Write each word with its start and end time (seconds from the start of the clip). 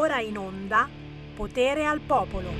ora 0.00 0.18
in 0.20 0.38
onda 0.38 0.88
Potere 1.34 1.84
al 1.84 2.00
Popolo. 2.00 2.50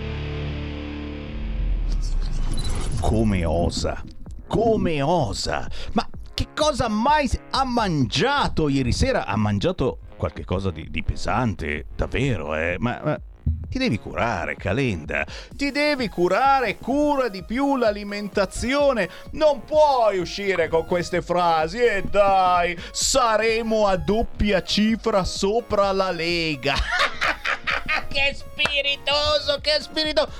Come 3.01 3.45
osa? 3.47 4.03
Come 4.47 5.01
osa? 5.01 5.67
Ma 5.95 6.07
che 6.35 6.49
cosa 6.55 6.89
mai 6.89 7.31
ha 7.53 7.65
mangiato 7.65 8.69
ieri 8.69 8.93
sera? 8.93 9.25
Ha 9.25 9.37
mangiato 9.37 10.01
qualche 10.17 10.45
cosa 10.45 10.71
di, 10.71 10.89
di 10.91 11.03
pesante, 11.03 11.87
davvero, 11.97 12.55
eh? 12.55 12.77
Ma, 12.79 13.01
ma 13.03 13.21
ti 13.71 13.79
devi 13.79 13.99
curare, 13.99 14.57
Calenda. 14.57 15.25
Ti 15.57 15.71
devi 15.71 16.09
curare, 16.09 16.77
cura 16.77 17.29
di 17.29 17.43
più 17.43 17.77
l'alimentazione. 17.77 19.09
Non 19.33 19.65
puoi 19.65 20.19
uscire 20.19 20.69
con 20.69 20.85
queste 20.85 21.23
frasi. 21.23 21.79
E 21.79 22.03
dai, 22.03 22.77
saremo 22.91 23.87
a 23.87 23.97
doppia 23.97 24.63
cifra 24.63 25.25
sopra 25.25 25.91
la 25.93 26.11
Lega. 26.11 26.75
che 28.13 28.35
spiritoso, 28.35 29.61
che 29.61 29.79
spiritoso. 29.81 30.31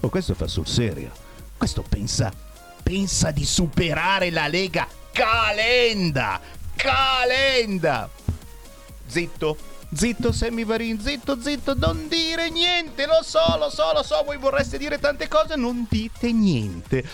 Oh, 0.00 0.08
questo 0.08 0.34
fa 0.34 0.46
sul 0.46 0.66
serio. 0.66 1.10
Questo 1.56 1.84
pensa, 1.86 2.32
pensa 2.82 3.30
di 3.30 3.44
superare 3.44 4.30
la 4.30 4.46
Lega. 4.48 4.86
Calenda! 5.12 6.40
Calenda! 6.76 8.08
Zitto, 9.06 9.56
Zitto 9.92 10.30
Sammy 10.30 10.64
Varin, 10.64 11.00
zitto, 11.00 11.36
zitto, 11.40 11.74
non 11.74 12.06
dire 12.06 12.48
niente, 12.48 13.06
lo 13.06 13.22
so, 13.24 13.56
lo 13.58 13.68
so, 13.68 13.92
lo 13.92 14.04
so, 14.04 14.22
voi 14.24 14.36
vorreste 14.36 14.78
dire 14.78 15.00
tante 15.00 15.26
cose, 15.26 15.56
non 15.56 15.84
dite 15.90 16.32
niente. 16.32 17.04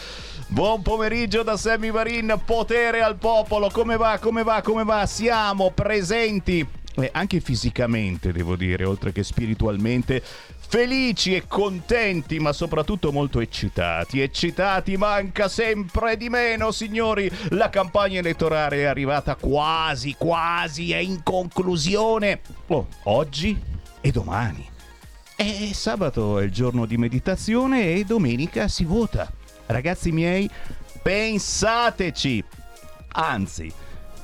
Buon 0.49 0.83
pomeriggio 0.83 1.43
da 1.43 1.57
Sammy 1.57 1.91
Varin, 1.91 2.39
potere 2.45 3.03
al 3.03 3.17
popolo, 3.17 3.71
come 3.71 3.97
va, 3.97 4.19
come 4.19 4.43
va, 4.43 4.61
come 4.61 4.85
va? 4.85 5.07
Siamo 5.07 5.71
presenti, 5.71 6.69
eh, 6.97 7.11
anche 7.13 7.41
fisicamente 7.41 8.33
devo 8.33 8.57
dire, 8.57 8.85
oltre 8.85 9.13
che 9.13 9.23
spiritualmente, 9.23 10.23
felici 10.69 11.35
e 11.35 11.47
contenti, 11.47 12.39
ma 12.39 12.53
soprattutto 12.53 13.13
molto 13.13 13.41
eccitati. 13.41 14.21
Eccitati 14.21 14.97
manca 14.97 15.49
sempre 15.49 16.17
di 16.17 16.29
meno, 16.29 16.71
signori. 16.73 17.31
La 17.51 17.71
campagna 17.71 18.19
elettorale 18.19 18.79
è 18.79 18.85
arrivata 18.85 19.37
quasi, 19.37 20.15
quasi, 20.19 20.93
è 20.93 20.99
in 20.99 21.23
conclusione. 21.23 22.41
Oh, 22.69 22.87
oggi 23.05 23.59
e 24.01 24.11
domani. 24.11 24.69
E 25.37 25.71
sabato 25.75 26.39
è 26.39 26.45
il 26.45 26.51
giorno 26.51 26.87
di 26.87 26.97
meditazione 26.97 27.93
e 27.93 28.05
domenica 28.05 28.69
si 28.69 28.85
vota. 28.85 29.31
Ragazzi 29.67 30.11
miei, 30.11 30.49
pensateci. 31.03 32.43
Anzi, 33.13 33.73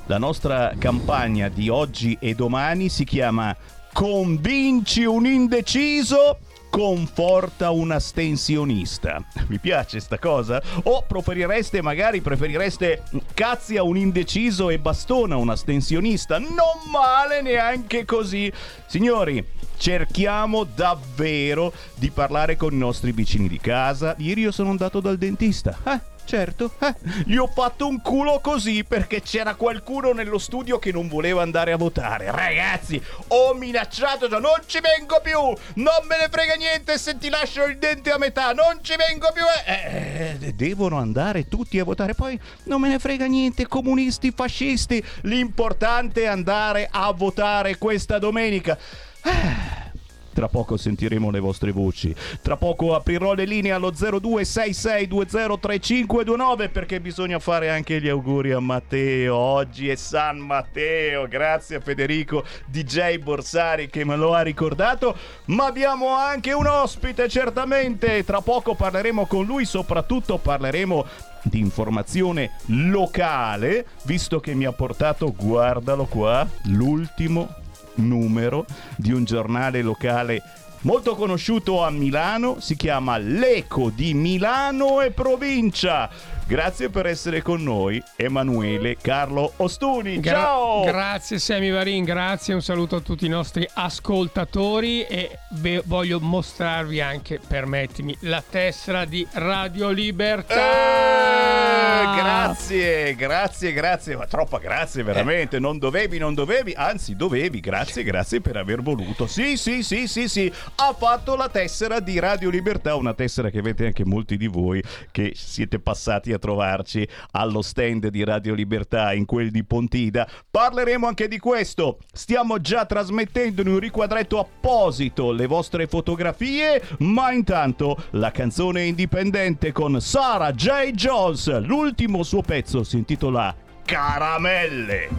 la 0.05 0.17
nostra 0.17 0.73
campagna 0.77 1.49
di 1.49 1.69
oggi 1.69 2.17
e 2.19 2.33
domani 2.33 2.89
si 2.89 3.03
chiama 3.03 3.55
Convinci 3.93 5.05
un 5.05 5.25
indeciso 5.25 6.39
conforta 6.73 7.69
un 7.69 7.91
astensionista. 7.91 9.23
Mi 9.47 9.59
piace 9.59 9.99
sta 9.99 10.17
cosa? 10.17 10.59
O 10.85 11.03
preferireste, 11.07 11.83
magari 11.83 12.19
preferireste 12.21 13.03
cazzi 13.35 13.77
a 13.77 13.83
un 13.83 13.95
indeciso 13.95 14.71
e 14.71 14.79
bastona 14.79 15.37
un 15.37 15.51
astensionista? 15.51 16.39
Non 16.39 16.89
male 16.91 17.43
neanche 17.43 18.05
così. 18.05 18.51
Signori, 18.87 19.45
cerchiamo 19.77 20.63
davvero 20.63 21.71
di 21.93 22.09
parlare 22.09 22.55
con 22.55 22.73
i 22.73 22.77
nostri 22.77 23.11
vicini 23.11 23.47
di 23.47 23.59
casa. 23.59 24.15
Ieri 24.17 24.41
io 24.41 24.51
sono 24.51 24.71
andato 24.71 24.99
dal 24.99 25.17
dentista. 25.17 25.77
Eh? 25.85 26.12
Certo, 26.25 26.71
eh, 26.79 26.95
gli 27.25 27.35
ho 27.35 27.47
fatto 27.47 27.87
un 27.87 28.01
culo 28.01 28.39
così 28.39 28.83
perché 28.83 29.21
c'era 29.21 29.55
qualcuno 29.55 30.13
nello 30.13 30.37
studio 30.37 30.79
che 30.79 30.91
non 30.91 31.07
voleva 31.07 31.41
andare 31.41 31.71
a 31.71 31.77
votare. 31.77 32.31
Ragazzi, 32.31 33.01
ho 33.27 33.53
minacciato 33.53 34.27
non 34.39 34.61
ci 34.65 34.79
vengo 34.79 35.19
più, 35.21 35.39
non 35.75 36.07
me 36.07 36.17
ne 36.19 36.29
frega 36.29 36.55
niente 36.55 36.97
se 36.97 37.17
ti 37.17 37.29
lascio 37.29 37.65
il 37.65 37.77
dente 37.77 38.11
a 38.11 38.17
metà, 38.17 38.51
non 38.53 38.79
ci 38.81 38.95
vengo 38.95 39.27
più. 39.33 39.43
Eh, 39.65 40.37
eh, 40.41 40.53
devono 40.53 40.97
andare 40.97 41.47
tutti 41.47 41.77
a 41.79 41.83
votare, 41.83 42.15
poi 42.15 42.39
non 42.63 42.81
me 42.81 42.89
ne 42.89 42.99
frega 42.99 43.25
niente, 43.25 43.67
comunisti, 43.67 44.31
fascisti, 44.35 45.03
l'importante 45.21 46.23
è 46.23 46.27
andare 46.27 46.87
a 46.89 47.11
votare 47.11 47.77
questa 47.77 48.17
domenica. 48.17 48.77
Eh. 49.23 49.92
Tra 50.33 50.47
poco 50.47 50.77
sentiremo 50.77 51.29
le 51.29 51.39
vostre 51.39 51.71
voci. 51.71 52.15
Tra 52.41 52.57
poco 52.57 52.95
aprirò 52.95 53.33
le 53.33 53.45
linee 53.45 53.71
allo 53.71 53.91
0266203529 53.91 56.71
perché 56.71 56.99
bisogna 56.99 57.37
fare 57.37 57.69
anche 57.69 58.01
gli 58.01 58.09
auguri 58.09 58.51
a 58.51 58.59
Matteo. 58.59 59.35
Oggi 59.35 59.89
è 59.89 59.95
San 59.95 60.39
Matteo. 60.39 61.27
Grazie 61.27 61.75
a 61.75 61.81
Federico 61.81 62.43
DJ 62.65 63.19
Borsari 63.19 63.89
che 63.89 64.03
me 64.03 64.15
lo 64.15 64.33
ha 64.33 64.41
ricordato. 64.41 65.15
Ma 65.45 65.67
abbiamo 65.67 66.15
anche 66.15 66.51
un 66.51 66.65
ospite, 66.65 67.29
certamente. 67.29 68.23
Tra 68.23 68.41
poco 68.41 68.73
parleremo 68.73 69.27
con 69.27 69.45
lui, 69.45 69.65
soprattutto 69.65 70.39
parleremo 70.39 71.05
di 71.43 71.59
informazione 71.59 72.51
locale, 72.67 73.85
visto 74.03 74.39
che 74.39 74.53
mi 74.55 74.63
ha 74.65 74.71
portato, 74.71 75.33
guardalo 75.35 76.05
qua, 76.05 76.47
l'ultimo 76.65 77.61
numero 77.95 78.65
di 78.95 79.11
un 79.11 79.23
giornale 79.23 79.81
locale 79.81 80.41
molto 80.83 81.15
conosciuto 81.15 81.83
a 81.83 81.89
Milano, 81.89 82.59
si 82.59 82.75
chiama 82.75 83.17
L'Eco 83.17 83.89
di 83.89 84.13
Milano 84.13 85.01
e 85.01 85.11
provincia. 85.11 86.09
Grazie 86.45 86.89
per 86.89 87.05
essere 87.05 87.41
con 87.41 87.63
noi, 87.63 88.03
Emanuele 88.17 88.97
Carlo 89.01 89.53
Ostuni. 89.57 90.19
Gra- 90.19 90.33
Ciao! 90.33 90.83
Grazie 90.83 91.39
Semi 91.39 91.71
Varin, 91.71 92.03
grazie, 92.03 92.53
un 92.53 92.61
saluto 92.61 92.97
a 92.97 92.99
tutti 92.99 93.25
i 93.25 93.29
nostri 93.29 93.67
ascoltatori 93.73 95.03
e 95.03 95.39
be- 95.49 95.81
voglio 95.85 96.19
mostrarvi 96.19 96.99
anche, 96.99 97.39
permettimi, 97.45 98.15
la 98.21 98.43
tessera 98.47 99.05
di 99.05 99.25
Radio 99.31 99.89
Libertà. 99.89 100.53
Eh, 100.53 102.15
grazie, 102.17 103.15
grazie, 103.15 103.71
grazie, 103.71 104.17
ma 104.17 104.27
troppa 104.27 104.59
grazie 104.59 105.01
veramente, 105.01 105.59
non 105.59 105.77
dovevi, 105.77 106.17
non 106.17 106.33
dovevi, 106.33 106.73
anzi 106.75 107.15
dovevi, 107.15 107.61
grazie, 107.61 108.03
grazie 108.03 108.41
per 108.41 108.57
aver 108.57 108.81
voluto. 108.81 109.27
Sì, 109.27 109.55
sì, 109.55 109.81
sì, 109.81 110.07
sì, 110.07 110.27
sì, 110.27 110.51
ha 110.75 110.93
fatto 110.93 111.37
la 111.37 111.47
tessera 111.47 112.01
di 112.01 112.19
Radio 112.19 112.49
Libertà, 112.49 112.95
una 112.95 113.13
tessera 113.13 113.49
che 113.49 113.59
avete 113.59 113.85
anche 113.85 114.03
molti 114.03 114.35
di 114.35 114.47
voi 114.47 114.83
che 115.09 115.31
siete 115.35 115.79
passati 115.79 116.31
a 116.33 116.39
trovarci 116.39 117.07
allo 117.31 117.61
stand 117.61 118.07
di 118.07 118.23
Radio 118.23 118.53
Libertà 118.53 119.13
in 119.13 119.25
quel 119.25 119.51
di 119.51 119.63
Pontida. 119.63 120.27
Parleremo 120.49 121.07
anche 121.07 121.27
di 121.27 121.39
questo. 121.39 121.99
Stiamo 122.11 122.59
già 122.59 122.85
trasmettendo 122.85 123.61
in 123.61 123.67
un 123.67 123.79
riquadretto 123.79 124.39
apposito 124.39 125.31
le 125.31 125.47
vostre 125.47 125.87
fotografie, 125.87 126.81
ma 126.99 127.31
intanto 127.31 128.05
la 128.11 128.31
canzone 128.31 128.83
indipendente 128.83 129.71
con 129.71 129.99
Sarah 130.01 130.51
J. 130.51 130.91
Jones. 130.91 131.59
L'ultimo 131.61 132.23
suo 132.23 132.41
pezzo 132.41 132.83
si 132.83 132.97
intitola 132.97 133.55
Caramelle. 133.85 135.09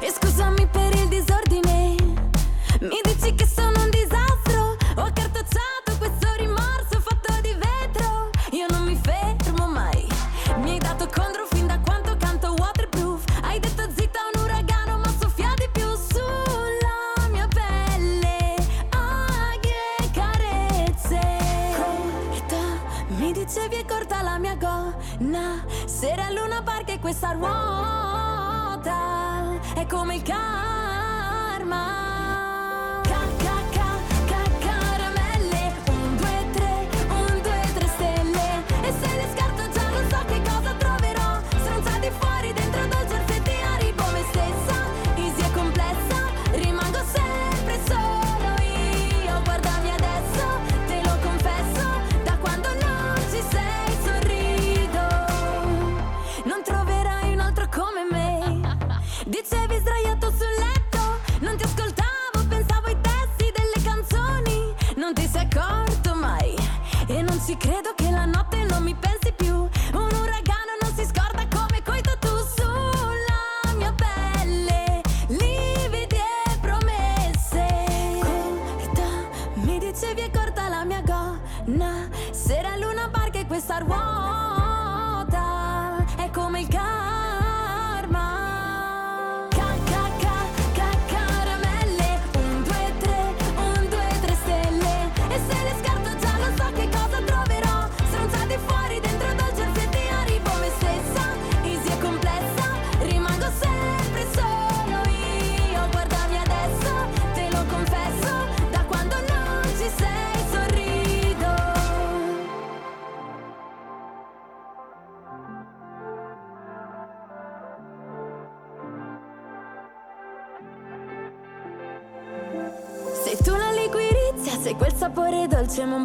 E 0.00 0.10
scusami 0.10 0.66
per 0.70 0.94
il 0.94 1.08
disordine, 1.08 1.96
mi 2.80 3.00
dici 3.02 3.34
che 3.34 3.46
sono 3.46 3.87
questa 27.08 27.32
ruota 27.32 28.92
è 29.74 29.86
come 29.86 30.16
il 30.16 30.22
karma. 30.22 30.77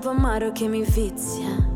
Dolce 0.04 0.10
ma 0.10 0.10
un 0.10 0.10
po' 0.10 0.10
amaro 0.10 0.52
che 0.52 0.68
mi 0.68 0.84
vizia. 0.84 1.72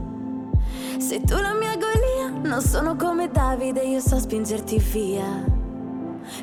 Sei 0.99 1.21
tu 1.23 1.35
la 1.35 1.53
mia 1.53 1.71
agonia, 1.71 2.49
non 2.49 2.61
sono 2.61 2.95
come 2.95 3.29
Davide, 3.29 3.81
io 3.81 3.99
so 3.99 4.19
spingerti 4.19 4.77
via. 4.79 5.55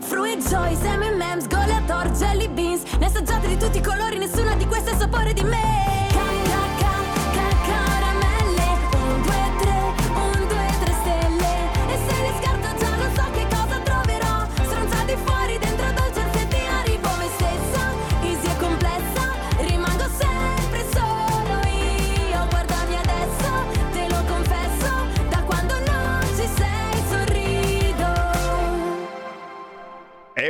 Fruit 0.01 0.41
Joy, 0.49 0.75
semi 0.77 1.15
mems, 1.15 1.47
Goliator, 1.47 2.11
jelly 2.13 2.49
beans 2.49 2.85
Ne 2.99 3.05
assaggiate 3.05 3.49
di 3.49 3.59
tutti 3.59 3.79
i 3.79 3.83
colori, 3.83 4.17
nessuna 4.17 4.55
di 4.55 4.67
queste 4.67 4.93
ha 4.93 4.97
sapore 4.97 5.35
di 5.35 5.43
me 5.43 6.04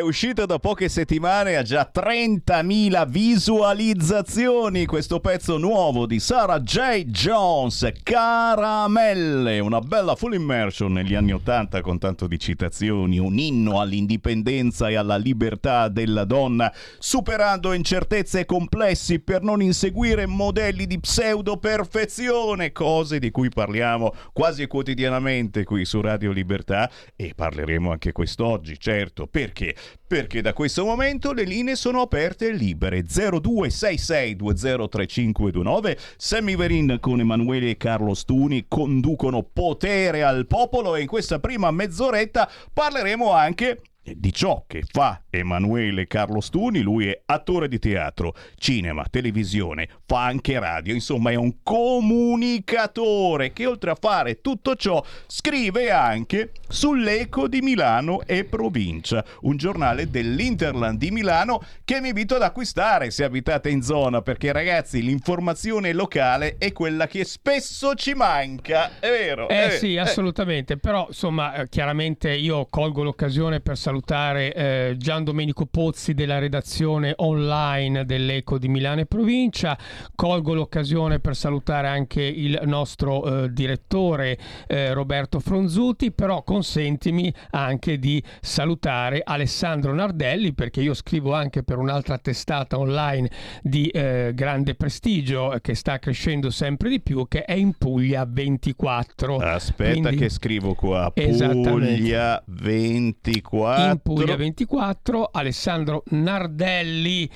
uscito 0.04 0.46
da 0.46 0.58
poche 0.58 0.88
settimane, 0.88 1.56
ha 1.56 1.62
già 1.62 1.90
30.000 1.92 3.08
visualizzazioni 3.08 4.86
questo 4.86 5.20
pezzo 5.20 5.56
nuovo 5.58 6.06
di 6.06 6.20
Sarah 6.20 6.60
J. 6.60 7.04
Jones, 7.06 7.90
Caramelle, 8.02 9.58
una 9.58 9.80
bella 9.80 10.14
full 10.14 10.34
immersion 10.34 10.92
negli 10.92 11.14
anni 11.14 11.32
80 11.32 11.80
con 11.80 11.98
tanto 11.98 12.26
di 12.26 12.38
citazioni, 12.38 13.18
un 13.18 13.38
inno 13.38 13.80
all'indipendenza 13.80 14.88
e 14.88 14.96
alla 14.96 15.16
libertà 15.16 15.88
della 15.88 16.24
donna, 16.24 16.72
superando 16.98 17.72
incertezze 17.72 18.40
e 18.40 18.44
complessi 18.44 19.20
per 19.20 19.42
non 19.42 19.62
inseguire 19.62 20.26
modelli 20.26 20.86
di 20.86 21.00
pseudo 21.00 21.56
perfezione, 21.56 22.72
cose 22.72 23.18
di 23.18 23.30
cui 23.30 23.48
parliamo 23.48 24.14
quasi 24.32 24.66
quotidianamente 24.66 25.64
qui 25.64 25.84
su 25.84 26.00
Radio 26.00 26.30
Libertà 26.30 26.90
e 27.16 27.32
parleremo 27.34 27.90
anche 27.90 28.12
quest'oggi, 28.12 28.78
certo, 28.78 29.26
perché? 29.26 29.74
Perché 30.14 30.42
da 30.42 30.52
questo 30.52 30.84
momento 30.84 31.32
le 31.32 31.42
linee 31.42 31.74
sono 31.74 32.02
aperte 32.02 32.46
e 32.46 32.52
libere. 32.52 33.02
0266203529 33.02 35.98
Sammy 36.16 36.54
Verin 36.54 36.98
con 37.00 37.18
Emanuele 37.18 37.70
e 37.70 37.76
Carlo 37.76 38.14
Stuni 38.14 38.66
conducono 38.68 39.42
Potere 39.42 40.22
al 40.22 40.46
Popolo 40.46 40.94
e 40.94 41.00
in 41.00 41.08
questa 41.08 41.40
prima 41.40 41.72
mezz'oretta 41.72 42.48
parleremo 42.72 43.32
anche 43.32 43.80
di 44.04 44.32
ciò 44.32 44.62
che 44.68 44.84
fa 44.88 45.20
Emanuele 45.38 46.06
Carlo 46.06 46.40
Stuni, 46.40 46.80
lui 46.80 47.08
è 47.08 47.22
attore 47.26 47.68
di 47.68 47.78
teatro, 47.78 48.34
cinema, 48.56 49.04
televisione, 49.10 49.88
fa 50.06 50.24
anche 50.24 50.58
radio, 50.58 50.94
insomma 50.94 51.30
è 51.30 51.34
un 51.34 51.62
comunicatore 51.62 53.52
che 53.52 53.66
oltre 53.66 53.90
a 53.90 53.96
fare 54.00 54.40
tutto 54.40 54.76
ciò 54.76 55.02
scrive 55.26 55.90
anche 55.90 56.52
sull'Eco 56.68 57.48
di 57.48 57.60
Milano 57.60 58.22
e 58.26 58.44
provincia, 58.44 59.24
un 59.42 59.56
giornale 59.56 60.08
dell'Interland 60.08 60.98
di 60.98 61.10
Milano 61.10 61.62
che 61.84 62.00
vi 62.00 62.08
invito 62.08 62.36
ad 62.36 62.42
acquistare 62.42 63.10
se 63.10 63.24
abitate 63.24 63.70
in 63.70 63.82
zona, 63.82 64.22
perché 64.22 64.52
ragazzi 64.52 65.02
l'informazione 65.02 65.92
locale 65.92 66.56
è 66.58 66.72
quella 66.72 67.08
che 67.08 67.24
spesso 67.24 67.94
ci 67.94 68.14
manca, 68.14 68.98
è 69.00 69.08
vero? 69.08 69.48
Eh 69.48 69.66
è 69.66 69.70
sì, 69.70 69.94
vero, 69.94 70.02
assolutamente, 70.02 70.76
però 70.76 71.06
insomma 71.08 71.54
eh, 71.54 71.68
chiaramente 71.68 72.32
io 72.32 72.66
colgo 72.66 73.02
l'occasione 73.02 73.60
per 73.60 73.76
salutare 73.76 74.54
eh, 74.54 74.94
Gian 74.96 75.23
Domenico 75.24 75.66
Pozzi 75.66 76.14
della 76.14 76.38
redazione 76.38 77.14
online 77.16 78.04
dell'Eco 78.04 78.58
di 78.58 78.68
Milano 78.68 79.00
e 79.00 79.06
provincia, 79.06 79.76
colgo 80.14 80.54
l'occasione 80.54 81.18
per 81.18 81.34
salutare 81.34 81.88
anche 81.88 82.22
il 82.22 82.60
nostro 82.64 83.44
eh, 83.44 83.52
direttore 83.52 84.38
eh, 84.66 84.92
Roberto 84.92 85.40
Fronzuti, 85.40 86.12
però 86.12 86.42
consentimi 86.42 87.32
anche 87.50 87.98
di 87.98 88.22
salutare 88.40 89.22
Alessandro 89.24 89.94
Nardelli 89.94 90.52
perché 90.52 90.80
io 90.80 90.94
scrivo 90.94 91.32
anche 91.34 91.62
per 91.62 91.78
un'altra 91.78 92.18
testata 92.18 92.78
online 92.78 93.30
di 93.62 93.88
eh, 93.88 94.32
grande 94.34 94.74
prestigio 94.74 95.56
che 95.60 95.74
sta 95.74 95.98
crescendo 95.98 96.50
sempre 96.50 96.88
di 96.88 97.00
più 97.00 97.26
che 97.28 97.44
è 97.44 97.54
in 97.54 97.72
Puglia 97.76 98.26
24. 98.28 99.36
Aspetta 99.36 99.90
Quindi- 99.92 100.16
che 100.16 100.28
scrivo 100.28 100.74
qua. 100.74 101.10
Puglia 101.14 102.42
24. 102.46 103.90
in 103.90 103.98
Puglia 104.02 104.36
24 104.36 105.13
Alessandro 105.22 106.02
Nardelli 106.10 107.30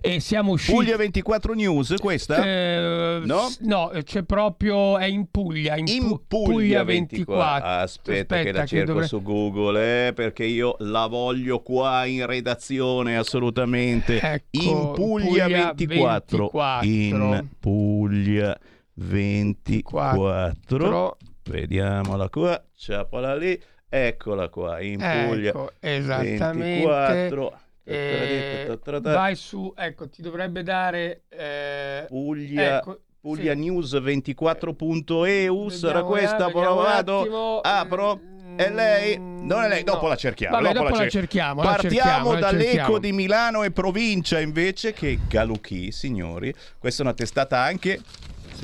e 0.00 0.20
siamo 0.20 0.52
usciti 0.52 0.76
Puglia 0.76 0.96
24 0.96 1.54
News, 1.54 1.94
questa? 1.98 2.44
Eh, 2.44 3.20
No? 3.24 3.50
no, 3.60 3.90
c'è 4.04 4.22
proprio 4.22 4.98
è 4.98 5.06
in 5.06 5.28
Puglia 5.30 5.76
in, 5.76 5.86
in 5.88 6.02
Pu- 6.08 6.22
Puglia 6.28 6.84
24. 6.84 7.34
24 7.34 7.68
Aspetta, 7.68 8.42
che 8.42 8.52
la 8.52 8.66
cerco 8.66 8.92
dovre- 8.92 9.06
su 9.06 9.22
Google, 9.22 10.08
eh, 10.08 10.12
perché 10.12 10.44
io 10.44 10.76
la 10.80 11.06
voglio 11.06 11.60
qua 11.62 12.04
in 12.04 12.24
redazione 12.26 13.16
assolutamente. 13.16 14.20
Ecco, 14.20 14.44
in 14.52 14.90
Puglia, 14.94 15.44
Puglia 15.44 15.46
24. 15.48 16.50
24. 16.52 16.86
In 16.88 17.48
Puglia 17.58 18.58
24. 18.94 20.18
Quattro. 20.20 21.16
Vediamola 21.46 22.28
qua, 22.30 22.62
ciapola 22.76 23.34
lì. 23.36 23.60
Eccola 23.96 24.48
qua, 24.48 24.80
in 24.80 24.98
Puglia 24.98 25.50
ecco, 25.50 25.70
esattamente 25.78 26.52
24. 26.52 27.58
Eh, 27.84 28.78
vai 29.00 29.36
su 29.36 29.72
ecco 29.76 30.08
ti 30.08 30.20
dovrebbe 30.20 30.64
dare 30.64 31.22
eh, 31.28 32.04
Puglia, 32.08 32.78
ecco, 32.78 33.02
Puglia 33.20 33.52
sì. 33.52 33.58
News 33.60 33.94
24.eu 33.94 35.68
sarà 35.68 36.02
questa, 36.02 36.48
eh, 36.48 36.52
vediamo 36.52 36.76
un 36.76 36.82
vado, 36.82 37.20
attimo. 37.20 37.60
apro, 37.60 38.20
è 38.56 38.68
lei? 38.70 39.16
Non 39.16 39.62
è 39.62 39.68
lei, 39.68 39.84
dopo 39.84 40.02
No. 40.02 40.08
la 40.08 40.16
cerchiamo. 40.16 40.56
Vabbè, 40.56 40.72
dopo 40.72 40.78
dopo 40.86 40.96
la 40.96 41.04
la 41.04 41.08
cer- 41.10 41.20
cerchiamo, 41.22 41.62
la 41.62 41.68
Partiamo 41.70 41.94
cerchiamo, 41.94 42.32
la 42.32 42.40
dall'eco 42.40 42.64
cerchiamo. 42.72 42.98
di 42.98 43.12
Milano 43.12 43.62
e 43.62 43.70
provincia 43.70 44.40
invece 44.40 44.92
che 44.92 45.18
Galucchi, 45.28 45.92
signori. 45.92 46.52
Questa 46.78 47.02
è 47.02 47.06
una 47.06 47.14
testata 47.14 47.60
anche, 47.60 48.00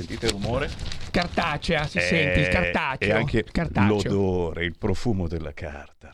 sentite 0.01 0.27
il 0.27 0.33
rumore? 0.33 0.71
cartacea 1.11 1.87
si 1.87 1.99
Eh, 1.99 2.03
sente 2.03 2.41
il 2.41 2.49
cartaceo 2.49 3.09
E 3.09 3.13
anche 3.13 3.45
cartaceo. 3.45 3.89
l'odore, 3.89 4.65
il 4.65 4.77
profumo 4.79 5.27
della 5.29 5.53
carta. 5.53 6.13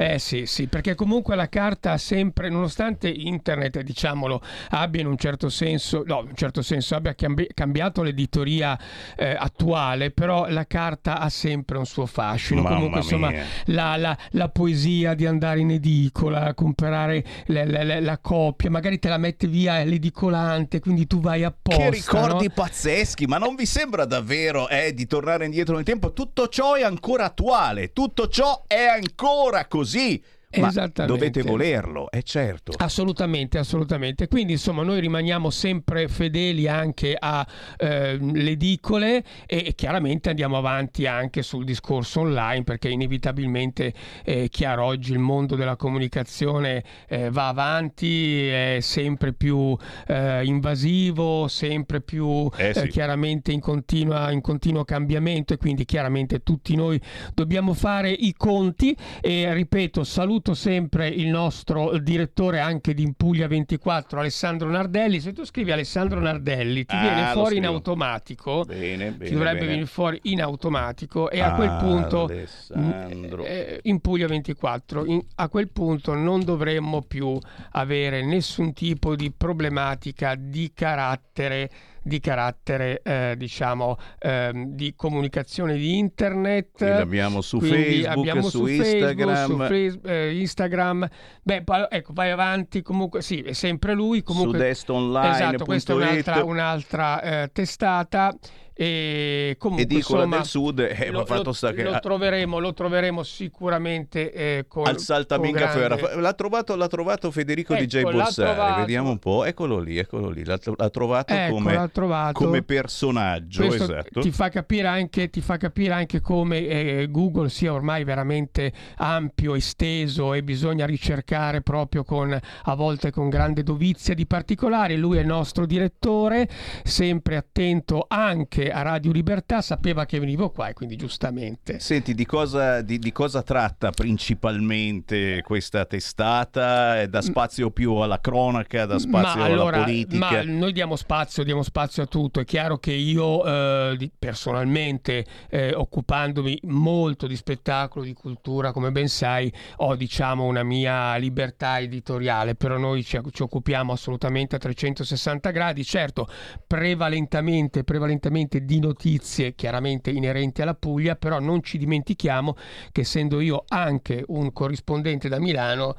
Eh 0.00 0.18
sì, 0.18 0.46
sì, 0.46 0.66
perché 0.66 0.94
comunque 0.94 1.36
la 1.36 1.50
carta 1.50 1.92
ha 1.92 1.98
sempre, 1.98 2.48
nonostante 2.48 3.06
internet, 3.10 3.82
diciamolo, 3.82 4.40
abbia 4.70 5.02
in 5.02 5.06
un 5.06 5.18
certo 5.18 5.50
senso, 5.50 6.02
no, 6.06 6.20
in 6.22 6.28
un 6.28 6.34
certo 6.36 6.62
senso 6.62 6.94
abbia 6.94 7.14
cambi- 7.14 7.48
cambiato 7.52 8.02
l'editoria 8.02 8.78
eh, 9.14 9.36
attuale, 9.38 10.10
però 10.10 10.48
la 10.48 10.66
carta 10.66 11.18
ha 11.18 11.28
sempre 11.28 11.76
un 11.76 11.84
suo 11.84 12.06
fascino. 12.06 12.62
Mamma 12.62 12.76
comunque, 12.76 13.00
insomma, 13.00 13.30
la, 13.66 13.96
la- 13.98 14.16
la 14.30 14.48
poesia 14.48 15.12
di 15.12 15.26
andare 15.26 15.60
in 15.60 15.70
edicola, 15.72 16.54
comprare 16.54 17.22
la, 17.48 17.66
la- 17.66 17.84
la- 17.84 18.00
la 18.00 18.18
copia, 18.22 18.70
magari 18.70 18.98
te 18.98 19.10
la 19.10 19.18
mette 19.18 19.48
via 19.48 19.84
l'edicolante, 19.84 20.80
quindi 20.80 21.06
tu 21.06 21.20
vai 21.20 21.44
apposta. 21.44 21.78
Che 21.82 21.90
ricordi 21.90 22.46
no? 22.46 22.52
pazzeschi, 22.54 23.26
ma 23.26 23.36
non 23.36 23.54
vi 23.54 23.66
sembra 23.66 24.06
davvero 24.06 24.66
eh, 24.70 24.94
di 24.94 25.06
tornare 25.06 25.44
indietro 25.44 25.74
nel 25.74 25.84
tempo? 25.84 26.14
Tutto 26.14 26.48
ciò 26.48 26.72
è 26.72 26.84
ancora 26.84 27.26
attuale, 27.26 27.92
tutto 27.92 28.28
ciò 28.28 28.64
è 28.66 28.86
ancora 28.86 29.66
così. 29.66 29.88
Z. 29.90 30.22
Ma 30.58 30.72
dovete 31.06 31.42
volerlo, 31.42 32.10
è 32.10 32.22
certo. 32.22 32.72
Assolutamente, 32.76 33.56
assolutamente. 33.58 34.26
Quindi 34.26 34.54
insomma 34.54 34.82
noi 34.82 34.98
rimaniamo 34.98 35.48
sempre 35.48 36.08
fedeli 36.08 36.66
anche 36.66 37.16
alle 37.16 38.50
edicole 38.50 39.22
e, 39.46 39.62
e 39.66 39.74
chiaramente 39.76 40.28
andiamo 40.28 40.56
avanti 40.56 41.06
anche 41.06 41.42
sul 41.42 41.64
discorso 41.64 42.20
online 42.20 42.64
perché 42.64 42.88
inevitabilmente 42.88 43.94
è 44.24 44.48
chiaro 44.48 44.86
oggi 44.86 45.12
il 45.12 45.20
mondo 45.20 45.54
della 45.54 45.76
comunicazione 45.76 46.82
eh, 47.06 47.30
va 47.30 47.46
avanti, 47.46 48.48
è 48.48 48.78
sempre 48.80 49.32
più 49.32 49.76
eh, 50.08 50.44
invasivo, 50.44 51.46
sempre 51.46 52.00
più 52.00 52.50
Eh 52.56 52.74
sì. 52.74 52.88
chiaramente 52.88 53.52
in, 53.52 53.60
continua- 53.60 54.32
in 54.32 54.40
continuo 54.40 54.82
cambiamento 54.82 55.54
e 55.54 55.58
quindi 55.58 55.84
chiaramente 55.84 56.42
tutti 56.42 56.74
noi 56.74 57.00
dobbiamo 57.34 57.72
fare 57.72 58.10
i 58.10 58.34
conti 58.36 58.96
e 59.20 59.52
ripeto 59.54 60.02
saluto 60.02 60.38
sempre 60.54 61.08
il 61.08 61.28
nostro 61.28 61.96
direttore 61.98 62.60
anche 62.60 62.94
di 62.94 63.02
Impuglia 63.02 63.46
24 63.46 64.20
Alessandro 64.20 64.68
Nardelli 64.70 65.20
se 65.20 65.32
tu 65.32 65.44
scrivi 65.44 65.70
Alessandro 65.72 66.18
Nardelli 66.20 66.84
ti 66.84 66.94
Ah, 66.94 67.00
viene 67.00 67.32
fuori 67.32 67.56
in 67.58 67.66
automatico 67.66 68.64
Bene, 68.66 69.10
bene. 69.12 69.24
ti 69.30 69.32
dovrebbe 69.34 69.66
venire 69.66 69.86
fuori 69.86 70.18
in 70.24 70.42
automatico 70.42 71.30
e 71.30 71.40
a 71.40 71.52
quel 71.54 71.76
punto 71.78 72.24
Alessandro. 72.24 73.44
eh, 73.44 73.80
in 73.84 74.00
Puglia 74.00 74.26
24 74.26 75.04
in- 75.06 75.24
a 75.36 75.48
quel 75.48 75.68
punto 75.70 76.14
non 76.14 76.42
dovremmo 76.44 77.02
più 77.02 77.38
avere 77.72 78.24
nessun 78.24 78.72
tipo 78.72 79.14
di 79.14 79.30
problematica 79.32 80.34
di 80.36 80.72
carattere 80.74 81.70
di 82.02 82.20
carattere, 82.20 83.02
eh, 83.02 83.34
diciamo, 83.36 83.96
ehm, 84.18 84.74
di 84.74 84.94
comunicazione 84.94 85.76
di 85.76 85.98
internet. 85.98 86.76
Quindi 86.76 87.00
abbiamo 87.00 87.40
su 87.40 87.58
Quindi 87.58 87.76
Facebook, 88.02 88.16
abbiamo 88.16 88.48
su, 88.48 88.66
Facebook, 88.66 88.92
Instagram. 88.92 89.46
su 89.46 89.56
Face- 89.56 90.00
eh, 90.04 90.38
Instagram. 90.40 91.08
Beh, 91.42 91.62
poi, 91.62 91.86
ecco, 91.88 92.12
vai 92.12 92.30
avanti, 92.30 92.82
comunque 92.82 93.22
sì, 93.22 93.40
è 93.40 93.52
sempre 93.52 93.94
lui. 93.94 94.22
Comunque, 94.22 94.58
su 94.58 94.64
destonline.it 94.64 95.34
esatto, 95.34 95.64
questa 95.64 95.92
è 95.92 95.96
un'altra, 95.96 96.44
un'altra, 96.44 97.22
eh, 97.22 97.50
testata. 97.52 98.34
E 98.82 99.56
comunque 99.58 99.84
Edicola 99.84 100.24
insomma, 100.24 100.36
del 100.36 100.46
Sud 100.46 100.78
eh, 100.78 101.10
lo, 101.10 101.26
fatto 101.26 101.52
sta 101.52 101.70
che 101.72 101.82
lo 101.82 101.98
troveremo, 102.00 102.58
lo 102.58 102.72
troveremo 102.72 103.22
sicuramente 103.22 104.32
eh, 104.32 104.64
con, 104.66 104.86
al 104.86 104.96
grande- 105.26 105.66
Ferra. 105.66 106.18
L'ha 106.18 106.32
trovato, 106.32 106.74
l'ha 106.76 106.86
trovato 106.86 107.30
Federico 107.30 107.74
Ecco, 107.74 107.84
DJ 107.84 108.02
l'ha 108.04 108.10
Borsari, 108.10 108.54
trovato. 108.54 108.80
vediamo 108.80 109.10
un 109.10 109.18
po'. 109.18 109.44
Eccolo 109.44 109.80
lì, 109.80 109.98
eccolo 109.98 110.30
lì. 110.30 110.46
L'ha, 110.46 110.58
l'ha 110.76 110.88
trovato 110.88 111.34
Ecco, 111.34 111.52
come, 111.52 111.74
l'ha 111.74 111.88
trovato. 111.88 112.42
come 112.42 112.62
personaggio, 112.62 113.66
Questo 113.66 113.82
esatto. 113.82 114.20
ti, 114.22 114.30
fa 114.30 114.48
capire 114.48 114.88
anche, 114.88 115.28
ti 115.28 115.42
fa 115.42 115.58
capire 115.58 115.92
anche 115.92 116.22
come 116.22 116.66
eh, 116.66 117.08
Google 117.10 117.50
sia 117.50 117.74
ormai 117.74 118.04
veramente 118.04 118.72
ampio, 118.96 119.56
esteso 119.56 120.32
e 120.32 120.42
bisogna 120.42 120.86
ricercare 120.86 121.60
proprio 121.60 122.02
con 122.02 122.32
a 122.32 122.74
volte 122.74 123.10
con 123.10 123.28
grande 123.28 123.62
dovizia 123.62 124.14
di 124.14 124.24
particolari. 124.26 124.96
Lui 124.96 125.18
è 125.18 125.20
il 125.20 125.26
nostro 125.26 125.66
direttore, 125.66 126.48
sempre 126.82 127.36
attento 127.36 128.06
anche 128.08 128.68
a 128.70 128.82
Radio 128.82 129.12
Libertà, 129.12 129.60
sapeva 129.60 130.04
che 130.06 130.18
venivo 130.18 130.50
qua 130.50 130.68
e 130.68 130.72
quindi 130.72 130.96
giustamente. 130.96 131.78
Senti, 131.80 132.14
di 132.14 132.26
cosa, 132.26 132.80
di, 132.82 132.98
di 132.98 133.12
cosa 133.12 133.42
tratta 133.42 133.90
principalmente 133.90 135.42
questa 135.42 135.84
testata? 135.84 137.06
Da 137.06 137.20
spazio 137.20 137.70
più 137.70 137.94
alla 137.96 138.20
cronaca, 138.20 138.86
da 138.86 138.98
spazio 138.98 139.40
ma 139.40 139.44
alla 139.44 139.54
allora, 139.54 139.82
politica? 139.82 140.30
ma 140.30 140.42
noi 140.42 140.72
diamo 140.72 140.96
spazio, 140.96 141.42
diamo 141.44 141.62
spazio 141.62 142.02
a 142.02 142.06
tutto. 142.06 142.40
È 142.40 142.44
chiaro 142.44 142.78
che 142.78 142.92
io 142.92 143.44
eh, 143.44 144.10
personalmente, 144.18 145.24
eh, 145.48 145.74
occupandomi 145.74 146.60
molto 146.64 147.26
di 147.26 147.36
spettacolo, 147.36 148.04
di 148.04 148.12
cultura, 148.12 148.72
come 148.72 148.90
ben 148.90 149.08
sai, 149.08 149.52
ho 149.76 149.96
diciamo 149.96 150.44
una 150.44 150.62
mia 150.62 151.16
libertà 151.16 151.80
editoriale, 151.80 152.54
però 152.54 152.78
noi 152.78 153.02
ci, 153.04 153.18
ci 153.32 153.42
occupiamo 153.42 153.92
assolutamente 153.92 154.56
a 154.56 154.58
360 154.58 155.50
gradi, 155.50 155.84
certo, 155.84 156.28
prevalentemente, 156.66 157.84
prevalentemente 157.84 158.59
di 158.64 158.80
notizie 158.80 159.54
chiaramente 159.54 160.10
inerenti 160.10 160.62
alla 160.62 160.74
Puglia, 160.74 161.16
però 161.16 161.38
non 161.38 161.62
ci 161.62 161.78
dimentichiamo 161.78 162.56
che 162.92 163.02
essendo 163.02 163.40
io 163.40 163.64
anche 163.68 164.24
un 164.28 164.52
corrispondente 164.52 165.28
da 165.28 165.38
Milano, 165.38 165.94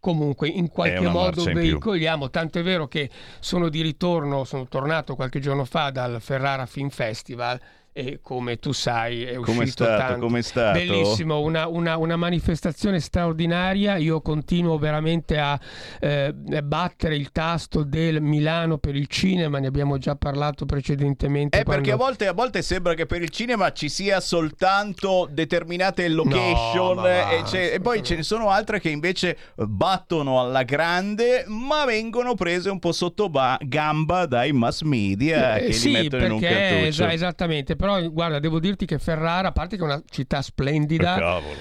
comunque 0.00 0.48
in 0.48 0.68
qualche 0.68 1.08
modo 1.08 1.44
veicoliamo, 1.44 2.30
tanto 2.30 2.58
è 2.58 2.62
vero 2.62 2.86
che 2.86 3.10
sono 3.40 3.68
di 3.68 3.82
ritorno, 3.82 4.44
sono 4.44 4.66
tornato 4.66 5.14
qualche 5.14 5.40
giorno 5.40 5.64
fa 5.64 5.90
dal 5.90 6.20
Ferrara 6.20 6.66
Film 6.66 6.88
Festival 6.88 7.60
e 7.98 8.20
come 8.22 8.58
tu 8.60 8.70
sai 8.70 9.24
è 9.24 9.34
uscito 9.34 9.52
Com'è 9.58 9.66
stato? 9.66 9.98
tanto. 9.98 10.26
Com'è 10.26 10.42
stato? 10.42 10.78
Bellissimo, 10.78 11.40
una, 11.40 11.66
una- 11.66 11.96
una 11.96 12.14
manifestazione 12.16 13.00
straordinaria. 13.00 13.96
Io 13.96 14.20
continuo 14.20 14.78
veramente 14.78 15.38
a 15.38 15.58
eh, 15.98 16.32
battere 16.62 17.16
il 17.16 17.32
tasto 17.32 17.82
del 17.82 18.20
Milano 18.22 18.78
per 18.78 18.94
il 18.94 19.08
cinema, 19.08 19.58
ne 19.58 19.66
abbiamo 19.66 19.98
già 19.98 20.14
parlato 20.14 20.64
precedentemente. 20.64 21.58
Eh, 21.58 21.64
perché 21.64 21.90
a 21.90 21.96
quando- 21.96 22.04
volte, 22.04 22.26
a 22.28 22.32
volte 22.32 22.62
sembra 22.62 22.94
che 22.94 23.06
per 23.06 23.20
il 23.22 23.30
cinema 23.30 23.72
ci 23.72 23.88
sia 23.88 24.20
soltanto 24.20 25.28
determinate 25.30 26.08
location 26.08 26.94
No, 26.96 27.02
va, 27.02 27.30
e, 27.30 27.42
c'è- 27.42 27.72
e 27.74 27.80
poi 27.80 28.02
ce 28.04 28.14
ne 28.16 28.22
sono 28.22 28.50
altre 28.50 28.80
che 28.80 28.90
invece 28.90 29.36
battono 29.56 30.40
alla 30.40 30.62
grande 30.62 31.44
ma 31.48 31.84
vengono 31.84 32.34
prese 32.34 32.70
un 32.70 32.78
po' 32.78 32.92
sotto 32.92 33.28
ba- 33.28 33.58
gamba 33.60 34.26
dai 34.26 34.52
mass 34.52 34.82
media 34.82 35.56
Eh, 35.56 35.66
che 35.66 35.72
sì, 35.72 35.88
li 35.88 36.02
mettono 36.02 36.24
in 36.26 36.30
un 36.32 36.40
perché 36.40 36.54
cartuccio. 36.56 36.86
esa- 36.86 37.12
esattamente, 37.12 37.76
però 37.76 37.87
guarda, 38.10 38.38
devo 38.38 38.58
dirti 38.60 38.86
che 38.86 38.98
Ferrara, 38.98 39.48
a 39.48 39.52
parte 39.52 39.76
che 39.76 39.82
è 39.82 39.84
una 39.84 40.02
città 40.08 40.42
splendida, 40.42 41.14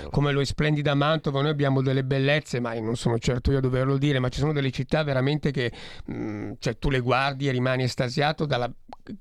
come 0.10 0.32
lo 0.32 0.42
è 0.42 0.46
splendida 0.46 0.94
Mantova, 0.94 1.42
noi 1.42 1.52
abbiamo 1.52 1.82
delle 1.82 2.04
bellezze, 2.04 2.60
ma 2.60 2.74
non 2.80 2.96
sono 2.96 3.18
certo 3.20 3.52
io 3.52 3.58
a 3.58 3.62
doverlo 3.62 3.98
dire, 3.98 4.20
ma 4.20 4.30
ci 4.30 4.40
sono 4.40 4.54
delle 4.54 4.72
città 4.72 5.04
veramente 5.04 5.52
che 5.52 5.72
mh, 6.06 6.54
cioè, 6.60 6.78
tu 6.78 6.90
le 6.90 7.00
guardi 7.00 7.48
e 7.48 7.52
rimani 7.52 7.84
estasiato 7.84 8.46
dalla 8.46 8.72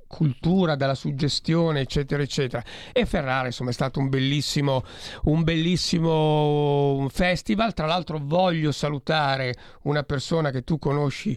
cultura, 0.07 0.75
dalla 0.77 0.95
suggestione, 0.95 1.81
eccetera, 1.81 2.23
eccetera. 2.23 2.63
E 2.93 3.07
Ferrara, 3.07 3.47
insomma, 3.47 3.71
è 3.71 3.73
stato 3.73 3.99
un 4.01 4.09
bellissimo, 4.09 4.83
un 5.25 5.43
bellissimo 5.43 7.07
festival. 7.11 7.75
Tra 7.75 7.87
l'altro 7.87 8.19
voglio 8.23 8.73
salutare 8.73 9.55
una 9.83 10.03
persona 10.03 10.51
che 10.51 10.63
tu 10.63 10.79
conosci 10.79 11.37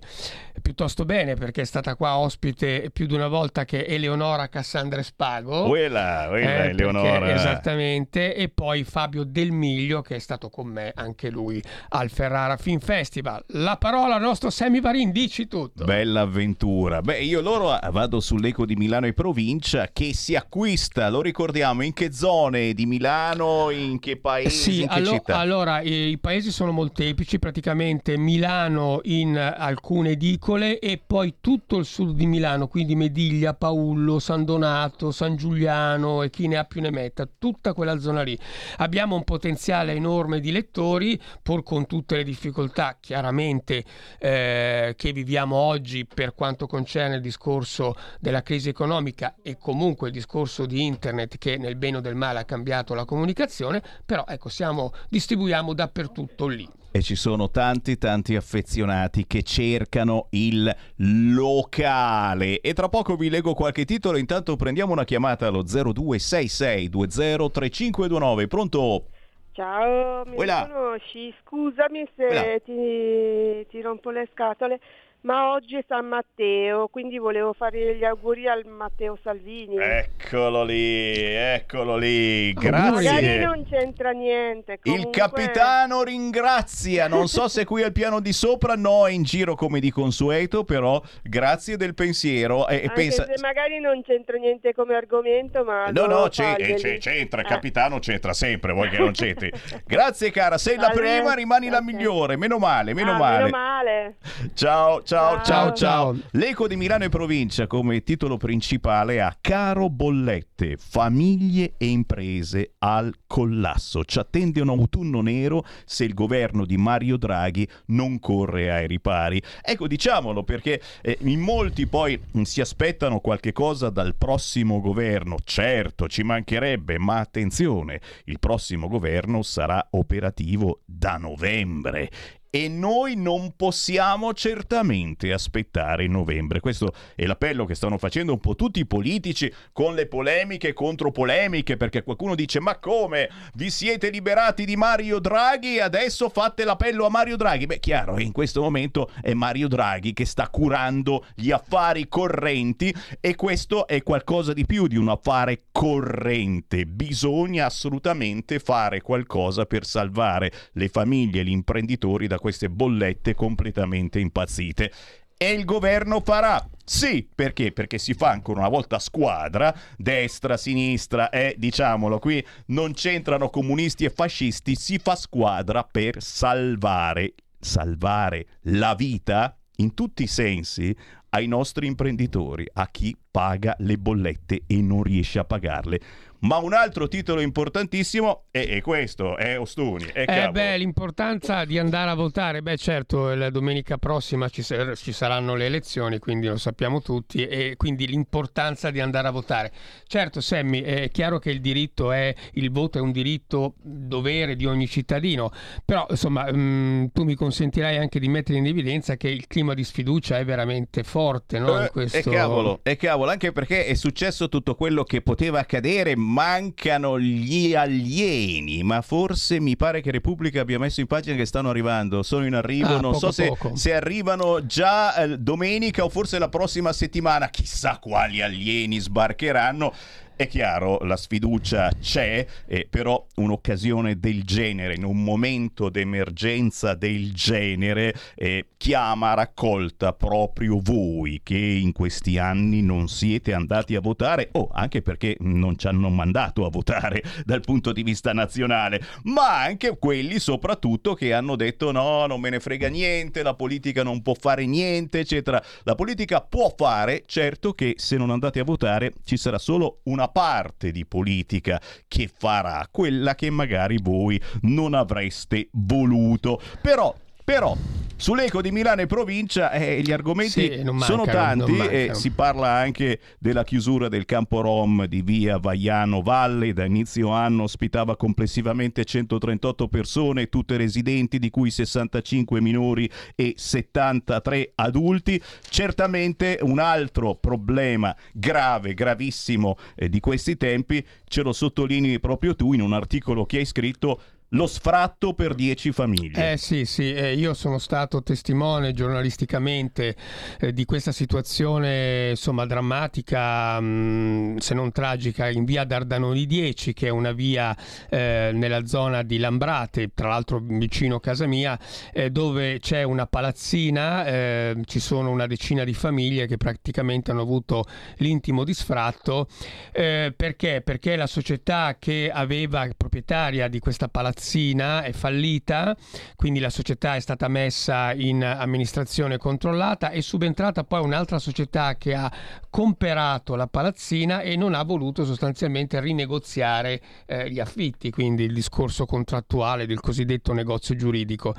piuttosto 0.62 1.06
bene 1.06 1.36
perché 1.36 1.62
è 1.62 1.65
stata 1.65 1.96
qua 1.96 2.18
ospite 2.18 2.89
più 2.91 3.06
di 3.06 3.13
una 3.13 3.27
volta 3.29 3.63
che 3.63 3.86
è 3.86 3.94
Eleonora 3.94 4.48
Cassandra 4.50 5.01
Spago. 5.01 5.68
Quella, 5.68 6.25
quella 6.29 6.65
Eh, 6.65 6.70
Eleonora. 6.70 7.20
perché- 7.20 7.34
esattamente, 7.34 8.36
e 8.36 8.50
poi 8.50 8.84
Fabio 8.84 9.24
Del 9.24 9.51
Miglio 9.51 10.01
che 10.01 10.15
è 10.15 10.20
stato 10.20 10.50
con 10.50 10.68
me 10.68 10.91
anche 10.96 11.29
lui 11.29 11.63
al 11.89 12.10
Ferrara 12.10 12.58
Film 12.58 12.79
Festival. 12.79 13.44
La 13.50 13.77
parola 13.77 14.15
al 14.15 14.22
nostro 14.22 14.50
Sammy 14.50 14.82
Varin, 14.82 15.12
dici 15.12 15.48
tutto. 15.48 15.86
Bella 15.86 16.22
avventura. 16.22 17.01
Beh, 17.01 17.20
io 17.22 17.39
loro 17.41 17.77
vado 17.91 18.20
sull'eco 18.39 18.65
di 18.65 18.75
Milano 18.77 19.05
e 19.05 19.12
provincia 19.13 19.89
che 19.91 20.13
si 20.13 20.34
acquista, 20.34 21.10
lo 21.10 21.22
ricordiamo, 21.22 21.84
in 21.84 21.91
che 21.91 22.13
zone 22.13 22.74
di 22.74 22.86
Milano, 22.86 23.69
in 23.69 24.00
che 24.00 24.15
paesi, 24.15 24.72
Sì, 24.72 24.81
in 24.84 24.88
che 24.88 24.93
allo- 24.93 25.12
città? 25.12 25.38
allora 25.39 25.81
i, 25.81 26.17
paesi 26.22 26.50
sono 26.50 26.72
molteplici, 26.72 27.38
praticamente 27.38 28.17
Milano 28.17 29.01
in 29.03 29.38
alcune 29.38 30.12
edicole 30.12 30.79
e 30.79 31.01
poi 31.05 31.36
tutto 31.41 31.77
il 31.77 31.84
sud 31.86 32.15
di 32.15 32.25
Milano, 32.27 32.67
quindi 32.69 32.96
Mediglia, 32.96 33.53
Paullo, 33.53 34.19
San 34.19 34.46
Donato, 34.46 35.12
San 35.12 35.36
Giuliano 35.36 36.24
e 36.24 36.29
chi 36.29 36.48
ne 36.48 36.55
ha 36.55 36.63
più 36.63 36.79
ne 36.79 36.91
metta, 36.91 37.27
tutta 37.38 37.74
quella 37.74 38.00
zona 38.00 38.22
lì. 38.22 38.39
Abbiamo 38.77 39.17
un 39.17 39.25
potenziale 39.25 39.91
enorme 39.91 40.39
di 40.39 40.51
lettori, 40.53 41.19
pur 41.43 41.62
con 41.63 41.86
tutte 41.88 42.15
le 42.15 42.24
difficoltà 42.24 42.98
chiaramente 43.01 43.84
eh, 44.17 44.93
che 44.96 45.12
viviamo 45.12 45.58
oggi 45.58 46.05
per 46.05 46.34
quanto 46.34 46.67
concerne 46.67 47.15
il 47.15 47.22
discorso 47.22 47.96
della 48.29 48.43
crisi 48.43 48.69
economica 48.69 49.33
e 49.41 49.57
comunque 49.57 50.09
il 50.09 50.13
discorso 50.13 50.67
di 50.67 50.86
internet 50.86 51.39
che 51.39 51.57
nel 51.57 51.75
bene 51.75 51.98
o 51.98 52.00
del 52.00 52.13
male 52.13 52.38
ha 52.38 52.45
cambiato 52.45 52.93
la 52.93 53.03
comunicazione, 53.03 53.81
però 54.05 54.24
ecco, 54.27 54.50
siamo, 54.50 54.91
distribuiamo 55.09 55.74
dappertutto 55.74 56.45
lì. 56.45 56.69
E 56.91 57.01
ci 57.01 57.15
sono 57.15 57.50
tanti 57.50 57.98
tanti 57.98 58.36
affezionati 58.36 59.25
che 59.25 59.41
cercano 59.41 60.27
il 60.31 60.71
locale. 60.98 62.59
E 62.62 62.74
tra 62.74 62.88
poco 62.88 63.15
vi 63.15 63.29
leggo 63.29 63.55
qualche 63.55 63.86
titolo, 63.86 64.17
intanto 64.17 64.55
prendiamo 64.55 64.91
una 64.91 65.05
chiamata 65.05 65.48
allo 65.48 65.63
0266203529. 65.63 68.48
Pronto? 68.48 69.05
Ciao, 69.53 70.24
mi 70.25 70.36
Quella. 70.36 70.69
conosci? 70.71 71.33
Scusami 71.43 72.07
se 72.15 72.62
ti, 72.63 73.65
ti 73.69 73.81
rompo 73.81 74.12
le 74.12 74.29
scatole, 74.31 74.79
ma 75.22 75.52
oggi 75.52 75.76
è 75.76 75.84
San 75.88 76.06
Matteo, 76.08 76.88
quindi 76.88 77.18
volevo 77.18 77.54
fare 77.54 77.96
gli 77.96 78.04
auguri 78.06 78.48
al 78.48 78.66
Matteo 78.66 79.18
Salvini. 79.22 79.76
Eccolo 79.78 80.64
lì, 80.64 81.14
eccolo 81.16 81.98
lì. 81.98 82.54
Auguri. 82.56 82.70
Magari 82.72 83.02
Grazie. 83.26 83.40
non 83.46 83.66
c'entra 83.70 84.12
niente. 84.12 84.74
Il 84.74 84.80
comunque- 84.82 85.12
capitano 85.12 86.04
ringrazia, 86.04 87.08
non 87.08 87.28
so 87.28 87.48
se 87.48 87.66
qui 87.66 87.84
al 87.84 87.92
piano 87.92 88.20
di 88.22 88.32
sopra, 88.32 88.76
no, 88.76 89.08
è 89.08 89.12
in 89.12 89.24
giro 89.24 89.56
come 89.56 89.80
di 89.80 89.92
consueto, 89.92 90.64
però 90.64 91.02
grazie 91.22 91.76
del 91.78 91.94
pensiero 91.96 92.68
e, 92.68 92.76
e 92.76 92.82
Anche 92.84 92.94
pensa... 92.94 93.26
se 93.26 93.34
magari 93.42 93.80
non 93.80 94.02
c'entra 94.04 94.38
niente 94.38 94.74
come 94.74 94.96
argomento, 94.96 95.64
ma... 95.64 95.88
No, 95.92 96.06
no, 96.06 96.28
c'è- 96.30 96.56
eh, 96.58 96.74
c'è- 96.76 96.98
c'entra, 96.98 97.42
Eh. 97.42 97.46
capitano 97.46 98.00
c'entra 98.00 98.34
sempre, 98.34 98.72
vuoi 98.74 98.90
che 98.90 98.98
non 98.98 99.12
c'entri. 99.12 99.52
Grazie 99.86 100.32
cara, 100.32 100.58
sei 100.58 100.78
la 100.78 100.90
prima, 100.90 101.34
rimani 101.34 101.70
la 101.70 101.82
migliore, 101.82 102.38
meno 102.38 102.58
male, 102.58 102.94
meno 102.94 103.12
Ah, 103.14 103.18
male. 103.18 103.44
Meno 103.44 103.58
male. 103.58 104.16
Ciao, 104.54 105.02
ciao, 105.10 105.42
ciao, 105.42 105.74
Ciao. 105.74 106.16
L'Eco 106.34 106.68
di 106.68 106.75
Milano 106.75 107.06
e 107.06 107.10
provincia 107.10 107.66
come 107.66 108.04
titolo 108.04 108.38
principale 108.38 109.20
ha 109.20 109.36
Caro 109.42 109.89
bollette, 109.89 110.78
famiglie 110.78 111.74
e 111.78 111.88
imprese 111.88 112.74
al 112.78 113.12
collasso. 113.25 114.04
Ci 114.04 114.20
attende 114.20 114.62
un 114.62 114.70
autunno 114.70 115.22
nero 115.22 115.66
se 115.84 116.04
il 116.04 116.13
governo 116.13 116.63
di 116.63 116.78
Mario 116.78 117.18
Draghi 117.18 117.68
non 117.88 118.20
corre 118.20 118.72
ai 118.72 118.86
ripari. 118.86 119.42
Ecco, 119.63 119.88
diciamolo 119.88 120.44
perché 120.44 120.80
eh, 121.01 121.18
in 121.22 121.39
molti 121.39 121.88
poi 121.88 122.22
mm, 122.38 122.44
si 122.44 122.62
aspettano 122.62 123.20
qualche 123.20 123.51
cosa 123.51 123.89
dal 123.89 124.16
prossimo 124.16 124.80
governo. 124.80 125.38
Certo, 125.44 126.08
ci 126.08 126.22
mancherebbe, 126.22 127.00
ma 127.00 127.18
attenzione, 127.18 128.00
il 128.25 128.38
prossimo 128.38 128.88
governo 128.88 129.42
sarà 129.42 129.88
operativo 129.89 130.82
da 130.86 131.18
novembre 131.18 132.12
e 132.50 132.68
noi 132.68 133.15
non 133.15 133.53
possiamo 133.56 134.34
certamente 134.34 135.32
aspettare 135.32 136.08
novembre. 136.08 136.60
Questo 136.60 136.94
è 137.15 137.25
l'appello 137.25 137.65
che 137.65 137.75
stanno 137.75 137.98
facendo 137.98 138.34
un 138.34 138.39
po' 138.39 138.56
tutti 138.56 138.79
i 138.79 138.88
politici 138.88 139.51
con 139.72 139.94
le 139.94 140.08
polemiche 140.08 140.74
contro 140.74 141.12
polemiche, 141.12 141.77
perché 141.77 142.03
qualcuno 142.03 142.36
dice 142.36 142.60
ma 142.60 142.77
come 142.79 143.29
vi 143.53 143.70
siete 143.70 144.10
liberati 144.10 144.65
di 144.65 144.75
Mario 144.75 145.20
Draghi 145.20 145.75
e 145.75 145.82
adesso 145.82 146.29
fate 146.29 146.63
l'appello 146.63 147.06
a 147.06 147.10
Mario 147.10 147.36
Draghi? 147.36 147.68
Beh, 147.68 147.79
chiaro, 147.79 148.20
in 148.20 148.32
questo 148.32 148.62
momento 148.62 149.12
è 149.22 149.34
Mario 149.34 149.68
Draghi 149.68 150.13
che 150.13 150.25
sta 150.25 150.50
curando 150.50 151.25
gli 151.36 151.51
affari 151.51 152.08
correnti 152.08 152.94
e 153.20 153.36
questo 153.36 153.86
è 153.88 154.01
qualcosa 154.01 154.53
di 154.53 154.65
più 154.65 154.88
di 154.88 154.98
un 154.98 155.10
affare 155.10 155.65
corrente. 155.72 156.86
Bisogna 156.86 157.65
assolutamente 157.65 158.60
fare 158.60 159.01
qualcosa 159.01 159.65
per 159.65 159.86
salvare 159.86 160.51
le 160.74 160.89
famiglie 160.89 161.41
e 161.41 161.44
gli 161.44 161.51
imprenditori 161.51 162.27
da 162.27 162.38
queste 162.39 162.69
bollette 162.69 163.36
completamente 163.36 164.19
impazzite. 164.19 164.91
E 165.38 165.51
il 165.51 165.63
governo 165.63 166.19
farà. 166.19 166.67
Sì, 166.84 167.25
perché? 167.34 167.72
Perché 167.72 167.98
si 167.98 168.13
fa 168.13 168.29
ancora 168.29 168.60
una 168.60 168.69
volta 168.69 169.00
squadra, 169.00 169.74
destra, 169.96 170.58
sinistra 170.58 171.29
e 171.29 171.55
diciamolo 171.58 172.19
qui 172.19 172.46
non 172.67 172.93
c'entrano 172.93 173.50
comunisti 173.50 174.05
e 174.05 174.10
fascisti, 174.10 174.75
si 174.75 174.98
fa 174.98 175.15
squadra 175.15 175.84
per 175.84 176.22
salvare, 176.22 177.36
salvare 177.60 178.48
la 178.63 178.96
vita 178.96 179.55
in 179.77 179.93
tutti 179.93 180.24
i 180.24 180.27
sensi 180.27 180.96
ai 181.29 181.48
nostri 181.48 181.86
imprenditori, 181.88 182.65
a 182.74 182.89
chi 182.89 183.15
paga 183.29 183.75
le 183.79 183.98
bollette 183.98 184.63
e 184.65 184.81
non 184.81 185.03
riesce 185.03 185.39
a 185.39 185.46
pagarle. 185.46 186.00
Ma 186.41 186.58
un 186.58 186.74
altro 186.74 187.08
titolo 187.08 187.41
importantissimo 187.41 188.46
è, 188.51 188.65
è 188.65 188.81
questo, 188.81 189.36
è 189.36 189.60
Ostuni. 189.60 190.05
È 190.05 190.24
Eh 190.27 190.50
beh, 190.51 190.77
l'importanza 190.77 191.65
di 191.65 191.77
andare 191.77 192.12
a 192.12 192.13
votare, 192.13 192.62
beh 192.62 192.77
certo, 192.77 193.34
la 193.36 193.50
domenica 193.50 193.98
prossima 193.98 194.48
ci, 194.48 194.62
sar- 194.62 194.96
ci 194.96 195.12
saranno 195.12 195.55
le 195.55 195.65
elezioni, 195.65 196.17
quindi 196.19 196.48
lo 196.48 196.58
sappiamo 196.58 197.01
tutti, 197.01 197.46
e 197.46 197.74
quindi 197.75 198.08
l'importanza 198.08 198.89
di 198.89 199.01
andare 199.01 199.27
a 199.27 199.31
votare. 199.31 199.72
Certo, 200.08 200.39
Sammy, 200.39 200.81
è 200.81 201.10
chiaro 201.10 201.39
che 201.39 201.50
il 201.50 201.60
diritto 201.60 202.12
è, 202.13 202.34
il 202.53 202.72
voto 202.72 203.00
è 203.00 203.01
un 203.01 203.12
diritto 203.12 203.75
dovere 203.81 204.55
di 204.55 204.65
ogni 204.65 204.88
cittadino, 204.88 205.51
però 205.84 206.08
insomma 206.10 206.50
mh, 206.50 207.12
tu 207.12 207.24
mi 207.24 207.36
consentirai 207.36 207.98
anche 207.98 208.19
di 208.19 208.29
mettere 208.29 208.60
in 208.60 208.65
evidenza 208.65 209.17
che 209.17 209.27
il 209.27 209.46
clima 209.48 209.74
di 209.74 209.84
sfiducia 209.84 210.38
è 210.38 210.46
veramente 210.46 211.03
forte, 211.03 211.60
no? 211.60 211.84
Eh, 211.84 211.89
questo... 211.89 212.17
E 212.17 212.24
cavolo, 212.24 212.79
e 212.84 212.96
cavolo, 212.96 213.29
anche 213.29 213.51
perché 213.51 213.86
è 213.86 213.93
successo 213.93 214.48
tutto 214.48 214.75
quello 214.75 215.03
che 215.03 215.22
poteva 215.22 215.60
accadere, 215.60 216.15
mancano 216.29 217.19
gli 217.19 217.74
alieni, 217.74 218.83
ma 218.83 219.01
forse 219.01 219.59
mi 219.59 219.75
pare 219.75 220.01
che 220.01 220.12
Repubblica 220.12 220.62
abbia 220.62 220.77
messo 220.77 221.00
in 221.00 221.07
pagina 221.07 221.36
che 221.36 221.45
stanno 221.45 221.69
arrivando, 221.69 222.21
sono 222.21 222.45
in 222.45 222.53
arrivo, 222.53 222.95
Ah, 222.95 223.00
non 223.00 223.13
poco 223.13 223.17
so 223.17 223.31
se, 223.31 223.51
se 223.74 223.93
arrivano 223.93 224.65
già 224.65 225.15
eh, 225.15 225.38
domenica 225.39 226.03
o 226.03 226.09
forse 226.09 226.38
la 226.38 226.50
prossima 226.50 226.93
settimana, 226.93 227.50
chissà 227.50 227.98
quali 228.00 228.41
alieni 228.41 229.00
sbarcheranno. 229.00 229.93
È 230.39 230.48
chiaro, 230.48 231.00
la 231.00 231.17
sfiducia 231.17 231.91
c'è, 232.00 232.48
eh, 232.65 232.88
però 232.89 233.27
un'occasione 233.36 234.19
del 234.22 234.46
genere, 234.46 234.96
in 234.96 235.03
un 235.03 235.22
momento 235.22 235.89
d'emergenza 235.89 236.93
del 236.93 237.34
genere, 237.34 238.15
eh, 238.36 238.67
chiama 238.77 239.31
a 239.31 239.34
raccolta 239.34 240.13
proprio 240.13 240.79
voi 240.81 241.41
che 241.43 241.58
in 241.58 241.91
questi 241.91 242.38
anni 242.38 242.81
non 242.81 243.10
siete 243.10 243.51
andati 243.51 243.96
a 243.96 244.00
votare, 244.00 244.48
o 244.53 244.70
anche 244.72 245.01
perché 245.01 245.35
non 245.40 245.77
ci 245.77 245.87
hanno 245.87 246.07
mandato 246.07 246.66
a 246.66 246.70
votare 246.70 247.22
dal 247.44 247.59
punto 247.59 247.92
di 247.92 248.03
vista 248.03 248.31
nazionale, 248.31 249.01
ma 249.24 249.61
anche 249.64 249.98
quelli 250.00 250.40
soprattutto 250.40 251.16
che 251.16 251.33
hanno 251.33 251.57
detto 251.57 251.92
no, 251.92 252.25
non 252.27 252.40
me 252.40 252.50
ne 252.50 252.61
frega 252.61 252.87
niente, 252.87 253.44
la 253.44 253.55
politica 253.55 254.03
non 254.03 254.22
può 254.22 254.35
fare 254.40 254.66
niente, 254.66 255.20
eccetera. 255.20 255.61
La 255.83 255.96
politica 255.96 256.40
può 256.40 256.74
fare, 256.77 257.24
certo 257.25 257.74
che 257.74 257.96
se 257.98 258.16
non 258.16 258.29
andate 258.29 258.61
a 258.61 258.64
votare 258.64 259.16
ci 259.25 259.35
sarà 259.35 259.57
solo 259.57 260.00
una 260.03 260.27
parte 260.29 260.92
di 260.92 261.05
politica 261.05 261.81
che 262.07 262.29
farà 262.33 262.87
quella 262.89 263.35
che 263.35 263.50
magari 263.50 264.00
voi 264.01 264.42
non 264.61 264.94
avreste 264.94 265.70
voluto. 265.72 266.61
Però, 266.81 267.13
però, 267.44 267.75
sull'eco 268.20 268.62
di 268.62 268.72
Milano 268.72 269.01
e 269.01 269.05
provincia 269.08 269.72
eh, 269.72 270.01
gli 270.01 270.12
argomenti 270.12 270.51
Sì, 270.51 270.84
non 270.84 271.00
sono 271.00 271.24
mancano, 271.24 271.66
tanti 271.66 271.79
e 271.79 271.88
mancano. 271.98 272.14
si 272.20 272.32
parla 272.32 272.70
anche 272.70 273.20
della 273.40 273.64
chiusura 273.64 274.10
del 274.10 274.25
campo 274.25 274.60
Rom 274.62 275.05
di 275.05 275.22
via 275.22 275.58
Vaiano 275.58 276.22
Valle. 276.22 276.74
Da 276.74 276.84
inizio 276.84 277.29
anno 277.29 277.64
ospitava 277.64 278.18
complessivamente 278.18 279.05
138 279.05 279.88
persone, 279.88 280.50
tutte 280.50 280.75
residenti, 280.75 281.40
di 281.40 281.50
cui 281.50 281.72
65 281.72 282.60
minori 282.60 283.10
e 283.36 283.53
73 283.55 284.74
adulti. 284.75 285.42
Certamente 285.70 286.60
un 286.62 286.79
altro 286.79 287.36
problema 287.36 288.14
grave, 288.34 288.94
gravissimo 288.94 289.77
eh, 289.96 290.10
di 290.10 290.20
questi 290.20 290.58
tempi, 290.58 291.05
ce 291.25 291.42
lo 291.42 291.53
sottolinei 291.53 292.20
proprio 292.20 292.55
tu 292.55 292.74
in 292.74 292.82
un 292.82 292.92
articolo 292.94 293.46
che 293.46 293.60
hai 293.60 293.66
scritto. 293.66 294.20
Lo 294.53 294.66
sfratto 294.66 295.33
per 295.33 295.53
10 295.53 295.92
famiglie. 295.92 296.53
Eh 296.53 296.57
sì, 296.57 296.85
sì, 296.85 297.14
eh, 297.14 297.35
io 297.35 297.53
sono 297.53 297.77
stato 297.77 298.24
testimone 298.24 298.94
giornalisticamente 298.94 300.16
eh, 300.59 300.74
di 300.74 300.85
questa 300.85 301.12
situazione 301.12 302.31
insomma 302.31 302.66
drammatica, 302.66 303.79
mh, 303.79 304.57
se 304.57 304.74
non 304.74 304.92
tragica, 304.92 305.50
in 305.50 305.66
via 305.66 305.83
Dardanoni 305.83 306.48
10, 306.48 306.94
che 306.94 307.07
è 307.07 307.09
una 307.12 307.31
via 307.31 307.77
eh, 308.09 308.50
nella 308.51 308.88
zona 308.88 309.22
di 309.22 309.38
Lambrate, 309.38 310.14
tra 310.16 310.29
l'altro 310.29 310.59
vicino 310.64 311.18
a 311.18 311.22
casa 311.22 311.46
mia, 311.46 311.77
eh, 312.12 312.31
dove 312.31 312.79
c'è 312.79 313.03
una 313.03 313.27
palazzina, 313.27 314.25
eh, 314.25 314.81
ci 314.85 315.00
sono 315.00 315.29
una 315.29 315.46
decina 315.46 315.83
di 315.83 315.94
famiglie 315.94 316.48
che 316.48 316.57
praticamente 316.57 317.29
hanno 317.29 317.42
avuto 317.42 317.85
l'intimo 318.18 318.64
di 318.64 318.74
sfratto. 318.74 319.48
Eh, 319.92 320.33
perché? 320.35 320.81
Perché 320.83 321.16
la 321.16 321.27
società 321.27 321.98
che 322.00 322.31
aveva 322.33 322.88
proprietaria 322.98 323.68
di 323.68 323.77
questa 323.77 324.07
palazzina 324.07 324.38
è 324.40 325.12
fallita, 325.12 325.96
quindi 326.36 326.60
la 326.60 326.70
società 326.70 327.16
è 327.16 327.20
stata 327.20 327.48
messa 327.50 328.14
in 328.14 328.44
amministrazione 328.44 329.38
controllata 329.38 330.12
e 330.12 330.22
subentrata 330.22 330.84
poi 330.86 331.04
un'altra 331.04 331.40
società 331.40 331.96
che 331.98 332.16
ha 332.16 332.32
comperato 332.70 333.56
la 333.56 333.68
palazzina 333.68 334.42
e 334.42 334.56
non 334.56 334.74
ha 334.74 334.84
voluto 334.84 335.25
sostanzialmente 335.25 336.00
rinegoziare 336.00 337.02
eh, 337.25 337.50
gli 337.52 337.60
affitti, 337.60 338.10
quindi 338.12 338.44
il 338.46 338.54
discorso 338.54 339.06
contrattuale 339.06 339.86
del 339.86 340.00
cosiddetto 340.00 340.54
negozio 340.54 340.96
giuridico. 340.96 341.54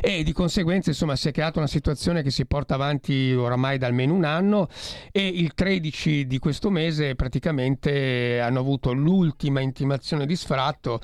E 0.00 0.22
di 0.22 0.32
conseguenza 0.32 0.88
insomma 0.88 1.16
si 1.16 1.28
è 1.28 1.32
creata 1.32 1.58
una 1.58 1.68
situazione 1.68 2.22
che 2.22 2.30
si 2.30 2.46
porta 2.46 2.74
avanti 2.74 3.32
oramai 3.32 3.76
da 3.76 3.86
almeno 3.86 4.14
un 4.14 4.24
anno 4.24 4.68
e 5.10 5.26
il 5.26 5.52
13 5.52 6.26
di 6.26 6.38
questo 6.38 6.70
mese 6.70 7.14
praticamente 7.14 8.40
hanno 8.40 8.60
avuto 8.60 8.92
l'ultima 8.92 9.60
intimazione 9.60 10.24
di 10.24 10.36
sfratto 10.36 11.00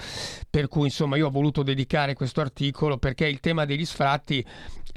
per 0.49 0.69
cui 0.69 0.85
insomma 0.85 1.17
io 1.18 1.26
ho 1.26 1.31
voluto 1.31 1.62
dedicare 1.62 2.14
questo 2.14 2.40
articolo 2.40 2.96
perché 2.96 3.26
il 3.26 3.40
tema 3.40 3.64
degli 3.64 3.85
sfratti 3.85 4.44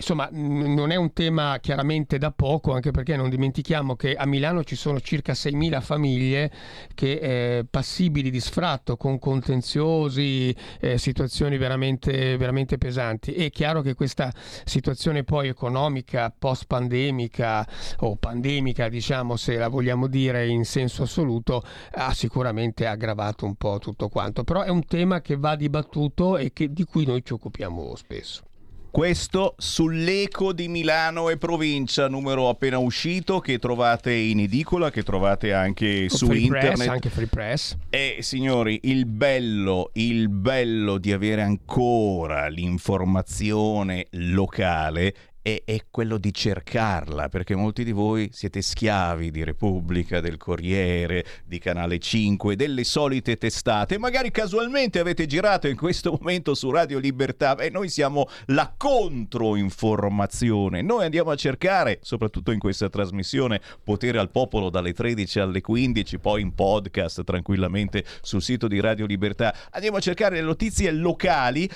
insomma 0.01 0.27
mh, 0.31 0.73
non 0.73 0.91
è 0.91 0.95
un 0.95 1.13
tema 1.13 1.59
chiaramente 1.61 2.17
da 2.17 2.31
poco 2.31 2.73
anche 2.73 2.91
perché 2.91 3.15
non 3.15 3.29
dimentichiamo 3.29 3.95
che 3.95 4.15
a 4.15 4.25
Milano 4.25 4.63
ci 4.63 4.75
sono 4.75 4.99
circa 4.99 5.33
6.000 5.33 5.81
famiglie 5.81 6.51
che 6.95 7.59
eh, 7.59 7.65
passibili 7.69 8.31
di 8.31 8.39
sfratto 8.39 8.97
con 8.97 9.19
contenziosi 9.19 10.55
eh, 10.79 10.97
situazioni 10.97 11.57
veramente, 11.57 12.35
veramente 12.37 12.77
pesanti. 12.77 13.33
È 13.33 13.49
chiaro 13.51 13.81
che 13.81 13.93
questa 13.93 14.33
situazione 14.65 15.23
poi 15.23 15.47
economica 15.47 16.33
post 16.37 16.65
pandemica 16.65 17.67
o 17.99 18.15
pandemica 18.15 18.89
diciamo 18.89 19.35
se 19.35 19.55
la 19.55 19.67
vogliamo 19.67 20.07
dire 20.07 20.47
in 20.47 20.65
senso 20.65 21.03
assoluto 21.03 21.63
ha 21.93 22.13
sicuramente 22.13 22.87
aggravato 22.87 23.45
un 23.45 23.55
po' 23.55 23.77
tutto 23.77 24.09
quanto. 24.09 24.43
Però 24.43 24.61
è 24.63 24.69
un 24.69 24.85
tema 24.85 25.21
che 25.21 25.37
va 25.37 25.55
dibattuto 25.55 26.37
e 26.37 26.51
che- 26.53 26.73
di 26.73 26.83
cui 26.85 27.05
noi 27.05 27.23
ci 27.23 27.33
occupiamo 27.33 27.95
spesso 27.95 28.43
Questo 28.91 29.56
sull'eco 29.58 30.51
di 30.51 30.67
Milano 30.67 31.30
e 31.30 31.38
provincia, 31.38 32.10
numero 32.10 32.49
appena 32.49 32.77
uscito 32.77 33.39
che 33.39 33.58
trovate 33.58 34.13
in 34.13 34.41
edicola, 34.41 34.91
che 34.91 35.01
trovate 35.01 35.54
anche 35.54 36.10
su 36.10 36.25
Free 36.25 36.41
internet. 36.41 36.75
press, 36.75 36.88
anche 36.88 37.10
free 37.10 37.27
press 37.27 37.77
E 37.89 38.17
signori, 38.19 38.82
il 38.84 39.06
bello, 39.06 39.91
il 39.93 40.27
bello 40.27 40.97
di 40.97 41.13
avere 41.13 41.41
ancora 41.41 42.49
l'informazione 42.49 44.08
locale 44.12 45.15
è, 45.41 45.63
è 45.65 45.80
quello 45.89 46.17
di 46.17 46.34
cercarla, 46.34 47.30
perché 47.30 47.56
molti 47.56 47.84
di 47.84 47.91
voi 47.91 48.30
siete 48.32 48.62
schiavi 48.62 49.32
di 49.32 49.43
Repubblica, 49.43 50.19
del 50.19 50.38
Corriere, 50.38 51.25
di 51.45 51.60
Canale 51.60 51.99
5, 51.99 52.56
delle 52.56 52.84
solite 52.84 53.38
testate. 53.38 53.97
Magari 53.97 54.32
casualmente 54.32 54.99
avete 54.99 55.25
girato 55.25 55.67
in 55.67 55.75
questo 55.75 56.17
momento 56.19 56.54
su 56.54 56.69
Radio 56.69 56.99
Libertà 56.99 57.56
e 57.58 57.69
noi 57.69 57.89
siamo 57.89 58.27
la 58.47 58.73
controinformazione. 58.75 60.82
Noi 60.82 61.06
andiamo 61.06 61.32
a 61.32 61.36
cercare, 61.36 61.99
soprattutto 62.01 62.51
in 62.51 62.60
questa 62.60 62.89
trasmissione, 62.89 63.62
Potere 63.84 64.19
al 64.19 64.30
Popolo 64.30 64.69
dalle 64.69 64.93
13 64.93 65.39
alle 65.39 65.62
15, 65.62 66.19
poi 66.19 66.41
in 66.41 66.54
podcast 66.54 67.23
tranquillamente 67.23 68.04
sul 68.21 68.41
sito 68.41 68.67
di 68.67 68.80
Radio 68.80 69.06
Libertà. 69.06 69.56
Andiamo 69.71 69.97
a 69.97 70.01
cercare 70.01 70.36
le 70.36 70.41
notizie 70.41 70.91
locali 70.91 71.69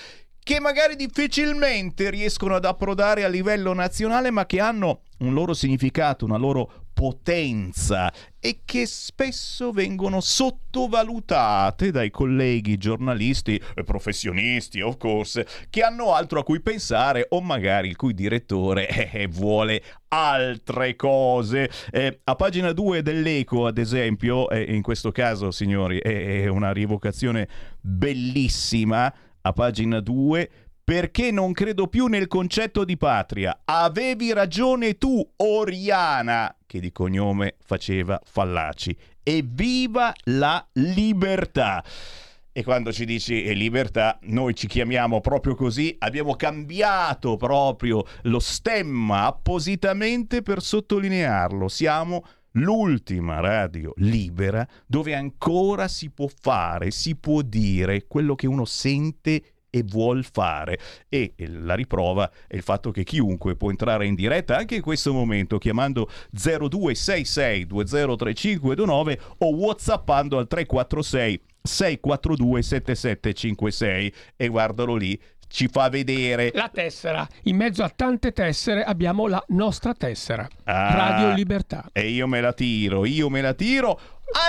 che 0.46 0.60
magari 0.60 0.96
difficilmente 0.96 2.12
riescono 2.12 2.54
ad 2.54 2.66
approdare 2.66 3.24
a 3.24 3.28
livello 3.28 3.74
nazionale, 3.74 4.30
ma 4.30 4.46
che 4.46 4.60
hanno 4.60 5.02
un 5.20 5.34
loro 5.34 5.56
significato, 5.56 6.24
una 6.24 6.38
loro 6.38 6.84
potenza 6.94 8.14
e 8.40 8.60
che 8.64 8.86
spesso 8.86 9.72
vengono 9.72 10.22
sottovalutate 10.22 11.90
dai 11.90 12.12
colleghi 12.12 12.78
giornalisti 12.78 13.60
e 13.74 13.84
professionisti, 13.84 14.82
of 14.82 14.98
course, 14.98 15.48
che 15.72 15.82
hanno 15.82 16.14
altro 16.14 16.42
a 16.42 16.44
cui 16.44 16.62
pensare 16.62 17.26
o 17.30 17.42
magari 17.42 17.88
il 17.88 17.96
cui 17.96 18.14
direttore 18.14 18.88
eh, 19.12 19.26
vuole 19.26 19.82
altre 20.10 20.96
cose. 20.96 21.72
Eh, 21.90 22.20
a 22.24 22.36
pagina 22.36 22.72
2 22.72 23.02
dell'Eco, 23.02 23.66
ad 23.66 23.80
esempio, 23.80 24.48
eh, 24.52 24.62
in 24.62 24.84
questo 24.84 25.12
caso, 25.12 25.50
signori, 25.50 25.98
è 25.98 26.46
una 26.46 26.72
rievocazione 26.72 27.48
bellissima. 27.82 29.12
A 29.48 29.54
pagina 29.54 30.00
2 30.00 30.50
perché 30.84 31.30
non 31.30 31.52
credo 31.52 31.88
più 31.88 32.08
nel 32.08 32.28
concetto 32.28 32.84
di 32.84 32.98
patria. 32.98 33.62
Avevi 33.66 34.34
ragione 34.34 34.98
tu, 34.98 35.24
Oriana, 35.38 36.56
che 36.66 36.80
di 36.80 36.92
cognome 36.92 37.56
faceva 37.64 38.20
Fallaci. 38.24 38.98
Evviva 39.22 40.12
la 40.26 40.68
libertà! 40.74 41.84
E 42.52 42.64
quando 42.64 42.92
ci 42.92 43.06
dici 43.06 43.54
libertà, 43.54 44.18
noi 44.24 44.56
ci 44.56 44.66
chiamiamo 44.66 45.22
proprio 45.22 45.54
così, 45.54 45.96
abbiamo 46.00 46.36
cambiato 46.36 47.36
proprio 47.36 48.04
lo 48.24 48.40
stemma 48.40 49.26
appositamente 49.26 50.42
per 50.42 50.62
sottolinearlo. 50.62 51.68
Siamo 51.68 52.26
l'ultima 52.56 53.40
radio 53.40 53.94
libera 53.98 54.68
dove 54.86 55.16
ancora 55.16 55.88
si 55.88 56.10
può 56.10 56.28
fare, 56.28 56.92
si 56.92 57.16
può 57.16 57.42
dire 57.42 58.06
quello 58.08 58.36
che 58.36 58.48
uno 58.48 58.66
sente 58.66 59.42
e 59.76 59.84
vuol 59.84 60.24
fare. 60.24 60.80
E 61.10 61.34
la 61.38 61.76
riprova 61.76 62.32
è 62.48 62.56
il 62.56 62.62
fatto 62.62 62.92
che 62.92 63.04
chiunque 63.04 63.58
può 63.58 63.70
entrare 63.70 64.06
in 64.06 64.16
diretta 64.16 64.56
anche 64.56 64.76
in 64.76 64.82
questo 64.82 65.12
momento 65.12 65.58
chiamando 65.58 66.10
0266 66.32 67.66
203529 67.66 69.20
o 69.40 69.54
whatsappando 69.54 70.38
al 70.38 70.48
346 70.48 71.42
642 71.62 72.62
7756 72.62 74.14
e 74.38 74.48
guardalo 74.48 74.96
lì 74.96 75.20
ci 75.56 75.70
fa 75.70 75.88
vedere 75.88 76.52
La 76.54 76.70
tessera. 76.72 77.26
In 77.44 77.56
mezzo 77.56 77.82
a 77.82 77.90
tante 77.90 78.34
tessere 78.34 78.84
abbiamo 78.84 79.26
la 79.28 79.42
nostra 79.50 79.94
tessera. 79.94 80.46
Ah. 80.66 80.94
Radio 80.94 81.34
Libertà. 81.34 81.90
e 81.94 82.10
io 82.10 82.28
me 82.28 82.42
la 82.42 82.52
tiro, 82.52 83.06
io 83.06 83.30
me 83.30 83.40
la 83.40 83.54
tiro. 83.54 83.98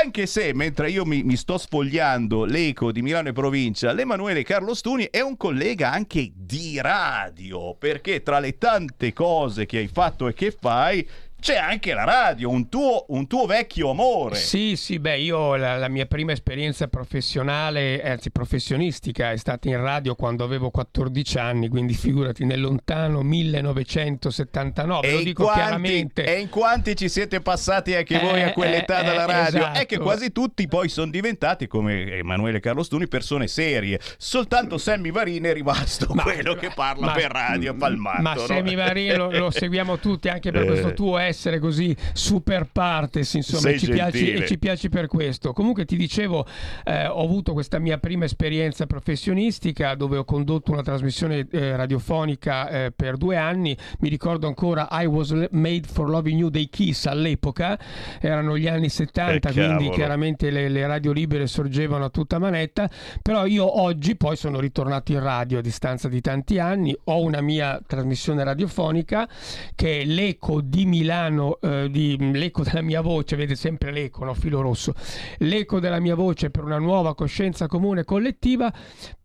Anche 0.03 0.27
se 0.27 0.53
mentre 0.53 0.90
io 0.90 1.05
mi, 1.05 1.23
mi 1.23 1.37
sto 1.37 1.59
sfogliando 1.59 2.45
l'eco 2.45 2.90
di 2.90 3.03
Milano 3.03 3.29
e 3.29 3.33
provincia, 3.33 3.92
l'Emanuele 3.92 4.42
Carlo 4.42 4.75
Stuni 4.75 5.07
è 5.09 5.21
un 5.21 5.37
collega 5.37 5.92
anche 5.92 6.33
di 6.35 6.81
radio, 6.81 7.77
perché 7.77 8.23
tra 8.23 8.40
le 8.40 8.59
tante 8.59 9.12
cose 9.12 9.64
che 9.64 9.79
hai 9.79 9.87
fatto 9.88 10.27
e 10.27 10.35
che 10.35 10.51
fai 10.51 11.07
c'è 11.38 11.57
anche 11.57 11.92
la 11.94 12.05
radio, 12.05 12.51
un 12.51 12.68
tuo, 12.68 13.05
un 13.09 13.27
tuo 13.27 13.46
vecchio 13.46 13.90
amore. 13.90 14.35
Sì, 14.37 14.75
sì, 14.77 14.99
beh, 14.99 15.18
io 15.18 15.55
la, 15.57 15.77
la 15.77 15.88
mia 15.88 16.07
prima 16.07 16.33
esperienza 16.33 16.88
professionale, 16.88 18.03
eh, 18.03 18.11
anzi 18.11 18.31
professionistica, 18.31 19.31
è 19.31 19.37
stata 19.37 19.68
in 19.68 19.81
radio 19.81 20.14
quando 20.14 20.42
avevo 20.44 20.70
14 20.70 21.38
anni, 21.38 21.68
quindi 21.68 21.94
figurati 21.94 22.44
nel 22.44 22.61
lontano 22.61 23.22
1979, 23.22 25.07
E 25.07 25.12
lo 25.12 25.22
dico 25.22 25.42
quanti, 25.44 25.61
chiaramente. 25.61 26.25
e 26.25 26.40
in 26.40 26.49
quanti 26.49 26.96
ci 26.96 27.09
siete 27.09 27.40
passati 27.40 27.94
anche 27.94 28.20
Eh, 28.20 28.25
voi 28.25 28.42
a 28.42 28.53
quell'età 28.53 29.01
eh, 29.01 29.05
dalla 29.05 29.22
eh, 29.25 29.27
radio? 29.27 29.59
esatto. 29.61 29.79
È 29.79 29.87
che 29.87 29.99
quasi 29.99 30.33
tutti 30.33 30.66
poi 30.66 30.88
sono 30.88 31.11
diventati, 31.11 31.66
come 31.66 32.12
Emanuele 32.16 32.61
Carlo 32.61 32.83
Stuni, 32.83 33.07
persone 33.09 33.46
serie. 33.46 34.01
Soltanto 34.16 34.79
Sammy 34.79 35.11
Varin 35.11 35.44
è 35.44 35.53
rimasto 35.53 36.12
Ma- 36.14 36.22
quello 36.22 36.55
che 36.55 36.70
parla 36.75 37.07
ma- 37.07 37.12
per 37.12 37.31
radio, 37.31 37.75
palmato. 37.75 38.22
Ma 38.22 38.35
no? 38.35 38.40
Semi 38.46 38.75
Varin 38.75 39.16
lo, 39.16 39.31
lo 39.31 39.51
seguiamo 39.51 39.99
tutti 39.99 40.29
anche 40.29 40.51
per 40.51 40.62
Eh. 40.66 40.66
questo 40.66 40.94
tuo 40.94 41.18
essere 41.26 41.58
così 41.58 41.94
super 42.12 42.68
partes, 42.70 43.34
insomma, 43.34 43.70
e 43.70 43.78
ci, 43.78 43.90
piaci, 43.90 44.32
e 44.32 44.46
ci 44.46 44.58
piaci 44.58 44.88
per 44.88 45.06
questo. 45.06 45.52
Comunque 45.52 45.84
ti 45.84 45.96
dicevo, 45.96 46.46
eh, 46.84 47.06
ho 47.06 47.22
avuto 47.22 47.52
questa 47.52 47.78
mia 47.78 47.98
prima 47.98 48.24
esperienza 48.24 48.86
professionistica 48.86 49.94
dove 49.94 50.16
ho 50.18 50.24
condotto 50.24 50.72
una 50.72 50.82
trasmissione 50.82 51.46
eh, 51.50 51.76
radiofonica 51.76 52.68
eh, 52.68 52.92
per 52.92 53.16
due 53.16 53.36
anni. 53.36 53.76
Mi 54.00 54.08
ricordo 54.08 54.46
ancora 54.46 54.88
I 54.90 55.06
Was 55.06 55.32
Made 55.50 55.86
for 55.86 56.08
Loving 56.08 56.38
You 56.38 56.48
dei 56.50 56.68
Kiss 56.68 57.06
all'epoca, 57.06 57.78
erano 58.20 58.56
gli 58.56 58.68
anni 58.68 58.88
70, 58.88 59.48
Eh, 59.48 59.52
quindi 59.52 59.90
chiaramente 59.90 60.50
le, 60.50 60.68
le 60.68 60.86
radio 60.86 61.12
libere 61.12 61.46
sorgevano 61.46 62.04
a 62.04 62.10
tutta 62.10 62.38
manetta, 62.38 62.88
però 63.22 63.46
io 63.46 63.80
oggi 63.80 64.16
poi 64.16 64.36
sono 64.36 64.60
ritornato 64.60 65.12
in 65.12 65.20
radio 65.20 65.58
a 65.58 65.62
distanza 65.62 66.08
di 66.08 66.20
tanti 66.20 66.58
anni, 66.58 66.96
ho 67.04 67.20
una 67.22 67.40
mia 67.40 67.80
trasmissione 67.86 68.44
radiofonica 68.44 69.28
che 69.74 70.00
è 70.00 70.04
l'eco 70.04 70.60
di 70.60 70.84
Milano, 70.86 71.14
eh, 71.61 71.88
di, 71.90 72.16
l'eco 72.33 72.62
della 72.62 72.83
mia 72.83 73.00
voce, 73.00 73.37
vede 73.37 73.55
sempre 73.55 73.90
l'eco, 73.90 74.24
no? 74.24 74.35
filo 74.35 74.61
rosso, 74.61 74.94
l'eco 75.38 75.81
della 75.81 76.00
mia 76.00 76.14
voce 76.14 76.50
per 76.50 76.64
una 76.64 76.79
nuova 76.79 77.14
coscienza 77.14 77.66
comune 77.66 78.05
collettiva. 78.05 78.72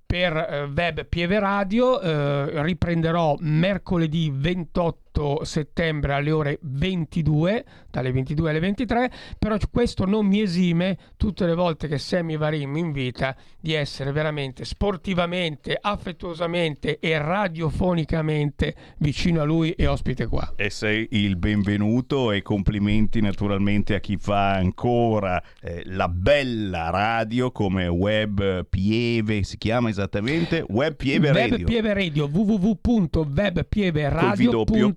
Per 0.05 0.35
eh, 0.35 0.63
Web 0.63 1.05
Pieve 1.05 1.39
Radio 1.39 2.01
eh, 2.01 2.61
riprenderò 2.63 3.35
mercoledì 3.39 4.29
28 4.33 5.10
settembre 5.43 6.13
alle 6.13 6.31
ore 6.31 6.59
22, 6.61 7.65
dalle 7.89 8.11
22 8.11 8.49
alle 8.49 8.59
23, 8.59 9.11
però 9.37 9.57
questo 9.71 10.05
non 10.05 10.25
mi 10.25 10.41
esime 10.41 10.97
tutte 11.17 11.45
le 11.45 11.53
volte 11.53 11.87
che 11.87 11.97
Sammy 11.97 12.37
Varin 12.37 12.69
mi 12.69 12.79
invita 12.79 13.35
di 13.59 13.73
essere 13.73 14.11
veramente 14.11 14.65
sportivamente, 14.65 15.77
affettuosamente 15.79 16.99
e 16.99 17.17
radiofonicamente 17.17 18.75
vicino 18.99 19.41
a 19.41 19.43
lui 19.43 19.71
e 19.71 19.87
ospite 19.87 20.27
qua. 20.27 20.53
E 20.55 20.69
sei 20.69 21.07
il 21.11 21.35
benvenuto 21.35 22.31
e 22.31 22.41
complimenti 22.41 23.21
naturalmente 23.21 23.95
a 23.95 23.99
chi 23.99 24.17
fa 24.17 24.53
ancora 24.53 25.41
eh, 25.61 25.83
la 25.85 26.07
bella 26.07 26.89
radio 26.89 27.51
come 27.51 27.87
Web 27.87 28.65
Pieve, 28.69 29.43
si 29.43 29.57
chiama 29.57 29.89
esattamente 29.89 30.63
Web 30.67 30.95
Pieve 30.95 31.31
Web 31.31 31.35
Radio. 31.35 31.65
Pieve 31.65 31.93
Radio 31.93 32.27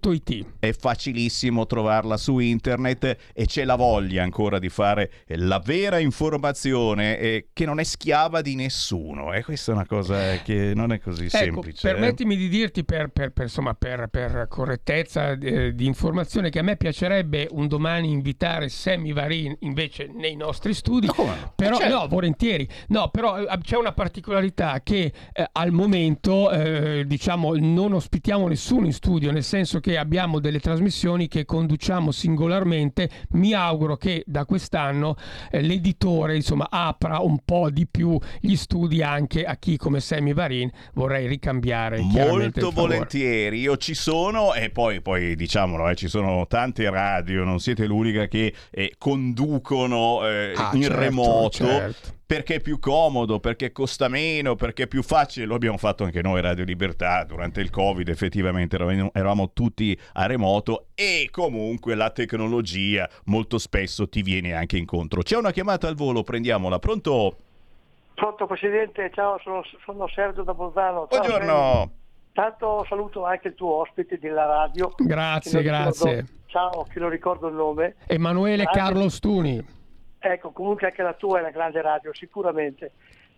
www.webpieveradio.it 0.09 0.47
È 0.59 0.73
facilissimo 0.73 1.67
trovarla 1.67 2.17
su 2.17 2.39
internet 2.39 3.17
e 3.33 3.47
c'è 3.47 3.65
la 3.65 3.77
voglia 3.77 4.23
ancora 4.23 4.59
di 4.59 4.69
fare 4.69 5.11
eh, 5.27 5.37
la 5.37 5.61
vera 5.65 5.99
informazione 5.99 7.19
eh, 7.19 7.49
che 7.53 7.65
non 7.65 7.81
è 7.81 7.85
schiava 7.85 8.41
di 8.43 8.55
nessuno. 8.55 9.33
E 9.33 9.43
questa 9.43 9.73
è 9.73 9.75
una 9.75 9.87
cosa 9.87 10.37
che 10.43 10.73
non 10.75 10.93
è 10.93 11.01
così 11.01 11.25
Ecco, 11.27 11.37
semplice. 11.37 11.89
eh. 11.89 11.93
permettimi 11.93 12.37
di 12.37 12.49
dirti 12.49 12.85
per, 12.85 13.09
per- 13.09 13.31
per, 13.31 13.45
insomma, 13.45 13.75
per- 13.75 14.09
per 14.09 14.47
correttezza 14.49 15.33
eh, 15.33 15.75
di 15.75 15.87
informazione 15.87 16.51
che 16.51 16.59
a 16.59 16.63
me 16.63 16.77
piacerebbe 16.77 17.49
un 17.51 17.67
domani 17.69 18.11
invitare 18.11 18.69
Sammy 18.69 19.13
Varin 19.13 19.57
invece 19.61 20.11
nei 20.15 20.37
nostri 20.37 20.75
studi. 20.75 21.07
No? 21.07 21.53
Però, 21.55 21.77
Certo. 21.77 21.95
no, 21.95 22.07
volentieri. 22.09 22.69
No, 22.89 23.09
però 23.09 23.39
eh, 23.39 23.59
c'è 23.63 23.77
una 23.77 23.93
particolarità 23.93 24.81
che 24.83 25.13
eh, 25.33 25.47
al 25.53 25.71
momento, 25.73 26.51
eh, 26.51 27.05
diciamo, 27.07 27.55
non 27.57 27.93
ospitiamo 27.93 28.49
nessuno 28.49 28.87
in 28.87 28.93
studio, 28.93 29.31
nel 29.31 29.43
senso 29.45 29.81
che 29.81 29.94
abbiamo 29.97 30.39
delle 30.39 30.61
trasmissioni 30.61 31.29
che 31.29 31.45
conduciamo 31.45 32.11
singolarmente. 32.11 33.11
Mi 33.31 33.53
auguro 33.53 33.97
che 33.97 34.23
da 34.27 34.45
quest'anno 34.45 35.17
eh, 35.51 35.61
l'editore, 35.61 36.37
insomma, 36.37 36.69
apra 36.71 37.19
un 37.21 37.39
po' 37.45 37.71
di 37.71 37.87
più 37.87 38.19
gli 38.41 38.57
studi 38.57 39.03
anche 39.03 39.45
a 39.45 39.57
chi 39.57 39.77
come 39.77 40.01
Sammy 40.01 40.33
Varin 40.33 40.71
vorrei 40.95 41.27
ricambiare. 41.27 42.01
Molto 42.01 42.71
volentieri, 42.71 43.61
io 43.61 43.77
ci 43.77 43.95
sono 43.95 44.55
e 44.55 44.71
poi, 44.71 45.01
poi 45.01 45.35
diciamolo, 45.37 45.89
eh, 45.89 45.95
ci 45.95 46.09
sono 46.09 46.47
tante 46.47 46.89
radio, 46.91 47.45
non 47.45 47.61
siete 47.61 47.87
l'unica 47.87 48.27
che 48.27 48.55
eh, 48.71 48.95
conducono 48.99 50.27
eh, 50.29 50.53
Ah, 50.57 50.71
in 50.75 50.83
certo, 50.83 50.99
remoto. 50.99 51.51
certo. 51.51 52.13
Perché 52.27 52.55
è 52.55 52.61
più 52.61 52.79
comodo, 52.79 53.39
perché 53.39 53.71
costa 53.71 54.09
meno, 54.09 54.55
perché 54.55 54.85
è 54.85 54.87
più 54.87 55.03
facile. 55.03 55.45
Lo 55.45 55.55
abbiamo 55.55 55.77
fatto 55.77 56.05
anche 56.05 56.23
noi, 56.23 56.41
Radio 56.41 56.65
Libertà, 56.65 57.23
durante 57.25 57.61
il 57.61 57.69
Covid, 57.69 58.09
effettivamente 58.09 58.77
eravamo, 58.77 59.11
eravamo 59.13 59.53
tutti 59.53 59.99
a 60.15 60.25
remoto 60.27 60.87
e 60.95 61.29
comunque 61.31 61.95
la 61.95 62.11
tecnologia 62.11 63.09
molto 63.25 63.59
spesso 63.59 64.09
ti 64.09 64.23
viene 64.23 64.55
anche 64.55 64.79
incontro. 64.79 65.21
C'è 65.21 65.37
una 65.37 65.51
chiamata 65.51 65.87
al 65.87 65.97
volo, 65.97 66.23
prendiamola. 66.23 66.79
Pronto? 66.79 67.37
Pronto 68.15 68.47
Presidente, 68.47 69.11
ciao, 69.13 69.39
sono, 69.43 69.63
sono 69.85 70.09
Sergio 70.09 70.45
da 70.45 70.55
Bolzano. 70.55 71.09
Ciao, 71.11 71.23
Sergio. 71.23 71.39
Buongiorno. 71.39 71.91
Tanto 72.33 72.87
saluto 72.89 73.25
anche 73.25 73.49
il 73.49 73.55
tuo 73.55 73.81
ospite 73.81 74.19
della 74.19 74.47
radio. 74.47 74.93
Grazie, 74.97 75.53
non 75.53 75.63
ricordo- 75.63 76.05
grazie. 76.05 76.27
ciao, 76.47 76.87
che 76.91 76.99
non 76.99 77.11
ricordo 77.11 77.49
il 77.49 77.55
nome. 77.55 77.97
Emanuele 78.07 78.63
Grazie. 78.65 78.81
Carlo 78.81 79.09
Stuni. 79.09 79.83
Ecco, 80.27 80.53
comunque 80.53 80.87
anche 80.87 81.03
la 81.03 81.13
tua 81.13 81.39
è 81.39 81.41
una 81.43 81.51
grande 81.51 81.83
radio, 81.83 82.15
sicuramente. 82.15 82.93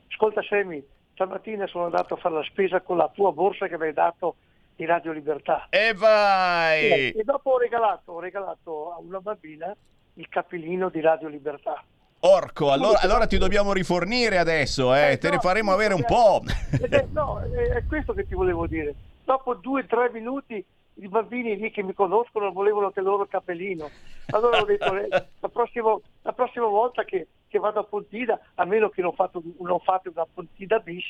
Ascolta 0.08 0.40
Semi, 0.42 0.80
stamattina 1.14 1.66
sono 1.66 1.86
andato 1.86 2.14
a 2.14 2.16
fare 2.16 2.36
la 2.36 2.44
spesa 2.44 2.80
con 2.80 2.96
la 2.96 3.10
tua 3.12 3.32
borsa 3.32 3.66
che 3.66 3.76
mi 3.76 3.86
hai 3.86 3.92
dato 3.92 4.36
di 4.76 4.84
Radio 4.84 5.10
Libertà. 5.10 5.66
E 5.70 5.94
vai! 5.94 7.10
E 7.10 7.22
dopo 7.24 7.50
ho 7.50 7.58
regalato, 7.58 8.12
ho 8.12 8.20
regalato 8.20 8.92
a 8.92 8.98
una 9.00 9.18
bambina 9.20 9.74
il 10.14 10.28
capellino 10.28 10.88
di 10.88 11.00
Radio 11.00 11.26
Libertà. 11.28 11.82
Orco, 12.20 12.70
allora, 12.70 13.00
allora 13.00 13.26
ti 13.26 13.36
dobbiamo 13.36 13.72
rifornire 13.72 14.38
adesso, 14.38 14.94
eh, 14.94 15.12
Eh, 15.12 15.18
te 15.18 15.28
ne 15.28 15.34
no, 15.36 15.40
faremo 15.40 15.72
avere 15.72 15.92
un 15.94 16.04
po'. 16.04 16.42
Ed 16.72 16.92
è- 16.92 17.06
no, 17.10 17.40
è, 17.40 17.78
è 17.78 17.84
questo 17.86 18.12
che 18.12 18.26
ti 18.26 18.34
volevo 18.34 18.66
dire. 18.66 18.94
Dopo 19.24 19.54
due 19.54 19.82
o 19.82 19.86
tre 19.86 20.10
minuti 20.12 20.64
i 20.98 21.08
bambini 21.08 21.56
lì 21.56 21.70
che 21.70 21.82
mi 21.82 21.92
conoscono 21.92 22.52
volevano 22.52 22.90
che 22.90 23.00
loro 23.00 23.26
cappellino. 23.26 23.88
Allora 24.30 24.60
ho 24.60 24.64
detto, 24.64 24.96
eh, 24.96 25.08
la, 25.08 25.48
prossima, 25.48 25.96
la 26.22 26.32
prossima 26.32 26.66
volta 26.66 27.04
che, 27.04 27.26
che 27.48 27.58
vado 27.58 27.80
a 27.80 27.84
Pontida, 27.84 28.40
a 28.54 28.64
meno 28.64 28.88
che 28.88 29.02
non, 29.02 29.12
fatto- 29.12 29.42
non 29.60 29.78
fate 29.80 30.08
una 30.08 30.26
Pontida 30.32 30.78
bis, 30.78 31.04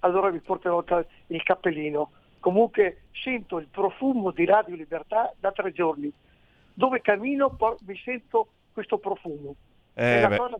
allora 0.00 0.30
vi 0.30 0.40
porterò 0.40 0.78
il 0.78 0.84
ca- 0.84 1.06
il 1.28 1.42
cappellino. 1.42 2.10
Comunque 2.38 3.04
sento 3.12 3.58
il 3.58 3.68
profumo 3.68 4.30
di 4.30 4.44
Radio 4.44 4.76
Libertà 4.76 5.32
da 5.38 5.50
tre 5.50 5.72
giorni. 5.72 6.12
Dove 6.72 7.00
cammino 7.00 7.50
por- 7.50 7.78
mi 7.86 7.96
sento 7.96 8.48
questo 8.72 8.98
profumo. 8.98 9.54
Eh, 9.94 10.20
è, 10.20 10.24
una 10.24 10.36
cosa 10.36 10.58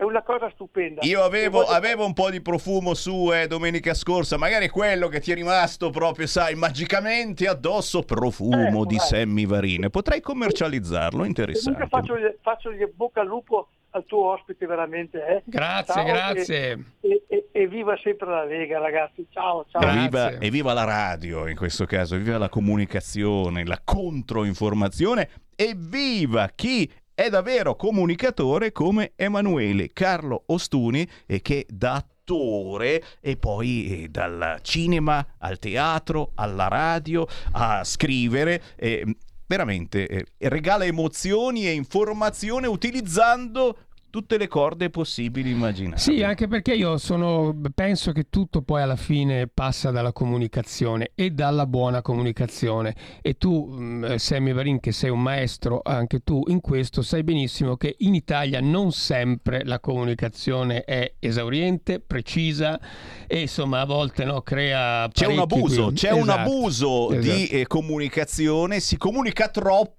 è 0.00 0.04
una 0.04 0.22
cosa 0.22 0.48
stupenda. 0.54 1.00
Io 1.04 1.24
avevo, 1.24 1.62
E 1.62 1.64
voglio- 1.64 1.76
avevo 1.76 2.04
un 2.06 2.12
po' 2.14 2.30
di 2.30 2.40
profumo 2.40 2.94
su 2.94 3.32
eh, 3.32 3.48
domenica 3.48 3.94
scorsa, 3.94 4.36
magari 4.36 4.66
è 4.66 4.70
quello 4.70 5.08
che 5.08 5.18
ti 5.18 5.32
è 5.32 5.34
rimasto 5.34 5.90
proprio, 5.90 6.28
sai, 6.28 6.54
magicamente 6.54 7.48
addosso 7.48 8.02
profumo 8.04 8.68
Ecco, 8.68 8.86
di 8.86 8.94
dai. 8.96 9.06
Sammy 9.06 9.44
Varine. 9.44 9.90
Potrei 9.90 10.20
commercializzarlo, 10.20 11.24
interessante. 11.24 11.88
Comunque 11.90 12.16
faccio, 12.16 12.36
faccio 12.42 12.72
gli 12.72 12.86
bocca 12.94 13.22
al 13.22 13.26
lupo 13.26 13.70
al 13.90 14.04
tuo 14.04 14.32
ospite 14.34 14.66
veramente. 14.66 15.26
Eh. 15.26 15.42
Grazie, 15.46 15.94
Ciao, 15.94 16.04
grazie. 16.04 16.84
E, 17.00 17.22
e- 17.26 17.48
e 17.50 17.66
viva 17.66 17.98
sempre 18.00 18.28
la 18.28 18.44
Lega 18.44 18.78
ragazzi. 18.78 19.26
Ciao, 19.30 19.64
ciao. 19.68 19.80
Grazie. 19.80 19.98
Evviva, 19.98 20.30
evviva 20.40 20.72
la 20.74 20.84
radio 20.84 21.48
in 21.48 21.56
questo 21.56 21.86
caso, 21.86 22.14
evviva 22.14 22.38
la 22.38 22.48
comunicazione, 22.50 23.64
la 23.66 23.80
controinformazione, 23.82 25.28
evviva 25.56 26.50
chi 26.54 26.88
è 27.18 27.30
davvero 27.30 27.74
comunicatore 27.74 28.70
come 28.70 29.14
Emanuele 29.16 29.90
Carlo 29.92 30.44
Ostuni 30.46 31.04
e 31.26 31.42
che 31.42 31.66
da 31.68 31.94
attore 31.94 33.02
e 33.20 33.36
poi 33.36 34.04
eh, 34.04 34.08
dal 34.08 34.60
cinema 34.62 35.34
al 35.38 35.58
teatro, 35.58 36.30
alla 36.36 36.68
radio, 36.68 37.26
a 37.50 37.82
scrivere. 37.82 38.62
eh, 38.76 39.04
veramente 39.48 40.26
regala 40.38 40.84
emozioni 40.84 41.66
e 41.66 41.72
informazione 41.72 42.68
utilizzando 42.68 43.87
tutte 44.10 44.38
le 44.38 44.48
corde 44.48 44.90
possibili 44.90 45.50
e 45.50 45.52
immaginabili. 45.52 46.00
Sì, 46.00 46.22
anche 46.22 46.48
perché 46.48 46.74
io 46.74 46.96
sono, 46.98 47.54
penso 47.74 48.12
che 48.12 48.28
tutto 48.30 48.62
poi 48.62 48.82
alla 48.82 48.96
fine 48.96 49.46
passa 49.48 49.90
dalla 49.90 50.12
comunicazione 50.12 51.10
e 51.14 51.30
dalla 51.30 51.66
buona 51.66 52.02
comunicazione. 52.02 52.94
E 53.22 53.36
tu, 53.38 53.66
mh, 53.68 54.16
Sammy 54.16 54.52
Varin, 54.52 54.80
che 54.80 54.92
sei 54.92 55.10
un 55.10 55.20
maestro 55.22 55.80
anche 55.84 56.20
tu 56.20 56.42
in 56.48 56.60
questo, 56.60 57.02
sai 57.02 57.22
benissimo 57.24 57.76
che 57.76 57.96
in 57.98 58.14
Italia 58.14 58.60
non 58.60 58.92
sempre 58.92 59.64
la 59.64 59.80
comunicazione 59.80 60.84
è 60.84 61.14
esauriente, 61.18 62.00
precisa 62.00 62.78
e 63.26 63.40
insomma 63.40 63.80
a 63.80 63.84
volte 63.86 64.24
no, 64.24 64.40
crea 64.42 65.08
C'è 65.12 65.26
un 65.26 65.38
abuso, 65.40 65.82
guilty. 65.84 65.94
c'è 65.94 66.10
un 66.12 66.20
Esatto, 66.28 66.40
abuso 66.40 67.08
di 67.12 67.28
esatto. 67.30 67.54
eh, 67.56 67.66
comunicazione, 67.66 68.80
si 68.80 68.96
comunica 68.96 69.48
troppo 69.48 69.96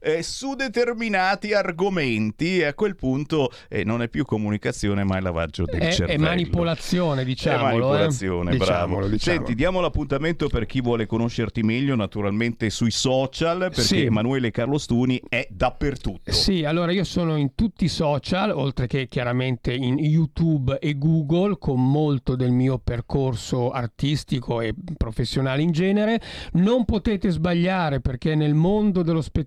eh, 0.00 0.22
su 0.22 0.54
determinati 0.54 1.52
argomenti 1.52 2.58
e 2.58 2.64
a 2.64 2.74
quel 2.74 2.96
punto 2.96 3.50
eh, 3.68 3.84
non 3.84 4.02
è 4.02 4.08
più 4.08 4.24
comunicazione 4.24 5.04
ma 5.04 5.16
è 5.16 5.20
lavaggio 5.20 5.64
del 5.64 5.80
È, 5.80 5.88
è 5.88 5.92
cervello. 5.92 6.24
manipolazione, 6.24 7.22
È 7.22 7.24
diciamolo. 7.24 7.64
manipolazione, 7.64 8.52
eh. 8.52 8.56
bravo. 8.56 8.72
Diciamolo, 8.74 9.08
diciamo. 9.08 9.36
Senti, 9.36 9.54
diamo 9.54 9.80
l'appuntamento 9.80 10.48
per 10.48 10.66
chi 10.66 10.80
vuole 10.80 11.06
conoscerti 11.06 11.62
meglio, 11.62 11.94
naturalmente 11.94 12.70
sui 12.70 12.90
social, 12.90 13.58
perché 13.58 13.82
Sì. 13.82 14.00
Emanuele 14.04 14.50
Carlo 14.50 14.78
Stuni 14.78 15.20
è 15.28 15.46
dappertutto. 15.50 16.32
Sì, 16.32 16.64
allora 16.64 16.92
io 16.92 17.04
sono 17.04 17.36
in 17.36 17.54
tutti 17.54 17.84
i 17.84 17.88
social, 17.88 18.50
oltre 18.50 18.86
che 18.86 19.08
chiaramente 19.08 19.72
in 19.72 19.98
YouTube 19.98 20.78
e 20.78 20.96
Google, 20.98 21.56
con 21.58 21.80
molto 21.90 22.34
del 22.36 22.50
mio 22.50 22.78
percorso 22.78 23.70
artistico 23.70 24.60
e 24.60 24.74
professionale 24.96 25.62
in 25.62 25.70
genere. 25.72 26.20
Non 26.54 26.84
potete 26.84 27.30
sbagliare 27.30 28.00
perché 28.00 28.34
nel 28.34 28.54
mondo 28.54 29.02
dello 29.02 29.20
spettacolo 29.20 29.42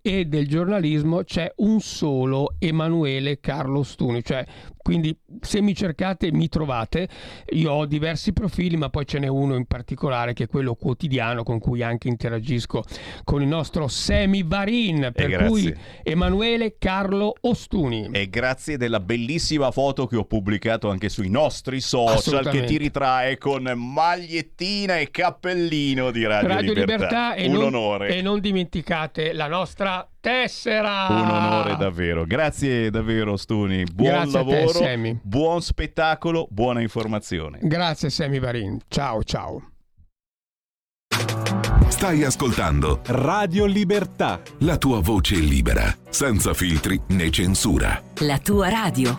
e 0.00 0.26
del 0.26 0.48
giornalismo 0.48 1.22
c'è 1.22 1.52
un 1.56 1.80
solo 1.80 2.54
Emanuele 2.58 3.40
Carlo 3.40 3.82
Stuni, 3.82 4.22
cioè 4.22 4.44
quindi 4.82 5.16
se 5.40 5.60
mi 5.60 5.74
cercate 5.74 6.32
mi 6.32 6.48
trovate. 6.48 7.08
Io 7.50 7.72
ho 7.72 7.86
diversi 7.86 8.32
profili, 8.32 8.76
ma 8.76 8.90
poi 8.90 9.06
ce 9.06 9.18
n'è 9.18 9.28
uno 9.28 9.54
in 9.54 9.66
particolare 9.66 10.32
che 10.32 10.44
è 10.44 10.46
quello 10.48 10.74
quotidiano 10.74 11.42
con 11.42 11.58
cui 11.58 11.82
anche 11.82 12.08
interagisco 12.08 12.82
con 13.24 13.42
il 13.42 13.48
nostro 13.48 13.88
Semi 13.88 14.42
Varin, 14.42 15.10
per 15.14 15.46
cui 15.46 15.74
Emanuele 16.02 16.76
Carlo 16.78 17.34
Ostuni. 17.42 18.08
E 18.12 18.28
grazie 18.28 18.76
della 18.76 19.00
bellissima 19.00 19.70
foto 19.70 20.06
che 20.06 20.16
ho 20.16 20.24
pubblicato 20.24 20.90
anche 20.90 21.08
sui 21.08 21.30
nostri 21.30 21.80
social 21.80 22.48
che 22.50 22.64
ti 22.64 22.76
ritrae 22.76 23.38
con 23.38 23.72
magliettina 23.74 24.98
e 24.98 25.10
cappellino 25.10 26.10
di 26.10 26.24
Radio, 26.24 26.48
Radio 26.48 26.72
Libertà, 26.72 27.34
e, 27.34 27.46
Un 27.46 27.52
non, 27.52 27.62
onore. 27.74 28.16
e 28.16 28.22
non 28.22 28.40
dimenticate 28.40 29.32
la 29.32 29.46
nostra 29.46 30.06
tessera. 30.22 31.08
Un 31.10 31.28
onore 31.28 31.76
davvero. 31.76 32.24
Grazie 32.24 32.88
davvero 32.90 33.36
Stuni. 33.36 33.82
Buon 33.92 34.10
Grazie 34.10 34.30
te, 34.44 34.50
lavoro, 34.54 34.78
Sammy. 34.78 35.18
buon 35.22 35.60
spettacolo, 35.60 36.46
buona 36.48 36.80
informazione. 36.80 37.58
Grazie 37.60 38.08
Semi 38.08 38.38
Varin. 38.38 38.78
Ciao 38.88 39.22
ciao. 39.24 39.66
Stai 41.88 42.24
ascoltando 42.24 43.00
Radio 43.06 43.64
Libertà. 43.66 44.40
la 44.60 44.76
tua 44.78 45.00
voce 45.00 45.36
libera, 45.36 45.92
senza 46.08 46.54
filtri 46.54 47.00
né 47.08 47.30
censura. 47.30 48.00
La 48.20 48.38
tua 48.38 48.68
radio. 48.70 49.18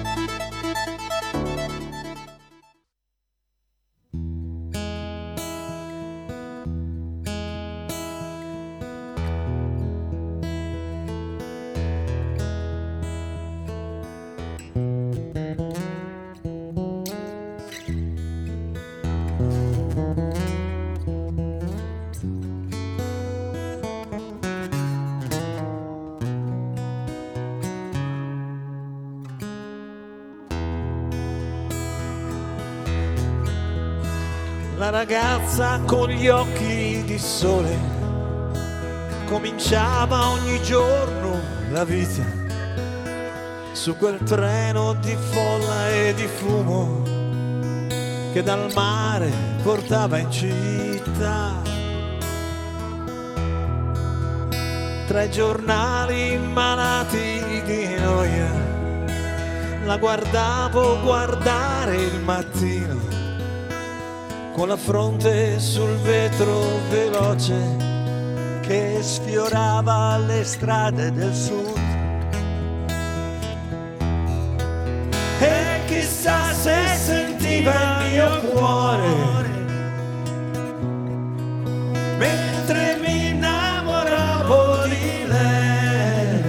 Ragazza 35.51 35.81
con 35.85 36.07
gli 36.07 36.29
occhi 36.29 37.03
di 37.03 37.19
sole, 37.19 37.77
cominciava 39.25 40.29
ogni 40.29 40.61
giorno 40.63 41.41
la 41.71 41.83
vita 41.83 42.23
su 43.73 43.97
quel 43.97 44.19
treno 44.23 44.93
di 44.93 45.13
folla 45.13 45.89
e 45.89 46.13
di 46.13 46.25
fumo 46.25 47.03
che 48.31 48.41
dal 48.43 48.71
mare 48.73 49.29
portava 49.61 50.19
in 50.19 50.31
città. 50.31 51.61
Tra 55.05 55.23
i 55.23 55.31
giornali 55.31 56.37
malati 56.37 57.61
di 57.65 57.95
noia 57.99 58.49
la 59.83 59.97
guardavo 59.97 61.01
guardare 61.01 61.97
il 61.97 62.21
mattino 62.21 63.20
con 64.61 64.69
la 64.69 64.77
fronte 64.77 65.59
sul 65.59 65.95
vetro 66.03 66.61
veloce 66.91 67.55
che 68.61 68.99
sfiorava 69.01 70.19
le 70.19 70.43
strade 70.43 71.11
del 71.11 71.33
sud. 71.33 71.79
E 75.39 75.79
chissà 75.87 76.53
se 76.53 76.75
sentiva 76.95 77.73
il 78.03 78.11
mio 78.11 78.39
cuore 78.51 79.49
mentre 82.19 82.99
mi 83.01 83.29
innamoravo 83.29 84.83
di 84.83 85.25
lei. 85.25 86.43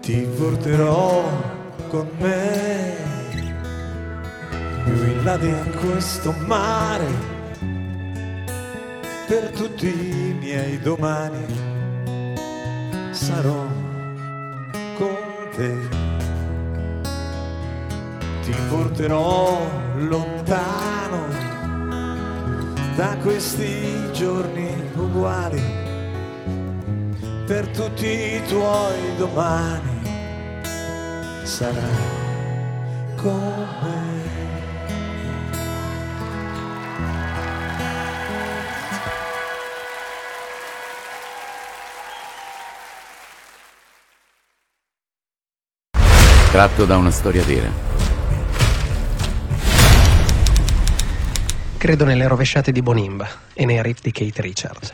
Ti 0.00 0.28
porterò 0.38 1.24
con 1.88 2.08
me 2.20 2.59
là 5.22 5.36
di 5.36 5.52
questo 5.80 6.34
mare 6.46 7.06
per 9.26 9.50
tutti 9.50 9.86
i 9.86 10.36
miei 10.40 10.78
domani 10.80 11.46
sarò 13.10 13.66
con 14.96 15.16
te. 15.54 15.76
Ti 18.42 18.54
porterò 18.68 19.60
lontano 19.96 21.26
da 22.96 23.16
questi 23.22 24.10
giorni 24.12 24.90
uguali 24.94 25.62
per 27.46 27.68
tutti 27.68 28.06
i 28.06 28.42
tuoi 28.48 29.16
domani 29.16 30.02
sarai 31.44 32.18
con 33.16 33.68
me. 33.82 34.09
Tratto 46.50 46.84
da 46.84 46.96
una 46.96 47.12
storia 47.12 47.44
vera. 47.44 47.70
Credo 51.78 52.04
nelle 52.04 52.26
rovesciate 52.26 52.72
di 52.72 52.82
Bonimba 52.82 53.28
e 53.52 53.64
nei 53.64 53.80
riff 53.80 54.00
di 54.00 54.10
Kate 54.10 54.42
Richards. 54.42 54.92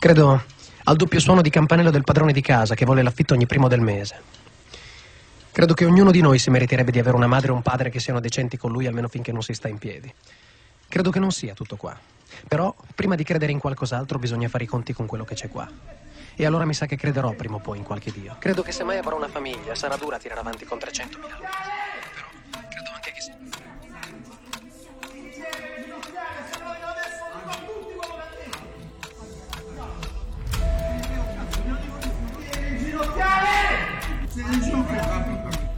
Credo 0.00 0.42
al 0.82 0.96
doppio 0.96 1.20
suono 1.20 1.42
di 1.42 1.48
campanello 1.48 1.92
del 1.92 2.02
padrone 2.02 2.32
di 2.32 2.40
casa 2.40 2.74
che 2.74 2.84
vuole 2.84 3.04
l'affitto 3.04 3.34
ogni 3.34 3.46
primo 3.46 3.68
del 3.68 3.82
mese. 3.82 4.20
Credo 5.52 5.74
che 5.74 5.84
ognuno 5.84 6.10
di 6.10 6.20
noi 6.20 6.40
si 6.40 6.50
meriterebbe 6.50 6.90
di 6.90 6.98
avere 6.98 7.14
una 7.14 7.28
madre 7.28 7.52
e 7.52 7.54
un 7.54 7.62
padre 7.62 7.88
che 7.88 8.00
siano 8.00 8.18
decenti 8.18 8.56
con 8.56 8.72
lui 8.72 8.88
almeno 8.88 9.06
finché 9.06 9.30
non 9.30 9.42
si 9.42 9.54
sta 9.54 9.68
in 9.68 9.78
piedi. 9.78 10.12
Credo 10.88 11.10
che 11.12 11.20
non 11.20 11.30
sia 11.30 11.54
tutto 11.54 11.76
qua. 11.76 11.96
Però, 12.48 12.74
prima 12.94 13.14
di 13.14 13.24
credere 13.24 13.52
in 13.52 13.58
qualcos'altro, 13.58 14.18
bisogna 14.18 14.48
fare 14.48 14.64
i 14.64 14.66
conti 14.66 14.92
con 14.92 15.06
quello 15.06 15.24
che 15.24 15.34
c'è 15.34 15.48
qua. 15.48 15.68
E 16.34 16.44
allora 16.44 16.64
mi 16.64 16.74
sa 16.74 16.86
che 16.86 16.96
crederò 16.96 17.32
prima 17.32 17.56
o 17.56 17.60
poi 17.60 17.78
in 17.78 17.84
qualche 17.84 18.12
Dio. 18.12 18.36
Credo 18.38 18.62
che 18.62 18.72
se 18.72 18.84
mai 18.84 18.98
avrò 18.98 19.16
una 19.16 19.28
famiglia, 19.28 19.74
sarà 19.74 19.96
dura 19.96 20.18
tirare 20.18 20.40
avanti 20.40 20.64
con 20.64 20.78
300.000 20.78 21.10
lutti. 21.12 21.26
Però 22.12 22.26
credo 22.68 22.90
anche 22.92 23.12
che... 23.12 23.20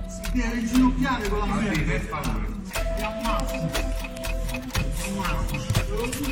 Si 0.09 0.33
deve 0.33 0.57
inginocchiare 0.59 1.29
con 1.29 1.39
la 1.39 1.45
moglie. 1.47 2.58
Mi 6.21 6.25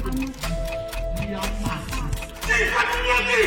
ammazzo. 1.33 2.09
Cinque 2.40 2.83
minuti! 3.03 3.42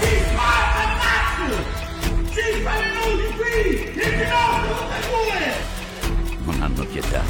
Cinque 0.00 0.42
ammazzo! 0.82 1.56
Qui! 3.36 3.66
In 3.86 4.02
ginocchio 4.02 4.90
e 4.90 5.00
due! 5.06 5.42
Non 6.44 6.56
hanno 6.62 6.84
pietà. 6.86 7.22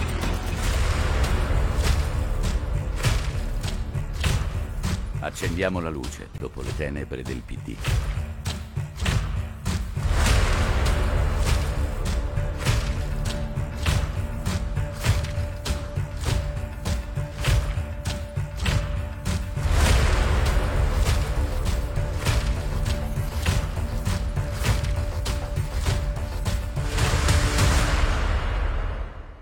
Accendiamo 5.20 5.80
la 5.80 5.90
luce 5.90 6.28
dopo 6.38 6.62
le 6.62 6.74
tenebre 6.74 7.22
del 7.22 7.42
PD. 7.44 7.76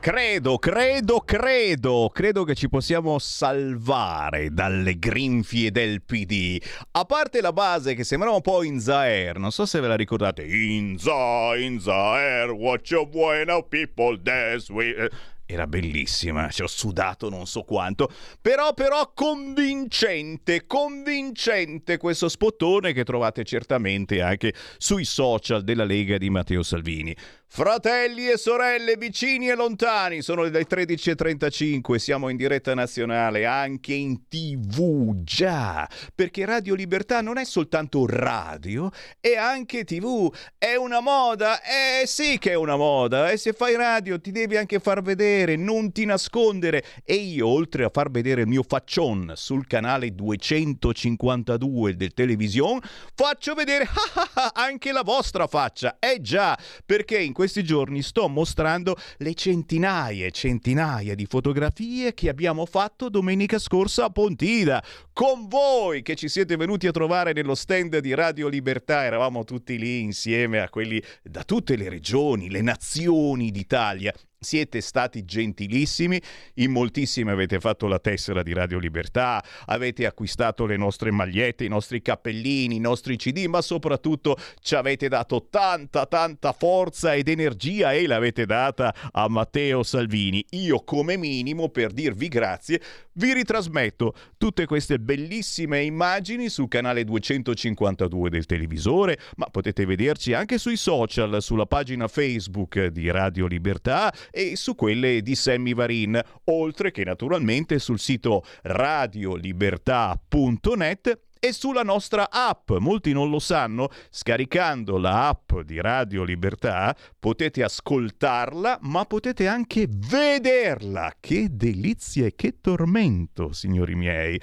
Credo, 0.05 0.59
credo, 0.59 1.21
credo, 1.21 2.11
credo 2.13 2.45
che 2.45 2.55
ci 2.55 2.69
possiamo 2.69 3.19
salvare 3.19 4.53
dalle 4.53 4.99
grinfie 4.99 5.71
del 5.71 6.03
PD. 6.03 6.63
A 6.91 7.07
parte 7.07 7.41
la 7.41 7.55
base 7.55 7.95
che 7.95 8.05
sembrava 8.05 8.35
un 8.35 8.43
po' 8.43 8.63
in 8.63 8.81
Zaer, 8.81 9.39
non 9.39 9.51
so 9.51 9.65
se 9.65 9.81
ve 9.81 9.87
la 9.89 9.97
ricordate. 9.97 10.45
In 10.45 10.99
Za, 10.99 11.57
in 11.57 11.81
Zaer, 11.81 12.51
what 12.51 12.87
you 12.91 13.07
bueno 13.07 13.63
people 13.63 14.21
dance 14.21 14.71
with... 14.71 15.09
Era 15.47 15.67
bellissima, 15.67 16.49
ci 16.51 16.63
ho 16.63 16.67
sudato 16.67 17.29
non 17.29 17.47
so 17.47 17.63
quanto, 17.63 18.11
però 18.41 18.73
però 18.73 19.13
convincente, 19.15 20.67
convincente 20.67 21.99
questo 21.99 22.31
spottone 22.31 22.95
che 22.95 23.05
trovate 23.05 23.45
certamente 23.45 24.23
anche 24.23 24.55
sui 24.79 25.05
social 25.05 25.63
della 25.63 25.85
Lega 25.85 26.17
di 26.17 26.31
Matteo 26.31 26.63
Salvini. 26.63 27.15
Fratelli 27.57 28.29
e 28.29 28.37
sorelle 28.37 28.97
vicini 28.97 29.49
e 29.49 29.55
lontani, 29.55 30.23
sono 30.23 30.43
le 30.43 30.67
13.35, 30.67 31.95
siamo 31.99 32.29
in 32.29 32.37
diretta 32.37 32.75
nazionale 32.75 33.47
anche 33.47 33.95
in 33.95 34.27
tv, 34.27 35.23
già, 35.23 35.89
perché 36.17 36.45
Radio 36.47 36.75
Libertà 36.75 37.21
non 37.21 37.39
è 37.39 37.45
soltanto 37.45 38.07
radio, 38.09 38.91
è 39.21 39.37
anche 39.37 39.85
tv, 39.85 40.35
è 40.59 40.75
una 40.75 40.99
moda, 40.99 41.63
eh 41.63 42.09
sì 42.09 42.39
che 42.39 42.51
è 42.51 42.55
una 42.55 42.75
moda, 42.75 43.31
e 43.31 43.37
se 43.37 43.53
fai 43.53 43.77
radio 43.77 44.21
ti 44.21 44.33
devi 44.33 44.57
anche 44.57 44.81
far 44.81 45.01
vedere, 45.01 45.55
non 45.55 45.93
ti 45.93 46.05
nascondere, 46.07 46.83
e 47.05 47.15
io 47.15 47.47
oltre 47.47 47.85
a 47.85 47.91
far 47.93 48.11
vedere 48.11 48.41
il 48.41 48.49
mio 48.49 48.65
faccion 48.67 49.33
sul 49.37 49.69
canale 49.69 50.13
252 50.13 51.95
del 51.95 52.15
television, 52.15 52.81
faccio 53.15 53.55
vedere 53.55 53.87
anche 54.55 54.91
la 54.91 55.03
vostra 55.03 55.47
faccia, 55.47 55.99
eh 56.01 56.21
già, 56.21 56.59
perché 56.85 57.19
in 57.19 57.33
questi 57.45 57.63
giorni 57.63 58.01
sto 58.01 58.27
mostrando 58.27 58.97
le 59.19 59.35
centinaia 59.35 60.25
e 60.25 60.31
centinaia 60.31 61.15
di 61.15 61.27
fotografie 61.27 62.15
che 62.15 62.31
abbiamo 62.31 62.65
fatto 62.65 63.11
domenica 63.11 63.59
scorsa 63.59 64.07
a 64.07 64.11
Pontida. 64.11 64.83
Con 65.13 65.47
voi 65.47 66.01
che 66.01 66.15
ci 66.15 66.31
siete 66.31 66.57
venuti 66.57 66.87
a 66.87 66.91
trovare 66.91 67.35
nello 67.35 67.55
stand 67.55 67.99
di 67.99 68.15
Radio 68.15 68.49
Libertà, 68.49 69.05
eravamo 69.05 69.45
tutti 69.45 69.77
lì 69.77 70.01
insieme 70.01 70.61
a 70.61 70.71
quelli 70.71 71.03
da 71.23 71.45
tutte 71.45 71.77
le 71.77 71.91
regioni, 71.91 72.49
le 72.49 72.63
nazioni 72.63 73.51
d'Italia. 73.51 74.15
Siete 74.45 74.81
stati 74.83 75.25
gentilissimi, 75.25 76.21
in 76.55 76.71
moltissimi 76.71 77.31
avete 77.31 77.59
fatto 77.59 77.89
la 77.89 77.99
tessera 77.99 78.43
di 78.43 78.53
Radio 78.53 78.79
Libertà, 78.79 79.43
avete 79.67 80.07
acquistato 80.07 80.67
le 80.67 80.77
nostre 80.77 81.11
magliette, 81.11 81.65
i 81.65 81.69
nostri 81.69 82.03
cappellini, 82.03 82.77
i 82.77 82.81
nostri 82.81 83.17
CD, 83.17 83.47
ma 83.47 83.63
soprattutto 83.63 84.37
ci 84.61 84.75
avete 84.75 85.09
dato 85.09 85.49
tanta, 85.51 86.07
tanta 86.07 86.53
forza 86.53 87.15
ed 87.15 87.29
energia 87.29 87.93
e 87.93 88.07
l'avete 88.07 88.45
data 88.47 88.95
a 89.11 89.29
Matteo 89.29 89.83
Salvini. 89.83 90.45
Io 90.51 90.85
come 90.85 91.17
minimo, 91.17 91.71
per 91.71 91.91
dirvi 91.93 92.29
grazie, 92.29 92.81
vi 93.15 93.33
ritrasmetto 93.33 94.15
tutte 94.37 94.67
queste 94.67 94.99
bellissime 94.99 95.83
immagini 95.83 96.49
sul 96.49 96.69
canale 96.69 97.05
252 97.05 98.29
del 98.29 98.47
televisore, 98.47 99.19
ma 99.37 99.47
potete 99.47 99.87
vederci 99.87 100.33
anche 100.33 100.59
sui 100.59 100.77
social, 100.77 101.41
sulla 101.41 101.67
pagina 101.67 102.09
Facebook 102.09 102.87
di 102.87 103.11
Radio 103.11 103.47
Libertà 103.47 104.13
e 104.35 104.57
su 104.57 104.75
quelle 104.75 105.23
di 105.23 105.37
Sammy 105.37 105.75
Varin, 105.75 106.21
oltre 106.45 106.91
che 106.91 107.05
naturalmente 107.05 107.79
sul 107.79 108.01
sito 108.01 108.45
radiolibertà.net 108.63 111.19
e 111.45 111.53
sulla 111.53 111.83
nostra 111.83 112.31
app. 112.31 112.71
Molti 112.79 113.13
non 113.13 113.29
lo 113.29 113.39
sanno, 113.39 113.91
scaricando 114.09 114.97
la 114.97 115.29
app 115.29 115.59
di 115.59 115.79
Radio 115.79 116.25
Libertà 116.25 116.97
potete 117.19 117.63
ascoltarla, 117.63 118.79
ma 118.81 119.05
potete 119.05 119.47
anche 119.47 119.87
vederla. 119.91 121.13
Che 121.21 121.49
delizia 121.51 122.25
e 122.25 122.35
che 122.35 122.61
tormento, 122.63 123.53
signori 123.53 123.95
miei. 123.95 124.41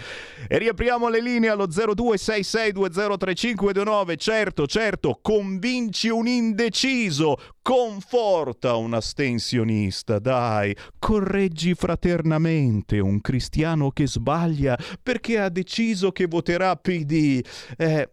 E 0.48 0.60
riapriamo 0.60 1.10
le 1.10 1.22
linee 1.22 1.50
allo 1.50 1.66
0266203529. 1.66 4.16
Certo, 4.18 4.68
certo, 4.68 5.18
convinci 5.24 6.10
un 6.10 6.28
indeciso, 6.28 7.36
conforta 7.62 8.76
un 8.76 8.94
astensionista, 8.94 10.20
dai, 10.20 10.76
correggi 11.00 11.74
fraternamente 11.74 13.00
un 13.00 13.22
cristiano 13.22 13.92
che 13.92 14.08
sbaglia 14.08 14.78
perché 15.02 15.40
ha 15.40 15.50
deciso 15.50 16.12
che 16.12 16.26
voterà 16.26 16.76
PD. 16.76 17.46
Eh, 17.78 18.10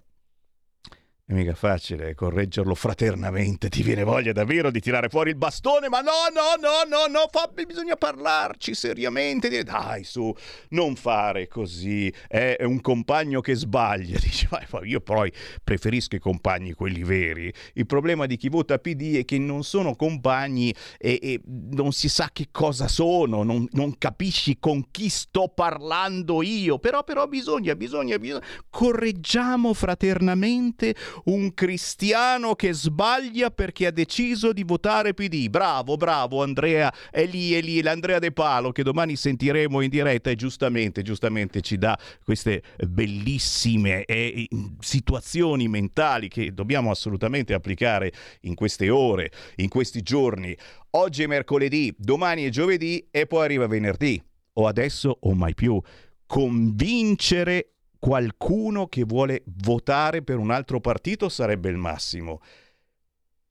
è 1.28 1.34
mica 1.34 1.54
facile 1.54 2.14
correggerlo 2.14 2.74
fraternamente, 2.74 3.68
ti 3.68 3.82
viene 3.82 4.02
voglia 4.02 4.32
davvero 4.32 4.70
di 4.70 4.80
tirare 4.80 5.10
fuori 5.10 5.28
il 5.28 5.36
bastone, 5.36 5.90
ma 5.90 6.00
no, 6.00 6.10
no, 6.32 6.56
no, 6.58 6.88
no, 6.88 7.06
no, 7.06 7.28
fa, 7.30 7.50
bisogna 7.66 7.96
parlarci 7.96 8.72
seriamente, 8.72 9.50
dire 9.50 9.62
dai 9.62 10.04
su, 10.04 10.34
non 10.70 10.96
fare 10.96 11.46
così, 11.46 12.10
è 12.26 12.56
un 12.62 12.80
compagno 12.80 13.42
che 13.42 13.54
sbaglia, 13.54 14.16
dice, 14.24 14.48
io 14.84 15.00
poi 15.02 15.30
preferisco 15.62 16.16
i 16.16 16.18
compagni 16.18 16.72
quelli 16.72 17.04
veri, 17.04 17.52
il 17.74 17.84
problema 17.84 18.24
di 18.24 18.38
chi 18.38 18.48
vota 18.48 18.78
PD 18.78 19.18
è 19.18 19.26
che 19.26 19.38
non 19.38 19.64
sono 19.64 19.96
compagni 19.96 20.74
e, 20.96 21.18
e 21.20 21.40
non 21.44 21.92
si 21.92 22.08
sa 22.08 22.30
che 22.32 22.46
cosa 22.50 22.88
sono, 22.88 23.42
non, 23.42 23.68
non, 23.72 23.98
capisci 23.98 24.56
con 24.58 24.90
chi 24.90 25.10
sto 25.10 25.52
parlando 25.54 26.40
io, 26.40 26.78
però, 26.78 27.04
però 27.04 27.26
bisogna, 27.26 27.76
bisogna, 27.76 28.18
bisogna, 28.18 28.44
correggiamo 28.70 29.74
fraternamente 29.74 30.94
un 31.24 31.54
cristiano 31.54 32.54
che 32.54 32.72
sbaglia 32.72 33.50
perché 33.50 33.86
ha 33.86 33.90
deciso 33.90 34.52
di 34.52 34.62
votare 34.64 35.14
PD. 35.14 35.48
Bravo, 35.48 35.96
bravo 35.96 36.42
Andrea, 36.42 36.92
è 37.10 37.26
lì, 37.26 37.52
è 37.52 37.60
lì, 37.60 37.82
l'Andrea 37.82 38.18
De 38.18 38.32
Palo 38.32 38.72
che 38.72 38.82
domani 38.82 39.16
sentiremo 39.16 39.80
in 39.80 39.90
diretta 39.90 40.30
e 40.30 40.36
giustamente, 40.36 41.02
giustamente 41.02 41.60
ci 41.60 41.78
dà 41.78 41.98
queste 42.24 42.62
bellissime 42.86 44.04
eh, 44.04 44.48
situazioni 44.80 45.68
mentali 45.68 46.28
che 46.28 46.52
dobbiamo 46.52 46.90
assolutamente 46.90 47.54
applicare 47.54 48.12
in 48.42 48.54
queste 48.54 48.90
ore, 48.90 49.30
in 49.56 49.68
questi 49.68 50.02
giorni. 50.02 50.56
Oggi 50.90 51.22
è 51.22 51.26
mercoledì, 51.26 51.94
domani 51.98 52.44
è 52.44 52.48
giovedì 52.48 53.06
e 53.10 53.26
poi 53.26 53.44
arriva 53.44 53.66
venerdì. 53.66 54.22
O 54.54 54.66
adesso 54.66 55.18
o 55.20 55.34
mai 55.34 55.54
più. 55.54 55.80
Convincere 56.26 57.74
qualcuno 57.98 58.86
che 58.86 59.04
vuole 59.04 59.42
votare 59.62 60.22
per 60.22 60.38
un 60.38 60.50
altro 60.50 60.80
partito 60.80 61.28
sarebbe 61.28 61.68
il 61.68 61.76
massimo. 61.76 62.40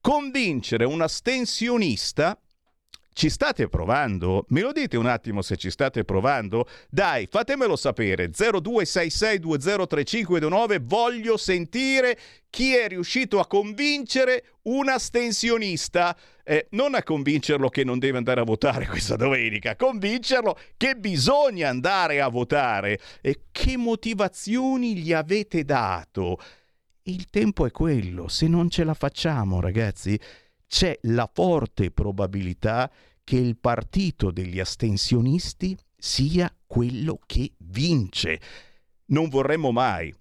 Convincere 0.00 0.84
un 0.84 1.02
astensionista 1.02 2.40
ci 3.18 3.28
state 3.30 3.68
provando? 3.68 4.44
Me 4.50 4.60
lo 4.60 4.70
dite 4.70 4.96
un 4.96 5.06
attimo 5.06 5.42
se 5.42 5.56
ci 5.56 5.70
state 5.70 6.04
provando? 6.04 6.68
Dai, 6.88 7.26
fatemelo 7.28 7.74
sapere. 7.74 8.30
0266203529. 8.30 10.80
Voglio 10.82 11.36
sentire 11.36 12.16
chi 12.48 12.76
è 12.76 12.86
riuscito 12.86 13.40
a 13.40 13.48
convincere 13.48 14.44
un 14.62 14.88
astensionista. 14.88 16.16
Eh, 16.44 16.68
non 16.70 16.94
a 16.94 17.02
convincerlo 17.02 17.68
che 17.68 17.82
non 17.82 17.98
deve 17.98 18.18
andare 18.18 18.40
a 18.40 18.44
votare 18.44 18.86
questa 18.86 19.16
domenica, 19.16 19.74
convincerlo 19.74 20.56
che 20.76 20.94
bisogna 20.94 21.70
andare 21.70 22.20
a 22.20 22.28
votare. 22.28 23.00
E 23.20 23.46
che 23.50 23.76
motivazioni 23.76 24.96
gli 24.96 25.12
avete 25.12 25.64
dato? 25.64 26.38
Il 27.02 27.28
tempo 27.30 27.66
è 27.66 27.72
quello. 27.72 28.28
Se 28.28 28.46
non 28.46 28.70
ce 28.70 28.84
la 28.84 28.94
facciamo, 28.94 29.60
ragazzi, 29.60 30.16
c'è 30.68 30.96
la 31.02 31.28
forte 31.32 31.90
probabilità 31.90 32.90
che 33.24 33.36
il 33.36 33.56
partito 33.56 34.30
degli 34.30 34.60
astensionisti 34.60 35.76
sia 35.96 36.54
quello 36.66 37.18
che 37.26 37.52
vince. 37.58 38.40
Non 39.06 39.28
vorremmo 39.28 39.72
mai, 39.72 40.14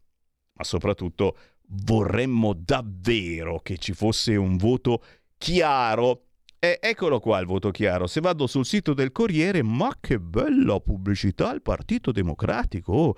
ma 0.54 0.64
soprattutto 0.64 1.38
vorremmo 1.70 2.54
davvero 2.54 3.60
che 3.60 3.78
ci 3.78 3.94
fosse 3.94 4.36
un 4.36 4.58
voto 4.58 5.04
chiaro. 5.38 6.24
E 6.60 6.80
eccolo 6.82 7.20
qua 7.20 7.40
il 7.40 7.46
voto 7.46 7.70
chiaro. 7.70 8.08
Se 8.08 8.20
vado 8.20 8.48
sul 8.48 8.66
sito 8.66 8.94
del 8.94 9.12
Corriere, 9.12 9.62
ma 9.62 9.96
che 10.00 10.20
bella 10.20 10.80
pubblicità 10.80 11.50
al 11.50 11.62
Partito 11.62 12.12
Democratico. 12.12 12.94
Oh, 12.94 13.16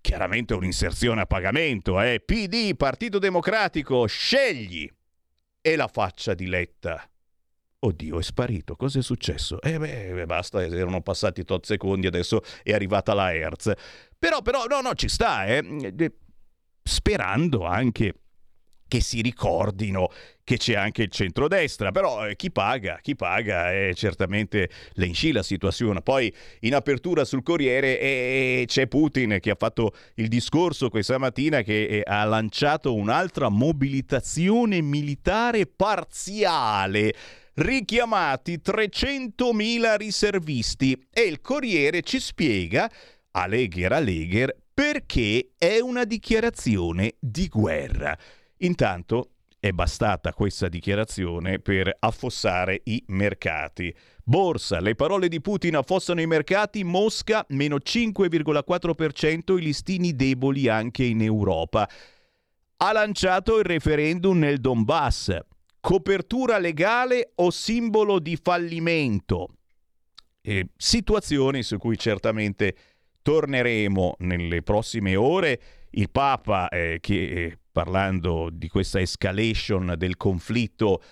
chiaramente 0.00 0.54
un'inserzione 0.54 1.22
a 1.22 1.26
pagamento, 1.26 2.00
eh. 2.00 2.20
PD, 2.20 2.76
Partito 2.76 3.18
Democratico, 3.18 4.06
scegli. 4.06 4.88
E 5.66 5.74
la 5.74 5.88
faccia 5.88 6.34
di 6.34 6.46
Letta. 6.46 7.10
Oddio, 7.80 8.20
è 8.20 8.22
sparito. 8.22 8.76
Cos'è 8.76 9.02
successo? 9.02 9.60
Eh 9.60 9.80
beh, 9.80 10.24
basta, 10.24 10.62
erano 10.62 11.02
passati 11.02 11.42
tot 11.42 11.66
secondi, 11.66 12.06
adesso 12.06 12.40
è 12.62 12.72
arrivata 12.72 13.14
la 13.14 13.34
Hertz. 13.34 13.72
Però, 14.16 14.42
però, 14.42 14.66
no, 14.66 14.80
no, 14.80 14.94
ci 14.94 15.08
sta, 15.08 15.44
eh. 15.46 16.12
Sperando 16.84 17.64
anche 17.64 18.14
che 18.88 19.00
si 19.00 19.20
ricordino 19.20 20.10
che 20.44 20.58
c'è 20.58 20.74
anche 20.74 21.02
il 21.02 21.10
centrodestra, 21.10 21.90
però 21.90 22.28
eh, 22.28 22.36
chi 22.36 22.52
paga, 22.52 23.00
chi 23.02 23.16
paga 23.16 23.72
è 23.72 23.92
certamente 23.94 24.70
l'ensci 24.92 25.32
la 25.32 25.42
situazione. 25.42 26.02
Poi 26.02 26.32
in 26.60 26.74
apertura 26.74 27.24
sul 27.24 27.42
Corriere 27.42 27.98
eh, 27.98 28.64
c'è 28.66 28.86
Putin 28.86 29.38
che 29.40 29.50
ha 29.50 29.56
fatto 29.58 29.92
il 30.14 30.28
discorso 30.28 30.88
questa 30.88 31.18
mattina 31.18 31.62
che 31.62 31.86
eh, 31.86 32.02
ha 32.04 32.24
lanciato 32.24 32.94
un'altra 32.94 33.48
mobilitazione 33.48 34.80
militare 34.80 35.66
parziale 35.66 37.12
richiamati 37.54 38.60
300.000 38.64 39.96
riservisti 39.96 41.06
e 41.10 41.22
il 41.22 41.40
Corriere 41.40 42.02
ci 42.02 42.20
spiega, 42.20 42.90
a 43.32 43.46
Legher, 43.46 44.56
perché 44.72 45.52
è 45.56 45.78
una 45.80 46.04
dichiarazione 46.04 47.14
di 47.18 47.48
guerra. 47.48 48.16
Intanto 48.58 49.30
è 49.58 49.72
bastata 49.72 50.32
questa 50.32 50.68
dichiarazione 50.68 51.58
per 51.58 51.94
affossare 51.98 52.80
i 52.84 53.02
mercati. 53.08 53.94
Borsa, 54.22 54.80
le 54.80 54.94
parole 54.94 55.28
di 55.28 55.40
Putin 55.40 55.76
affossano 55.76 56.20
i 56.20 56.26
mercati, 56.26 56.84
Mosca 56.84 57.44
meno 57.50 57.76
5,4%, 57.76 59.56
i 59.58 59.62
listini 59.62 60.14
deboli 60.14 60.68
anche 60.68 61.04
in 61.04 61.22
Europa. 61.22 61.88
Ha 62.78 62.92
lanciato 62.92 63.58
il 63.58 63.64
referendum 63.64 64.38
nel 64.38 64.60
Donbass, 64.60 65.36
copertura 65.80 66.58
legale 66.58 67.32
o 67.36 67.50
simbolo 67.50 68.18
di 68.18 68.38
fallimento? 68.40 69.48
Eh, 70.42 70.68
situazioni 70.76 71.62
su 71.62 71.78
cui 71.78 71.98
certamente 71.98 72.76
torneremo 73.22 74.16
nelle 74.18 74.62
prossime 74.62 75.16
ore. 75.16 75.60
Il 75.90 76.10
Papa, 76.10 76.68
eh, 76.68 76.98
che 77.00 77.14
eh, 77.14 77.58
parlando 77.76 78.48
di 78.50 78.68
questa 78.68 79.02
escalation 79.02 79.96
del 79.98 80.16
conflitto 80.16 81.02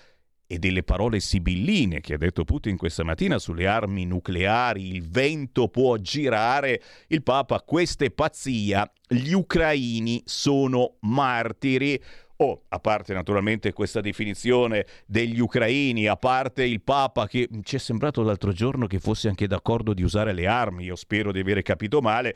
e 0.47 0.57
delle 0.57 0.81
parole 0.81 1.19
sibilline 1.19 2.01
che 2.01 2.15
ha 2.15 2.17
detto 2.17 2.43
Putin 2.43 2.75
questa 2.75 3.03
mattina 3.03 3.37
sulle 3.37 3.67
armi 3.67 4.03
nucleari, 4.07 4.89
il 4.89 5.07
vento 5.07 5.67
può 5.67 5.95
girare, 5.97 6.81
il 7.09 7.21
Papa, 7.21 7.61
questa 7.61 8.05
è 8.05 8.09
pazzia, 8.09 8.91
gli 9.07 9.33
ucraini 9.33 10.23
sono 10.25 10.95
martiri. 11.01 12.01
Oh, 12.37 12.63
a 12.69 12.79
parte 12.79 13.13
naturalmente 13.13 13.71
questa 13.71 14.01
definizione 14.01 14.87
degli 15.05 15.39
ucraini, 15.39 16.07
a 16.07 16.17
parte 16.17 16.63
il 16.63 16.81
Papa 16.81 17.27
che 17.27 17.47
ci 17.61 17.75
è 17.75 17.79
sembrato 17.79 18.23
l'altro 18.23 18.51
giorno 18.51 18.87
che 18.87 18.97
fosse 18.97 19.27
anche 19.27 19.45
d'accordo 19.45 19.93
di 19.93 20.01
usare 20.01 20.33
le 20.33 20.47
armi, 20.47 20.85
io 20.85 20.95
spero 20.95 21.31
di 21.31 21.41
aver 21.41 21.61
capito 21.61 22.01
male. 22.01 22.35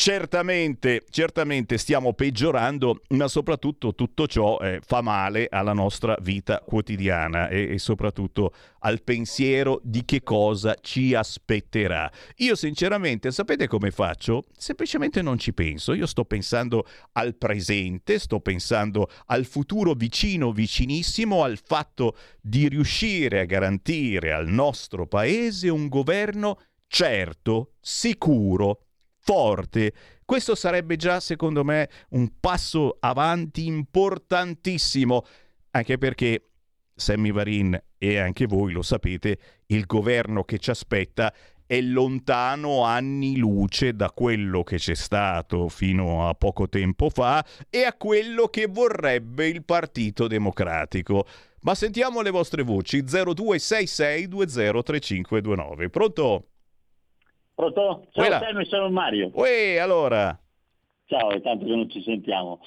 Certamente, 0.00 1.06
certamente 1.10 1.76
stiamo 1.76 2.12
peggiorando, 2.12 3.02
ma 3.08 3.26
soprattutto 3.26 3.96
tutto 3.96 4.28
ciò 4.28 4.56
eh, 4.60 4.78
fa 4.80 5.00
male 5.00 5.48
alla 5.50 5.72
nostra 5.72 6.16
vita 6.20 6.60
quotidiana 6.60 7.48
e, 7.48 7.72
e, 7.72 7.78
soprattutto 7.80 8.54
al 8.78 9.02
pensiero 9.02 9.80
di 9.82 10.04
che 10.04 10.22
cosa 10.22 10.76
ci 10.80 11.14
aspetterà. 11.14 12.08
Io 12.36 12.54
sinceramente, 12.54 13.32
sapete 13.32 13.66
come 13.66 13.90
faccio? 13.90 14.44
Semplicemente 14.56 15.20
non 15.20 15.36
ci 15.36 15.52
penso, 15.52 15.94
io 15.94 16.06
sto 16.06 16.24
pensando 16.24 16.86
al 17.14 17.34
presente, 17.34 18.20
sto 18.20 18.38
pensando 18.38 19.10
al 19.26 19.46
futuro 19.46 19.94
vicino, 19.94 20.52
vicinissimo, 20.52 21.42
al 21.42 21.58
fatto 21.60 22.16
di 22.40 22.68
riuscire 22.68 23.40
a 23.40 23.46
garantire 23.46 24.32
al 24.32 24.46
nostro 24.46 25.08
paese 25.08 25.68
un 25.68 25.88
governo 25.88 26.60
certo, 26.86 27.72
sicuro, 27.80 28.84
forte. 29.28 29.92
Questo 30.24 30.54
sarebbe 30.54 30.96
già, 30.96 31.20
secondo 31.20 31.62
me, 31.62 31.90
un 32.12 32.30
passo 32.40 32.96
avanti 32.98 33.66
importantissimo, 33.66 35.26
anche 35.72 35.98
perché 35.98 36.44
Sammy 36.94 37.30
Varin 37.30 37.78
e 37.98 38.16
anche 38.16 38.46
voi 38.46 38.72
lo 38.72 38.80
sapete, 38.80 39.38
il 39.66 39.84
governo 39.84 40.44
che 40.44 40.58
ci 40.58 40.70
aspetta 40.70 41.30
è 41.66 41.78
lontano 41.82 42.84
anni 42.84 43.36
luce 43.36 43.92
da 43.92 44.10
quello 44.12 44.62
che 44.62 44.78
c'è 44.78 44.94
stato 44.94 45.68
fino 45.68 46.26
a 46.26 46.32
poco 46.32 46.70
tempo 46.70 47.10
fa 47.10 47.44
e 47.68 47.84
a 47.84 47.92
quello 47.92 48.46
che 48.46 48.66
vorrebbe 48.66 49.46
il 49.46 49.62
Partito 49.62 50.26
Democratico. 50.26 51.26
Ma 51.60 51.74
sentiamo 51.74 52.22
le 52.22 52.30
vostre 52.30 52.62
voci 52.62 53.02
0266203529. 53.02 55.90
Pronto? 55.90 56.46
Pronto? 57.58 58.06
Ciao 58.12 58.24
Quella. 58.24 58.38
Sammy, 58.38 58.64
sono 58.66 58.88
Mario. 58.88 59.32
Uè, 59.34 59.78
allora. 59.78 60.38
Ciao, 61.06 61.30
è 61.30 61.40
tanto 61.40 61.64
che 61.64 61.74
non 61.74 61.90
ci 61.90 62.00
sentiamo. 62.02 62.60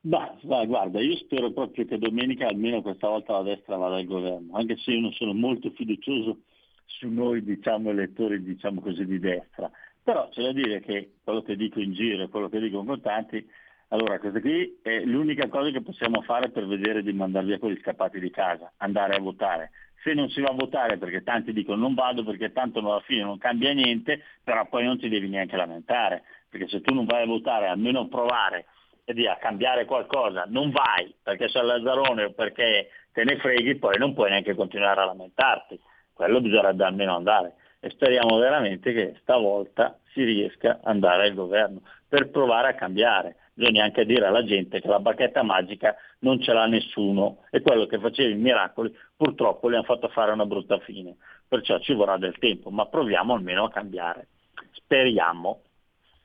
Ma 0.00 0.36
ma 0.42 0.64
guarda, 0.64 1.00
io 1.00 1.16
spero 1.18 1.52
proprio 1.52 1.84
che 1.86 1.96
domenica 1.96 2.48
almeno 2.48 2.82
questa 2.82 3.06
volta 3.06 3.34
la 3.34 3.42
destra 3.42 3.76
vada 3.76 3.94
al 3.94 4.04
governo, 4.04 4.56
anche 4.56 4.78
se 4.78 4.90
io 4.90 5.00
non 5.00 5.12
sono 5.12 5.32
molto 5.32 5.70
fiducioso 5.70 6.40
su 6.86 7.08
noi 7.08 7.44
diciamo 7.44 7.90
elettori 7.90 8.42
diciamo 8.42 8.80
così 8.80 9.06
di 9.06 9.20
destra. 9.20 9.70
Però 10.02 10.28
c'è 10.30 10.42
da 10.42 10.52
dire 10.52 10.80
che 10.80 11.12
quello 11.22 11.42
che 11.42 11.54
dico 11.54 11.78
in 11.78 11.92
giro 11.92 12.24
e 12.24 12.28
quello 12.28 12.48
che 12.48 12.58
dico 12.58 12.82
con 12.82 13.00
tanti, 13.00 13.48
allora 13.88 14.18
questa 14.18 14.40
qui 14.40 14.80
è 14.82 15.04
l'unica 15.04 15.46
cosa 15.46 15.70
che 15.70 15.82
possiamo 15.82 16.22
fare 16.22 16.50
per 16.50 16.66
vedere 16.66 17.04
di 17.04 17.12
mandar 17.12 17.44
via 17.44 17.60
quelli 17.60 17.78
scappati 17.78 18.18
di 18.18 18.30
casa, 18.30 18.72
andare 18.78 19.14
a 19.14 19.20
votare. 19.20 19.70
Se 20.06 20.14
non 20.14 20.30
si 20.30 20.40
va 20.40 20.50
a 20.50 20.54
votare 20.54 20.98
perché 20.98 21.24
tanti 21.24 21.52
dicono 21.52 21.80
non 21.80 21.94
vado 21.94 22.22
perché 22.22 22.52
tanto 22.52 22.78
alla 22.78 23.00
fine 23.00 23.24
non 23.24 23.38
cambia 23.38 23.72
niente, 23.72 24.22
però 24.44 24.64
poi 24.68 24.84
non 24.84 25.00
ti 25.00 25.08
devi 25.08 25.28
neanche 25.28 25.56
lamentare, 25.56 26.22
perché 26.48 26.68
se 26.68 26.80
tu 26.80 26.94
non 26.94 27.06
vai 27.06 27.24
a 27.24 27.26
votare 27.26 27.66
almeno 27.66 28.06
provare 28.06 28.66
a 29.04 29.36
cambiare 29.40 29.84
qualcosa, 29.84 30.44
non 30.46 30.70
vai 30.70 31.12
perché 31.20 31.48
sei 31.48 31.64
Lazzarone 31.64 32.22
o 32.22 32.32
perché 32.34 32.90
te 33.12 33.24
ne 33.24 33.36
freghi, 33.38 33.78
poi 33.78 33.98
non 33.98 34.14
puoi 34.14 34.30
neanche 34.30 34.54
continuare 34.54 35.00
a 35.00 35.06
lamentarti. 35.06 35.76
Quello 36.12 36.40
bisognerebbe 36.40 36.84
almeno 36.84 37.16
andare 37.16 37.54
e 37.80 37.90
speriamo 37.90 38.36
veramente 38.38 38.92
che 38.92 39.16
stavolta 39.22 39.98
si 40.12 40.22
riesca 40.22 40.70
ad 40.70 40.80
andare 40.84 41.26
al 41.26 41.34
governo 41.34 41.80
per 42.08 42.30
provare 42.30 42.68
a 42.68 42.74
cambiare. 42.74 43.34
Bisogna 43.56 43.84
anche 43.84 44.04
dire 44.04 44.26
alla 44.26 44.44
gente 44.44 44.82
che 44.82 44.86
la 44.86 44.98
bacchetta 44.98 45.42
magica 45.42 45.96
non 46.18 46.42
ce 46.42 46.52
l'ha 46.52 46.66
nessuno 46.66 47.44
e 47.50 47.62
quello 47.62 47.86
che 47.86 47.98
faceva 47.98 48.28
i 48.28 48.38
miracoli 48.38 48.94
purtroppo 49.16 49.70
le 49.70 49.76
hanno 49.76 49.84
fatto 49.86 50.08
fare 50.08 50.30
una 50.30 50.44
brutta 50.44 50.78
fine. 50.80 51.16
Perciò 51.48 51.78
ci 51.78 51.94
vorrà 51.94 52.18
del 52.18 52.36
tempo, 52.36 52.68
ma 52.68 52.84
proviamo 52.84 53.32
almeno 53.32 53.64
a 53.64 53.70
cambiare. 53.70 54.28
Speriamo. 54.72 55.62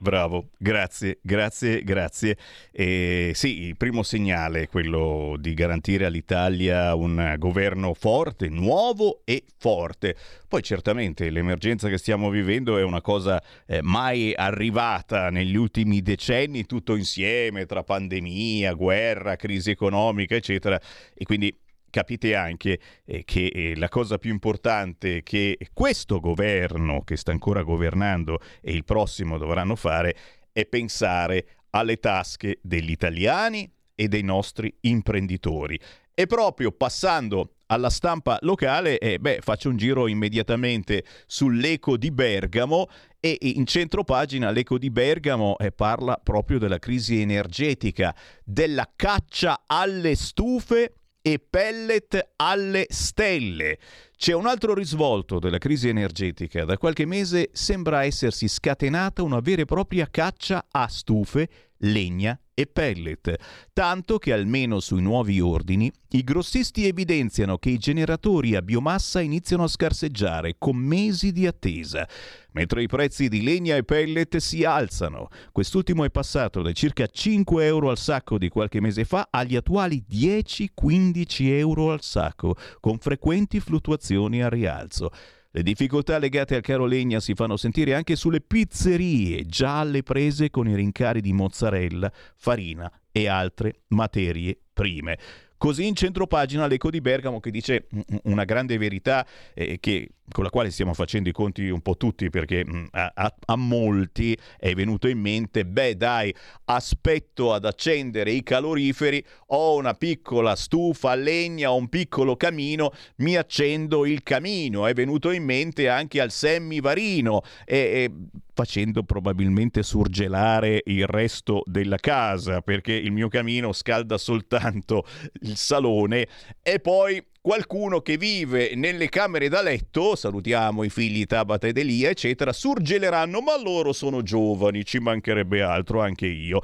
Bravo, 0.01 0.49
grazie, 0.57 1.19
grazie, 1.21 1.83
grazie. 1.83 2.35
E 2.71 3.33
sì, 3.35 3.65
il 3.65 3.77
primo 3.77 4.01
segnale 4.01 4.63
è 4.63 4.67
quello 4.67 5.35
di 5.37 5.53
garantire 5.53 6.05
all'Italia 6.05 6.95
un 6.95 7.35
governo 7.37 7.93
forte, 7.93 8.49
nuovo 8.49 9.21
e 9.25 9.43
forte. 9.59 10.15
Poi 10.47 10.63
certamente 10.63 11.29
l'emergenza 11.29 11.87
che 11.87 11.99
stiamo 11.99 12.31
vivendo 12.31 12.79
è 12.79 12.83
una 12.83 13.01
cosa 13.01 13.39
eh, 13.67 13.83
mai 13.83 14.33
arrivata 14.33 15.29
negli 15.29 15.55
ultimi 15.55 16.01
decenni, 16.01 16.65
tutto 16.65 16.95
insieme, 16.95 17.67
tra 17.67 17.83
pandemia, 17.83 18.73
guerra, 18.73 19.35
crisi 19.35 19.69
economica, 19.69 20.33
eccetera. 20.33 20.81
E 21.13 21.25
quindi 21.25 21.55
capite 21.91 22.33
anche 22.33 22.79
eh, 23.05 23.23
che 23.23 23.45
eh, 23.45 23.75
la 23.75 23.89
cosa 23.89 24.17
più 24.17 24.31
importante 24.31 25.21
che 25.21 25.59
questo 25.73 26.19
governo 26.19 27.03
che 27.03 27.15
sta 27.17 27.31
ancora 27.31 27.61
governando 27.61 28.39
e 28.59 28.71
il 28.71 28.83
prossimo 28.83 29.37
dovranno 29.37 29.75
fare 29.75 30.15
è 30.51 30.65
pensare 30.65 31.45
alle 31.71 31.97
tasche 31.97 32.57
degli 32.63 32.89
italiani 32.89 33.71
e 33.93 34.07
dei 34.07 34.23
nostri 34.23 34.75
imprenditori. 34.81 35.79
E 36.13 36.25
proprio 36.25 36.71
passando 36.71 37.55
alla 37.67 37.89
stampa 37.89 38.37
locale, 38.41 38.97
eh, 38.97 39.17
beh, 39.17 39.39
faccio 39.41 39.69
un 39.69 39.77
giro 39.77 40.07
immediatamente 40.07 41.05
sull'Eco 41.25 41.95
di 41.95 42.11
Bergamo 42.11 42.87
e 43.19 43.37
in 43.39 43.65
centro 43.65 44.03
pagina 44.03 44.51
l'Eco 44.51 44.77
di 44.77 44.89
Bergamo 44.89 45.57
eh, 45.57 45.71
parla 45.71 46.19
proprio 46.21 46.59
della 46.59 46.79
crisi 46.79 47.21
energetica, 47.21 48.13
della 48.43 48.91
caccia 48.93 49.63
alle 49.67 50.15
stufe 50.15 50.95
e 51.21 51.39
pellet 51.39 52.33
alle 52.37 52.85
stelle. 52.89 53.77
C'è 54.15 54.33
un 54.33 54.45
altro 54.45 54.73
risvolto 54.73 55.39
della 55.39 55.57
crisi 55.57 55.87
energetica. 55.87 56.65
Da 56.65 56.77
qualche 56.77 57.05
mese 57.05 57.49
sembra 57.53 58.03
essersi 58.03 58.47
scatenata 58.47 59.23
una 59.23 59.39
vera 59.39 59.61
e 59.61 59.65
propria 59.65 60.07
caccia 60.09 60.65
a 60.69 60.87
stufe, 60.87 61.49
legna 61.81 62.39
e 62.53 62.67
pellet, 62.67 63.35
tanto 63.73 64.17
che 64.17 64.33
almeno 64.33 64.79
sui 64.79 65.01
nuovi 65.01 65.39
ordini 65.39 65.91
i 66.09 66.23
grossisti 66.23 66.85
evidenziano 66.85 67.57
che 67.57 67.69
i 67.69 67.77
generatori 67.77 68.55
a 68.55 68.61
biomassa 68.61 69.21
iniziano 69.21 69.63
a 69.63 69.67
scarseggiare 69.67 70.55
con 70.57 70.75
mesi 70.75 71.31
di 71.31 71.47
attesa, 71.47 72.07
mentre 72.51 72.83
i 72.83 72.87
prezzi 72.87 73.29
di 73.29 73.41
legna 73.41 73.75
e 73.75 73.83
pellet 73.83 74.37
si 74.37 74.63
alzano. 74.63 75.29
Quest'ultimo 75.51 76.03
è 76.03 76.11
passato 76.11 76.61
da 76.61 76.71
circa 76.73 77.07
5 77.07 77.65
euro 77.65 77.89
al 77.89 77.97
sacco 77.97 78.37
di 78.37 78.49
qualche 78.49 78.81
mese 78.81 79.05
fa 79.05 79.27
agli 79.31 79.55
attuali 79.55 80.03
10-15 80.09 81.25
euro 81.47 81.91
al 81.91 82.01
sacco, 82.01 82.55
con 82.79 82.97
frequenti 82.99 83.59
fluttuazioni 83.59 84.43
a 84.43 84.49
rialzo. 84.49 85.09
Le 85.53 85.63
difficoltà 85.63 86.17
legate 86.17 86.55
al 86.55 86.61
caro 86.61 86.85
legna 86.85 87.19
si 87.19 87.33
fanno 87.33 87.57
sentire 87.57 87.93
anche 87.93 88.15
sulle 88.15 88.39
pizzerie, 88.39 89.45
già 89.45 89.79
alle 89.79 90.01
prese 90.01 90.49
con 90.49 90.65
i 90.69 90.75
rincari 90.75 91.19
di 91.19 91.33
mozzarella, 91.33 92.09
farina 92.37 92.89
e 93.11 93.27
altre 93.27 93.81
materie 93.87 94.57
prime. 94.71 95.17
Così 95.57 95.85
in 95.85 95.95
centropagina 95.95 96.67
l'Eco 96.67 96.89
di 96.89 97.01
Bergamo 97.01 97.41
che 97.41 97.51
dice 97.51 97.87
una 98.23 98.45
grande 98.45 98.77
verità 98.77 99.27
eh, 99.53 99.77
che, 99.81 100.11
con 100.31 100.43
la 100.43 100.49
quale 100.49 100.71
stiamo 100.71 100.93
facendo 100.93 101.29
i 101.29 101.31
conti 101.33 101.69
un 101.69 101.81
po' 101.81 101.97
tutti 101.97 102.29
perché 102.29 102.65
mh, 102.65 102.87
a, 102.91 103.11
a, 103.13 103.35
a, 103.45 103.55
molti 103.55 104.37
è 104.57 104.73
venuto 104.73 105.07
in 105.07 105.19
mente, 105.19 105.65
beh 105.65 105.95
dai, 105.95 106.33
aspetto 106.65 107.53
ad 107.53 107.65
accendere 107.65 108.31
i 108.31 108.43
caloriferi, 108.43 109.23
ho 109.47 109.75
una 109.75 109.93
piccola 109.93 110.55
stufa 110.55 111.11
a 111.11 111.15
legna, 111.15 111.71
ho 111.71 111.75
un 111.75 111.89
piccolo 111.89 112.35
camino, 112.35 112.91
mi 113.17 113.35
accendo 113.35 114.05
il 114.05 114.23
camino. 114.23 114.87
È 114.87 114.93
venuto 114.93 115.31
in 115.31 115.43
mente 115.43 115.89
anche 115.89 116.21
al 116.21 116.31
semivarino 116.31 117.41
e, 117.65 117.77
e 117.77 118.11
facendo 118.53 119.03
probabilmente 119.03 119.83
surgelare 119.83 120.81
il 120.85 121.07
resto 121.07 121.63
della 121.65 121.97
casa 121.97 122.61
perché 122.61 122.93
il 122.93 123.11
mio 123.11 123.27
camino 123.27 123.71
scalda 123.71 124.17
soltanto 124.17 125.05
il 125.41 125.55
salone 125.55 126.27
e 126.61 126.79
poi 126.79 127.23
qualcuno 127.41 128.01
che 128.01 128.17
vive 128.17 128.75
nelle 128.75 129.09
camere 129.09 129.49
da 129.49 129.61
letto, 129.61 130.15
salutiamo 130.15 130.83
i 130.83 130.89
figli 130.89 131.25
Tabata 131.25 131.67
ed 131.67 131.77
Elia, 131.77 132.09
eccetera, 132.09 132.53
surgeleranno, 132.53 133.41
ma 133.41 133.59
loro 133.59 133.91
sono 133.91 134.21
giovani, 134.21 134.85
ci 134.85 134.99
mancherebbe 134.99 135.61
altro, 135.63 136.01
anche 136.01 136.27
io. 136.27 136.61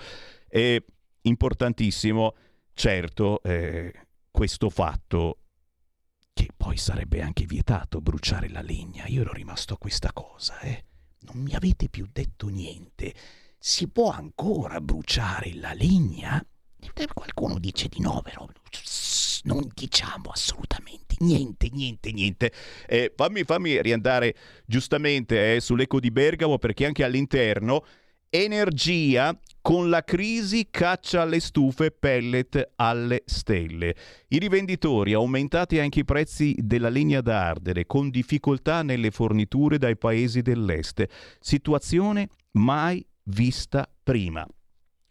È 0.48 0.82
importantissimo, 1.22 2.36
certo, 2.74 3.42
eh, 3.42 3.92
questo 4.30 4.70
fatto 4.70 5.40
che 6.32 6.50
poi 6.56 6.78
sarebbe 6.78 7.22
anche 7.22 7.46
vietato 7.46 8.00
bruciare 8.00 8.48
la 8.50 8.62
legna. 8.62 9.06
Io 9.08 9.22
ero 9.22 9.34
rimasto 9.34 9.74
a 9.74 9.78
questa 9.78 10.14
cosa, 10.14 10.60
eh. 10.60 10.84
Non 11.22 11.42
mi 11.42 11.56
avete 11.56 11.90
più 11.90 12.08
detto 12.10 12.48
niente. 12.48 13.14
Si 13.58 13.90
può 13.90 14.12
ancora 14.12 14.80
bruciare 14.80 15.54
la 15.56 15.74
legna? 15.74 16.46
Qualcuno 17.12 17.58
dice 17.58 17.88
di 17.90 18.00
no, 18.00 18.22
però 18.22 18.48
non 19.44 19.68
diciamo 19.74 20.30
assolutamente 20.32 21.08
niente, 21.20 21.70
niente, 21.72 22.12
niente. 22.12 22.52
Eh, 22.88 23.12
fammi, 23.16 23.44
fammi 23.44 23.82
riandare 23.82 24.36
giustamente 24.66 25.56
eh, 25.56 25.60
sull'eco 25.60 26.00
di 26.00 26.12
Bergamo 26.12 26.58
perché 26.58 26.86
anche 26.86 27.04
all'interno 27.04 27.84
energia 28.30 29.38
con 29.62 29.90
la 29.90 30.04
crisi 30.04 30.68
caccia 30.70 31.22
alle 31.22 31.40
stufe 31.40 31.92
pellet 31.92 32.72
alle 32.76 33.24
stelle. 33.26 33.96
I 34.28 34.38
rivenditori 34.38 35.14
aumentati 35.14 35.80
anche 35.80 36.02
i 36.02 36.06
prezzi 36.06 36.56
della 36.58 36.90
legna 36.90 37.22
da 37.22 37.48
ardere 37.48 37.86
con 37.86 38.10
difficoltà 38.10 38.82
nelle 38.82 39.12
forniture 39.12 39.78
dai 39.78 39.98
paesi 39.98 40.42
dell'est. 40.42 41.06
Situazione 41.40 42.30
mai 42.52 43.06
vista 43.24 43.90
prima. 44.04 44.46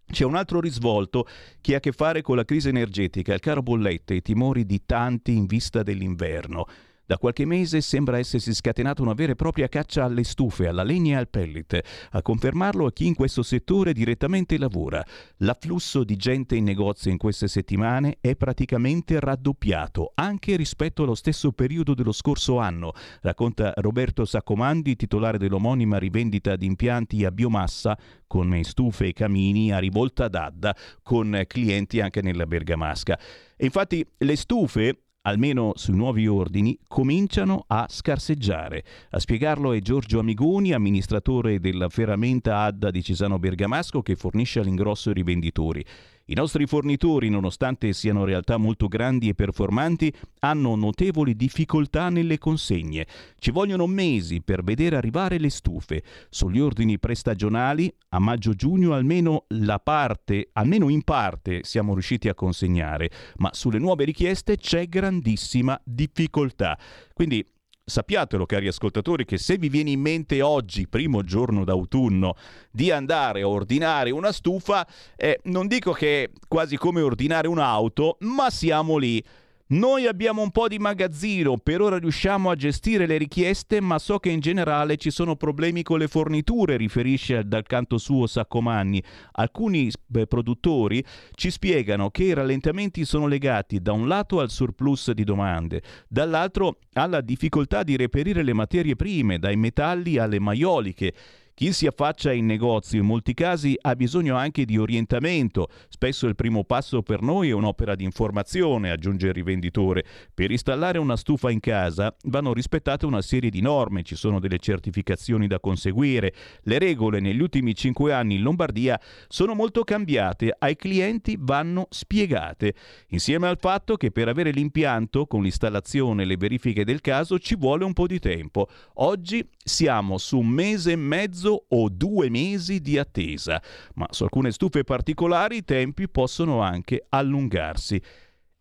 C'è 0.08 0.24
un 0.24 0.36
altro 0.36 0.60
risvolto 0.60 1.26
che 1.60 1.74
ha 1.74 1.76
a 1.78 1.80
che 1.80 1.92
fare 1.92 2.22
con 2.22 2.36
la 2.36 2.44
crisi 2.44 2.68
energetica, 2.68 3.34
il 3.34 3.40
caro 3.40 3.62
bollette 3.62 4.14
e 4.14 4.18
i 4.18 4.22
timori 4.22 4.64
di 4.64 4.82
tanti 4.86 5.36
in 5.36 5.46
vista 5.46 5.82
dell'inverno. 5.82 6.66
Da 7.06 7.18
qualche 7.18 7.44
mese 7.44 7.80
sembra 7.82 8.18
essersi 8.18 8.52
scatenata 8.52 9.00
una 9.00 9.12
vera 9.12 9.30
e 9.30 9.36
propria 9.36 9.68
caccia 9.68 10.02
alle 10.02 10.24
stufe, 10.24 10.66
alla 10.66 10.82
legna 10.82 11.14
e 11.14 11.20
al 11.20 11.28
pellet. 11.28 11.80
A 12.10 12.20
confermarlo 12.20 12.86
a 12.86 12.92
chi 12.92 13.06
in 13.06 13.14
questo 13.14 13.44
settore 13.44 13.92
direttamente 13.92 14.58
lavora. 14.58 15.04
L'afflusso 15.36 16.02
di 16.02 16.16
gente 16.16 16.56
in 16.56 16.64
negozio 16.64 17.12
in 17.12 17.16
queste 17.16 17.46
settimane 17.46 18.18
è 18.20 18.34
praticamente 18.34 19.20
raddoppiato, 19.20 20.10
anche 20.16 20.56
rispetto 20.56 21.04
allo 21.04 21.14
stesso 21.14 21.52
periodo 21.52 21.94
dello 21.94 22.10
scorso 22.10 22.58
anno, 22.58 22.92
racconta 23.20 23.72
Roberto 23.76 24.24
Saccomandi, 24.24 24.96
titolare 24.96 25.38
dell'omonima 25.38 25.98
rivendita 25.98 26.56
di 26.56 26.66
impianti 26.66 27.24
a 27.24 27.30
biomassa 27.30 27.96
con 28.26 28.58
stufe 28.64 29.06
e 29.06 29.12
camini 29.12 29.72
a 29.72 29.78
rivolta 29.78 30.26
d'Adda, 30.26 30.74
con 31.04 31.40
clienti 31.46 32.00
anche 32.00 32.20
nella 32.20 32.46
Bergamasca. 32.46 33.16
Infatti 33.58 34.04
le 34.18 34.34
stufe 34.34 35.02
almeno 35.26 35.72
sui 35.74 35.94
nuovi 35.94 36.26
ordini, 36.26 36.78
cominciano 36.86 37.64
a 37.66 37.86
scarseggiare. 37.88 38.84
A 39.10 39.18
spiegarlo 39.18 39.72
è 39.72 39.80
Giorgio 39.80 40.20
Amigoni, 40.20 40.72
amministratore 40.72 41.58
della 41.58 41.88
ferramenta 41.88 42.60
Adda 42.60 42.90
di 42.90 43.02
Cesano 43.02 43.38
Bergamasco 43.38 44.02
che 44.02 44.14
fornisce 44.14 44.60
all'ingrosso 44.60 45.10
i 45.10 45.14
rivenditori. 45.14 45.84
I 46.28 46.34
nostri 46.34 46.66
fornitori, 46.66 47.28
nonostante 47.28 47.92
siano 47.92 48.24
realtà 48.24 48.56
molto 48.56 48.88
grandi 48.88 49.28
e 49.28 49.34
performanti, 49.36 50.12
hanno 50.40 50.74
notevoli 50.74 51.36
difficoltà 51.36 52.08
nelle 52.08 52.38
consegne. 52.38 53.06
Ci 53.38 53.52
vogliono 53.52 53.86
mesi 53.86 54.42
per 54.42 54.64
vedere 54.64 54.96
arrivare 54.96 55.38
le 55.38 55.50
stufe. 55.50 56.02
Sugli 56.28 56.58
ordini 56.58 56.98
prestagionali, 56.98 57.94
a 58.08 58.18
maggio-giugno 58.18 58.92
almeno 58.92 59.44
la 59.50 59.78
parte, 59.78 60.48
almeno 60.54 60.88
in 60.88 61.04
parte, 61.04 61.60
siamo 61.62 61.92
riusciti 61.92 62.28
a 62.28 62.34
consegnare, 62.34 63.08
ma 63.36 63.50
sulle 63.52 63.78
nuove 63.78 64.04
richieste 64.04 64.56
c'è 64.56 64.88
grandissima 64.88 65.80
difficoltà. 65.84 66.76
Quindi 67.14 67.46
Sappiatelo, 67.88 68.46
cari 68.46 68.66
ascoltatori, 68.66 69.24
che 69.24 69.38
se 69.38 69.58
vi 69.58 69.68
viene 69.68 69.90
in 69.90 70.00
mente 70.00 70.42
oggi, 70.42 70.88
primo 70.88 71.22
giorno 71.22 71.62
d'autunno, 71.62 72.34
di 72.68 72.90
andare 72.90 73.42
a 73.42 73.48
ordinare 73.48 74.10
una 74.10 74.32
stufa, 74.32 74.84
eh, 75.14 75.38
non 75.44 75.68
dico 75.68 75.92
che 75.92 76.24
è 76.24 76.30
quasi 76.48 76.76
come 76.76 77.00
ordinare 77.00 77.46
un'auto, 77.46 78.16
ma 78.22 78.50
siamo 78.50 78.96
lì. 78.96 79.24
Noi 79.68 80.06
abbiamo 80.06 80.42
un 80.42 80.52
po' 80.52 80.68
di 80.68 80.78
magazzino, 80.78 81.56
per 81.56 81.80
ora 81.80 81.98
riusciamo 81.98 82.50
a 82.50 82.54
gestire 82.54 83.04
le 83.04 83.16
richieste, 83.16 83.80
ma 83.80 83.98
so 83.98 84.20
che 84.20 84.30
in 84.30 84.38
generale 84.38 84.96
ci 84.96 85.10
sono 85.10 85.34
problemi 85.34 85.82
con 85.82 85.98
le 85.98 86.06
forniture, 86.06 86.76
riferisce 86.76 87.42
dal 87.44 87.64
canto 87.64 87.98
suo 87.98 88.28
Saccomanni. 88.28 89.02
Alcuni 89.32 89.90
produttori 90.28 91.04
ci 91.34 91.50
spiegano 91.50 92.10
che 92.10 92.22
i 92.22 92.32
rallentamenti 92.32 93.04
sono 93.04 93.26
legati 93.26 93.80
da 93.80 93.90
un 93.90 94.06
lato 94.06 94.38
al 94.38 94.50
surplus 94.50 95.10
di 95.10 95.24
domande, 95.24 95.82
dall'altro 96.06 96.78
alla 96.92 97.20
difficoltà 97.20 97.82
di 97.82 97.96
reperire 97.96 98.44
le 98.44 98.52
materie 98.52 98.94
prime, 98.94 99.40
dai 99.40 99.56
metalli 99.56 100.16
alle 100.16 100.38
maioliche. 100.38 101.12
Chi 101.58 101.72
si 101.72 101.86
affaccia 101.86 102.34
in 102.34 102.44
negozio 102.44 103.00
in 103.00 103.06
molti 103.06 103.32
casi 103.32 103.78
ha 103.80 103.96
bisogno 103.96 104.36
anche 104.36 104.66
di 104.66 104.76
orientamento. 104.76 105.70
Spesso 105.88 106.26
il 106.26 106.34
primo 106.34 106.64
passo 106.64 107.00
per 107.00 107.22
noi 107.22 107.48
è 107.48 107.52
un'opera 107.52 107.94
di 107.94 108.04
informazione, 108.04 108.90
aggiunge 108.90 109.28
il 109.28 109.32
rivenditore. 109.32 110.04
Per 110.34 110.50
installare 110.50 110.98
una 110.98 111.16
stufa 111.16 111.50
in 111.50 111.60
casa 111.60 112.14
vanno 112.24 112.52
rispettate 112.52 113.06
una 113.06 113.22
serie 113.22 113.48
di 113.48 113.62
norme, 113.62 114.02
ci 114.02 114.16
sono 114.16 114.38
delle 114.38 114.58
certificazioni 114.58 115.46
da 115.46 115.58
conseguire. 115.58 116.34
Le 116.64 116.78
regole 116.78 117.20
negli 117.20 117.40
ultimi 117.40 117.74
cinque 117.74 118.12
anni 118.12 118.34
in 118.34 118.42
Lombardia 118.42 119.00
sono 119.26 119.54
molto 119.54 119.82
cambiate, 119.82 120.54
ai 120.58 120.76
clienti 120.76 121.38
vanno 121.40 121.86
spiegate. 121.88 122.74
Insieme 123.08 123.46
al 123.46 123.56
fatto 123.58 123.96
che 123.96 124.10
per 124.10 124.28
avere 124.28 124.50
l'impianto, 124.50 125.24
con 125.24 125.40
l'installazione 125.40 126.24
e 126.24 126.26
le 126.26 126.36
verifiche 126.36 126.84
del 126.84 127.00
caso, 127.00 127.38
ci 127.38 127.56
vuole 127.56 127.84
un 127.84 127.94
po' 127.94 128.06
di 128.06 128.18
tempo. 128.18 128.68
Oggi 128.96 129.42
siamo 129.64 130.18
su 130.18 130.36
un 130.36 130.48
mese 130.48 130.92
e 130.92 130.96
mezzo 130.96 131.44
o 131.52 131.88
due 131.88 132.28
mesi 132.30 132.80
di 132.80 132.98
attesa, 132.98 133.62
ma 133.94 134.06
su 134.10 134.24
alcune 134.24 134.52
stufe 134.52 134.84
particolari 134.84 135.56
i 135.56 135.64
tempi 135.64 136.08
possono 136.08 136.60
anche 136.60 137.04
allungarsi. 137.08 138.00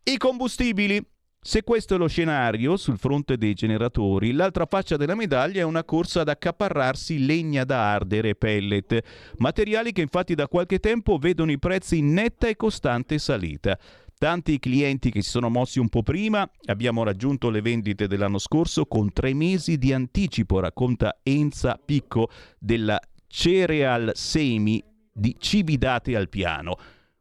I 0.03 0.17
combustibili. 0.17 1.03
Se 1.45 1.61
questo 1.61 1.93
è 1.93 1.97
lo 1.99 2.07
scenario 2.07 2.75
sul 2.75 2.97
fronte 2.97 3.37
dei 3.37 3.53
generatori, 3.53 4.31
l'altra 4.31 4.65
faccia 4.65 4.97
della 4.97 5.13
medaglia 5.13 5.59
è 5.59 5.63
una 5.63 5.83
corsa 5.83 6.21
ad 6.21 6.29
accaparrarsi 6.29 7.23
legna 7.23 7.63
da 7.63 7.91
ardere 7.93 8.29
e 8.29 8.35
pellet, 8.35 8.99
materiali 9.37 9.91
che 9.91 10.01
infatti 10.01 10.33
da 10.33 10.47
qualche 10.47 10.79
tempo 10.79 11.19
vedono 11.19 11.51
i 11.51 11.59
prezzi 11.59 11.99
in 11.99 12.13
netta 12.13 12.47
e 12.47 12.55
costante 12.55 13.19
salita. 13.19 13.77
Tanti 14.17 14.59
clienti 14.59 15.11
che 15.11 15.21
si 15.21 15.29
sono 15.29 15.49
mossi 15.49 15.79
un 15.79 15.89
po' 15.89 16.01
prima, 16.01 16.49
abbiamo 16.67 17.03
raggiunto 17.03 17.49
le 17.49 17.61
vendite 17.61 18.07
dell'anno 18.07 18.37
scorso 18.37 18.85
con 18.85 19.11
tre 19.11 19.33
mesi 19.33 19.77
di 19.77 19.91
anticipo, 19.91 20.61
racconta 20.61 21.19
Enza 21.21 21.77
Picco 21.83 22.29
della 22.57 22.97
Cereal 23.27 24.11
Semi 24.13 24.81
di 25.11 25.35
Cibi 25.37 25.77
Date 25.77 26.15
al 26.15 26.29
Piano. 26.29 26.77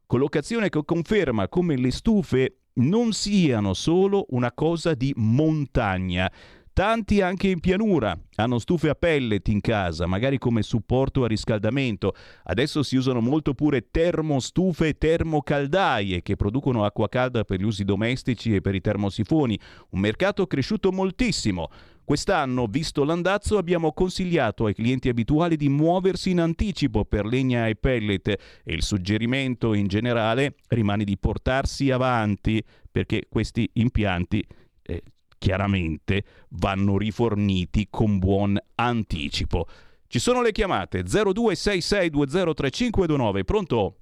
Collocazione 0.06 0.68
che 0.68 0.84
conferma 0.84 1.48
come 1.48 1.76
le 1.76 1.90
stufe 1.90 2.58
non 2.74 3.12
siano 3.12 3.74
solo 3.74 4.26
una 4.28 4.52
cosa 4.52 4.94
di 4.94 5.12
montagna. 5.16 6.30
Tanti 6.74 7.20
anche 7.20 7.46
in 7.46 7.60
pianura 7.60 8.18
hanno 8.34 8.58
stufe 8.58 8.88
a 8.88 8.96
pellet 8.96 9.46
in 9.46 9.60
casa, 9.60 10.06
magari 10.06 10.38
come 10.38 10.62
supporto 10.62 11.22
a 11.22 11.28
riscaldamento. 11.28 12.16
Adesso 12.42 12.82
si 12.82 12.96
usano 12.96 13.20
molto 13.20 13.54
pure 13.54 13.92
termostufe 13.92 14.88
e 14.88 14.98
termocaldaie 14.98 16.20
che 16.20 16.34
producono 16.34 16.84
acqua 16.84 17.08
calda 17.08 17.44
per 17.44 17.60
gli 17.60 17.64
usi 17.64 17.84
domestici 17.84 18.56
e 18.56 18.60
per 18.60 18.74
i 18.74 18.80
termosifoni. 18.80 19.56
Un 19.90 20.00
mercato 20.00 20.48
cresciuto 20.48 20.90
moltissimo. 20.90 21.68
Quest'anno, 22.02 22.66
visto 22.66 23.04
l'andazzo, 23.04 23.56
abbiamo 23.56 23.92
consigliato 23.92 24.66
ai 24.66 24.74
clienti 24.74 25.08
abituali 25.08 25.56
di 25.56 25.68
muoversi 25.68 26.30
in 26.30 26.40
anticipo 26.40 27.04
per 27.04 27.24
legna 27.24 27.68
e 27.68 27.76
pellet 27.76 28.26
e 28.26 28.38
il 28.64 28.82
suggerimento 28.82 29.74
in 29.74 29.86
generale 29.86 30.56
rimane 30.70 31.04
di 31.04 31.16
portarsi 31.18 31.92
avanti 31.92 32.60
perché 32.90 33.26
questi 33.28 33.70
impianti 33.74 34.44
eh, 34.82 35.02
chiaramente 35.44 36.24
vanno 36.52 36.96
riforniti 36.96 37.88
con 37.90 38.18
buon 38.18 38.58
anticipo. 38.76 39.66
Ci 40.06 40.18
sono 40.18 40.40
le 40.40 40.52
chiamate 40.52 41.02
0266203529. 41.02 43.44
Pronto? 43.44 43.96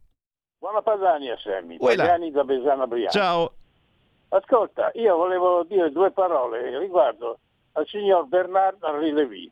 Buona 0.59 0.82
Padania, 0.82 1.36
Sammy. 1.38 1.78
Uela. 1.80 2.05
Pagani 2.05 2.30
da 2.30 2.45
Besana 2.45 2.86
Briano. 2.86 3.11
Ciao. 3.11 3.55
Ascolta, 4.28 4.93
io 4.95 5.16
volevo 5.16 5.64
dire 5.64 5.90
due 5.90 6.12
parole 6.12 6.78
riguardo 6.78 7.40
al 7.72 7.88
signor 7.88 8.28
Bernard 8.28 8.80
Henri 8.80 9.11
Lévy, 9.11 9.51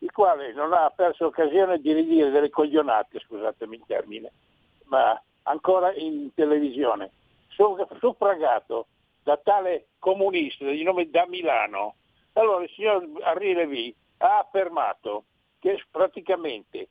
il 0.00 0.12
quale 0.12 0.52
non 0.52 0.74
ha 0.74 0.92
perso 0.94 1.24
occasione 1.26 1.78
di 1.78 1.94
ridire 1.94 2.30
delle 2.30 2.50
coglionate, 2.50 3.20
scusatemi 3.20 3.76
il 3.76 3.84
termine, 3.86 4.30
ma 4.84 5.18
ancora 5.44 5.94
in 5.94 6.28
televisione, 6.34 7.10
su- 7.48 7.74
suffragato 7.98 8.88
da 9.22 9.36
tale 9.36 9.88
comunista 9.98 10.64
di 10.64 10.82
nome 10.82 11.08
da 11.10 11.26
Milano. 11.26 11.96
Allora 12.34 12.64
il 12.64 12.70
signor 12.70 13.08
Henri 13.24 13.54
Lévy 13.54 13.94
ha 14.18 14.38
affermato 14.38 15.24
che 15.58 15.82
praticamente 15.90 16.88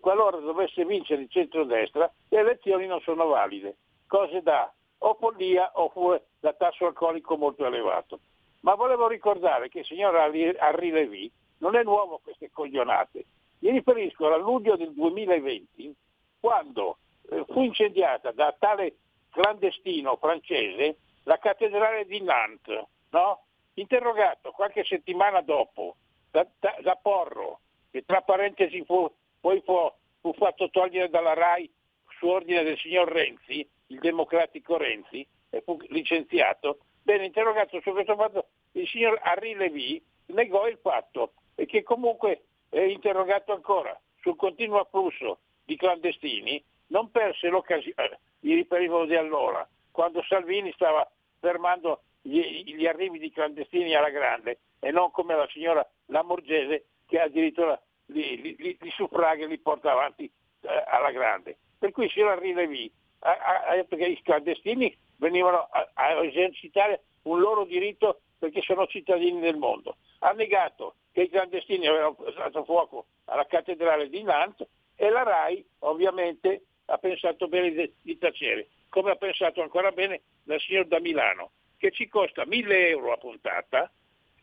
qualora 0.00 0.38
dovesse 0.38 0.84
vincere 0.84 1.22
il 1.22 1.30
centrodestra 1.30 2.10
le 2.28 2.38
elezioni 2.38 2.86
non 2.86 3.00
sono 3.00 3.26
valide, 3.26 3.76
cose 4.06 4.42
da 4.42 4.72
o 5.02 5.14
follia 5.14 5.70
oppure 5.74 6.26
da 6.40 6.52
tasso 6.52 6.86
alcolico 6.86 7.36
molto 7.36 7.64
elevato. 7.64 8.20
Ma 8.60 8.74
volevo 8.74 9.08
ricordare 9.08 9.68
che 9.68 9.80
il 9.80 9.84
signor 9.86 10.14
Henri 10.14 10.90
Lévy 10.90 11.30
non 11.58 11.76
è 11.76 11.82
nuovo 11.82 12.16
a 12.16 12.20
queste 12.22 12.50
coglionate. 12.50 13.24
Mi 13.60 13.70
riferisco 13.70 14.32
al 14.32 14.40
luglio 14.40 14.76
del 14.76 14.92
2020, 14.92 15.94
quando 16.40 16.98
eh, 17.30 17.44
fu 17.48 17.62
incendiata 17.62 18.32
da 18.32 18.54
tale 18.58 18.96
clandestino 19.30 20.16
francese 20.16 20.96
la 21.30 21.38
cattedrale 21.38 22.06
di 22.06 22.20
Nantes, 22.20 22.84
no? 23.10 23.44
interrogato 23.74 24.50
qualche 24.50 24.82
settimana 24.82 25.40
dopo 25.42 25.94
da, 26.28 26.44
da- 26.58 26.76
da 26.80 26.96
Porro, 26.96 27.60
che 27.92 28.04
tra 28.04 28.20
parentesi 28.22 28.84
fu, 28.84 29.08
poi 29.38 29.62
fu, 29.64 29.92
fu 30.20 30.32
fatto 30.32 30.70
togliere 30.70 31.08
dalla 31.08 31.34
RAI 31.34 31.72
su 32.18 32.26
ordine 32.26 32.64
del 32.64 32.76
signor 32.78 33.06
Renzi, 33.06 33.66
il 33.86 34.00
democratico 34.00 34.76
Renzi, 34.76 35.24
e 35.50 35.60
fu 35.60 35.78
licenziato, 35.90 36.78
bene, 37.00 37.26
interrogato 37.26 37.80
su 37.80 37.92
questo 37.92 38.16
fatto, 38.16 38.48
il 38.72 38.88
signor 38.88 39.20
Henri 39.22 39.54
Lévy 39.54 40.04
negò 40.26 40.66
il 40.66 40.78
fatto 40.82 41.34
e 41.54 41.64
che 41.64 41.84
comunque 41.84 42.42
è 42.70 42.80
interrogato 42.80 43.52
ancora 43.52 43.96
sul 44.20 44.34
continuo 44.34 44.80
afflusso 44.80 45.38
di 45.64 45.76
clandestini, 45.76 46.62
non 46.88 47.12
perse 47.12 47.48
l'occasione, 47.48 48.18
mi 48.40 48.54
riferivo 48.54 49.04
di 49.04 49.14
allora, 49.14 49.66
quando 49.92 50.24
Salvini 50.24 50.72
stava 50.72 51.08
fermando 51.40 52.02
gli, 52.22 52.74
gli 52.74 52.86
arrivi 52.86 53.18
di 53.18 53.30
clandestini 53.32 53.94
alla 53.94 54.10
grande 54.10 54.58
e 54.78 54.90
non 54.90 55.10
come 55.10 55.34
la 55.34 55.48
signora 55.50 55.86
Lamorgese 56.06 56.84
che 57.06 57.18
addirittura 57.18 57.80
li, 58.06 58.40
li, 58.40 58.56
li- 58.58 58.78
li 58.80 58.90
suffraga 58.90 59.44
e 59.44 59.48
li 59.48 59.58
porta 59.58 59.92
avanti 59.92 60.24
eh, 60.24 60.84
alla 60.86 61.10
grande. 61.10 61.56
Per 61.78 61.90
cui 61.92 62.04
il 62.04 62.10
signor 62.10 62.32
Henri 62.32 62.52
Lévy 62.52 62.92
ha, 63.20 63.30
ha- 63.30 63.64
ha 63.68 63.74
detto 63.74 63.96
che 63.96 64.06
i 64.06 64.22
clandestini 64.22 64.96
venivano 65.16 65.68
a, 65.70 65.90
a 65.94 66.24
esercitare 66.24 67.02
un 67.22 67.40
loro 67.40 67.64
diritto 67.64 68.20
perché 68.38 68.62
sono 68.62 68.86
cittadini 68.86 69.40
del 69.40 69.56
mondo. 69.56 69.96
Ha 70.20 70.32
negato 70.32 70.94
che 71.12 71.22
i 71.22 71.28
clandestini 71.28 71.86
avevano 71.86 72.16
dato 72.34 72.64
fuoco 72.64 73.06
alla 73.26 73.46
cattedrale 73.46 74.08
di 74.08 74.22
Nantes 74.22 74.68
e 74.96 75.08
la 75.10 75.22
RAI 75.22 75.64
ovviamente 75.80 76.62
ha 76.86 76.98
pensato 76.98 77.48
bene 77.48 77.70
di, 77.70 77.92
di 78.02 78.18
tacere, 78.18 78.68
come 78.88 79.12
ha 79.12 79.16
pensato 79.16 79.62
ancora 79.62 79.92
bene 79.92 80.22
la 80.54 80.58
signora 80.58 80.88
da 80.88 81.00
Milano, 81.00 81.50
che 81.76 81.90
ci 81.90 82.08
costa 82.08 82.44
1000 82.44 82.88
euro 82.88 83.12
a 83.12 83.16
puntata, 83.16 83.90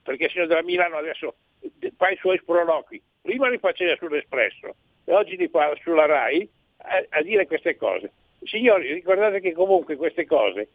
perché 0.04 0.26
il 0.26 0.32
signor 0.32 0.48
da 0.48 0.64
Milano 0.64 0.98
adesso 0.98 1.36
fa 1.96 2.10
i 2.10 2.18
suoi 2.18 2.38
sproloqui, 2.38 3.02
prima 3.22 3.50
li 3.50 3.58
faceva 3.58 3.96
sull'Espresso 3.98 4.76
e 5.06 5.14
oggi 5.14 5.36
li 5.36 5.48
fa 5.48 5.74
sulla 5.82 6.06
RAI 6.06 6.50
a, 6.78 7.06
a 7.10 7.22
dire 7.22 7.46
queste 7.46 7.76
cose. 7.76 8.12
Signori, 8.44 8.94
ricordate 8.94 9.40
che 9.40 9.52
comunque 9.54 9.96
queste 9.96 10.26
cose 10.26 10.70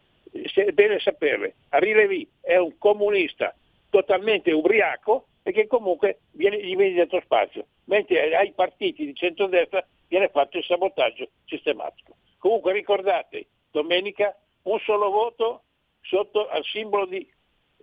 se- 0.45 0.65
è 0.65 0.71
bene 0.71 0.99
saperle, 0.99 1.55
Lévy 1.69 2.27
è 2.41 2.57
un 2.57 2.77
comunista 2.77 3.55
totalmente 3.89 4.51
ubriaco 4.51 5.27
e 5.43 5.51
che 5.51 5.67
comunque 5.67 6.19
viene, 6.31 6.63
gli 6.63 6.75
viene 6.75 6.95
dato 6.95 7.21
spazio, 7.21 7.65
mentre 7.85 8.35
ai 8.35 8.51
partiti 8.53 9.05
di 9.05 9.13
centrodestra 9.13 9.85
viene 10.07 10.29
fatto 10.29 10.57
il 10.57 10.63
sabotaggio 10.63 11.29
sistematico. 11.45 12.15
Comunque 12.37 12.73
ricordate, 12.73 13.47
domenica 13.71 14.35
un 14.63 14.79
solo 14.79 15.09
voto 15.09 15.63
sotto 16.01 16.47
al 16.47 16.63
simbolo 16.65 17.05
di 17.05 17.27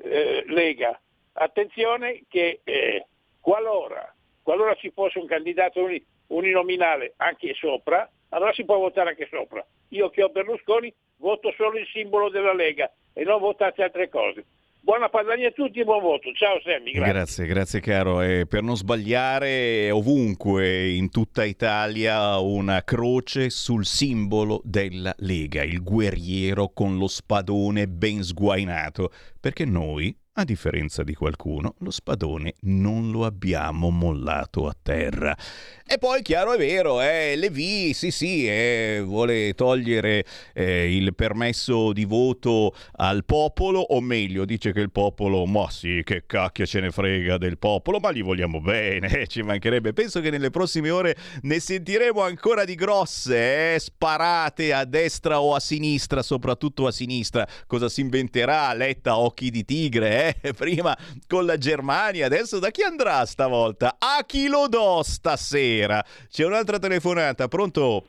eh, 0.03 0.45
Lega. 0.47 0.99
Attenzione 1.33 2.25
che 2.29 2.61
eh, 2.65 3.07
qualora, 3.41 4.15
qualora 4.43 4.75
ci 4.75 4.91
fosse 4.91 5.19
un 5.19 5.27
candidato 5.27 5.83
uni- 5.83 6.05
uninominale 6.29 7.15
anche 7.17 7.55
sopra, 7.55 8.09
allora 8.31 8.53
si 8.53 8.65
può 8.65 8.79
votare 8.79 9.11
anche 9.11 9.29
sopra. 9.31 9.65
Io 9.89 10.11
che 10.11 10.23
ho 10.23 10.29
Berlusconi 10.29 10.93
voto 11.17 11.53
solo 11.53 11.79
il 11.79 11.87
simbolo 11.87 12.29
della 12.29 12.55
Lega 12.55 12.91
e 13.13 13.25
non 13.25 13.41
votate 13.41 13.83
altre 13.83 14.09
cose. 14.09 14.45
Buona 14.83 15.11
Padania 15.11 15.49
a 15.49 15.51
tutti 15.53 15.79
e 15.79 15.85
buon 15.85 16.01
voto. 16.01 16.33
Ciao 16.33 16.59
Sammy, 16.63 16.93
grazie. 16.93 17.13
Grazie, 17.13 17.47
grazie 17.47 17.81
caro. 17.81 18.23
E 18.23 18.47
per 18.47 18.63
non 18.63 18.77
sbagliare, 18.77 19.91
ovunque 19.91 20.89
in 20.89 21.11
tutta 21.11 21.45
Italia 21.45 22.39
una 22.39 22.83
croce 22.83 23.51
sul 23.51 23.85
simbolo 23.85 24.63
della 24.65 25.15
Lega, 25.19 25.63
il 25.63 25.83
guerriero 25.83 26.71
con 26.73 26.97
lo 26.97 27.09
spadone 27.09 27.89
ben 27.89 28.23
sguainato, 28.23 29.13
perché 29.39 29.67
noi, 29.67 30.17
a 30.35 30.45
differenza 30.45 31.03
di 31.03 31.15
qualcuno, 31.15 31.75
lo 31.79 31.91
spadone 31.91 32.55
non 32.61 33.11
lo 33.11 33.25
abbiamo 33.25 33.91
mollato 33.91 34.69
a 34.69 34.77
terra. 34.81 35.37
E 35.85 35.99
poi, 35.99 36.23
chiaro 36.23 36.53
è 36.53 36.57
vero, 36.57 37.01
eh, 37.01 37.35
Levi, 37.35 37.93
sì 37.95 38.13
sì, 38.13 38.47
eh, 38.47 39.03
vuole 39.05 39.55
togliere 39.55 40.25
eh, 40.55 40.95
il 40.95 41.17
permesso 41.17 41.93
di 41.93 42.05
voto 42.05 42.73
al 42.93 43.25
popolo, 43.25 43.81
o 43.81 44.01
meglio, 44.01 44.45
dice 44.45 44.73
che 44.73 44.79
il 44.79 44.93
popolo, 44.93 45.47
ma 45.47 45.69
sì, 45.69 46.03
che 46.05 46.23
cacchio 46.27 46.65
ce 46.65 46.79
ne 46.79 46.93
frega 46.93 47.37
del 47.37 47.59
popolo, 47.59 47.99
ma 47.99 48.13
gli 48.13 48.23
vogliamo 48.23 48.61
bene, 48.61 49.27
ci 49.29 49.43
mancherebbe. 49.43 49.93
Penso 49.93 50.21
che 50.21 50.31
nelle 50.31 50.51
prossime 50.51 50.91
ore 50.91 51.17
ne 51.43 51.59
sentiremo 51.59 52.23
ancora 52.23 52.65
di 52.65 52.77
grosse, 52.77 53.75
eh, 53.75 53.79
sparate 53.81 54.73
a 54.73 54.85
destra 54.85 55.41
o 55.41 55.57
a 55.57 55.61
sinistra, 55.61 56.23
soprattutto 56.23 56.87
a 56.87 56.93
sinistra. 56.93 57.45
Cosa 57.67 57.89
si 57.89 58.01
inventerà? 58.01 58.73
Letta 58.75 59.19
occhi 59.19 59.51
di 59.51 59.65
tigre, 59.65 60.20
eh? 60.43 60.53
Prima 60.53 60.97
con 61.27 61.47
la 61.47 61.57
Germania, 61.57 62.27
adesso 62.27 62.59
da 62.59 62.71
chi 62.71 62.83
andrà 62.83 63.25
stavolta? 63.25 63.97
A 63.99 64.25
chi 64.25 64.49
lo 64.49 64.69
do 64.69 65.03
stasera? 65.03 66.05
C'è 66.29 66.45
un'altra 66.45 66.79
telefonata, 66.79 67.49
pronto? 67.49 68.05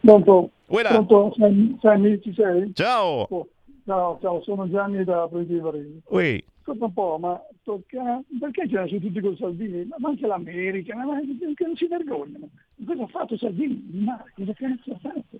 Pronto? 0.00 0.50
Uela. 0.66 0.90
Pronto? 0.90 1.34
Sammy, 1.80 2.20
ci 2.20 2.32
sei? 2.34 2.72
Ciao. 2.74 3.26
Oh, 3.28 3.48
ciao, 3.84 4.18
ciao, 4.20 4.42
sono 4.42 4.68
Gianni 4.70 5.04
da 5.04 5.26
Provincia 5.28 5.52
di 5.52 5.60
Varese. 5.60 6.00
Ui. 6.08 6.44
Ascolta 6.60 6.84
un 6.84 6.92
po', 6.92 7.18
ma 7.20 7.40
tocca... 7.62 8.20
perché 8.40 8.68
ce 8.68 8.80
ne 8.80 8.88
sono 8.88 9.00
tutti 9.00 9.20
con 9.20 9.36
Salvini? 9.36 9.86
Ma 9.98 10.08
anche 10.08 10.26
l'America, 10.26 10.96
ma 10.96 11.04
ma 11.04 11.20
che 11.20 11.64
non 11.64 11.76
si 11.76 11.86
vergognano. 11.86 12.48
Cosa 12.84 13.02
ha 13.02 13.06
fatto 13.06 13.36
Salvini 13.38 13.84
male? 13.92 14.32
Cosa 14.34 14.52
cazzo 14.52 14.92
ha 14.92 14.98
fatto? 15.00 15.38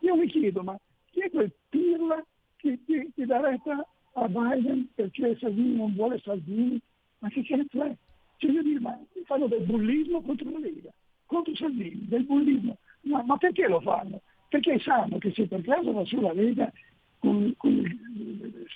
Io 0.00 0.14
mi 0.14 0.28
chiedo, 0.28 0.62
ma 0.62 0.78
chi 1.10 1.20
è 1.20 1.30
quel 1.30 1.52
pirla 1.68 2.24
che, 2.56 2.78
che, 2.86 3.10
che 3.14 3.26
dà 3.26 3.40
retta 3.40 3.84
a 4.12 4.28
Biden 4.28 4.88
perché 4.94 5.36
Salvini 5.38 5.76
non 5.76 5.94
vuole 5.94 6.18
Salvini? 6.20 6.80
Ma 7.18 7.28
che 7.28 7.42
cazzo 7.44 7.82
è? 7.84 7.96
Cioè 8.36 8.50
io 8.50 8.62
dico, 8.62 8.80
ma 8.80 8.98
fanno 9.24 9.46
del 9.46 9.64
bullismo 9.64 10.22
contro 10.22 10.50
la 10.50 10.58
Lega, 10.58 10.90
contro 11.26 11.54
Salvini, 11.56 12.06
del 12.06 12.24
bullismo. 12.24 12.78
Ma, 13.02 13.22
ma 13.22 13.36
perché 13.36 13.66
lo 13.68 13.80
fanno? 13.80 14.20
Perché 14.48 14.78
sanno 14.80 15.18
che 15.18 15.32
se 15.32 15.46
per 15.46 15.62
caso 15.62 15.92
va 15.92 16.04
sulla 16.04 16.32
Lega 16.32 16.72
con, 17.18 17.52
con 17.56 17.70
il, 17.72 18.68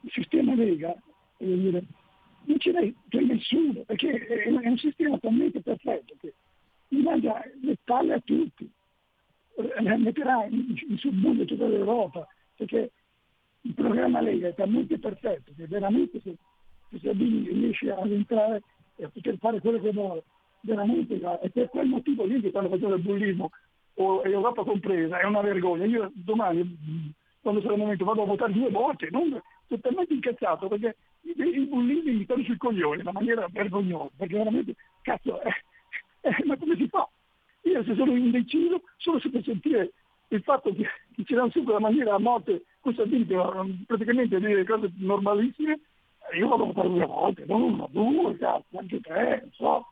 il 0.00 0.10
sistema 0.10 0.54
Lega, 0.54 0.94
dire, 1.38 1.84
non 2.44 2.58
ce 2.58 2.72
n'è 2.72 2.92
per 3.08 3.22
nessuno, 3.22 3.82
perché 3.82 4.12
è, 4.26 4.44
è 4.44 4.68
un 4.68 4.78
sistema 4.78 5.18
talmente 5.18 5.60
perfetto 5.60 6.14
che 6.18 6.34
gli 6.88 7.02
mangia 7.02 7.42
le 7.60 7.76
palle 7.84 8.14
a 8.14 8.20
tutti, 8.20 8.70
Eh, 9.56 9.96
metterà 9.98 10.44
in, 10.46 10.74
in 10.88 10.98
subbuglio 10.98 11.44
tutta 11.44 11.68
l'Europa, 11.68 12.26
perché 12.56 12.90
il 13.66 13.74
programma 13.74 14.20
Lega 14.20 14.48
è 14.48 14.54
talmente 14.54 14.98
perfetto 14.98 15.52
che 15.56 15.66
veramente 15.66 16.20
se, 16.20 16.36
se 16.90 16.98
Salvini 17.02 17.48
riesce 17.48 17.90
ad 17.90 18.10
entrare 18.10 18.62
e 18.96 19.04
a 19.04 19.08
poter 19.08 19.36
fare 19.38 19.60
quello 19.60 19.80
che 19.80 19.92
vuole, 19.92 20.22
veramente 20.60 21.18
è 21.40 21.48
per 21.50 21.68
quel 21.70 21.88
motivo 21.88 22.24
lì 22.24 22.40
che 22.40 22.50
stanno 22.50 22.68
facendo 22.68 22.94
il 22.94 23.02
bullismo, 23.02 23.50
o 23.94 24.22
Europa 24.24 24.64
compresa, 24.64 25.18
è 25.18 25.24
una 25.24 25.40
vergogna. 25.40 25.84
Io 25.84 26.10
domani, 26.14 27.12
quando 27.40 27.60
sarà 27.60 27.74
il 27.74 27.80
momento, 27.80 28.04
vado 28.04 28.22
a 28.22 28.26
votare 28.26 28.52
due 28.52 28.70
volte, 28.70 29.08
non 29.10 29.40
sono 29.66 29.80
talmente 29.80 30.14
incazzato 30.14 30.68
perché 30.68 30.96
i, 31.22 31.66
bullismi 31.66 32.12
mi 32.12 32.24
stanno 32.24 32.42
sui 32.42 32.56
coglioni 32.56 33.00
in 33.00 33.06
una 33.06 33.12
maniera 33.12 33.46
vergognosa, 33.50 34.10
perché 34.16 34.36
veramente, 34.36 34.74
cazzo, 35.02 35.40
eh, 35.42 35.54
eh, 36.22 36.44
ma 36.44 36.56
come 36.56 36.76
si 36.76 36.88
fa? 36.88 37.08
Io 37.62 37.82
se 37.84 37.94
sono 37.94 38.14
indeciso, 38.14 38.82
solo 38.96 39.20
se 39.20 39.30
per 39.30 39.42
sentire 39.42 39.92
il 40.28 40.42
fatto 40.42 40.72
che, 40.74 40.86
che 41.14 41.24
ci 41.24 41.34
danno 41.34 41.50
sempre 41.50 41.74
la 41.74 41.80
maniera 41.80 42.14
a 42.14 42.18
morte, 42.18 42.64
che 42.92 43.34
va 43.34 43.66
praticamente 43.86 44.38
dire 44.38 44.64
cose 44.64 44.92
normalissime, 44.96 45.80
eh, 46.32 46.38
io 46.38 46.48
vado 46.48 46.64
a 46.64 46.66
votare 46.66 46.88
due 46.88 47.06
volte, 47.06 47.44
non 47.46 47.62
una, 47.62 47.86
due, 47.90 48.36
cazzo, 48.36 48.78
anche 48.78 49.00
tre, 49.00 49.40
non 49.42 49.50
so. 49.52 49.86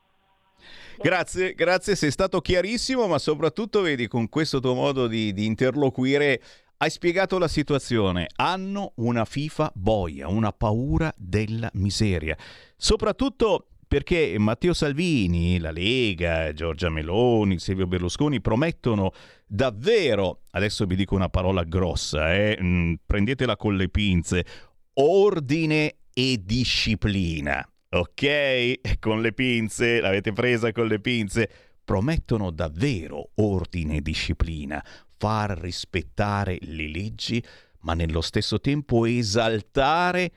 Grazie, 1.01 1.53
grazie, 1.53 1.95
sei 1.95 2.11
stato 2.11 2.39
chiarissimo, 2.39 3.07
ma 3.07 3.17
soprattutto 3.17 3.81
vedi 3.81 4.07
con 4.07 4.29
questo 4.29 4.59
tuo 4.59 4.73
modo 4.73 5.07
di, 5.07 5.33
di 5.33 5.45
interloquire 5.45 6.41
hai 6.77 6.89
spiegato 6.89 7.37
la 7.37 7.47
situazione. 7.47 8.27
Hanno 8.35 8.91
una 8.95 9.25
FIFA 9.25 9.71
boia, 9.73 10.27
una 10.27 10.51
paura 10.51 11.13
della 11.17 11.69
miseria. 11.73 12.37
Soprattutto 12.75 13.67
perché 13.87 14.35
Matteo 14.39 14.73
Salvini, 14.73 15.59
la 15.59 15.71
Lega, 15.71 16.51
Giorgia 16.51 16.89
Meloni, 16.89 17.59
Silvio 17.59 17.85
Berlusconi 17.85 18.41
promettono 18.41 19.11
davvero, 19.53 20.41
adesso 20.51 20.85
vi 20.85 20.95
dico 20.95 21.13
una 21.13 21.29
parola 21.29 21.63
grossa, 21.63 22.33
eh, 22.33 22.57
mm, 22.59 22.93
prendetela 23.05 23.55
con 23.55 23.75
le 23.75 23.87
pinze, 23.87 24.45
ordine 24.93 25.97
e 26.11 26.41
disciplina. 26.43 27.65
Ok? 27.89 28.79
Con 28.99 29.21
le 29.21 29.33
pinze, 29.33 29.99
l'avete 29.99 30.33
presa 30.33 30.71
con 30.71 30.87
le 30.87 30.99
pinze. 30.99 31.49
Promettono 31.83 32.49
davvero 32.49 33.31
ordine 33.35 33.97
e 33.97 34.01
disciplina, 34.01 34.83
far 35.17 35.51
rispettare 35.59 36.57
le 36.61 36.87
leggi, 36.87 37.43
ma 37.81 37.93
nello 37.93 38.21
stesso 38.21 38.59
tempo 38.59 39.05
esaltare 39.05 40.31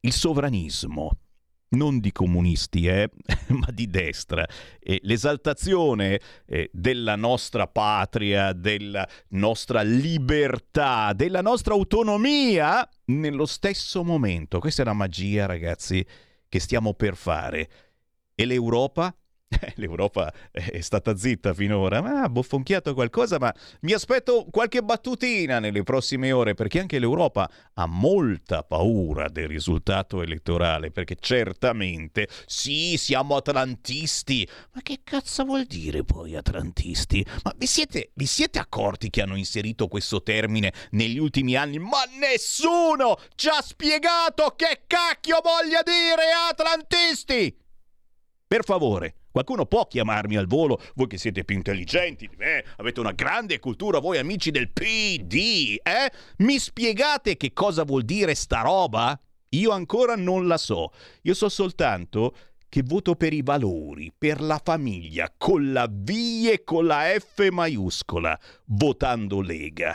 il 0.00 0.12
sovranismo. 0.12 1.21
Non 1.72 2.00
di 2.00 2.12
comunisti, 2.12 2.86
eh, 2.86 3.10
ma 3.48 3.68
di 3.70 3.88
destra. 3.88 4.46
E 4.78 5.00
l'esaltazione 5.02 6.20
eh, 6.46 6.70
della 6.72 7.16
nostra 7.16 7.66
patria, 7.66 8.52
della 8.52 9.08
nostra 9.28 9.82
libertà, 9.82 11.12
della 11.14 11.40
nostra 11.40 11.74
autonomia 11.74 12.88
nello 13.06 13.46
stesso 13.46 14.04
momento. 14.04 14.58
Questa 14.58 14.82
è 14.82 14.84
la 14.84 14.92
magia, 14.92 15.46
ragazzi, 15.46 16.04
che 16.48 16.60
stiamo 16.60 16.94
per 16.94 17.16
fare. 17.16 17.68
E 18.34 18.44
l'Europa? 18.44 19.14
Eh, 19.62 19.72
L'Europa 19.76 20.32
è 20.50 20.80
stata 20.80 21.16
zitta 21.16 21.52
finora, 21.54 22.00
ma 22.00 22.22
ha 22.22 22.28
boffonchiato 22.28 22.94
qualcosa, 22.94 23.38
ma 23.38 23.54
mi 23.80 23.92
aspetto 23.92 24.46
qualche 24.50 24.82
battutina 24.82 25.58
nelle 25.60 25.82
prossime 25.82 26.32
ore, 26.32 26.54
perché 26.54 26.80
anche 26.80 26.98
l'Europa 26.98 27.48
ha 27.74 27.86
molta 27.86 28.62
paura 28.64 29.28
del 29.28 29.48
risultato 29.48 30.22
elettorale, 30.22 30.90
perché 30.90 31.16
certamente 31.20 32.28
sì, 32.46 32.96
siamo 32.96 33.36
atlantisti, 33.36 34.48
ma 34.72 34.80
che 34.82 35.00
cazzo 35.04 35.44
vuol 35.44 35.64
dire 35.64 36.02
poi 36.02 36.34
atlantisti? 36.34 37.24
Ma 37.44 37.52
vi 37.56 37.66
siete, 37.66 38.10
vi 38.14 38.26
siete 38.26 38.58
accorti 38.58 39.10
che 39.10 39.22
hanno 39.22 39.36
inserito 39.36 39.86
questo 39.86 40.22
termine 40.22 40.72
negli 40.90 41.18
ultimi 41.18 41.54
anni? 41.56 41.78
Ma 41.78 42.02
nessuno 42.18 43.18
ci 43.34 43.48
ha 43.48 43.60
spiegato 43.62 44.54
che 44.56 44.82
cacchio 44.86 45.40
voglia 45.42 45.82
dire 45.82 46.24
atlantisti! 46.50 47.56
Per 48.46 48.64
favore, 48.64 49.21
qualcuno 49.32 49.66
può 49.66 49.86
chiamarmi 49.86 50.36
al 50.36 50.46
volo, 50.46 50.80
voi 50.94 51.08
che 51.08 51.18
siete 51.18 51.44
più 51.44 51.56
intelligenti 51.56 52.28
di 52.28 52.36
me, 52.36 52.64
avete 52.76 53.00
una 53.00 53.12
grande 53.12 53.58
cultura, 53.58 53.98
voi 53.98 54.18
amici 54.18 54.50
del 54.52 54.70
PD, 54.70 55.80
eh? 55.82 56.12
Mi 56.38 56.58
spiegate 56.58 57.36
che 57.36 57.52
cosa 57.52 57.82
vuol 57.82 58.04
dire 58.04 58.34
sta 58.34 58.60
roba? 58.60 59.18
Io 59.50 59.70
ancora 59.70 60.14
non 60.14 60.46
la 60.46 60.56
so. 60.56 60.92
Io 61.22 61.34
so 61.34 61.48
soltanto 61.48 62.34
che 62.68 62.82
voto 62.82 63.16
per 63.16 63.34
i 63.34 63.42
valori, 63.42 64.10
per 64.16 64.40
la 64.40 64.58
famiglia, 64.62 65.30
con 65.36 65.72
la 65.72 65.86
V 65.90 66.08
e 66.50 66.62
con 66.64 66.86
la 66.86 67.02
F 67.18 67.46
maiuscola, 67.50 68.38
votando 68.64 69.42
Lega. 69.42 69.94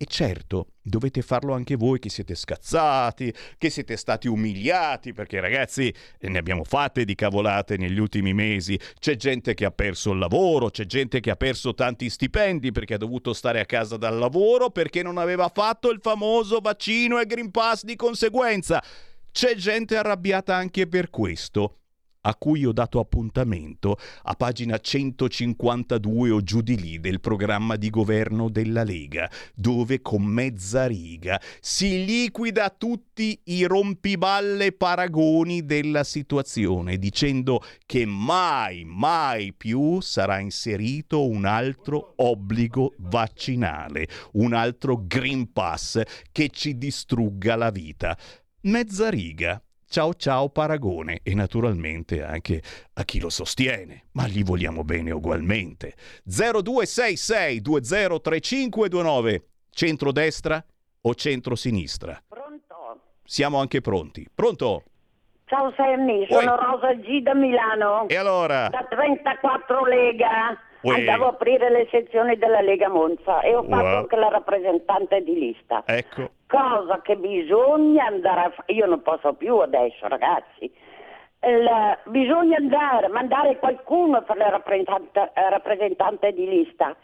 E 0.00 0.06
certo, 0.06 0.74
dovete 0.80 1.22
farlo 1.22 1.54
anche 1.54 1.74
voi 1.74 1.98
che 1.98 2.08
siete 2.08 2.36
scazzati, 2.36 3.34
che 3.58 3.68
siete 3.68 3.96
stati 3.96 4.28
umiliati, 4.28 5.12
perché 5.12 5.40
ragazzi 5.40 5.92
ne 6.20 6.38
abbiamo 6.38 6.62
fatte 6.62 7.04
di 7.04 7.16
cavolate 7.16 7.76
negli 7.76 7.98
ultimi 7.98 8.32
mesi. 8.32 8.78
C'è 9.00 9.16
gente 9.16 9.54
che 9.54 9.64
ha 9.64 9.72
perso 9.72 10.12
il 10.12 10.20
lavoro, 10.20 10.70
c'è 10.70 10.86
gente 10.86 11.18
che 11.18 11.32
ha 11.32 11.36
perso 11.36 11.74
tanti 11.74 12.08
stipendi 12.08 12.70
perché 12.70 12.94
ha 12.94 12.98
dovuto 12.98 13.32
stare 13.32 13.58
a 13.58 13.66
casa 13.66 13.96
dal 13.96 14.16
lavoro 14.16 14.70
perché 14.70 15.02
non 15.02 15.18
aveva 15.18 15.50
fatto 15.52 15.90
il 15.90 15.98
famoso 16.00 16.60
vaccino 16.60 17.18
e 17.18 17.26
Green 17.26 17.50
Pass 17.50 17.82
di 17.82 17.96
conseguenza. 17.96 18.80
C'è 19.32 19.56
gente 19.56 19.96
arrabbiata 19.96 20.54
anche 20.54 20.86
per 20.86 21.10
questo 21.10 21.78
a 22.22 22.34
cui 22.34 22.64
ho 22.64 22.72
dato 22.72 22.98
appuntamento 22.98 23.96
a 24.22 24.34
pagina 24.34 24.78
152 24.78 26.30
o 26.30 26.40
giù 26.42 26.60
di 26.60 26.80
lì 26.80 27.00
del 27.00 27.20
programma 27.20 27.76
di 27.76 27.90
governo 27.90 28.48
della 28.48 28.84
Lega, 28.84 29.30
dove 29.54 30.00
con 30.00 30.24
mezza 30.24 30.86
riga 30.86 31.40
si 31.60 32.04
liquida 32.04 32.70
tutti 32.70 33.40
i 33.44 33.64
rompiballe 33.64 34.72
paragoni 34.72 35.64
della 35.64 36.04
situazione, 36.04 36.98
dicendo 36.98 37.62
che 37.86 38.04
mai, 38.04 38.84
mai 38.84 39.52
più 39.52 40.00
sarà 40.00 40.38
inserito 40.38 41.26
un 41.26 41.44
altro 41.44 42.14
obbligo 42.16 42.94
vaccinale, 42.98 44.08
un 44.32 44.52
altro 44.52 45.02
Green 45.06 45.52
Pass 45.52 46.00
che 46.32 46.48
ci 46.50 46.76
distrugga 46.76 47.56
la 47.56 47.70
vita. 47.70 48.16
Mezza 48.62 49.08
riga 49.08 49.62
Ciao 49.90 50.12
ciao 50.12 50.50
Paragone 50.50 51.20
e 51.22 51.34
naturalmente 51.34 52.22
anche 52.22 52.60
a 52.92 53.04
chi 53.04 53.20
lo 53.20 53.30
sostiene, 53.30 54.08
ma 54.12 54.26
gli 54.26 54.44
vogliamo 54.44 54.84
bene 54.84 55.12
ugualmente. 55.12 55.94
0266 56.24 57.62
203529 57.62 59.44
centrodestra 59.70 60.62
o 61.00 61.14
centrosinistra? 61.14 62.22
Pronto? 62.28 63.00
Siamo 63.24 63.60
anche 63.60 63.80
pronti. 63.80 64.28
Pronto? 64.32 64.82
Ciao 65.46 65.72
Sammy, 65.74 66.26
sono 66.28 66.56
Rosa 66.56 66.92
G 66.92 67.22
da 67.22 67.34
Milano. 67.34 68.08
E 68.08 68.16
allora? 68.16 68.68
Da 68.68 68.86
34 68.90 69.86
Lega. 69.86 70.54
Uè. 70.82 70.98
Andavo 70.98 71.24
a 71.24 71.28
aprire 71.30 71.70
le 71.70 71.88
sezioni 71.90 72.36
della 72.36 72.60
Lega 72.60 72.90
Monza 72.90 73.40
e 73.40 73.54
ho 73.54 73.62
fatto 73.62 73.84
Uè. 73.86 73.96
anche 73.96 74.16
la 74.16 74.28
rappresentante 74.28 75.22
di 75.22 75.32
lista. 75.32 75.82
Ecco. 75.86 76.32
Cosa 76.48 77.02
che 77.02 77.16
bisogna 77.16 78.06
andare 78.06 78.40
a 78.40 78.50
fare. 78.50 78.72
Io 78.72 78.86
non 78.86 79.02
posso 79.02 79.34
più 79.34 79.56
adesso, 79.58 80.08
ragazzi. 80.08 80.72
Il- 81.42 81.98
bisogna 82.06 82.56
andare, 82.56 83.08
mandare 83.08 83.58
qualcuno 83.58 84.22
per 84.22 84.38
la 84.38 84.48
rappresentante, 84.48 85.30
eh, 85.34 85.50
rappresentante 85.50 86.32
di 86.32 86.48
lista, 86.48 86.96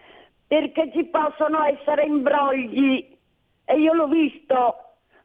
perché 0.47 0.91
ci 0.93 1.05
possono 1.05 1.63
essere 1.65 2.05
imbrogli. 2.05 3.17
E 3.67 3.79
io 3.79 3.93
l'ho 3.93 4.09
visto, 4.09 4.77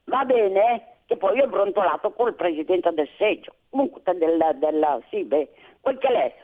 va 0.05 0.25
bene, 0.25 0.97
che 1.05 1.15
poi 1.15 1.39
ho 1.39 1.47
brontolato 1.47 2.11
col 2.11 2.35
presidente 2.35 2.91
del 2.91 3.09
seggio, 3.17 3.53
comunque 3.69 4.01
della, 4.15 4.51
della 4.53 4.99
sì, 5.09 5.23
beh, 5.23 5.49
quel 5.79 5.97
che 5.97 6.11
l'è. 6.11 6.35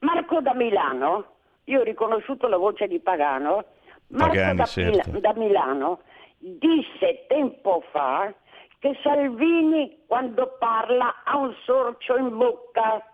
Marco 0.00 0.40
da 0.40 0.54
Milano, 0.54 1.24
io 1.64 1.80
ho 1.80 1.84
riconosciuto 1.84 2.48
la 2.48 2.56
voce 2.56 2.88
di 2.88 2.98
Pagano, 3.00 3.64
Marco 4.08 4.34
Pagani, 4.34 4.56
da, 4.56 4.64
certo. 4.64 5.18
Da 5.20 5.34
Milano 5.34 6.00
disse 6.38 7.26
tempo 7.28 7.82
fa 7.90 8.32
che 8.78 8.96
Salvini 9.02 10.04
quando 10.06 10.56
parla 10.58 11.22
ha 11.24 11.36
un 11.36 11.54
sorcio 11.64 12.16
in 12.16 12.36
bocca. 12.36 13.04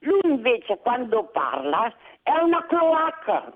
Lui 0.00 0.20
invece 0.24 0.78
quando 0.78 1.24
parla 1.24 1.92
è 2.22 2.36
una 2.40 2.64
cloaca. 2.66 3.52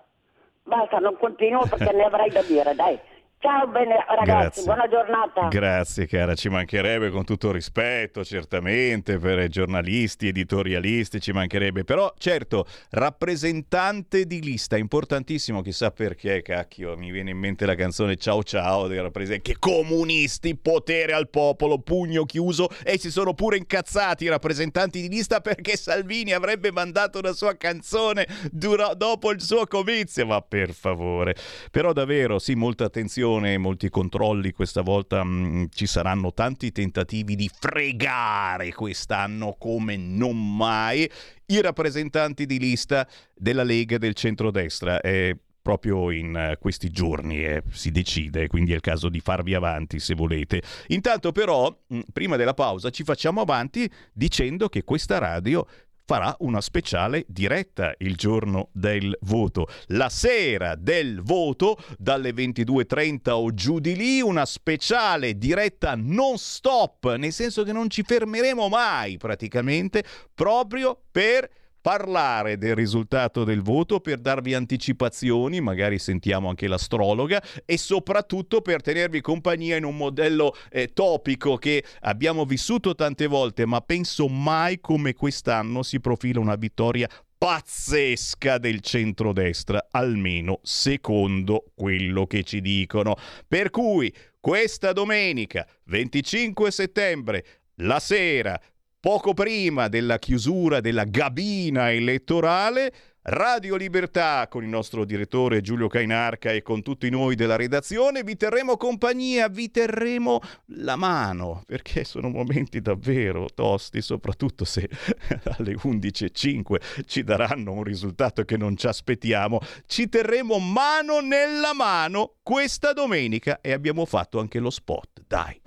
Basta, 0.64 0.98
non 0.98 1.16
continuo 1.18 1.66
perché 1.68 1.92
ne 1.92 2.04
avrei 2.04 2.30
da 2.30 2.42
dire, 2.42 2.74
dai. 2.74 2.98
Ciao 3.38 3.66
bene 3.68 3.96
Grazie. 3.96 4.16
ragazzi, 4.16 4.64
buona 4.64 4.88
giornata. 4.88 5.48
Grazie 5.48 6.06
cara, 6.06 6.34
ci 6.34 6.48
mancherebbe 6.48 7.10
con 7.10 7.22
tutto 7.24 7.52
rispetto, 7.52 8.24
certamente 8.24 9.18
per 9.18 9.46
giornalisti, 9.48 10.28
editorialisti, 10.28 11.20
ci 11.20 11.32
mancherebbe, 11.32 11.84
però 11.84 12.12
certo, 12.16 12.64
rappresentante 12.90 14.24
di 14.24 14.40
lista, 14.40 14.78
importantissimo, 14.78 15.60
chissà 15.60 15.90
perché, 15.90 16.40
cacchio, 16.40 16.96
mi 16.96 17.10
viene 17.10 17.30
in 17.30 17.38
mente 17.38 17.66
la 17.66 17.74
canzone 17.74 18.16
Ciao 18.16 18.42
Ciao 18.42 18.86
dei 18.86 19.00
rappresentanti, 19.00 19.52
che 19.52 19.58
comunisti, 19.58 20.56
potere 20.56 21.12
al 21.12 21.28
popolo, 21.28 21.78
pugno 21.78 22.24
chiuso 22.24 22.68
e 22.82 22.98
si 22.98 23.10
sono 23.10 23.34
pure 23.34 23.58
incazzati 23.58 24.24
i 24.24 24.28
rappresentanti 24.28 25.02
di 25.02 25.08
lista 25.08 25.40
perché 25.40 25.76
Salvini 25.76 26.32
avrebbe 26.32 26.72
mandato 26.72 27.18
una 27.18 27.32
sua 27.32 27.54
canzone 27.56 28.26
dura- 28.50 28.94
dopo 28.94 29.30
il 29.30 29.42
suo 29.42 29.66
comizio, 29.66 30.24
ma 30.24 30.40
per 30.40 30.72
favore. 30.72 31.36
Però 31.70 31.92
davvero, 31.92 32.38
sì, 32.38 32.54
molta 32.54 32.84
attenzione, 32.84 33.24
molti 33.58 33.88
controlli 33.88 34.52
questa 34.52 34.82
volta, 34.82 35.22
mh, 35.22 35.68
ci 35.72 35.86
saranno 35.86 36.32
tanti 36.32 36.72
tentativi 36.72 37.34
di 37.36 37.50
fregare 37.52 38.72
quest'anno 38.72 39.56
come 39.58 39.96
non 39.96 40.56
mai 40.56 41.10
i 41.46 41.60
rappresentanti 41.60 42.46
di 42.46 42.58
lista 42.58 43.06
della 43.34 43.62
Lega 43.62 43.98
del 43.98 44.14
centrodestra. 44.14 45.00
E 45.00 45.36
proprio 45.66 46.12
in 46.12 46.36
eh, 46.36 46.58
questi 46.60 46.90
giorni 46.90 47.44
eh, 47.44 47.64
si 47.72 47.90
decide, 47.90 48.46
quindi 48.46 48.70
è 48.70 48.76
il 48.76 48.80
caso 48.80 49.08
di 49.08 49.18
farvi 49.18 49.52
avanti 49.52 49.98
se 49.98 50.14
volete. 50.14 50.62
Intanto 50.88 51.32
però, 51.32 51.76
mh, 51.88 52.00
prima 52.12 52.36
della 52.36 52.54
pausa, 52.54 52.90
ci 52.90 53.02
facciamo 53.02 53.40
avanti 53.40 53.90
dicendo 54.12 54.68
che 54.68 54.84
questa 54.84 55.18
radio 55.18 55.66
farà 56.06 56.34
una 56.38 56.60
speciale 56.60 57.24
diretta 57.28 57.92
il 57.98 58.14
giorno 58.14 58.68
del 58.72 59.18
voto. 59.22 59.66
La 59.86 60.08
sera 60.08 60.76
del 60.76 61.20
voto, 61.20 61.76
dalle 61.98 62.30
22.30 62.30 63.30
o 63.30 63.52
giù 63.52 63.80
di 63.80 63.96
lì, 63.96 64.20
una 64.20 64.46
speciale 64.46 65.36
diretta 65.36 65.94
non 65.96 66.38
stop, 66.38 67.16
nel 67.16 67.32
senso 67.32 67.64
che 67.64 67.72
non 67.72 67.90
ci 67.90 68.04
fermeremo 68.04 68.68
mai 68.68 69.16
praticamente, 69.16 70.04
proprio 70.32 70.96
per 71.10 71.50
parlare 71.86 72.58
del 72.58 72.74
risultato 72.74 73.44
del 73.44 73.62
voto, 73.62 74.00
per 74.00 74.18
darvi 74.18 74.54
anticipazioni, 74.54 75.60
magari 75.60 76.00
sentiamo 76.00 76.48
anche 76.48 76.66
l'astrologa 76.66 77.40
e 77.64 77.78
soprattutto 77.78 78.60
per 78.60 78.82
tenervi 78.82 79.20
compagnia 79.20 79.76
in 79.76 79.84
un 79.84 79.96
modello 79.96 80.52
eh, 80.68 80.92
topico 80.92 81.56
che 81.58 81.84
abbiamo 82.00 82.44
vissuto 82.44 82.96
tante 82.96 83.28
volte, 83.28 83.66
ma 83.66 83.80
penso 83.82 84.26
mai 84.26 84.80
come 84.80 85.14
quest'anno 85.14 85.84
si 85.84 86.00
profila 86.00 86.40
una 86.40 86.56
vittoria 86.56 87.08
pazzesca 87.38 88.58
del 88.58 88.80
centrodestra, 88.80 89.86
almeno 89.92 90.58
secondo 90.64 91.70
quello 91.76 92.26
che 92.26 92.42
ci 92.42 92.60
dicono. 92.60 93.14
Per 93.46 93.70
cui 93.70 94.12
questa 94.40 94.92
domenica 94.92 95.64
25 95.84 96.68
settembre, 96.72 97.44
la 97.80 98.00
sera, 98.00 98.60
poco 99.06 99.34
prima 99.34 99.86
della 99.86 100.18
chiusura 100.18 100.80
della 100.80 101.04
gabina 101.04 101.92
elettorale, 101.92 102.92
Radio 103.22 103.76
Libertà 103.76 104.48
con 104.48 104.64
il 104.64 104.68
nostro 104.68 105.04
direttore 105.04 105.60
Giulio 105.60 105.86
Cainarca 105.86 106.50
e 106.50 106.60
con 106.62 106.82
tutti 106.82 107.08
noi 107.08 107.36
della 107.36 107.54
redazione 107.54 108.24
vi 108.24 108.36
terremo 108.36 108.76
compagnia, 108.76 109.46
vi 109.46 109.70
terremo 109.70 110.40
la 110.70 110.96
mano, 110.96 111.62
perché 111.66 112.02
sono 112.02 112.30
momenti 112.30 112.80
davvero 112.80 113.46
tosti, 113.54 114.02
soprattutto 114.02 114.64
se 114.64 114.90
alle 115.56 115.76
11.05 115.76 117.04
ci 117.06 117.22
daranno 117.22 117.74
un 117.74 117.84
risultato 117.84 118.44
che 118.44 118.56
non 118.56 118.76
ci 118.76 118.88
aspettiamo. 118.88 119.60
Ci 119.86 120.08
terremo 120.08 120.58
mano 120.58 121.20
nella 121.20 121.72
mano 121.74 122.38
questa 122.42 122.92
domenica 122.92 123.60
e 123.60 123.70
abbiamo 123.70 124.04
fatto 124.04 124.40
anche 124.40 124.58
lo 124.58 124.70
spot, 124.70 125.22
dai. 125.28 125.60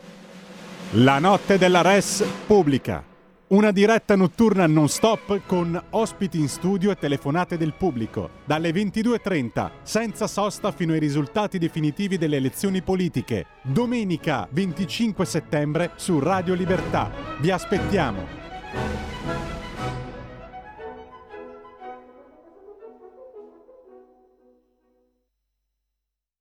La 0.96 1.20
notte 1.20 1.58
della 1.58 1.82
Res 1.82 2.22
pubblica. 2.46 3.09
Una 3.50 3.72
diretta 3.72 4.16
notturna 4.16 4.68
non 4.68 4.90
stop 4.90 5.42
con 5.48 5.84
ospiti 5.90 6.38
in 6.38 6.48
studio 6.48 6.92
e 6.92 6.98
telefonate 6.98 7.58
del 7.58 7.74
pubblico. 7.74 8.30
Dalle 8.46 8.70
22.30, 8.70 9.72
senza 9.82 10.28
sosta 10.28 10.72
fino 10.72 10.94
ai 10.94 11.00
risultati 11.00 11.58
definitivi 11.58 12.20
delle 12.20 12.38
elezioni 12.38 12.84
politiche. 12.84 13.48
Domenica 13.64 14.48
25 14.52 15.26
settembre 15.26 15.94
su 15.96 16.20
Radio 16.20 16.54
Libertà. 16.54 17.10
Vi 17.40 17.50
aspettiamo. 17.50 19.19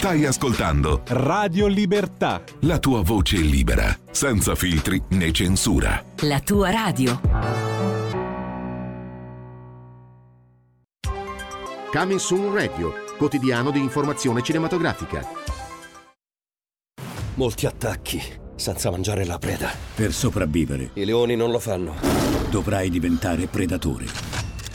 Stai 0.00 0.24
ascoltando 0.24 1.02
Radio 1.08 1.66
Libertà. 1.66 2.42
la 2.60 2.78
tua 2.78 3.02
voce 3.02 3.36
libera, 3.36 3.94
senza 4.10 4.54
filtri 4.54 5.02
né 5.10 5.30
censura. 5.30 6.02
La 6.20 6.40
tua 6.40 6.70
radio. 6.70 7.20
Coming 11.92 12.18
Soon 12.18 12.54
Radio, 12.54 12.94
quotidiano 13.18 13.70
di 13.70 13.80
informazione 13.80 14.40
cinematografica. 14.40 15.22
Molti 17.34 17.66
attacchi, 17.66 18.22
senza 18.54 18.90
mangiare 18.90 19.26
la 19.26 19.36
preda. 19.36 19.70
Per 19.94 20.14
sopravvivere. 20.14 20.92
I 20.94 21.04
leoni 21.04 21.36
non 21.36 21.50
lo 21.50 21.58
fanno. 21.58 21.94
Dovrai 22.48 22.88
diventare 22.88 23.48
predatore. 23.48 24.06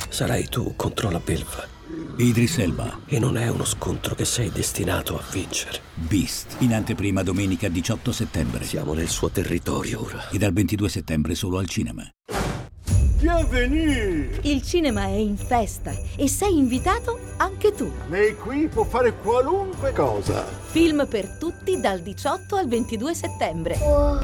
Sarai 0.08 0.48
tu 0.50 0.76
contro 0.76 1.10
la 1.10 1.20
belva. 1.20 1.75
Idris 2.18 2.60
Elba. 2.60 3.00
E 3.08 3.20
non 3.20 3.36
è 3.36 3.50
uno 3.50 3.66
scontro 3.66 4.16
che 4.16 4.24
sei 4.24 4.50
destinato 4.50 5.18
a 5.18 5.24
vincere. 5.32 5.80
Beast. 5.94 6.56
In 6.60 6.74
anteprima 6.74 7.24
domenica 7.24 7.68
18 7.68 8.12
settembre. 8.14 8.64
Siamo 8.64 8.94
nel 8.94 9.10
suo 9.10 9.30
territorio 9.30 10.02
ora. 10.02 10.30
E 10.30 10.38
dal 10.38 10.54
22 10.54 10.88
settembre 10.88 11.36
solo 11.36 11.58
al 11.58 11.68
cinema. 11.68 12.10
Bienvenue! 13.20 14.40
Il 14.44 14.62
cinema 14.62 15.06
è 15.06 15.16
in 15.16 15.36
festa 15.36 15.92
e 16.16 16.28
sei 16.28 16.58
invitato 16.58 17.20
anche 17.38 17.74
tu. 17.74 17.92
Lei 18.10 18.36
qui 18.36 18.68
può 18.68 18.84
fare 18.84 19.16
qualunque 19.18 19.92
cosa. 19.94 20.46
Film 20.46 21.08
per 21.10 21.38
tutti 21.38 21.80
dal 21.80 22.02
18 22.02 22.56
al 22.56 22.68
22 22.68 23.16
settembre. 23.16 23.78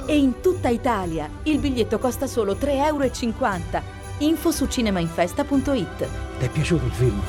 E 0.06 0.16
in 0.16 0.40
tutta 0.42 0.70
Italia 0.70 1.30
il 1.44 1.60
biglietto 1.60 2.00
costa 2.00 2.28
solo 2.28 2.54
3,50 2.54 2.74
euro. 2.86 4.00
Info 4.20 4.52
su 4.52 4.68
cinemainfesta.it. 4.68 6.08
Ti 6.38 6.46
è 6.46 6.50
piaciuto 6.50 6.86
il 6.86 6.92
film? 6.92 7.22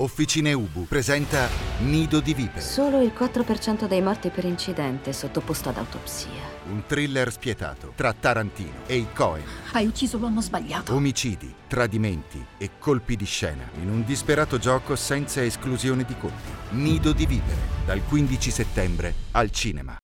Officine 0.00 0.52
Ubu 0.52 0.86
presenta 0.86 1.48
Nido 1.80 2.20
di 2.20 2.32
vipere, 2.32 2.60
Solo 2.60 3.00
il 3.00 3.10
4% 3.18 3.88
dei 3.88 4.00
morti 4.00 4.28
per 4.28 4.44
incidente 4.44 5.10
è 5.10 5.12
sottoposto 5.12 5.70
ad 5.70 5.76
autopsia. 5.76 6.46
un 6.70 6.84
thriller 6.86 7.32
spietato 7.32 7.92
tra 7.96 8.12
Tarantino 8.12 8.82
e 8.86 8.96
i 8.96 9.06
Cohen. 9.12 9.42
Hai 9.72 9.86
ucciso 9.86 10.18
l'uomo 10.18 10.40
sbagliato. 10.40 10.94
Omicidi, 10.94 11.52
tradimenti 11.66 12.44
e 12.58 12.70
colpi 12.78 13.16
di 13.16 13.24
scena 13.24 13.64
in 13.82 13.90
un 13.90 14.04
disperato 14.04 14.58
gioco 14.58 14.94
senza 14.94 15.42
esclusione 15.42 16.04
di 16.04 16.14
colpi. 16.16 16.50
Nido 16.70 17.12
di 17.12 17.26
vipere, 17.26 17.58
dal 17.84 18.00
15 18.06 18.50
settembre 18.52 19.14
al 19.32 19.50
cinema. 19.50 19.96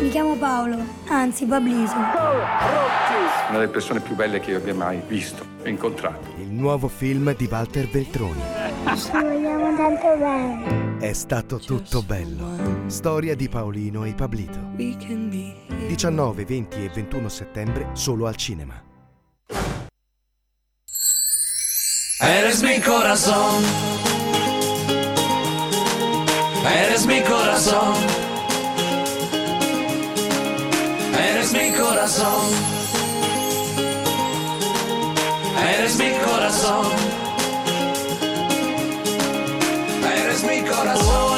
Mi 0.00 0.08
chiamo 0.10 0.36
Paolo, 0.36 0.76
anzi 1.08 1.46
Babliso. 1.46 1.94
Una 3.48 3.58
delle 3.58 3.68
persone 3.68 4.00
più 4.00 4.14
belle 4.14 4.40
che 4.40 4.50
io 4.50 4.56
abbia 4.58 4.74
mai 4.74 5.00
visto 5.06 5.46
e 5.62 5.70
incontrato. 5.70 6.34
Il 6.38 6.48
nuovo 6.50 6.88
film 6.88 7.34
di 7.36 7.48
Walter 7.50 7.88
Beltroni. 7.88 8.60
Ci 8.84 9.10
vogliamo 9.12 9.76
tanto 9.76 10.16
bene. 10.18 10.98
È 10.98 11.12
stato 11.12 11.58
tutto 11.58 12.02
bello. 12.02 12.88
Storia 12.88 13.34
di 13.36 13.48
Paolino 13.48 14.04
e 14.04 14.12
Pablito. 14.14 14.58
19, 14.76 16.44
20 16.44 16.84
e 16.84 16.88
21 16.88 17.28
settembre 17.28 17.90
solo 17.92 18.26
al 18.26 18.36
cinema. 18.36 18.82
Eres 22.18 22.62
mi 22.62 22.80
corazón. 22.80 23.62
Eres 26.64 27.04
mi 27.06 27.22
corazón. 27.22 27.96
Eres 31.14 31.52
mi 31.52 31.72
corazón. 31.72 32.50
Eres 35.56 35.96
mi 35.98 36.12
corazón. 36.24 37.21
me 40.42 40.62
coração. 40.62 41.31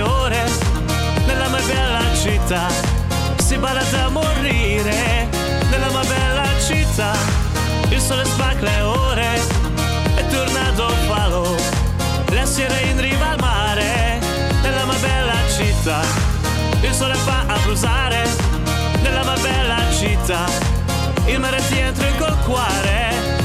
Ore. 0.00 0.44
Nella 1.26 1.48
mia 1.48 1.60
bella 1.60 2.00
città 2.14 2.68
si 3.38 3.56
balla 3.56 3.82
da 3.90 4.08
morire. 4.08 5.28
Nella 5.70 5.90
mia 5.90 6.02
bella 6.02 6.44
città 6.66 7.12
il 7.88 8.00
sole 8.00 8.24
spacca 8.24 8.64
le 8.64 8.80
ore. 8.80 9.40
È 10.16 10.26
tornato 10.26 10.88
fallo. 11.06 11.54
La 12.32 12.44
sera 12.44 12.78
in 12.80 13.00
riva 13.00 13.30
al 13.30 13.38
mare. 13.40 14.18
Nella 14.62 14.84
mia 14.84 14.98
bella 15.00 15.34
città 15.56 16.00
il 16.80 16.92
sole 16.92 17.14
fa 17.14 17.44
a 17.46 17.58
brusare. 17.62 18.28
Nella 19.02 19.22
mia 19.22 19.38
bella 19.40 19.76
città 19.96 20.46
il 21.26 21.38
mare 21.38 21.62
ti 21.68 21.78
entra 21.78 22.06
in 22.08 22.16
col 22.18 22.36
cuore. 22.44 23.38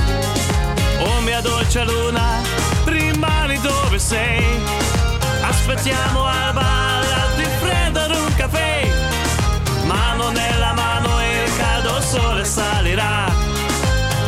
Oh 0.99 1.19
mia 1.21 1.41
dolce 1.41 1.83
luna, 1.83 2.41
rimani 2.85 3.59
dove 3.59 3.99
sei. 3.99 4.84
Aspettiamo 5.67 6.23
al 6.25 6.53
bar 6.53 7.33
di 7.37 7.43
prendere 7.59 8.15
un 8.15 8.35
caffè. 8.35 8.87
Mano 9.85 10.29
nella 10.29 10.73
mano 10.73 11.19
e 11.19 11.45
il 11.45 11.57
caldo 11.57 11.99
sole 12.01 12.45
salirà. 12.45 13.25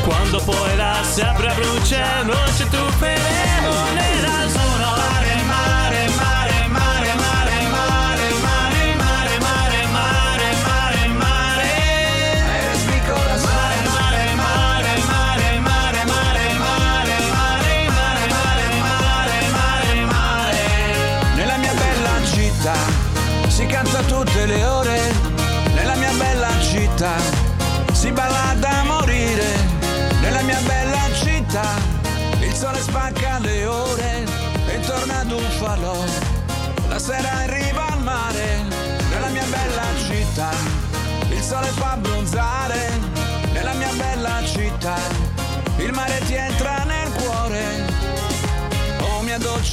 Quando 0.04 0.42
poi 0.44 0.76
la 0.76 0.96
sabbia 1.04 1.54
brucia 1.54 2.24
noi 2.24 2.52
ci 2.56 2.68
tufferemo 2.68 3.70
nell'azzurro 3.94 4.16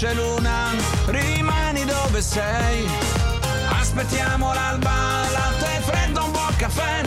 dolce 0.04 0.12
luna, 0.12 0.70
rimani 1.06 1.84
dove 1.84 2.20
sei. 2.20 2.86
Aspettiamo 3.68 4.52
l'alba, 4.52 5.24
latte 5.32 5.80
freddo, 5.80 6.24
un 6.24 6.30
buon 6.30 6.56
caffè. 6.56 7.02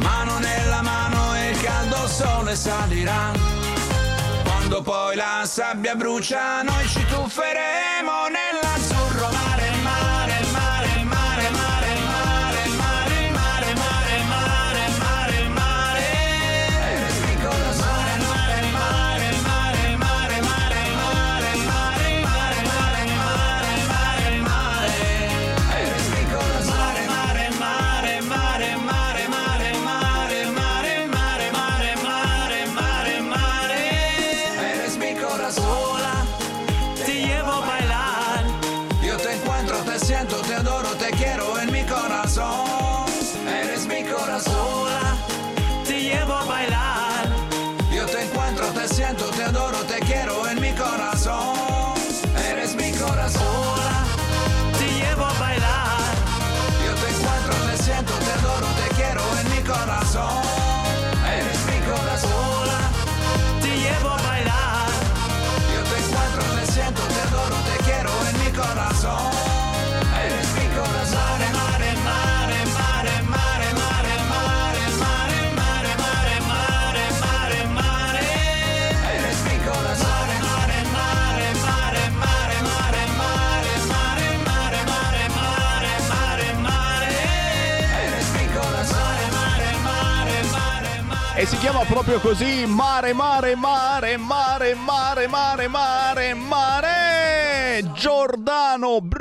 Mano 0.00 0.38
nella 0.38 0.82
mano 0.82 1.34
e 1.34 1.50
il 1.50 1.60
caldo 1.60 2.06
sole 2.06 2.54
salirà. 2.54 3.32
Quando 4.44 4.82
poi 4.82 5.16
la 5.16 5.42
sabbia 5.44 5.96
brucia, 5.96 6.62
noi 6.62 6.86
ci 6.86 7.04
tufferemo 7.06 8.09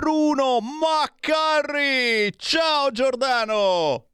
Bruno 0.09 0.57
Maccarri 0.59 2.33
Ciao 2.35 2.89
Giordano 2.89 4.09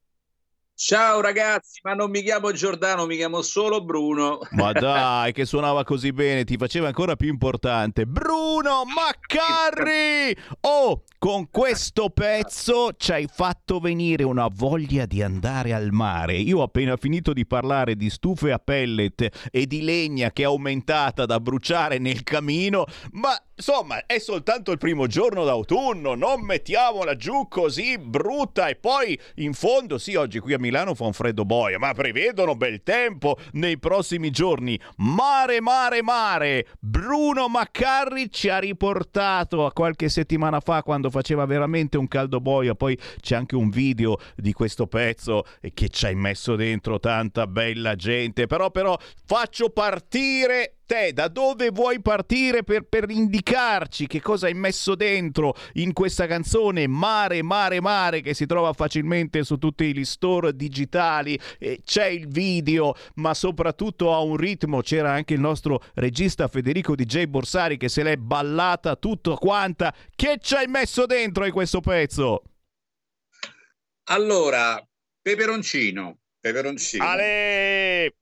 Ciao 0.77 1.21
ragazzi, 1.21 1.79
ma 1.83 1.93
non 1.93 2.09
mi 2.09 2.21
chiamo 2.21 2.51
Giordano, 2.51 3.05
mi 3.05 3.15
chiamo 3.15 3.41
solo 3.41 3.81
Bruno. 3.81 4.39
Ma 4.51 4.73
dai, 4.73 5.31
che 5.31 5.45
suonava 5.45 5.85
così 5.85 6.11
bene, 6.11 6.43
ti 6.43 6.57
faceva 6.57 6.87
ancora 6.87 7.15
più 7.15 7.29
importante. 7.29 8.05
Bruno 8.05 8.83
Maccarri! 8.83 10.37
Oh, 10.59 11.03
con 11.17 11.49
questo 11.49 12.09
pezzo 12.09 12.91
ci 12.97 13.13
hai 13.13 13.27
fatto 13.31 13.79
venire 13.79 14.25
una 14.25 14.49
voglia 14.51 15.05
di 15.05 15.23
andare 15.23 15.71
al 15.71 15.93
mare. 15.93 16.35
Io 16.35 16.59
ho 16.59 16.63
appena 16.63 16.97
finito 16.97 17.31
di 17.31 17.45
parlare 17.45 17.95
di 17.95 18.09
stufe 18.09 18.51
a 18.51 18.59
pellet 18.59 19.47
e 19.49 19.65
di 19.67 19.81
legna 19.81 20.31
che 20.31 20.41
è 20.41 20.45
aumentata 20.45 21.25
da 21.25 21.39
bruciare 21.39 21.99
nel 21.99 22.21
camino, 22.23 22.85
ma 23.13 23.33
insomma 23.55 24.05
è 24.05 24.19
soltanto 24.19 24.71
il 24.71 24.77
primo 24.77 25.07
giorno 25.07 25.43
d'autunno, 25.43 26.13
non 26.15 26.41
mettiamola 26.41 27.15
giù 27.15 27.47
così 27.47 27.97
brutta 27.97 28.67
e 28.67 28.75
poi 28.75 29.17
in 29.35 29.53
fondo 29.53 29.97
sì, 29.97 30.15
oggi 30.15 30.39
qui 30.39 30.53
a 30.53 30.59
Milano 30.59 30.93
fa 30.93 31.05
un 31.05 31.13
freddo 31.13 31.45
boia, 31.45 31.79
ma 31.79 31.93
prevedono 31.93 32.55
bel 32.55 32.83
tempo 32.83 33.37
nei 33.53 33.77
prossimi 33.77 34.29
giorni. 34.31 34.79
Mare, 34.97 35.61
mare, 35.61 36.01
mare. 36.01 36.67
Bruno 36.79 37.47
Maccarri 37.47 38.29
ci 38.31 38.49
ha 38.49 38.59
riportato 38.59 39.65
a 39.65 39.71
qualche 39.71 40.09
settimana 40.09 40.59
fa 40.59 40.83
quando 40.83 41.09
faceva 41.09 41.45
veramente 41.45 41.97
un 41.97 42.07
caldo 42.07 42.41
boia, 42.41 42.75
poi 42.75 42.97
c'è 43.19 43.35
anche 43.35 43.55
un 43.55 43.69
video 43.69 44.19
di 44.35 44.53
questo 44.53 44.87
pezzo 44.87 45.43
che 45.73 45.89
ci 45.89 46.05
hai 46.05 46.15
messo 46.15 46.55
dentro 46.55 46.99
tanta 46.99 47.47
bella 47.47 47.95
gente, 47.95 48.47
però 48.47 48.69
però 48.71 48.97
faccio 49.25 49.69
partire 49.69 50.74
te 50.86 51.13
da 51.13 51.27
dove 51.27 51.69
vuoi 51.69 52.01
partire 52.01 52.63
per, 52.63 52.83
per, 52.83 53.09
indicarci 53.09 54.07
che 54.07 54.21
cosa 54.21 54.47
hai 54.47 54.53
messo 54.53 54.95
dentro 54.95 55.55
in 55.73 55.93
questa 55.93 56.27
canzone? 56.27 56.88
Mare, 56.88 57.41
Mare, 57.43 57.81
Mare 57.81 58.21
che 58.21 58.33
si 58.33 58.45
trova 58.45 58.73
facilmente 58.73 59.43
su 59.43 59.57
tutti 59.57 59.93
gli 59.93 60.05
store 60.05 60.55
digitali 60.55 61.39
e 61.59 61.81
c'è 61.83 62.07
il 62.07 62.27
video 62.27 62.95
ma 63.15 63.33
soprattutto 63.33 64.13
ha 64.13 64.19
un 64.19 64.38
ritmo. 64.38 64.81
C'era 64.81 65.11
anche 65.11 65.33
il 65.33 65.39
nostro 65.39 65.81
regista 65.95 66.47
Federico 66.47 66.95
DJ 66.95 67.25
Borsari 67.25 67.77
che 67.77 67.89
se 67.89 68.03
l'è 68.03 68.17
ballata 68.17 68.95
tutto 68.95 69.36
quanta. 69.36 69.93
Che 70.15 70.39
ci 70.41 70.55
hai 70.55 70.67
messo 70.67 71.05
dentro 71.05 71.45
in 71.45 71.51
questo 71.51 71.81
pezzo? 71.81 72.43
Allora 74.07 74.86
peperoncino 75.21 76.19
peperoncino. 76.45 77.03
Ale! 77.03 78.13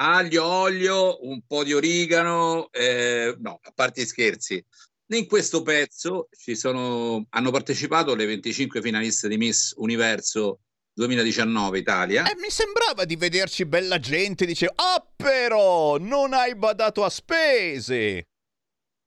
Aglio, 0.00 0.44
olio, 0.44 1.26
un 1.26 1.42
po' 1.46 1.62
di 1.62 1.74
origano, 1.74 2.70
eh, 2.72 3.36
no, 3.38 3.58
a 3.62 3.72
parte 3.74 4.06
scherzi. 4.06 4.64
In 5.12 5.26
questo 5.26 5.62
pezzo 5.62 6.28
ci 6.30 6.54
sono, 6.54 7.26
hanno 7.30 7.50
partecipato 7.50 8.14
le 8.14 8.26
25 8.26 8.80
finaliste 8.80 9.28
di 9.28 9.36
Miss 9.36 9.72
Universo 9.76 10.60
2019 10.94 11.78
Italia. 11.78 12.30
Eh, 12.30 12.36
mi 12.36 12.48
sembrava 12.50 13.04
di 13.04 13.16
vederci 13.16 13.66
bella 13.66 13.98
gente, 13.98 14.46
dicevo, 14.46 14.72
ah 14.76 15.04
però, 15.16 15.98
non 15.98 16.32
hai 16.32 16.54
badato 16.54 17.04
a 17.04 17.10
spese! 17.10 18.28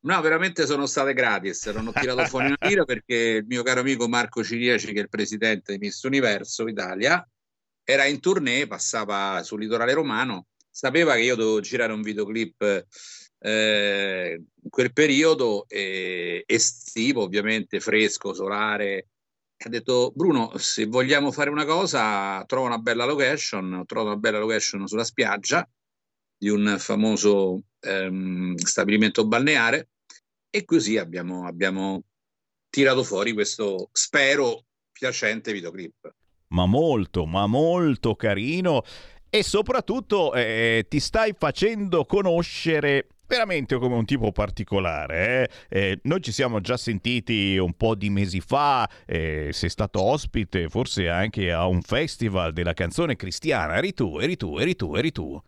No, 0.05 0.19
veramente 0.19 0.65
sono 0.65 0.85
state 0.85 1.13
gratis, 1.13 1.65
non 1.67 1.87
ho 1.87 1.93
tirato 1.93 2.25
fuori 2.27 2.47
una 2.47 2.57
lira 2.67 2.83
perché 2.83 3.15
il 3.15 3.45
mio 3.47 3.63
caro 3.63 3.79
amico 3.79 4.09
Marco 4.09 4.43
Cirieci, 4.43 4.91
che 4.91 4.99
è 4.99 5.03
il 5.03 5.09
presidente 5.09 5.71
di 5.71 5.77
Miss 5.79 6.03
Universo 6.03 6.67
Italia, 6.67 7.25
era 7.85 8.05
in 8.05 8.19
tournée, 8.19 8.67
passava 8.67 9.41
sul 9.43 9.61
litorale 9.61 9.93
romano 9.93 10.47
sapeva 10.73 11.13
che 11.13 11.21
io 11.21 11.35
dovevo 11.35 11.59
girare 11.59 11.93
un 11.93 12.01
videoclip 12.01 12.87
eh, 13.39 14.41
in 14.63 14.69
quel 14.69 14.91
periodo 14.91 15.65
eh, 15.67 16.43
estivo, 16.47 17.21
ovviamente 17.21 17.79
fresco, 17.79 18.33
solare. 18.33 19.09
Ha 19.63 19.69
detto 19.69 20.11
Bruno, 20.15 20.57
se 20.57 20.87
vogliamo 20.87 21.31
fare 21.31 21.51
una 21.51 21.63
cosa, 21.63 22.43
trova 22.45 22.65
una 22.67 22.79
bella 22.79 23.05
location, 23.05 23.83
trova 23.85 24.11
una 24.11 24.19
bella 24.19 24.39
location 24.39 24.87
sulla 24.87 25.03
spiaggia 25.03 25.67
di 26.35 26.49
un 26.49 26.75
famoso 26.79 27.61
ehm, 27.79 28.55
stabilimento 28.55 29.27
balneare 29.27 29.89
e 30.49 30.65
così 30.65 30.97
abbiamo, 30.97 31.45
abbiamo 31.45 32.03
tirato 32.69 33.03
fuori 33.03 33.31
questo, 33.31 33.89
spero, 33.91 34.65
piacente 34.91 35.53
videoclip. 35.53 36.13
Ma 36.53 36.65
molto, 36.65 37.25
ma 37.25 37.47
molto 37.47 38.15
carino 38.15 38.83
e 39.35 39.41
soprattutto 39.41 40.31
eh, 40.35 40.85
ti 40.87 40.99
stai 40.99 41.33
facendo 41.35 42.05
conoscere 42.05 43.07
veramente 43.25 43.77
come 43.77 43.95
un 43.95 44.05
tipo 44.05 44.31
particolare. 44.31 45.49
Eh? 45.69 45.79
Eh, 45.79 45.99
noi 46.03 46.21
ci 46.21 46.31
siamo 46.31 46.61
già 46.61 46.77
sentiti 46.77 47.57
un 47.57 47.73
po' 47.73 47.95
di 47.95 48.11
mesi 48.11 48.41
fa, 48.41 48.87
eh, 49.07 49.49
sei 49.51 49.69
stato 49.71 50.03
ospite 50.03 50.69
forse 50.69 51.09
anche 51.09 51.51
a 51.51 51.65
un 51.65 51.81
festival 51.81 52.53
della 52.53 52.73
canzone 52.73 53.15
cristiana, 53.15 53.77
eri 53.77 53.95
tu, 53.95 54.19
eri 54.19 54.37
tu, 54.37 54.59
eri 54.59 54.75
tu, 54.75 54.93
eri 54.93 55.11
tu. 55.11 55.41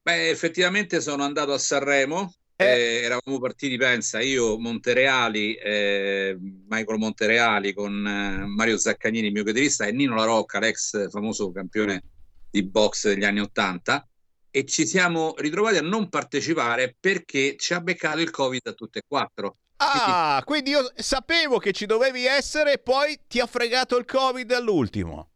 Beh, 0.00 0.28
effettivamente 0.28 1.00
sono 1.00 1.24
andato 1.24 1.52
a 1.52 1.58
Sanremo. 1.58 2.32
Eh, 2.54 3.00
eravamo 3.02 3.40
partiti, 3.40 3.76
pensa, 3.76 4.20
io 4.20 4.58
Montereali, 4.60 5.54
eh, 5.54 6.36
Michael 6.68 6.98
Montereali 6.98 7.72
con 7.72 8.06
eh, 8.06 8.46
Mario 8.46 8.78
Zaccagnini, 8.78 9.32
mio 9.32 9.42
chitarrista, 9.42 9.86
e 9.86 9.92
Nino 9.92 10.14
La 10.14 10.24
Rocca, 10.24 10.60
l'ex 10.60 11.10
famoso 11.10 11.50
campione 11.50 12.02
di 12.50 12.62
box 12.64 13.08
degli 13.08 13.24
anni 13.24 13.40
Ottanta 13.40 14.06
e 14.50 14.64
ci 14.64 14.86
siamo 14.86 15.34
ritrovati 15.38 15.76
a 15.76 15.82
non 15.82 16.08
partecipare 16.08 16.96
perché 16.98 17.56
ci 17.56 17.74
ha 17.74 17.80
beccato 17.80 18.20
il 18.20 18.30
Covid 18.30 18.66
a 18.66 18.72
tutte 18.72 19.00
e 19.00 19.04
quattro. 19.06 19.56
Ah, 19.76 20.42
quindi 20.44 20.70
io 20.70 20.90
sapevo 20.96 21.58
che 21.58 21.72
ci 21.72 21.86
dovevi 21.86 22.24
essere 22.24 22.74
e 22.74 22.78
poi 22.78 23.20
ti 23.28 23.38
ha 23.38 23.46
fregato 23.46 23.96
il 23.96 24.04
Covid 24.04 24.50
all'ultimo. 24.52 25.30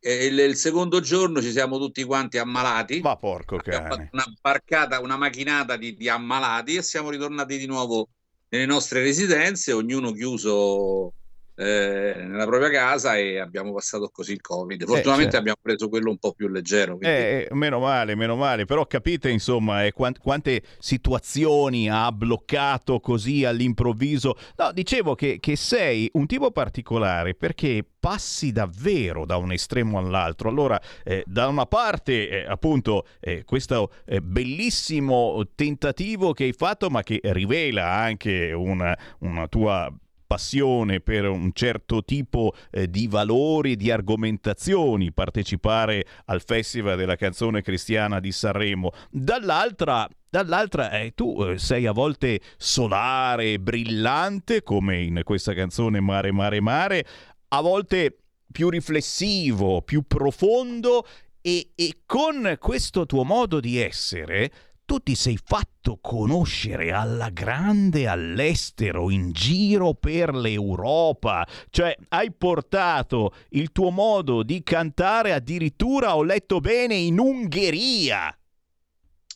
E 0.00 0.26
il, 0.26 0.38
il, 0.38 0.56
secondo 0.56 1.00
giorno 1.00 1.42
ci 1.42 1.50
siamo 1.50 1.76
tutti 1.76 2.02
quanti 2.04 2.38
ammalati. 2.38 3.00
Ma 3.00 3.16
porco 3.16 3.56
cane. 3.56 4.08
Una 4.12 4.24
barcata, 4.40 5.00
una 5.00 5.16
macchinata 5.16 5.76
di, 5.76 5.94
di 5.94 6.08
ammalati 6.08 6.76
e 6.76 6.82
siamo 6.82 7.10
ritornati 7.10 7.58
di 7.58 7.66
nuovo 7.66 8.08
nelle 8.48 8.64
nostre 8.64 9.02
residenze, 9.02 9.72
ognuno 9.72 10.12
chiuso 10.12 11.12
eh, 11.58 12.14
nella 12.24 12.46
propria 12.46 12.70
casa 12.70 13.16
e 13.16 13.40
abbiamo 13.40 13.72
passato 13.72 14.08
così 14.12 14.32
il 14.32 14.40
covid. 14.40 14.84
Fortunatamente 14.84 15.34
eh, 15.34 15.38
abbiamo 15.40 15.58
preso 15.60 15.88
quello 15.88 16.10
un 16.10 16.18
po' 16.18 16.32
più 16.32 16.46
leggero 16.46 16.96
quindi... 16.96 17.16
eh, 17.16 17.48
meno 17.50 17.80
male 17.80 18.14
meno 18.14 18.36
male. 18.36 18.64
Però 18.64 18.86
capite 18.86 19.28
insomma 19.28 19.84
eh, 19.84 19.92
quant- 19.92 20.20
quante 20.20 20.62
situazioni 20.78 21.90
ha 21.90 22.12
bloccato 22.12 23.00
così 23.00 23.44
all'improvviso? 23.44 24.36
No 24.56 24.70
dicevo 24.72 25.16
che, 25.16 25.38
che 25.40 25.56
sei 25.56 26.08
un 26.12 26.26
tipo 26.26 26.52
particolare 26.52 27.34
perché 27.34 27.84
passi 27.98 28.52
davvero 28.52 29.26
da 29.26 29.36
un 29.36 29.50
estremo 29.50 29.98
all'altro. 29.98 30.48
Allora, 30.48 30.80
eh, 31.04 31.24
da 31.26 31.48
una 31.48 31.66
parte, 31.66 32.28
eh, 32.28 32.44
appunto, 32.46 33.06
eh, 33.18 33.42
questo 33.44 33.92
eh, 34.06 34.20
bellissimo 34.20 35.42
tentativo 35.56 36.32
che 36.32 36.44
hai 36.44 36.52
fatto, 36.52 36.88
ma 36.88 37.02
che 37.02 37.20
rivela 37.22 37.90
anche 37.90 38.52
una, 38.52 38.96
una 39.20 39.48
tua 39.48 39.92
passione 40.28 41.00
per 41.00 41.26
un 41.26 41.50
certo 41.54 42.04
tipo 42.04 42.52
eh, 42.70 42.88
di 42.88 43.08
valori, 43.08 43.74
di 43.76 43.90
argomentazioni, 43.90 45.10
partecipare 45.10 46.04
al 46.26 46.42
Festival 46.42 46.98
della 46.98 47.16
canzone 47.16 47.62
cristiana 47.62 48.20
di 48.20 48.30
Sanremo. 48.30 48.92
Dall'altra 49.10 50.06
dall'altra 50.30 50.90
eh, 50.90 51.14
tu 51.14 51.42
eh, 51.42 51.58
sei 51.58 51.86
a 51.86 51.92
volte 51.92 52.40
solare, 52.58 53.58
brillante, 53.58 54.62
come 54.62 55.00
in 55.00 55.22
questa 55.24 55.54
canzone 55.54 56.00
Mare, 56.00 56.30
Mare, 56.30 56.60
Mare, 56.60 57.06
a 57.48 57.62
volte 57.62 58.18
più 58.52 58.68
riflessivo, 58.68 59.80
più 59.80 60.02
profondo 60.06 61.06
e, 61.40 61.70
e 61.74 62.00
con 62.04 62.56
questo 62.58 63.06
tuo 63.06 63.24
modo 63.24 63.60
di 63.60 63.78
essere 63.78 64.50
tu 64.88 65.00
ti 65.00 65.14
sei 65.14 65.38
fatto 65.44 65.98
conoscere 66.00 66.92
alla 66.92 67.28
grande 67.28 68.06
all'estero, 68.06 69.10
in 69.10 69.32
giro 69.32 69.92
per 69.92 70.34
l'Europa, 70.34 71.46
cioè 71.68 71.94
hai 72.08 72.32
portato 72.32 73.34
il 73.50 73.70
tuo 73.70 73.90
modo 73.90 74.42
di 74.42 74.62
cantare 74.62 75.34
addirittura, 75.34 76.16
ho 76.16 76.22
letto 76.22 76.60
bene, 76.60 76.94
in 76.94 77.18
Ungheria. 77.18 78.34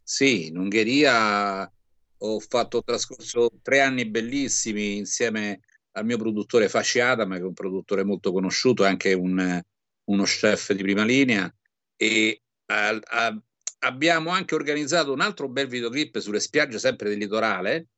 Sì, 0.03 0.47
in 0.47 0.57
Ungheria 0.57 1.71
ho 2.17 2.41
fatto 2.41 2.83
trascorso 2.83 3.51
tre 3.61 3.83
anni 3.83 4.07
bellissimi 4.07 4.97
insieme 4.97 5.61
al 5.91 6.07
mio 6.07 6.17
produttore 6.17 6.71
Fasci 6.71 6.99
Adam, 6.99 7.35
che 7.35 7.41
è 7.41 7.45
un 7.45 7.53
produttore 7.53 8.05
molto 8.05 8.33
conosciuto, 8.33 8.87
anche 8.87 9.13
un, 9.13 9.61
uno 10.05 10.23
chef 10.23 10.73
di 10.73 10.81
prima 10.81 11.05
linea, 11.05 11.55
e 11.95 12.41
a, 12.71 12.89
a, 12.89 13.43
abbiamo 13.85 14.31
anche 14.31 14.55
organizzato 14.55 15.13
un 15.13 15.21
altro 15.21 15.49
bel 15.49 15.67
videoclip 15.67 16.19
sulle 16.19 16.41
spiagge 16.41 16.79
sempre 16.79 17.09
del 17.09 17.19
litorale, 17.19 17.89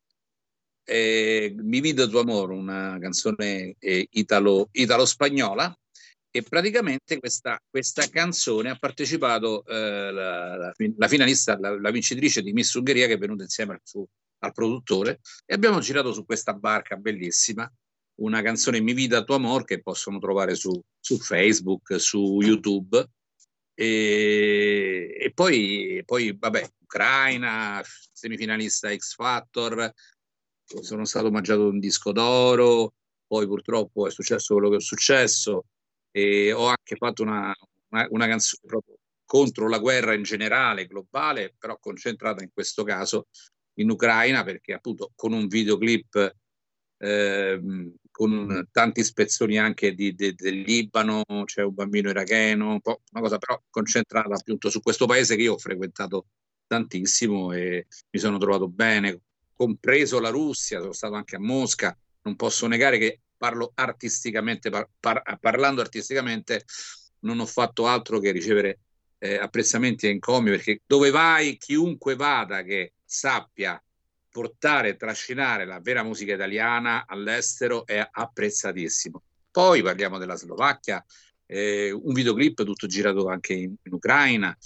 eh, 0.84 1.54
Mi 1.56 1.80
video 1.80 2.08
tuo 2.08 2.20
amore, 2.20 2.54
una 2.54 2.98
canzone 3.00 3.74
eh, 3.78 4.06
italo, 4.10 4.68
italo-spagnola, 4.72 5.74
e 6.30 6.42
praticamente 6.42 7.18
questa, 7.20 7.60
questa 7.70 8.08
canzone 8.08 8.68
ha 8.68 8.76
partecipato 8.76 9.64
eh, 9.66 10.10
la, 10.10 10.56
la, 10.56 10.72
la, 10.96 11.08
finalista, 11.08 11.56
la, 11.58 11.78
la, 11.78 11.90
vincitrice 11.90 12.42
di 12.42 12.52
Miss 12.52 12.74
Ungheria 12.74 13.06
che 13.06 13.12
è 13.12 13.18
venuta 13.18 13.44
insieme 13.44 13.74
al, 13.74 13.80
suo, 13.84 14.08
al 14.40 14.52
produttore 14.52 15.20
e 15.46 15.54
abbiamo 15.54 15.78
girato 15.78 16.12
su 16.12 16.24
questa 16.24 16.52
barca 16.52 16.96
bellissima 16.96 17.70
una 18.16 18.42
canzone 18.42 18.80
Mi 18.80 18.94
Vida 18.94 19.22
tuo 19.22 19.36
amor 19.36 19.64
che 19.64 19.80
possono 19.80 20.18
trovare 20.18 20.56
su, 20.56 20.72
su 20.98 21.18
Facebook, 21.18 22.00
su 22.00 22.40
YouTube 22.40 23.08
e, 23.74 25.16
e 25.18 25.32
poi, 25.32 26.02
poi, 26.04 26.36
vabbè, 26.38 26.70
Ucraina, 26.82 27.82
semifinalista 28.12 28.94
X 28.94 29.14
Factor, 29.14 29.92
sono 30.64 31.04
stato 31.04 31.30
mangiato 31.30 31.68
un 31.68 31.78
disco 31.78 32.12
d'oro, 32.12 32.94
poi 33.26 33.46
purtroppo 33.46 34.06
è 34.06 34.10
successo 34.10 34.54
quello 34.54 34.70
che 34.70 34.76
è 34.76 34.80
successo 34.80 35.66
e 36.10 36.52
ho 36.52 36.66
anche 36.66 36.96
fatto 36.96 37.22
una, 37.22 37.52
una, 37.88 38.06
una 38.10 38.26
canzone 38.26 38.62
proprio 38.66 38.96
contro 39.24 39.68
la 39.68 39.78
guerra 39.78 40.14
in 40.14 40.22
generale, 40.22 40.86
globale, 40.86 41.54
però 41.58 41.78
concentrata 41.78 42.42
in 42.42 42.50
questo 42.52 42.84
caso 42.84 43.26
in 43.78 43.90
Ucraina 43.90 44.44
perché 44.44 44.72
appunto 44.74 45.10
con 45.16 45.32
un 45.32 45.48
videoclip 45.48 46.34
eh, 46.98 47.60
con 48.14 48.68
tanti 48.70 49.02
spezzoni 49.02 49.58
anche 49.58 49.92
di, 49.92 50.14
di, 50.14 50.36
del 50.36 50.60
Libano, 50.60 51.24
c'è 51.46 51.64
un 51.64 51.74
bambino 51.74 52.10
iracheno, 52.10 52.70
un 52.70 52.80
po' 52.80 53.00
una 53.10 53.22
cosa 53.22 53.38
però 53.38 53.60
concentrata 53.68 54.36
appunto 54.36 54.70
su 54.70 54.80
questo 54.80 55.06
paese 55.06 55.34
che 55.34 55.42
io 55.42 55.54
ho 55.54 55.58
frequentato 55.58 56.26
tantissimo 56.68 57.50
e 57.50 57.88
mi 58.10 58.20
sono 58.20 58.38
trovato 58.38 58.68
bene, 58.68 59.22
compreso 59.52 60.20
la 60.20 60.28
Russia, 60.28 60.78
sono 60.78 60.92
stato 60.92 61.14
anche 61.14 61.34
a 61.34 61.40
Mosca, 61.40 61.98
non 62.22 62.36
posso 62.36 62.68
negare 62.68 62.98
che 62.98 63.22
parlo 63.36 63.72
artisticamente, 63.74 64.70
par, 64.70 64.88
par, 65.00 65.36
parlando 65.40 65.80
artisticamente 65.80 66.66
non 67.22 67.40
ho 67.40 67.46
fatto 67.46 67.88
altro 67.88 68.20
che 68.20 68.30
ricevere 68.30 68.78
eh, 69.18 69.38
apprezzamenti 69.38 70.06
e 70.06 70.10
encomi 70.10 70.50
perché 70.50 70.82
dove 70.86 71.10
vai, 71.10 71.56
chiunque 71.56 72.14
vada 72.14 72.62
che 72.62 72.92
sappia 73.04 73.82
portare 74.34 74.88
e 74.88 74.96
trascinare 74.96 75.64
la 75.64 75.78
vera 75.78 76.02
musica 76.02 76.34
italiana 76.34 77.04
all'estero 77.06 77.86
è 77.86 78.04
apprezzatissimo. 78.10 79.22
Poi 79.48 79.80
parliamo 79.80 80.18
della 80.18 80.34
Slovacchia, 80.34 81.04
eh, 81.46 81.92
un 81.92 82.12
videoclip 82.12 82.64
tutto 82.64 82.88
girato 82.88 83.28
anche 83.28 83.52
in, 83.52 83.72
in 83.80 83.92
Ucraina, 83.92 84.58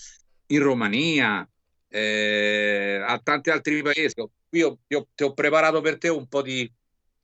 in 0.47 0.63
Romania, 0.63 1.47
eh, 1.87 2.99
a 3.07 3.21
tanti 3.23 3.51
altri 3.51 3.83
paesi. 3.83 4.15
Qui 4.49 4.63
ho, 4.63 4.79
ho, 4.89 5.09
ti 5.15 5.23
ho 5.23 5.35
preparato 5.35 5.83
per 5.83 5.99
te 5.99 6.09
un 6.09 6.27
po' 6.29 6.41
di, 6.41 6.73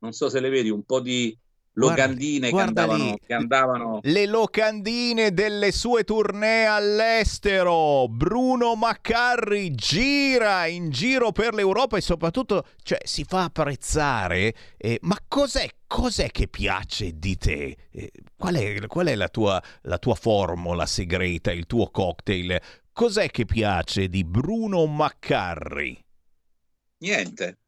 non 0.01 0.13
so 0.13 0.29
se 0.29 0.39
le 0.39 0.51
vedi, 0.51 0.69
un 0.69 0.85
po' 0.85 1.01
di 1.01 1.35
locandine 1.75 2.51
guarda, 2.51 2.87
guarda 2.87 2.97
che, 2.97 3.03
andavano, 3.03 3.19
che, 3.27 3.35
andavano, 3.35 4.01
Le 4.03 4.27
locandine 4.27 5.33
delle 5.33 5.73
sue 5.73 6.05
tournée 6.05 6.67
all'estero. 6.67 8.07
Bruno 8.09 8.75
Maccarri 8.75 9.75
gira 9.75 10.67
in 10.67 10.91
giro 10.91 11.33
per 11.33 11.55
l'Europa 11.55 11.97
e 11.97 12.01
soprattutto 12.01 12.67
cioè, 12.83 12.99
si 13.05 13.25
fa 13.25 13.45
apprezzare. 13.45 14.55
Eh, 14.77 14.99
ma 15.03 15.19
cos'è, 15.27 15.69
cos'è, 15.87 16.31
che 16.31 16.49
piace 16.49 17.19
di 17.19 17.37
te? 17.37 17.77
Eh, 17.91 18.13
qual 18.37 18.55
è, 18.55 18.87
qual 18.87 19.07
è 19.07 19.15
la, 19.15 19.29
tua, 19.29 19.63
la 19.83 19.99
tua 19.99 20.15
formula 20.15 20.87
segreta, 20.87 21.51
il 21.53 21.67
tuo 21.67 21.91
cocktail? 21.91 22.61
Cos'è 22.93 23.29
che 23.31 23.45
piace 23.45 24.09
di 24.09 24.25
Bruno 24.25 24.87
Maccarri? 24.87 26.03
Niente. 26.99 27.59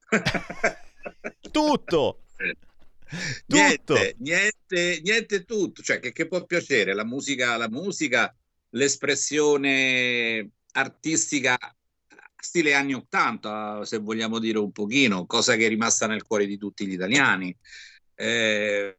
Tutto. 1.50 2.20
niente, 3.46 4.16
niente, 4.18 5.00
niente 5.02 5.44
tutto, 5.44 5.82
cioè 5.82 6.00
che, 6.00 6.12
che, 6.12 6.26
può 6.26 6.44
piacere 6.44 6.94
la 6.94 7.04
musica, 7.04 7.56
la 7.56 7.68
musica, 7.68 8.34
l'espressione 8.70 10.50
artistica 10.72 11.56
stile 12.46 12.74
anni 12.74 12.94
80, 12.94 13.84
se 13.84 13.98
vogliamo 13.98 14.38
dire 14.38 14.58
un 14.58 14.70
pochino, 14.70 15.26
cosa 15.26 15.56
che 15.56 15.66
è 15.66 15.68
rimasta 15.68 16.06
nel 16.06 16.24
cuore 16.24 16.46
di 16.46 16.56
tutti 16.56 16.86
gli 16.86 16.92
italiani. 16.92 17.54
Eh, 18.14 18.98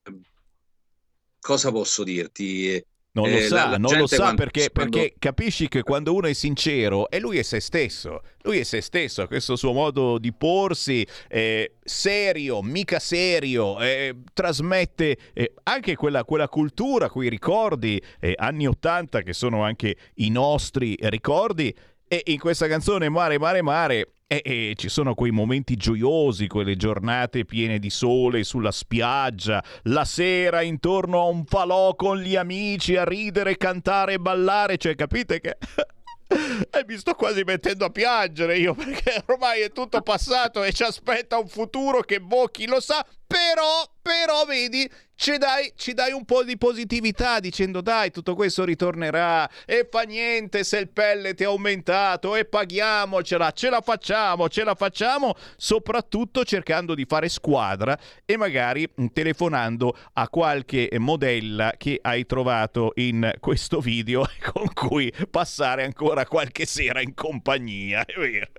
cosa 1.40 1.72
posso 1.72 2.04
dirti? 2.04 2.84
Non 3.22 3.32
lo 3.32 3.38
eh, 3.38 3.48
sa, 3.48 3.56
la, 3.56 3.70
la 3.72 3.78
non 3.78 3.98
lo 3.98 4.08
sa 4.08 4.34
perché, 4.34 4.70
quando... 4.72 4.98
perché, 4.98 5.16
capisci 5.20 5.68
che 5.68 5.84
quando 5.84 6.14
uno 6.14 6.28
è 6.28 6.34
sincero 6.34 7.10
e 7.10 7.20
lui 7.20 7.38
è 7.38 7.44
se 7.44 7.60
stesso, 7.60 8.22
lui 8.44 8.60
è 8.60 8.64
se 8.64 8.82
stesso, 8.82 9.22
ha 9.22 9.28
questo 9.28 9.56
suo 9.56 9.74
modo 9.74 10.18
di 10.18 10.34
porsi 10.34 11.06
eh, 11.28 11.74
serio, 11.84 12.62
mica 12.62 13.00
serio, 13.00 13.80
eh, 13.80 14.16
trasmette 14.34 15.18
anche 15.64 15.96
quella, 15.96 16.24
quella, 16.24 16.48
cultura, 16.48 17.10
quei 17.10 17.30
ricordi 17.30 18.02
anni 18.36 18.68
80 18.68 19.22
che 19.22 19.34
sono 19.34 19.64
anche 19.64 19.96
i 20.16 20.30
nostri 20.30 20.96
ricordi 21.02 21.74
e 22.08 22.22
in 22.28 22.40
questa 22.40 22.68
canzone 22.68 23.10
Mare, 23.10 23.38
Mare, 23.38 23.62
Mare 23.62 24.12
e, 24.28 24.42
e, 24.44 24.74
ci 24.76 24.90
sono 24.90 25.16
quei 25.16 25.32
momenti 25.32 25.78
gioiosi, 25.78 26.48
quelle 26.48 26.76
giornate 26.76 27.46
piene 27.46 27.80
di 27.80 27.90
sole 27.90 28.44
sulla 28.44 28.72
spiaggia, 28.72 29.64
la 29.84 30.04
sera 30.04 30.62
intorno 30.62 31.22
a 31.22 31.30
un 31.30 31.46
falò 31.46 31.96
con 31.96 32.18
gli 32.18 32.36
amici 32.36 32.98
a 32.98 33.06
ridere, 33.06 33.56
cantare 33.56 34.14
e 34.14 34.20
ballare, 34.20 34.78
cioè 34.78 34.96
capite 34.96 35.40
che... 35.40 35.58
E 36.30 36.84
mi 36.86 36.98
sto 36.98 37.14
quasi 37.14 37.44
mettendo 37.46 37.86
a 37.86 37.90
piangere 37.90 38.58
io 38.58 38.74
perché 38.74 39.24
ormai 39.28 39.62
è 39.62 39.72
tutto 39.72 40.02
passato 40.02 40.62
e 40.62 40.74
ci 40.74 40.84
aspetta 40.84 41.40
un 41.40 41.48
futuro 41.48 42.02
che 42.02 42.20
boh 42.20 42.48
chi 42.48 42.68
lo 42.68 42.82
sa, 42.82 43.02
però, 43.26 43.90
però 44.02 44.44
vedi, 44.44 44.90
ci 45.18 45.40
dai, 45.40 45.74
ci 45.76 45.94
dai, 45.94 46.12
un 46.12 46.26
po' 46.26 46.44
di 46.44 46.60
positività 46.60 47.40
dicendo 47.40 47.82
dai 47.82 48.12
tutto 48.12 48.36
questo 48.36 48.64
ritornerà 48.64 49.50
e 49.66 49.88
fa 49.90 50.04
niente 50.04 50.64
se 50.64 50.78
il 50.78 50.90
pellet 50.90 51.42
è 51.42 51.46
aumentato 51.46 52.36
e 52.36 52.46
paghiamocela, 52.46 53.52
ce 53.52 53.72
la 53.72 53.82
facciamo, 53.82 54.48
ce 54.48 54.64
la 54.64 54.76
facciamo, 54.76 55.34
soprattutto 55.58 56.44
cercando 56.44 56.94
di 56.94 57.06
fare 57.06 57.30
squadra 57.30 57.98
e 58.26 58.38
magari 58.38 58.88
telefonando 59.12 59.98
a 60.14 60.30
qualche 60.30 60.88
modella 61.00 61.74
che 61.78 61.98
hai 62.00 62.28
trovato 62.28 62.92
in 62.96 63.34
questo 63.40 63.80
video 63.80 64.24
con 64.54 64.72
cui 64.72 65.12
passare 65.32 65.84
ancora 65.84 66.28
qualche 66.28 66.68
sera 66.68 67.02
in 67.02 67.16
compagnia. 67.16 68.06
È 68.06 68.14
vero. 68.20 68.52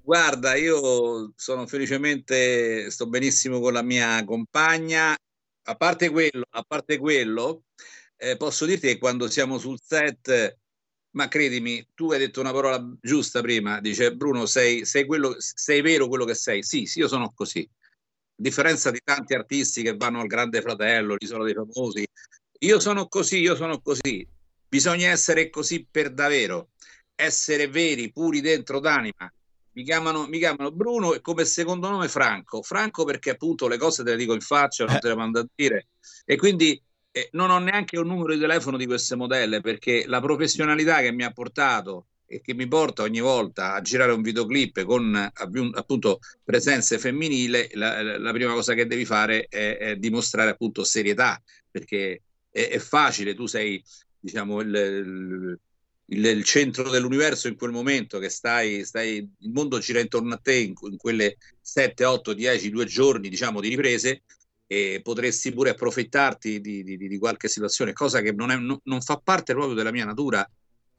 Guarda, 0.00 0.54
io 0.54 1.32
sono 1.34 1.66
felicemente, 1.66 2.90
sto 2.92 3.08
benissimo 3.08 3.58
con 3.58 3.72
la 3.72 3.82
mia 3.82 4.24
compagna 4.24 5.16
a 5.68 5.74
parte 5.76 6.08
quello, 6.08 6.44
a 6.50 6.62
parte 6.62 6.96
quello 6.96 7.64
eh, 8.16 8.36
posso 8.36 8.64
dirti 8.64 8.88
che 8.88 8.98
quando 8.98 9.28
siamo 9.28 9.58
sul 9.58 9.78
set, 9.80 10.58
ma 11.10 11.28
credimi, 11.28 11.86
tu 11.94 12.10
hai 12.10 12.18
detto 12.18 12.40
una 12.40 12.52
parola 12.52 12.82
giusta 13.00 13.40
prima, 13.42 13.80
dice 13.80 14.14
Bruno, 14.14 14.46
sei, 14.46 14.84
sei, 14.84 15.04
quello, 15.04 15.36
sei 15.38 15.80
vero 15.82 16.08
quello 16.08 16.24
che 16.24 16.34
sei. 16.34 16.62
Sì, 16.62 16.86
sì, 16.86 17.00
io 17.00 17.08
sono 17.08 17.32
così. 17.34 17.68
A 17.70 18.34
differenza 18.34 18.90
di 18.90 19.00
tanti 19.04 19.34
artisti 19.34 19.82
che 19.82 19.96
vanno 19.96 20.20
al 20.20 20.26
Grande 20.26 20.62
Fratello, 20.62 21.16
l'isola 21.18 21.44
dei 21.44 21.54
famosi, 21.54 22.06
io 22.60 22.80
sono 22.80 23.06
così, 23.06 23.38
io 23.40 23.54
sono 23.54 23.80
così. 23.80 24.26
Bisogna 24.68 25.10
essere 25.10 25.50
così 25.50 25.86
per 25.88 26.12
davvero, 26.12 26.70
essere 27.14 27.68
veri, 27.68 28.10
puri 28.10 28.40
dentro 28.40 28.80
d'anima 28.80 29.30
mi 29.78 29.84
chiamano, 29.84 30.26
mi 30.26 30.38
chiamano 30.38 30.72
Bruno 30.72 31.14
e 31.14 31.20
come 31.20 31.44
secondo 31.44 31.88
nome 31.88 32.08
Franco. 32.08 32.62
Franco 32.62 33.04
perché 33.04 33.30
appunto 33.30 33.68
le 33.68 33.76
cose 33.76 34.02
te 34.02 34.10
le 34.10 34.16
dico 34.16 34.34
in 34.34 34.40
faccia, 34.40 34.84
non 34.84 34.98
te 34.98 35.06
le 35.06 35.14
mando 35.14 35.38
a 35.38 35.46
dire. 35.54 35.86
E 36.24 36.36
quindi 36.36 36.82
eh, 37.12 37.28
non 37.32 37.50
ho 37.50 37.60
neanche 37.60 37.96
un 37.96 38.08
numero 38.08 38.34
di 38.34 38.40
telefono 38.40 38.76
di 38.76 38.86
queste 38.86 39.14
modelle 39.14 39.60
perché 39.60 40.04
la 40.08 40.20
professionalità 40.20 40.98
che 40.98 41.12
mi 41.12 41.22
ha 41.22 41.30
portato 41.30 42.06
e 42.26 42.40
che 42.40 42.54
mi 42.54 42.66
porta 42.66 43.04
ogni 43.04 43.20
volta 43.20 43.74
a 43.74 43.80
girare 43.80 44.10
un 44.10 44.20
videoclip 44.20 44.82
con 44.82 45.14
appunto 45.14 46.18
presenze 46.42 46.98
femminili, 46.98 47.70
la, 47.74 48.18
la 48.18 48.32
prima 48.32 48.52
cosa 48.54 48.74
che 48.74 48.86
devi 48.86 49.04
fare 49.04 49.46
è, 49.48 49.76
è 49.78 49.96
dimostrare 49.96 50.50
appunto 50.50 50.82
serietà 50.82 51.40
perché 51.70 52.22
è, 52.50 52.68
è, 52.68 52.78
facile, 52.80 53.34
tu 53.34 53.46
sei 53.46 53.82
diciamo 54.18 54.60
il, 54.60 54.74
il 54.74 55.60
il, 56.10 56.24
il 56.24 56.44
centro 56.44 56.88
dell'universo 56.90 57.48
in 57.48 57.56
quel 57.56 57.70
momento, 57.70 58.18
che 58.18 58.28
stai, 58.28 58.84
stai, 58.84 59.16
il 59.16 59.50
mondo 59.50 59.78
gira 59.78 60.00
intorno 60.00 60.34
a 60.34 60.38
te 60.38 60.54
in, 60.54 60.74
in 60.90 60.96
quelle 60.96 61.36
7, 61.60 62.04
8, 62.04 62.32
10, 62.32 62.70
due 62.70 62.86
giorni 62.86 63.28
diciamo 63.28 63.60
di 63.60 63.68
riprese 63.68 64.22
e 64.66 65.00
potresti 65.02 65.52
pure 65.52 65.70
approfittarti 65.70 66.60
di, 66.60 66.82
di, 66.84 66.96
di 66.96 67.18
qualche 67.18 67.48
situazione, 67.48 67.92
cosa 67.92 68.20
che 68.20 68.32
non, 68.32 68.50
è, 68.50 68.56
no, 68.56 68.80
non, 68.84 69.00
fa 69.00 69.20
parte 69.22 69.54
proprio 69.54 69.74
della 69.74 69.90
mia 69.90 70.04
natura. 70.04 70.48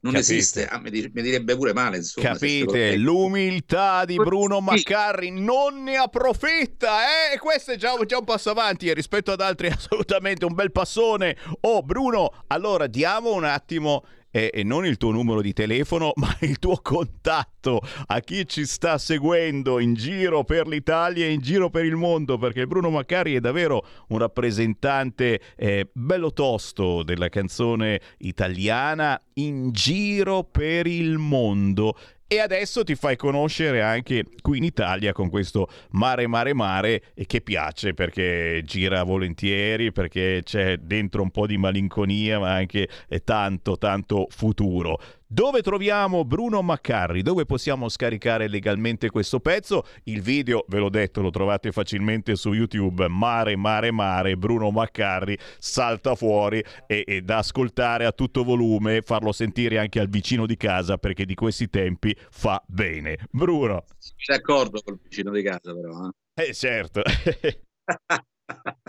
Non 0.02 0.14
Capite. 0.14 0.32
esiste, 0.32 0.66
ah, 0.66 0.78
mi, 0.78 0.90
mi, 0.90 1.22
direbbe 1.22 1.54
pure 1.54 1.74
male. 1.74 1.98
Insomma, 1.98 2.32
Capite? 2.32 2.96
L'umiltà 2.96 4.06
di 4.06 4.16
Bruno 4.16 4.62
Maccarri 4.62 5.30
non 5.30 5.82
ne 5.82 5.96
approfitta, 5.96 7.02
eh? 7.02 7.38
Questo 7.38 7.72
è 7.72 7.76
già, 7.76 7.94
già 8.06 8.16
un 8.16 8.24
passo 8.24 8.48
avanti 8.48 8.88
e 8.88 8.94
rispetto 8.94 9.30
ad 9.30 9.42
altri 9.42 9.66
assolutamente 9.68 10.46
un 10.46 10.54
bel 10.54 10.72
passone. 10.72 11.36
Oh, 11.60 11.82
Bruno, 11.82 12.44
allora 12.46 12.86
diamo 12.86 13.34
un 13.34 13.44
attimo 13.44 14.04
e, 14.30 14.62
non 14.64 14.86
il 14.86 14.96
tuo 14.96 15.10
numero 15.10 15.40
di 15.40 15.52
telefono, 15.52 16.12
ma 16.16 16.36
il 16.40 16.58
tuo 16.58 16.78
contatto 16.82 17.80
a 18.06 18.20
chi 18.20 18.46
ci 18.46 18.64
sta 18.66 18.98
seguendo 18.98 19.78
in 19.78 19.94
giro 19.94 20.44
per 20.44 20.66
l'Italia 20.66 21.26
e 21.26 21.32
in 21.32 21.40
giro 21.40 21.70
per 21.70 21.84
il 21.84 21.96
mondo, 21.96 22.38
perché 22.38 22.66
Bruno 22.66 22.90
Maccari 22.90 23.34
è 23.34 23.40
davvero 23.40 23.84
un 24.08 24.18
rappresentante 24.18 25.40
eh, 25.56 25.88
bello 25.92 26.32
tosto 26.32 27.02
della 27.02 27.28
canzone 27.28 28.00
italiana 28.18 29.20
in 29.34 29.70
giro 29.72 30.44
per 30.44 30.86
il 30.86 31.18
mondo 31.18 31.96
e 32.32 32.38
adesso 32.38 32.84
ti 32.84 32.94
fai 32.94 33.16
conoscere 33.16 33.82
anche 33.82 34.24
qui 34.40 34.58
in 34.58 34.62
Italia 34.62 35.12
con 35.12 35.28
questo 35.28 35.68
Mare 35.90 36.28
Mare 36.28 36.54
Mare 36.54 37.02
che 37.26 37.40
piace 37.40 37.92
perché 37.92 38.62
gira 38.64 39.02
volentieri, 39.02 39.90
perché 39.90 40.42
c'è 40.44 40.76
dentro 40.76 41.22
un 41.22 41.32
po' 41.32 41.48
di 41.48 41.58
malinconia 41.58 42.38
ma 42.38 42.52
anche 42.52 42.88
tanto 43.24 43.78
tanto 43.78 44.28
futuro. 44.30 45.00
Dove 45.32 45.62
troviamo 45.62 46.24
Bruno 46.24 46.60
Maccarri? 46.60 47.22
Dove 47.22 47.46
possiamo 47.46 47.88
scaricare 47.88 48.48
legalmente 48.48 49.10
questo 49.10 49.38
pezzo? 49.38 49.84
Il 50.06 50.22
video, 50.22 50.64
ve 50.66 50.78
l'ho 50.80 50.88
detto, 50.88 51.20
lo 51.20 51.30
trovate 51.30 51.70
facilmente 51.70 52.34
su 52.34 52.52
YouTube. 52.52 53.06
Mare, 53.06 53.54
mare, 53.54 53.92
mare, 53.92 54.36
Bruno 54.36 54.72
Maccarri 54.72 55.38
salta 55.56 56.16
fuori 56.16 56.60
e, 56.84 57.04
e 57.06 57.22
da 57.22 57.36
ascoltare 57.38 58.06
a 58.06 58.10
tutto 58.10 58.42
volume, 58.42 59.02
farlo 59.02 59.30
sentire 59.30 59.78
anche 59.78 60.00
al 60.00 60.08
vicino 60.08 60.46
di 60.46 60.56
casa 60.56 60.98
perché 60.98 61.24
di 61.24 61.36
questi 61.36 61.70
tempi 61.70 62.12
fa 62.30 62.60
bene. 62.66 63.16
Bruno. 63.30 63.84
Sei 63.98 64.36
d'accordo 64.36 64.80
col 64.84 64.98
vicino 65.00 65.30
di 65.30 65.44
casa 65.44 65.72
però? 65.72 66.08
Eh, 66.34 66.48
eh 66.48 66.52
certo. 66.52 67.02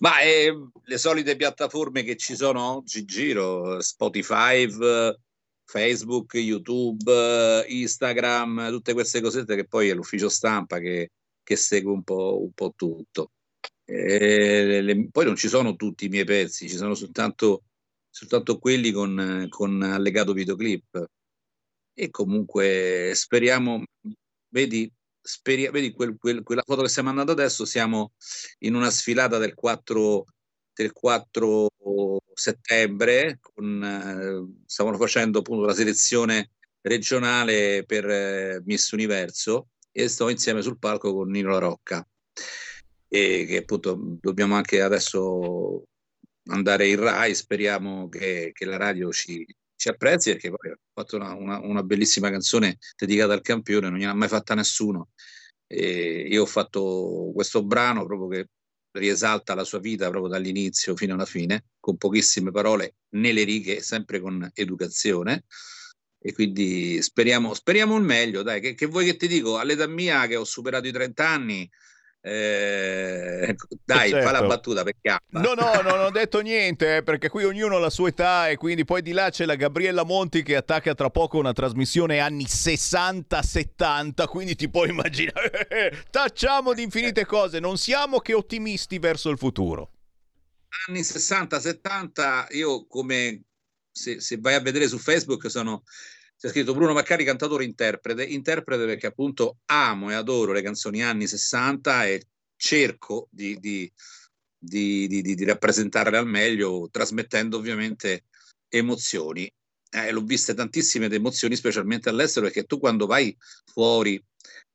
Ma 0.00 0.20
eh, 0.20 0.52
le 0.82 0.98
solite 0.98 1.36
piattaforme 1.36 2.02
che 2.02 2.16
ci 2.16 2.34
sono 2.36 2.76
oggi 2.76 3.00
in 3.00 3.06
giro, 3.06 3.80
Spotify, 3.80 4.68
Facebook, 5.64 6.34
YouTube, 6.34 7.64
Instagram, 7.68 8.70
tutte 8.70 8.92
queste 8.92 9.20
cosette 9.20 9.54
che 9.54 9.66
poi 9.66 9.88
è 9.88 9.94
l'ufficio 9.94 10.28
stampa 10.28 10.78
che, 10.78 11.12
che 11.42 11.56
segue 11.56 11.92
un 11.92 12.02
po', 12.02 12.42
un 12.42 12.52
po 12.52 12.72
tutto. 12.74 13.30
Le, 13.84 14.80
le, 14.80 15.08
poi 15.10 15.24
non 15.24 15.36
ci 15.36 15.48
sono 15.48 15.76
tutti 15.76 16.06
i 16.06 16.08
miei 16.08 16.24
pezzi, 16.24 16.68
ci 16.68 16.76
sono 16.76 16.94
soltanto, 16.94 17.64
soltanto 18.08 18.58
quelli 18.58 18.90
con, 18.90 19.46
con 19.48 19.82
allegato 19.82 20.32
videoclip. 20.32 21.04
E 21.92 22.10
comunque 22.10 23.12
speriamo, 23.14 23.82
vedi, 24.48 24.90
Speria, 25.22 25.70
vedi 25.70 25.92
quel, 25.92 26.16
quel, 26.18 26.42
quella 26.42 26.62
foto 26.64 26.82
che 26.82 26.88
stiamo 26.88 27.10
andando 27.10 27.32
adesso, 27.32 27.64
siamo 27.64 28.12
in 28.60 28.74
una 28.74 28.90
sfilata 28.90 29.38
del 29.38 29.54
4, 29.54 30.24
del 30.72 30.92
4 30.92 31.68
settembre, 32.34 33.38
con, 33.40 33.82
eh, 33.84 34.62
stavano 34.66 34.96
facendo 34.96 35.40
appunto 35.40 35.66
la 35.66 35.74
selezione 35.74 36.52
regionale 36.82 37.84
per 37.84 38.08
eh, 38.08 38.62
Miss 38.64 38.90
Universo 38.92 39.68
e 39.92 40.08
sto 40.08 40.28
insieme 40.28 40.62
sul 40.62 40.78
palco 40.78 41.12
con 41.12 41.30
Nino 41.30 41.50
La 41.50 41.58
Rocca. 41.58 42.06
E 43.12 43.44
che 43.46 43.58
appunto 43.58 43.98
dobbiamo 44.20 44.54
anche 44.54 44.80
adesso 44.80 45.84
andare 46.44 46.88
in 46.88 47.00
Rai, 47.00 47.34
speriamo 47.34 48.08
che, 48.08 48.50
che 48.54 48.64
la 48.64 48.76
radio 48.76 49.10
ci, 49.10 49.44
ci 49.80 49.88
apprezzi 49.88 50.32
perché 50.32 50.50
poi 50.50 50.70
ha 50.72 50.78
fatto 50.92 51.16
una, 51.16 51.32
una, 51.32 51.58
una, 51.58 51.82
bellissima 51.82 52.28
canzone 52.28 52.76
dedicata 52.94 53.32
al 53.32 53.40
campione, 53.40 53.88
non 53.88 53.98
gliel'ha 53.98 54.12
mai 54.12 54.28
fatta 54.28 54.54
nessuno. 54.54 55.08
E 55.66 56.26
io 56.28 56.42
ho 56.42 56.46
fatto 56.46 57.30
questo 57.32 57.64
brano 57.64 58.04
proprio 58.04 58.28
che 58.28 58.48
riesalta 58.98 59.54
la 59.54 59.64
sua 59.64 59.78
vita 59.78 60.10
proprio 60.10 60.30
dall'inizio 60.30 60.94
fino 60.96 61.14
alla 61.14 61.24
fine, 61.24 61.68
con 61.80 61.96
pochissime 61.96 62.50
parole 62.50 62.96
nelle 63.14 63.42
righe, 63.44 63.80
sempre 63.80 64.20
con 64.20 64.50
educazione. 64.52 65.44
E 66.18 66.34
quindi 66.34 67.00
speriamo, 67.00 67.54
speriamo 67.54 67.96
il 67.96 68.04
meglio, 68.04 68.42
dai, 68.42 68.60
che, 68.60 68.74
che 68.74 68.84
vuoi 68.84 69.06
che 69.06 69.16
ti 69.16 69.28
dico? 69.28 69.56
All'età 69.56 69.86
mia 69.86 70.26
che 70.26 70.36
ho 70.36 70.44
superato 70.44 70.88
i 70.88 70.92
30 70.92 71.26
anni, 71.26 71.70
eh, 72.22 73.56
dai, 73.82 74.10
certo. 74.10 74.26
fa 74.26 74.32
la 74.32 74.38
certo. 74.38 74.46
battuta 74.46 74.82
per 74.82 74.94
chiappa. 75.00 75.40
No, 75.40 75.54
no, 75.54 75.80
non 75.80 76.00
ho 76.00 76.10
detto 76.10 76.40
niente 76.40 76.96
eh, 76.96 77.02
perché 77.02 77.30
qui 77.30 77.44
ognuno 77.44 77.76
ha 77.76 77.78
la 77.78 77.88
sua 77.88 78.08
età 78.08 78.48
e 78.48 78.56
quindi 78.56 78.84
poi 78.84 79.00
di 79.00 79.12
là 79.12 79.30
c'è 79.30 79.46
la 79.46 79.54
Gabriella 79.54 80.04
Monti 80.04 80.42
che 80.42 80.56
attacca 80.56 80.94
tra 80.94 81.08
poco 81.08 81.38
una 81.38 81.54
trasmissione 81.54 82.18
anni 82.18 82.44
60-70, 82.44 84.26
quindi 84.26 84.54
ti 84.54 84.68
puoi 84.68 84.90
immaginare. 84.90 86.04
Tacciamo 86.10 86.74
di 86.74 86.82
infinite 86.82 87.24
cose, 87.24 87.58
non 87.58 87.78
siamo 87.78 88.18
che 88.18 88.34
ottimisti 88.34 88.98
verso 88.98 89.30
il 89.30 89.38
futuro. 89.38 89.92
Anni 90.88 91.00
60-70, 91.00 92.54
io 92.56 92.86
come 92.86 93.44
se, 93.90 94.20
se 94.20 94.36
vai 94.38 94.54
a 94.54 94.60
vedere 94.60 94.88
su 94.88 94.98
Facebook 94.98 95.50
sono 95.50 95.82
c'è 96.40 96.48
scritto 96.48 96.72
Bruno 96.72 96.94
Maccari, 96.94 97.22
cantatore 97.22 97.64
interprete, 97.64 98.24
interprete 98.24 98.86
perché 98.86 99.08
appunto 99.08 99.58
amo 99.66 100.10
e 100.10 100.14
adoro 100.14 100.52
le 100.52 100.62
canzoni 100.62 101.02
anni 101.02 101.26
60 101.26 102.06
e 102.06 102.22
cerco 102.56 103.28
di, 103.30 103.60
di, 103.60 103.92
di, 104.58 105.06
di 105.06 105.44
rappresentarle 105.44 106.16
al 106.16 106.26
meglio, 106.26 106.88
trasmettendo 106.90 107.58
ovviamente 107.58 108.24
emozioni. 108.70 109.52
Eh, 109.90 110.10
l'ho 110.12 110.22
viste 110.22 110.54
tantissime 110.54 111.10
emozioni, 111.10 111.56
specialmente 111.56 112.08
all'estero, 112.08 112.46
perché 112.46 112.64
tu 112.64 112.78
quando 112.78 113.04
vai 113.04 113.36
fuori 113.66 114.18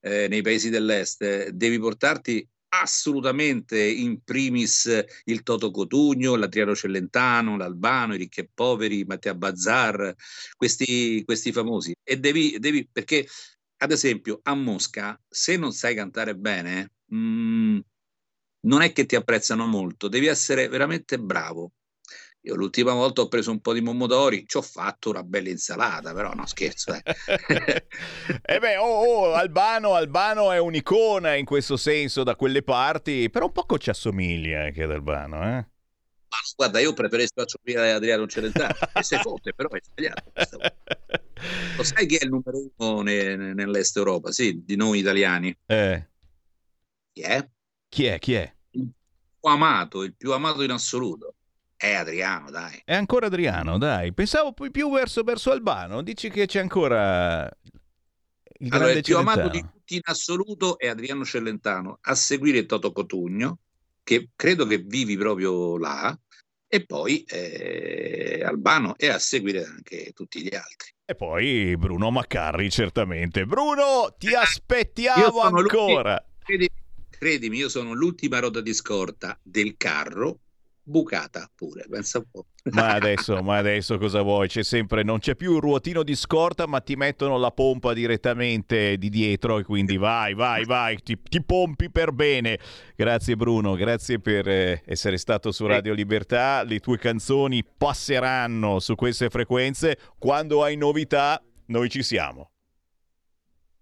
eh, 0.02 0.28
nei 0.28 0.44
paesi 0.44 0.70
dell'est 0.70 1.24
eh, 1.24 1.52
devi 1.52 1.80
portarti 1.80 2.48
assolutamente 2.82 3.82
in 3.82 4.24
primis 4.24 5.04
il 5.26 5.44
Toto 5.44 5.72
Cotugno, 5.72 6.36
l'Adriano 6.36 6.76
Cellentano, 6.76 7.58
l'Albano, 7.58 8.16
i 8.16 8.18
ricchi 8.18 8.42
e 8.42 8.50
poveri, 8.54 9.06
Matteo 9.06 9.36
Bazzar, 9.36 10.14
questi, 10.56 11.24
questi 11.26 11.52
famosi. 11.52 11.96
E 12.04 12.18
devi, 12.18 12.58
devi, 12.60 12.88
perché 12.92 13.28
ad 13.78 13.92
esempio 13.92 14.40
a 14.44 14.56
Mosca, 14.56 15.20
se 15.28 15.58
non 15.58 15.72
sai 15.72 15.96
cantare 15.96 16.36
bene, 16.36 16.94
mh, 17.06 17.18
mm, 17.18 17.80
non 18.62 18.82
è 18.82 18.92
che 18.92 19.06
ti 19.06 19.16
apprezzano 19.16 19.68
molto, 19.68 20.08
devi 20.08 20.28
essere 20.28 20.68
veramente 20.68 21.20
bravo. 21.20 21.74
Io 22.46 22.54
l'ultima 22.54 22.94
volta 22.94 23.22
ho 23.22 23.28
preso 23.28 23.50
un 23.50 23.60
po' 23.60 23.74
di 23.74 23.82
pomodori, 23.82 24.46
ci 24.46 24.58
ho 24.58 24.62
fatto 24.62 25.10
una 25.10 25.24
bella 25.24 25.50
insalata, 25.50 26.14
però 26.14 26.32
no 26.34 26.46
scherzo. 26.46 26.94
Eh. 26.94 27.02
eh 28.46 28.60
beh, 28.60 28.78
oh, 28.78 28.84
oh, 28.86 29.34
Albano, 29.34 29.96
Albano 29.96 30.52
è 30.52 30.60
un'icona 30.60 31.34
in 31.34 31.46
questo 31.46 31.76
senso 31.76 32.22
da 32.22 32.36
quelle 32.36 32.62
parti, 32.62 33.32
però 33.32 33.48
un 33.48 33.52
poco 33.52 33.80
ci 33.80 33.90
assomiglia 33.90 34.62
anche 34.62 34.84
ad 34.84 34.92
Albano, 34.92 35.42
eh? 35.42 35.68
Ma 36.28 36.38
guarda, 36.56 36.80
io 36.80 36.94
preferisco 36.94 37.42
assomiglia 37.42 37.82
ad 37.82 37.96
Adriano 37.96 38.28
Celentano, 38.28 38.76
e 38.94 39.02
se 39.02 39.18
fotte, 39.18 39.52
però 39.56 39.70
è 39.70 39.80
sbagliato. 39.82 40.32
Lo 41.78 41.84
sai 41.84 42.06
chi 42.06 42.18
è 42.18 42.26
il 42.26 42.30
numero 42.30 42.62
uno 42.78 43.02
ne, 43.02 43.36
nell'est 43.56 43.98
Europa? 43.98 44.32
Sì, 44.32 44.62
di 44.64 44.76
noi 44.76 45.00
italiani. 45.00 45.58
Eh. 45.66 46.10
Chi 47.12 47.22
è? 47.22 47.50
Chi 47.90 48.06
è? 48.06 48.20
Chi 48.20 48.34
è? 48.36 48.56
Il 48.72 48.92
più 49.40 49.50
amato, 49.50 50.04
il 50.04 50.16
più 50.16 50.32
amato 50.32 50.62
in 50.62 50.70
assoluto. 50.70 51.34
È 51.78 51.94
Adriano, 51.94 52.50
dai. 52.50 52.82
È 52.84 52.96
ancora 52.96 53.28
Adriano, 53.28 53.78
dai. 53.78 54.14
Pensavo 54.14 54.54
poi 54.54 54.72
più 54.72 54.92
verso, 54.92 55.24
verso 55.24 55.52
Albano. 55.52 56.02
Dici 56.02 56.30
che 56.30 56.46
c'è 56.46 56.60
ancora 56.60 57.50
il 58.60 58.74
allora, 58.74 58.92
il 58.92 59.04
più 59.04 59.18
amato 59.18 59.50
di 59.50 59.60
tutti 59.60 59.96
in 59.96 60.02
assoluto 60.04 60.78
è 60.80 60.88
Adriano 60.88 61.26
Celentano, 61.26 61.98
a 62.02 62.16
seguire 62.16 62.66
Toto 62.66 62.94
Cotugno, 62.94 63.60
che 64.02 64.30
credo 64.36 64.66
che 64.66 64.78
vivi 64.78 65.18
proprio 65.18 65.78
là, 65.78 66.18
e 66.68 66.86
poi 66.86 67.24
eh, 67.24 68.42
Albano 68.46 68.96
e 68.98 69.10
a 69.10 69.20
seguire 69.20 69.66
anche 69.66 70.12
tutti 70.14 70.42
gli 70.42 70.56
altri. 70.56 70.94
E 71.06 71.16
poi 71.16 71.76
Bruno 71.78 72.10
Maccarri, 72.10 72.70
certamente. 72.70 73.46
Bruno, 73.46 74.16
ti 74.18 74.34
aspettiamo 74.34 75.42
ancora. 75.42 76.24
Credimi, 76.40 76.70
credimi, 77.10 77.58
io 77.58 77.70
sono 77.70 77.94
l'ultima 77.94 78.40
roda 78.40 78.62
di 78.62 78.74
scorta 78.74 79.38
del 79.44 79.76
carro 79.78 80.40
bucata 80.86 81.50
pure, 81.54 81.86
pensa 81.90 82.20
un 82.20 82.26
po'. 82.32 82.46
Ma 82.72 82.94
adesso, 82.94 83.42
ma 83.42 83.58
adesso 83.58 83.98
cosa 83.98 84.22
vuoi? 84.22 84.48
C'è 84.48 84.64
sempre, 84.64 85.04
non 85.04 85.20
c'è 85.20 85.36
più 85.36 85.56
il 85.56 85.62
ruotino 85.62 86.04
di 86.04 86.16
scorta, 86.16 86.68
ma 86.68 86.80
ti 86.80 86.96
mettono 86.96 87.38
la 87.38 87.52
pompa 87.52 87.94
direttamente 87.94 88.98
di 88.98 89.10
dietro 89.10 89.60
e 89.60 89.64
quindi 89.64 89.98
vai, 89.98 90.34
vai, 90.34 90.64
vai, 90.64 90.98
ti, 91.02 91.20
ti 91.22 91.44
pompi 91.44 91.90
per 91.90 92.12
bene. 92.12 92.60
Grazie 92.96 93.36
Bruno, 93.36 93.74
grazie 93.76 94.20
per 94.20 94.48
eh, 94.48 94.84
essere 94.86 95.18
stato 95.18 95.52
su 95.52 95.66
Radio 95.66 95.94
Libertà. 95.94 96.64
Le 96.64 96.80
tue 96.80 96.98
canzoni 96.98 97.64
passeranno 97.66 98.80
su 98.80 98.96
queste 98.96 99.30
frequenze. 99.30 99.98
Quando 100.18 100.64
hai 100.64 100.78
novità, 100.78 101.44
noi 101.68 101.90
ci 101.90 102.04
siamo. 102.04 102.52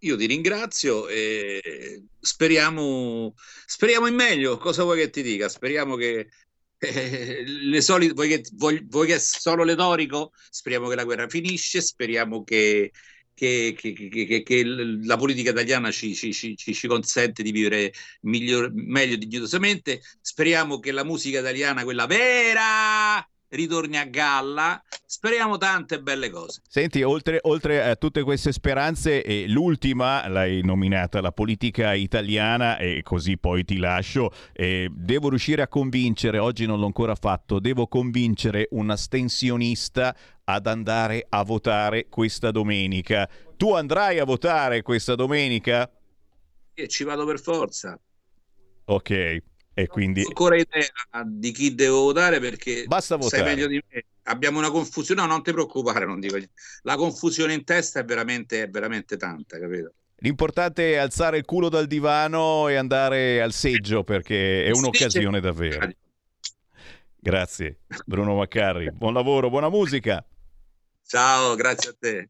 Io 0.04 0.18
ti 0.18 0.26
ringrazio 0.26 1.08
e 1.08 2.04
speriamo, 2.20 3.34
speriamo 3.66 4.08
in 4.08 4.16
meglio. 4.16 4.58
Cosa 4.58 4.84
vuoi 4.84 4.98
che 4.98 5.10
ti 5.10 5.22
dica? 5.22 5.48
Speriamo 5.48 5.96
che 5.96 6.28
le 7.45 7.81
solite, 7.81 8.14
vuoi 8.14 8.27
che, 8.27 8.43
vuoi, 8.53 8.85
vuoi 8.88 9.07
che 9.07 9.19
solo 9.19 9.64
l'etorico? 9.64 10.34
Speriamo 10.49 10.88
che 10.89 10.95
la 10.95 11.03
guerra 11.03 11.27
finisce, 11.27 11.81
speriamo 11.81 12.43
che, 12.43 12.91
che, 13.34 13.76
che, 13.77 14.43
che 14.43 14.64
la 14.65 15.18
politica 15.18 15.51
italiana 15.51 15.91
ci, 15.91 16.14
ci, 16.14 16.34
ci, 16.34 16.55
ci 16.55 16.88
consente 16.88 17.43
di 17.43 17.51
vivere 17.51 17.93
miglior, 18.22 18.72
meglio 18.73 19.15
dignitosamente, 19.15 20.01
speriamo 20.22 20.80
che 20.80 20.91
la 20.91 21.03
musica 21.03 21.39
italiana, 21.39 21.84
quella 21.84 22.05
vera, 22.05 23.27
ritorni 23.54 23.98
a 23.98 24.06
galla. 24.06 24.82
Speriamo 25.06 25.58
tante 25.58 26.02
belle 26.02 26.30
cose. 26.30 26.62
Senti, 26.68 27.04
oltre, 27.04 27.40
oltre 27.44 27.84
a 27.84 27.96
tutte 27.96 28.24
queste 28.24 28.52
speranze, 28.52 29.24
eh, 29.24 29.46
l'ultima 29.48 30.28
l'hai 30.28 30.62
nominata 30.64 31.22
la 31.22 31.32
politica 31.32 31.94
italiana 31.94 32.78
e 32.78 33.02
così 33.04 33.38
poi 33.38 33.64
ti 33.64 33.78
lascio. 33.78 34.32
Eh, 34.52 34.90
devo 34.92 35.30
riuscire 35.30 35.62
a 35.62 35.68
convincere, 35.68 36.40
oggi 36.40 36.66
non 36.66 36.80
l'ho 36.80 36.88
ancora 36.88 37.16
fatto, 37.16 37.60
devo 37.60 37.88
convincere 37.88 38.68
un 38.72 38.90
astensionista 38.90 40.16
ad 40.46 40.68
andare 40.68 41.26
a 41.30 41.44
votare 41.44 42.08
questa 42.10 42.52
domenica. 42.52 43.30
Tu 43.56 43.74
andrai 43.74 44.20
a 44.20 44.26
votare 44.26 44.82
questa 44.82 45.16
domenica? 45.16 45.90
E 46.74 46.88
ci 46.88 47.04
vado 47.04 47.26
per 47.26 47.40
forza. 47.40 47.98
Ok. 48.86 49.42
E 49.74 49.88
quindi... 49.88 50.22
Non 50.22 50.28
ho 50.28 50.30
ancora 50.30 50.56
idea 50.56 51.24
di 51.26 51.52
chi 51.52 51.74
devo 51.74 52.02
votare 52.02 52.40
perché 52.40 52.86
Basta 52.86 53.16
votare. 53.16 53.44
sai 53.44 53.56
meglio 53.56 53.68
di 53.68 53.84
me. 53.90 54.06
Abbiamo 54.24 54.60
una 54.60 54.72
confusione, 54.72 55.22
no, 55.22 55.28
non 55.28 55.44
ti 55.44 55.52
preoccupare, 55.52 56.06
non 56.06 56.20
dico 56.20 56.38
La 56.84 56.95
confusione 56.95 57.54
in 57.54 57.64
testa 57.64 58.00
è 58.00 58.06
veramente, 58.06 58.64
è 58.64 58.70
veramente 58.70 59.18
tanta, 59.18 59.60
capito? 59.60 59.94
L'importante 60.18 60.94
è 60.94 60.95
alzare 60.95 61.38
il 61.38 61.44
culo 61.44 61.68
dal 61.68 61.88
divano 61.88 62.70
e 62.70 62.76
andare 62.76 63.41
al 63.41 63.52
seggio 63.52 64.04
perché 64.04 64.64
è 64.64 64.72
un'occasione 64.72 65.41
davvero. 65.41 65.90
Grazie 67.20 67.80
Bruno 68.06 68.36
Maccarri, 68.36 68.91
buon 68.91 69.14
lavoro, 69.14 69.50
buona 69.50 69.70
musica. 69.70 70.26
Ciao, 71.06 71.56
grazie 71.56 71.90
a 71.90 71.95
te. 72.00 72.30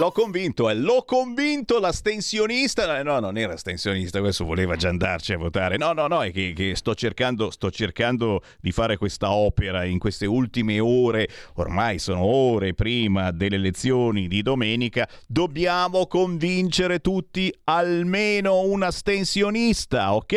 L'ho 0.00 0.12
convinto, 0.12 0.70
eh, 0.70 0.74
l'ho 0.74 1.02
convinto 1.04 1.78
l'astensionista. 1.78 3.02
No, 3.02 3.20
non 3.20 3.36
era 3.36 3.52
astensionista, 3.52 4.20
questo 4.20 4.46
voleva 4.46 4.74
già 4.74 4.88
andarci 4.88 5.34
a 5.34 5.36
votare. 5.36 5.76
No, 5.76 5.92
no, 5.92 6.06
no, 6.06 6.22
è 6.22 6.32
che, 6.32 6.54
che 6.56 6.74
sto, 6.74 6.94
cercando, 6.94 7.50
sto 7.50 7.70
cercando 7.70 8.40
di 8.62 8.72
fare 8.72 8.96
questa 8.96 9.30
opera 9.30 9.84
in 9.84 9.98
queste 9.98 10.24
ultime 10.24 10.80
ore. 10.80 11.28
Ormai 11.56 11.98
sono 11.98 12.24
ore 12.24 12.72
prima 12.72 13.30
delle 13.30 13.56
elezioni 13.56 14.26
di 14.26 14.40
domenica. 14.40 15.06
Dobbiamo 15.26 16.06
convincere 16.06 17.00
tutti 17.00 17.54
almeno 17.64 18.60
un 18.62 18.82
astensionista, 18.82 20.14
ok? 20.14 20.32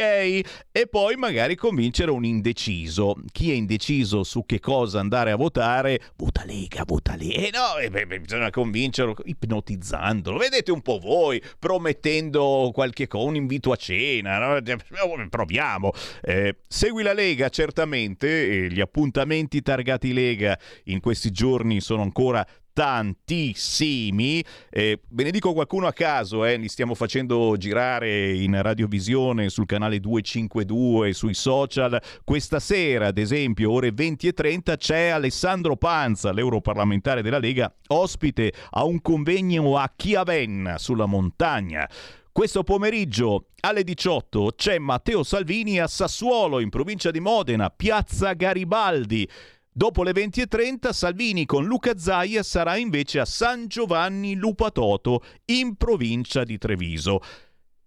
E 0.73 0.87
poi 0.89 1.15
magari 1.15 1.55
convincere 1.55 2.11
un 2.11 2.25
indeciso. 2.25 3.15
Chi 3.31 3.51
è 3.51 3.53
indeciso 3.53 4.23
su 4.23 4.45
che 4.45 4.59
cosa 4.59 4.99
andare 4.99 5.31
a 5.31 5.37
votare, 5.37 6.01
vota 6.17 6.43
Lega, 6.43 6.83
vota 6.85 7.15
Lega. 7.15 7.39
E 7.39 7.43
eh 7.43 7.51
no, 7.53 7.77
eh, 7.77 7.89
beh, 7.89 8.19
bisogna 8.19 8.49
convincerlo 8.49 9.15
ipnotizzandolo. 9.53 10.37
Vedete 10.37 10.71
un 10.71 10.81
po' 10.81 10.99
voi, 10.99 11.41
promettendo 11.59 12.71
qualche 12.73 13.07
cosa, 13.07 13.27
un 13.27 13.35
invito 13.35 13.71
a 13.71 13.75
cena. 13.75 14.59
No? 14.59 15.27
Proviamo. 15.29 15.91
Eh, 16.21 16.57
segui 16.67 17.03
la 17.03 17.13
Lega, 17.13 17.49
certamente. 17.49 18.67
gli 18.69 18.79
appuntamenti 18.79 19.61
targati 19.61 20.13
Lega 20.13 20.57
in 20.85 20.99
questi 20.99 21.31
giorni 21.31 21.81
sono 21.81 22.01
ancora 22.01 22.45
tantissimi. 22.73 24.43
Eh, 24.69 24.99
ve 25.07 25.23
ne 25.23 25.31
dico 25.31 25.53
qualcuno 25.53 25.87
a 25.87 25.93
caso, 25.93 26.43
eh, 26.43 26.57
li 26.57 26.67
stiamo 26.67 26.95
facendo 26.95 27.55
girare 27.57 28.33
in 28.33 28.59
radiovisione 28.61 29.49
sul 29.49 29.65
canale 29.65 29.99
252, 29.99 31.13
sui 31.13 31.33
social. 31.33 32.01
Questa 32.23 32.59
sera, 32.59 33.07
ad 33.07 33.17
esempio, 33.17 33.71
ore 33.71 33.91
20 33.91 34.27
e 34.27 34.33
30, 34.33 34.75
c'è 34.75 35.07
Alessandro 35.09 35.77
Panza, 35.77 36.31
l'europarlamentare 36.31 37.21
della 37.21 37.39
Lega, 37.39 37.73
ospite 37.87 38.51
a 38.71 38.83
un 38.83 39.01
convegno 39.01 39.77
a 39.77 39.91
Chiavenna, 39.95 40.77
sulla 40.77 41.05
montagna. 41.05 41.87
Questo 42.33 42.63
pomeriggio 42.63 43.49
alle 43.59 43.83
18 43.83 44.53
c'è 44.55 44.79
Matteo 44.79 45.21
Salvini 45.21 45.79
a 45.79 45.85
Sassuolo, 45.85 46.59
in 46.59 46.69
provincia 46.69 47.11
di 47.11 47.19
Modena, 47.19 47.69
Piazza 47.69 48.33
Garibaldi. 48.33 49.29
Dopo 49.75 50.03
le 50.03 50.11
20.30 50.11 50.91
Salvini 50.91 51.47
con 51.47 51.65
Luca 51.65 51.97
Zaia 51.97 52.43
sarà 52.43 52.77
invece 52.77 53.19
a 53.19 53.25
San 53.25 53.65
Giovanni 53.65 54.35
Lupatoto 54.35 55.23
in 55.45 55.77
provincia 55.77 56.43
di 56.43 56.59
Treviso. 56.59 57.19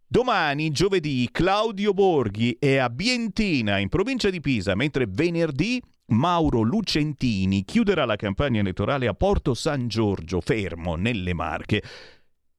Domani, 0.04 0.72
giovedì, 0.72 1.28
Claudio 1.30 1.92
Borghi 1.92 2.56
è 2.58 2.78
a 2.78 2.90
Bientina 2.90 3.78
in 3.78 3.88
provincia 3.88 4.30
di 4.30 4.40
Pisa, 4.40 4.74
mentre 4.74 5.06
venerdì 5.08 5.80
Mauro 6.06 6.62
Lucentini 6.62 7.64
chiuderà 7.64 8.04
la 8.04 8.16
campagna 8.16 8.58
elettorale 8.58 9.06
a 9.06 9.14
Porto 9.14 9.54
San 9.54 9.86
Giorgio, 9.86 10.40
fermo 10.40 10.96
nelle 10.96 11.34
Marche. 11.34 11.84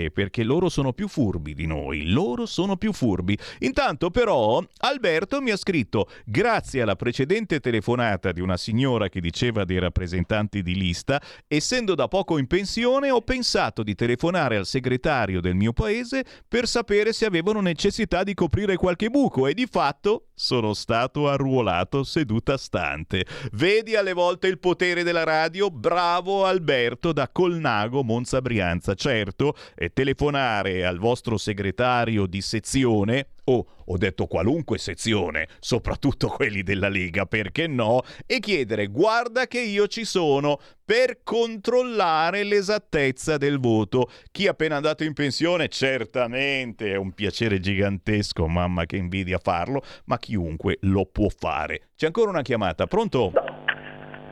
eh, 0.04 0.10
perché 0.12 0.44
loro 0.44 0.68
sono 0.68 0.92
più 0.92 1.08
furbi 1.08 1.54
di 1.54 1.66
noi. 1.66 2.10
Loro 2.10 2.44
sono 2.44 2.76
più 2.76 2.92
furbi. 2.92 3.34
Intanto 3.60 4.10
però 4.10 4.62
Alberto 4.80 5.40
mi 5.40 5.50
ha 5.50 5.56
scritto, 5.56 6.10
grazie 6.26 6.82
alla 6.82 6.94
precedente 6.94 7.60
telefonata 7.60 8.32
di 8.32 8.42
una 8.42 8.58
signora 8.58 9.08
che 9.08 9.22
diceva 9.22 9.64
dei 9.64 9.78
rappresentanti 9.78 10.60
di 10.60 10.74
lista, 10.74 11.18
essendo 11.48 11.94
da 11.94 12.06
poco 12.06 12.36
in 12.36 12.48
pensione 12.48 13.10
ho 13.10 13.22
pensato 13.22 13.82
di 13.82 13.94
telefonare 13.94 14.58
al 14.58 14.66
segretario 14.66 15.40
del 15.40 15.52
mio 15.54 15.72
paese 15.72 16.24
per 16.46 16.66
sapere 16.66 17.12
se 17.12 17.24
avevano 17.24 17.60
necessità 17.60 18.22
di 18.22 18.34
coprire 18.34 18.76
qualche 18.76 19.10
buco 19.10 19.46
e 19.46 19.54
di 19.54 19.66
fatto 19.70 20.28
sono 20.34 20.74
stato 20.74 21.28
arruolato 21.28 22.02
seduta 22.04 22.56
stante. 22.56 23.24
Vedi 23.52 23.96
alle 23.96 24.12
volte 24.12 24.48
il 24.48 24.58
potere 24.58 25.02
della 25.02 25.24
radio? 25.24 25.70
Bravo 25.70 26.44
Alberto 26.44 27.12
da 27.12 27.28
Colnago, 27.28 28.02
Monza 28.02 28.40
Brianza. 28.40 28.94
Certo, 28.94 29.54
e 29.74 29.92
telefonare 29.92 30.84
al 30.84 30.98
vostro 30.98 31.36
segretario 31.36 32.26
di 32.26 32.40
sezione 32.40 33.28
oh, 33.44 33.66
ho 33.86 33.96
detto 33.96 34.26
qualunque 34.26 34.78
sezione, 34.78 35.48
soprattutto 35.60 36.28
quelli 36.28 36.62
della 36.62 36.88
Lega, 36.88 37.26
perché 37.26 37.66
no? 37.66 38.02
E 38.26 38.38
chiedere 38.38 38.86
guarda 38.86 39.46
che 39.46 39.60
io 39.60 39.86
ci 39.86 40.04
sono 40.04 40.58
per 40.84 41.22
controllare 41.22 42.42
l'esattezza 42.44 43.36
del 43.36 43.58
voto. 43.58 44.10
Chi 44.30 44.46
è 44.46 44.48
appena 44.48 44.76
andato 44.76 45.04
in 45.04 45.12
pensione 45.12 45.68
certamente 45.68 46.92
è 46.92 46.96
un 46.96 47.12
piacere 47.12 47.60
gigantesco, 47.60 48.46
mamma 48.46 48.86
che 48.86 48.96
invidia 48.96 49.38
farlo, 49.38 49.82
ma 50.06 50.18
chiunque 50.18 50.78
lo 50.82 51.06
può 51.06 51.28
fare. 51.28 51.88
C'è 51.96 52.06
ancora 52.06 52.30
una 52.30 52.42
chiamata, 52.42 52.86
pronto? 52.86 53.32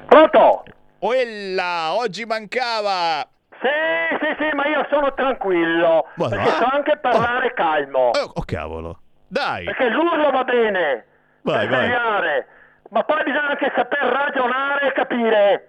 Pronto? 0.06 0.62
Quella, 0.98 1.94
oggi 1.94 2.24
mancava! 2.24 3.26
Sì, 3.62 4.16
sì, 4.20 4.34
sì, 4.38 4.56
ma 4.56 4.66
io 4.66 4.84
sono 4.90 5.14
tranquillo. 5.14 6.06
Ma 6.16 6.28
perché 6.28 6.50
no? 6.50 6.56
so 6.56 6.64
anche 6.64 6.98
parlare 6.98 7.52
calmo. 7.54 8.10
Oh, 8.10 8.30
oh, 8.34 8.42
cavolo. 8.44 9.01
Dai. 9.32 9.64
Perché 9.64 9.88
l'urlo 9.88 10.30
va 10.30 10.44
bene. 10.44 11.04
Vai, 11.40 11.66
vai. 11.66 11.86
svegliare. 11.86 12.46
Ma 12.90 13.02
poi 13.02 13.22
bisogna 13.22 13.48
anche 13.48 13.72
saper 13.74 14.04
ragionare 14.04 14.88
e 14.88 14.92
capire. 14.92 15.68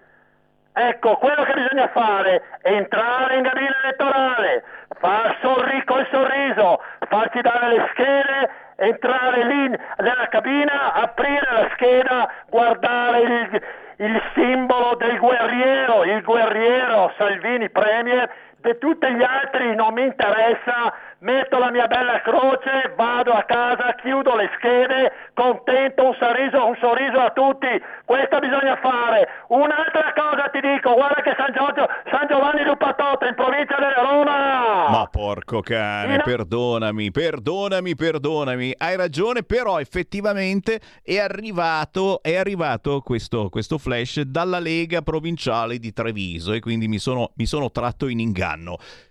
Ecco, 0.74 1.16
quello 1.16 1.44
che 1.44 1.54
bisogna 1.54 1.88
fare 1.88 2.42
è 2.60 2.72
entrare 2.72 3.36
in 3.36 3.44
cabina 3.44 3.74
elettorale, 3.84 4.64
far 4.98 5.38
sorri 5.40 5.82
col 5.84 6.06
sorriso, 6.10 6.82
farci 7.08 7.40
dare 7.40 7.68
le 7.68 7.88
schede, 7.92 8.50
entrare 8.76 9.44
lì 9.46 9.68
nella 9.68 10.28
cabina, 10.28 10.92
aprire 10.92 11.48
la 11.50 11.68
scheda, 11.72 12.30
guardare 12.50 13.20
il, 13.20 13.62
il 13.96 14.22
simbolo 14.34 14.96
del 14.96 15.16
guerriero, 15.18 16.04
il 16.04 16.20
guerriero 16.22 17.14
Salvini 17.16 17.70
Premier, 17.70 18.28
di 18.64 18.78
tutti 18.78 19.06
gli 19.12 19.22
altri 19.22 19.74
non 19.74 19.92
mi 19.92 20.04
interessa, 20.04 20.92
metto 21.18 21.58
la 21.58 21.70
mia 21.70 21.86
bella 21.86 22.22
croce, 22.22 22.94
vado 22.96 23.32
a 23.32 23.42
casa, 23.42 23.94
chiudo 24.00 24.34
le 24.36 24.48
schede, 24.56 25.12
contento, 25.34 26.06
un 26.06 26.16
sorriso, 26.18 26.64
un 26.64 26.76
sorriso 26.80 27.20
a 27.20 27.30
tutti, 27.30 27.68
questo 28.06 28.38
bisogna 28.38 28.76
fare. 28.80 29.28
Un'altra 29.48 30.14
cosa 30.16 30.48
ti 30.48 30.60
dico, 30.60 30.94
guarda 30.94 31.20
che 31.20 31.34
San, 31.36 31.52
Giorgio, 31.52 31.86
San 32.10 32.26
Giovanni 32.26 32.64
Lupatotto 32.64 33.26
in 33.26 33.34
provincia 33.34 33.76
di 33.76 33.92
Roma. 34.00 34.88
Ma 34.88 35.08
porco 35.10 35.60
cane, 35.60 36.14
In- 36.14 36.22
perdonami, 36.24 37.10
perdonami, 37.10 37.94
perdonami. 37.94 38.74
Hai 38.78 38.96
ragione, 38.96 39.42
però 39.42 39.78
effettivamente 39.78 40.80
è 41.02 41.18
arrivato, 41.18 42.22
è 42.22 42.34
arrivato 42.36 43.00
questo, 43.00 43.50
questo 43.50 43.76
flash 43.76 44.22
dalla 44.22 44.58
Lega 44.58 45.02
Provinciale 45.02 45.78
di 45.78 45.92
Treviso 45.92 46.52
e 46.54 46.60
quindi 46.60 46.88
mi 46.88 46.98
sono, 46.98 47.32
mi 47.36 47.44
sono 47.44 47.70
tratto 47.70 48.08
in 48.08 48.20
inganno. 48.20 48.53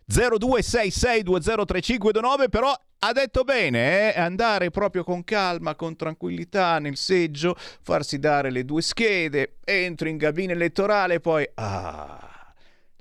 0266203529 0.10 2.50
però 2.50 2.74
ha 3.06 3.12
detto 3.12 3.44
bene, 3.44 4.14
eh? 4.14 4.20
andare 4.20 4.72
proprio 4.72 5.04
con 5.04 5.26
calma, 5.26 5.76
con 5.76 5.98
tranquillità 5.98 6.80
nel 6.80 6.96
seggio, 6.96 7.54
farsi 7.58 8.18
dare 8.18 8.50
le 8.50 8.64
due 8.64 8.82
schede, 8.82 9.58
entro 9.66 10.08
in 10.08 10.18
cabina 10.18 10.54
elettorale 10.54 11.16
e 11.16 11.20
poi... 11.20 11.46
Ah, 11.56 12.34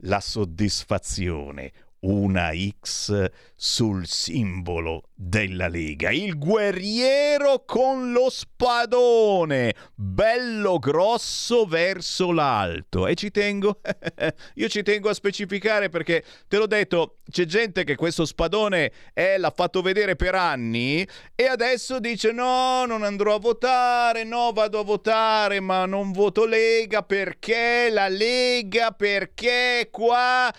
la 0.05 0.21
soddisfazione, 0.21 1.73
una 2.03 2.53
X 2.53 3.31
sul 3.55 4.07
simbolo 4.07 5.05
della 5.15 5.69
Lega, 5.69 6.11
il 6.11 6.37
guerriero 6.37 7.63
con 7.65 8.11
lo 8.11 8.29
spadone, 8.29 9.75
bello 9.95 10.79
grosso 10.79 11.65
verso 11.65 12.33
l'alto. 12.33 13.07
E 13.07 13.15
ci 13.15 13.31
tengo, 13.31 13.81
io 14.55 14.69
ci 14.69 14.83
tengo 14.83 15.11
a 15.11 15.15
specificare 15.15 15.91
perché 15.91 16.25
te 16.49 16.57
l'ho 16.57 16.67
detto, 16.67 17.19
c'è 17.31 17.45
gente 17.45 17.85
che 17.85 17.95
questo 17.95 18.25
spadone 18.25 18.91
eh, 19.15 19.39
l'ha 19.39 19.53
fatto 19.55 19.81
vedere 19.81 20.17
per 20.17 20.35
anni 20.35 21.07
e 21.37 21.45
adesso 21.47 22.01
dice 22.01 22.33
no, 22.33 22.85
non 22.85 23.05
andrò 23.05 23.37
a 23.37 23.41
votare, 23.41 24.25
no, 24.25 24.51
vado 24.53 24.81
a 24.81 24.85
votare, 24.85 25.61
ma 25.61 25.87
non 25.87 26.11
voto 26.11 26.47
Lega 26.47 27.03
perché 27.03 27.91
la 27.91 28.09
Lega, 28.09 28.91
perché 28.91 29.89
qua... 29.93 30.53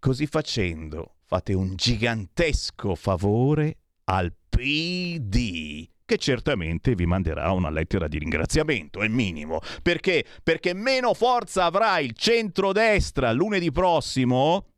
Così 0.00 0.26
facendo 0.26 1.16
fate 1.26 1.52
un 1.52 1.76
gigantesco 1.76 2.94
favore 2.94 3.76
al 4.04 4.32
PD 4.48 5.86
che 6.06 6.16
certamente 6.16 6.94
vi 6.94 7.04
manderà 7.04 7.52
una 7.52 7.68
lettera 7.68 8.08
di 8.08 8.18
ringraziamento, 8.18 9.02
è 9.02 9.08
minimo. 9.08 9.60
Perché? 9.82 10.24
Perché 10.42 10.72
meno 10.72 11.12
forza 11.12 11.66
avrà 11.66 11.98
il 11.98 12.14
centrodestra 12.14 13.30
lunedì 13.32 13.70
prossimo 13.70 14.68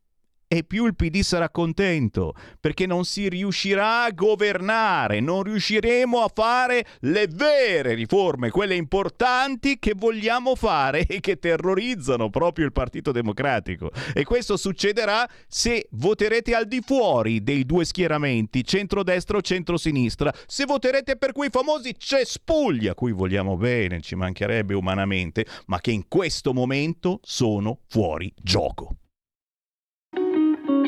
e 0.53 0.65
più 0.65 0.85
il 0.85 0.95
PD 0.95 1.21
sarà 1.21 1.49
contento, 1.49 2.35
perché 2.61 2.85
non 2.85 3.07
si 3.07 3.27
riuscirà 3.31 4.05
a 4.05 4.11
governare, 4.11 5.19
non 5.19 5.45
riusciremo 5.45 6.19
a 6.19 6.31
fare 6.31 6.85
le 7.01 7.27
vere 7.27 7.95
riforme, 7.95 8.51
quelle 8.51 8.75
importanti 8.75 9.79
che 9.79 9.95
vogliamo 9.97 10.55
fare 10.55 11.07
e 11.07 11.21
che 11.21 11.39
terrorizzano 11.39 12.29
proprio 12.29 12.67
il 12.67 12.73
Partito 12.73 13.13
Democratico. 13.13 13.93
E 14.13 14.25
questo 14.25 14.59
succederà 14.59 15.27
se 15.49 15.87
voterete 15.93 16.55
al 16.55 16.67
di 16.67 16.83
fuori 16.85 17.43
dei 17.43 17.65
due 17.65 17.87
schieramenti, 17.87 18.63
centrodestra 18.63 19.39
o 19.39 19.41
centrosinistra, 19.41 20.35
se 20.47 20.67
voterete 20.67 21.17
per 21.17 21.33
quei 21.33 21.49
famosi 21.49 21.95
cespugli 21.97 22.89
a 22.89 22.95
cui 22.95 23.13
vogliamo 23.13 23.57
bene, 23.57 24.03
ci 24.03 24.17
mancherebbe 24.17 24.75
umanamente, 24.75 25.47
ma 25.69 25.81
che 25.81 25.93
in 25.93 26.09
questo 26.09 26.53
momento 26.53 27.21
sono 27.23 27.79
fuori 27.89 28.31
gioco. 28.37 28.97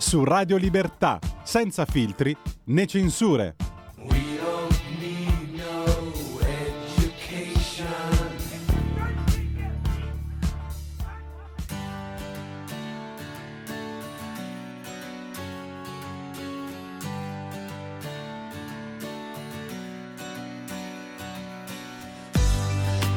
su 0.00 0.24
Radio 0.24 0.56
Libertà, 0.56 1.18
senza 1.44 1.84
filtri 1.84 2.34
né 2.64 2.86
censure. 2.86 3.54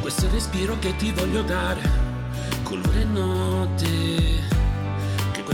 Questo 0.01 0.30
respiro 0.31 0.77
che 0.80 0.93
ti 0.97 1.11
voglio 1.14 1.43
dare, 1.43 1.81
colore 2.64 3.05
notte, 3.05 4.52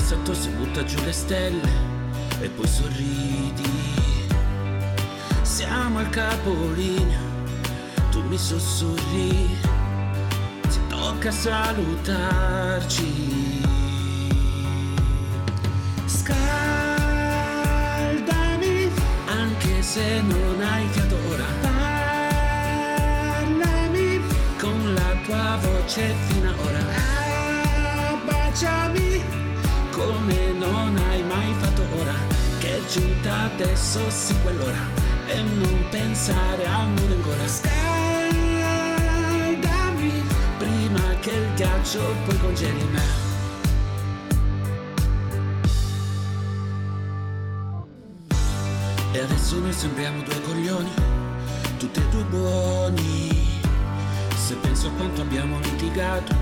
sotto 0.10 0.34
si 0.34 0.50
butta 0.50 0.84
giù 0.86 1.00
le 1.04 1.12
stelle 1.12 1.70
e 2.42 2.50
poi 2.50 2.68
sorridi. 2.68 3.70
Siamo 5.44 6.00
al 6.00 6.10
capolinea, 6.10 7.20
mi 8.28 8.38
sussurri, 8.38 9.56
ti 10.68 10.80
tocca 10.88 11.30
salutarci. 11.30 13.12
Scaldami, 16.06 16.50
anche 19.28 19.82
se 19.84 20.22
non 20.22 20.62
hai 20.62 20.88
fiato 20.88 21.18
ora. 21.30 21.46
Parlami 23.52 24.22
con 24.58 24.94
la 24.96 25.16
tua 25.24 25.60
voce 25.62 26.16
fina 26.28 26.52
ora. 26.66 26.84
Abbracciami 28.10 29.09
come 30.00 30.54
non 30.54 30.96
hai 30.96 31.22
mai 31.24 31.54
fatto 31.60 31.84
ora. 32.00 32.16
Che 32.60 32.78
è 32.78 32.82
giunta 32.90 33.52
adesso 33.54 34.10
sì 34.10 34.34
quell'ora. 34.42 34.88
E 35.28 35.42
non 35.42 35.86
pensare 35.90 36.66
a 36.66 36.86
nulla 36.86 37.16
ancora. 37.16 37.48
Scaldami 37.48 37.84
prima 40.58 41.02
che 41.20 41.32
il 41.32 41.54
ghiaccio 41.56 42.00
poi 42.26 42.38
congeli 42.40 42.84
me. 42.92 43.28
E 49.12 49.20
adesso 49.20 49.60
noi 49.60 49.74
sembriamo 49.74 50.22
due 50.22 50.42
coglioni, 50.42 50.92
tutti 51.78 52.00
e 52.00 52.08
due 52.10 52.24
buoni. 52.24 53.60
Se 54.36 54.56
penso 54.56 54.88
a 54.88 54.92
quanto 54.92 55.22
abbiamo 55.22 55.60
litigato, 55.60 56.36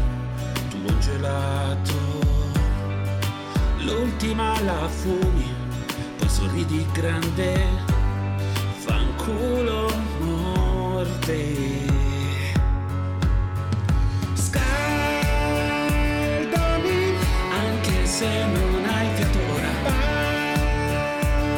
tu 0.69 0.77
ho 0.85 0.97
gelato. 0.99 2.06
L'ultima 3.87 4.59
la 4.63 4.85
fumi, 4.89 5.47
poi 6.17 6.27
sorridi 6.27 6.85
grande, 6.91 7.55
fanculo 8.79 9.89
morte. 10.19 11.85
Scaldami, 14.33 14.73
anche 17.49 18.05
se 18.05 18.27
non 18.27 18.85
hai 18.85 19.07
fiato 19.15 19.39
ora. 19.53 19.71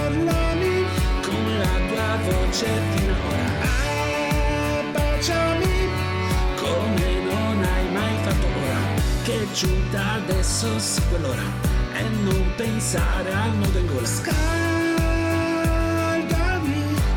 Parlami 0.06 0.86
con 1.24 1.58
la 1.58 1.76
tua 1.88 2.12
voce 2.30 2.68
fino 2.94 3.14
ora. 3.28 3.50
Abbracciami 4.82 5.78
come 6.58 7.10
non 7.24 7.64
hai 7.64 7.86
mai 7.92 8.16
fatto 8.22 8.46
ora. 8.46 8.82
Che 9.24 9.48
giunta 9.52 10.12
adesso 10.12 10.78
sì 10.78 11.02
quell'ora. 11.10 11.69
Pensare 12.60 13.32
al 13.32 13.56
nodo 13.56 13.80
in. 13.80 13.88
Scaldami 14.04 14.34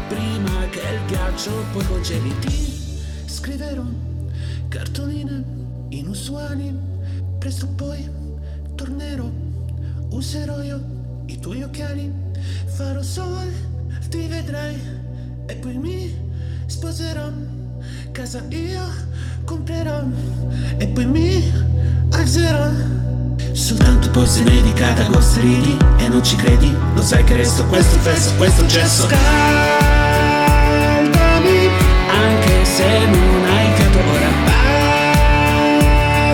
prima 0.06 0.69
che 0.70 0.78
il 0.78 1.05
ghiaccio 1.09 1.64
poi 1.73 1.85
congeli. 1.86 2.32
Ti 2.39 3.01
scriverò 3.27 3.82
cartoline 4.69 5.43
inusuali. 5.89 6.78
Presto 7.40 7.66
poi 7.66 8.09
tornerò. 8.77 9.28
Userò 10.10 10.62
io 10.62 10.81
i 11.27 11.40
tuoi 11.40 11.64
occhiali. 11.64 12.12
Farò 12.77 13.02
sol, 13.02 13.52
ti 14.10 14.28
vedrai. 14.28 14.81
E 15.47 15.56
poi 15.56 15.77
mi 15.77 16.16
sposerò. 16.66 17.32
Casa 18.12 18.44
io 18.48 18.85
comprerò. 19.44 20.05
E 20.77 20.86
poi 20.86 21.06
mi 21.06 21.52
alzerò. 22.10 23.02
Soltanto 23.73 24.11
poi 24.11 24.27
se 24.27 24.43
ne 24.43 24.61
dica 24.61 24.90
d'agosto 24.90 25.40
ridi 25.40 25.78
e 25.97 26.09
non 26.09 26.23
ci 26.23 26.36
credi 26.36 26.77
Lo 26.94 27.01
sai 27.01 27.24
che 27.24 27.36
resto 27.36 27.65
questo 27.65 27.99
fesso, 28.01 28.35
questo 28.36 28.66
gesso 28.66 29.09
Scaldami 29.09 29.20
anche 32.07 32.65
se 32.66 32.85
non 33.07 33.44
hai 33.47 33.73
fiato 33.74 33.99
ora. 33.99 34.28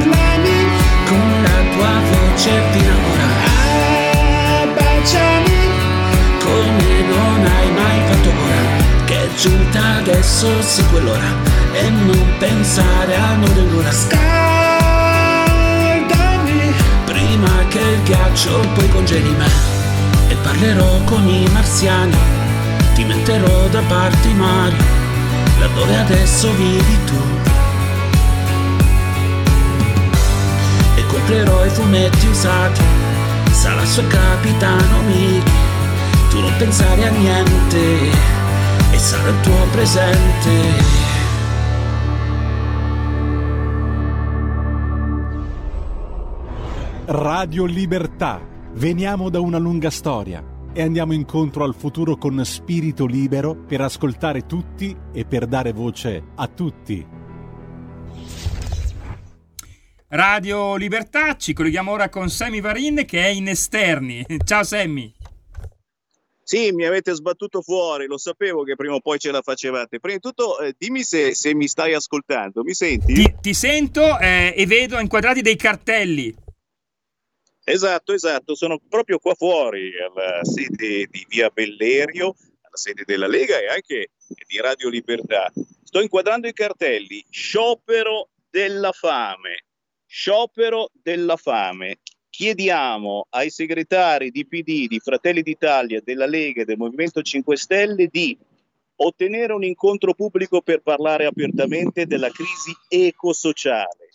Parlami 0.01 0.67
con 1.07 1.43
la 1.45 1.63
tua 1.77 2.01
voce 2.11 2.51
fino 2.73 2.95
ora 3.13 3.29
Abbracciami 4.63 5.61
come 6.43 6.91
non 7.07 7.47
hai 7.47 7.71
mai 7.71 8.01
fatto 8.09 8.31
ora. 8.31 8.63
Che 9.05 9.15
è 9.15 9.29
giunta 9.37 9.81
adesso 9.99 10.61
sì 10.61 10.85
quell'ora. 10.87 11.31
E 11.73 11.89
non 11.89 12.27
pensare 12.41 13.15
a 13.15 13.35
nulla 13.35 13.61
ancora 13.61 13.93
Scaldami 13.93 14.48
prima 17.39 17.67
che 17.69 17.79
il 17.79 18.03
ghiaccio 18.03 18.61
poi 18.75 18.89
congeli 18.89 19.31
me 19.31 19.47
E 20.29 20.35
parlerò 20.43 21.01
con 21.05 21.27
i 21.29 21.49
marziani 21.53 22.17
Ti 22.95 23.05
metterò 23.05 23.69
da 23.69 23.81
parte 23.83 24.29
i 24.29 24.35
mari 24.35 24.77
Laddove 25.61 25.97
adesso 25.97 26.53
vivi 26.53 26.99
tu. 27.05 27.21
E 30.95 31.07
comprerò 31.07 31.65
i 31.65 31.71
fumetti 31.71 32.27
usati 32.27 32.83
Sarà 33.51 33.85
suo 33.85 34.07
capitano 34.07 35.03
Mickey. 35.07 35.53
Tu 36.31 36.41
non 36.41 36.53
pensare 36.59 37.07
a 37.07 37.11
niente 37.11 38.11
E 38.91 38.99
sarà 38.99 39.29
il 39.29 39.41
tuo 39.41 39.67
presente 39.71 41.08
Radio 47.11 47.65
Libertà. 47.65 48.47
Veniamo 48.75 49.31
da 49.31 49.41
una 49.41 49.57
lunga 49.57 49.89
storia 49.89 50.45
e 50.75 50.83
andiamo 50.83 51.15
incontro 51.15 51.65
al 51.65 51.75
futuro 51.75 52.19
con 52.19 52.45
spirito 52.45 53.07
libero 53.07 53.57
per 53.57 53.81
ascoltare 53.81 54.45
tutti 54.45 54.95
e 55.15 55.25
per 55.25 55.47
dare 55.47 55.73
voce 55.73 56.23
a 56.35 56.47
tutti. 56.49 57.07
Radio 60.09 60.77
Libertà, 60.77 61.35
ci 61.39 61.55
colleghiamo 61.55 61.91
ora 61.91 62.11
con 62.11 62.29
Sammy 62.29 62.61
Varin 62.61 63.07
che 63.07 63.25
è 63.25 63.29
in 63.29 63.49
esterni. 63.49 64.27
Ciao 64.45 64.63
Sammy. 64.63 65.11
Sì, 66.43 66.73
mi 66.73 66.85
avete 66.85 67.15
sbattuto 67.15 67.63
fuori, 67.63 68.07
lo 68.07 68.19
sapevo 68.19 68.65
che 68.65 68.77
prima 68.77 68.97
o 68.97 69.01
poi 69.01 69.19
ce 69.19 69.31
la 69.31 69.41
facevate. 69.41 69.99
Prima 69.99 70.17
di 70.17 70.21
tutto, 70.21 70.61
eh, 70.61 70.75
dimmi 70.77 71.03
se, 71.03 71.35
se 71.35 71.55
mi 71.55 71.69
stai 71.69 71.95
ascoltando, 71.95 72.63
mi 72.63 72.75
senti? 72.75 73.15
Ti, 73.15 73.35
ti 73.41 73.55
sento 73.55 74.19
eh, 74.19 74.53
e 74.55 74.67
vedo 74.67 74.99
inquadrati 74.99 75.41
dei 75.41 75.57
cartelli. 75.57 76.47
Esatto, 77.71 78.15
esatto, 78.15 78.55
sono 78.55 78.81
proprio 78.89 79.19
qua 79.19 79.35
fuori, 79.35 79.93
alla 80.01 80.43
sede 80.43 81.07
di 81.11 81.27
Via 81.29 81.51
Bellerio, 81.51 82.35
alla 82.63 82.77
sede 82.77 83.03
della 83.05 83.27
Lega 83.27 83.61
e 83.61 83.67
anche 83.67 84.13
di 84.47 84.59
Radio 84.59 84.89
Libertà. 84.89 85.53
Sto 85.83 86.01
inquadrando 86.01 86.49
i 86.49 86.55
cartelli, 86.55 87.23
sciopero 87.29 88.31
della 88.49 88.93
fame, 88.93 89.65
sciopero 90.07 90.89
della 90.95 91.37
fame. 91.37 91.99
Chiediamo 92.31 93.27
ai 93.31 93.51
segretari 93.51 94.31
di 94.31 94.47
PD, 94.47 94.87
di 94.87 94.99
Fratelli 94.99 95.43
d'Italia, 95.43 96.01
della 96.03 96.27
Lega 96.27 96.63
e 96.63 96.65
del 96.65 96.79
Movimento 96.79 97.21
5 97.21 97.55
Stelle 97.55 98.07
di 98.07 98.35
ottenere 98.97 99.53
un 99.53 99.65
incontro 99.65 100.15
pubblico 100.15 100.63
per 100.63 100.81
parlare 100.81 101.27
apertamente 101.27 102.07
della 102.07 102.31
crisi 102.31 102.75
ecosociale 102.89 104.08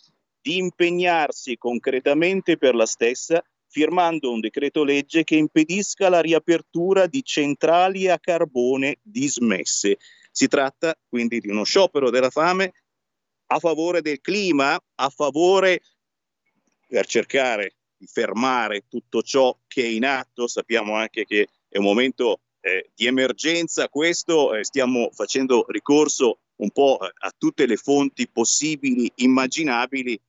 di 0.44 0.58
impegnarsi 0.58 1.56
concretamente 1.56 2.58
per 2.58 2.74
la 2.74 2.84
stessa, 2.84 3.42
firmando 3.66 4.30
un 4.30 4.40
decreto 4.40 4.84
legge 4.84 5.24
che 5.24 5.36
impedisca 5.36 6.10
la 6.10 6.20
riapertura 6.20 7.06
di 7.06 7.24
centrali 7.24 8.08
a 8.08 8.18
carbone 8.18 8.98
dismesse. 9.00 9.96
Si 10.30 10.46
tratta 10.46 10.94
quindi 11.08 11.40
di 11.40 11.48
uno 11.48 11.64
sciopero 11.64 12.10
della 12.10 12.28
fame 12.28 12.74
a 13.46 13.58
favore 13.58 14.02
del 14.02 14.20
clima, 14.20 14.78
a 14.96 15.08
favore 15.08 15.80
per 16.86 17.06
cercare 17.06 17.76
di 17.96 18.06
fermare 18.06 18.84
tutto 18.86 19.22
ciò 19.22 19.56
che 19.66 19.82
è 19.82 19.88
in 19.88 20.04
atto. 20.04 20.46
Sappiamo 20.46 20.94
anche 20.94 21.24
che 21.24 21.48
è 21.70 21.78
un 21.78 21.84
momento 21.84 22.40
eh, 22.60 22.90
di 22.94 23.06
emergenza, 23.06 23.88
questo 23.88 24.54
eh, 24.54 24.62
stiamo 24.62 25.08
facendo 25.10 25.64
ricorso 25.68 26.40
un 26.56 26.70
po' 26.70 26.98
a 26.98 27.32
tutte 27.36 27.64
le 27.64 27.76
fonti 27.76 28.28
possibili, 28.28 29.10
immaginabili 29.16 30.20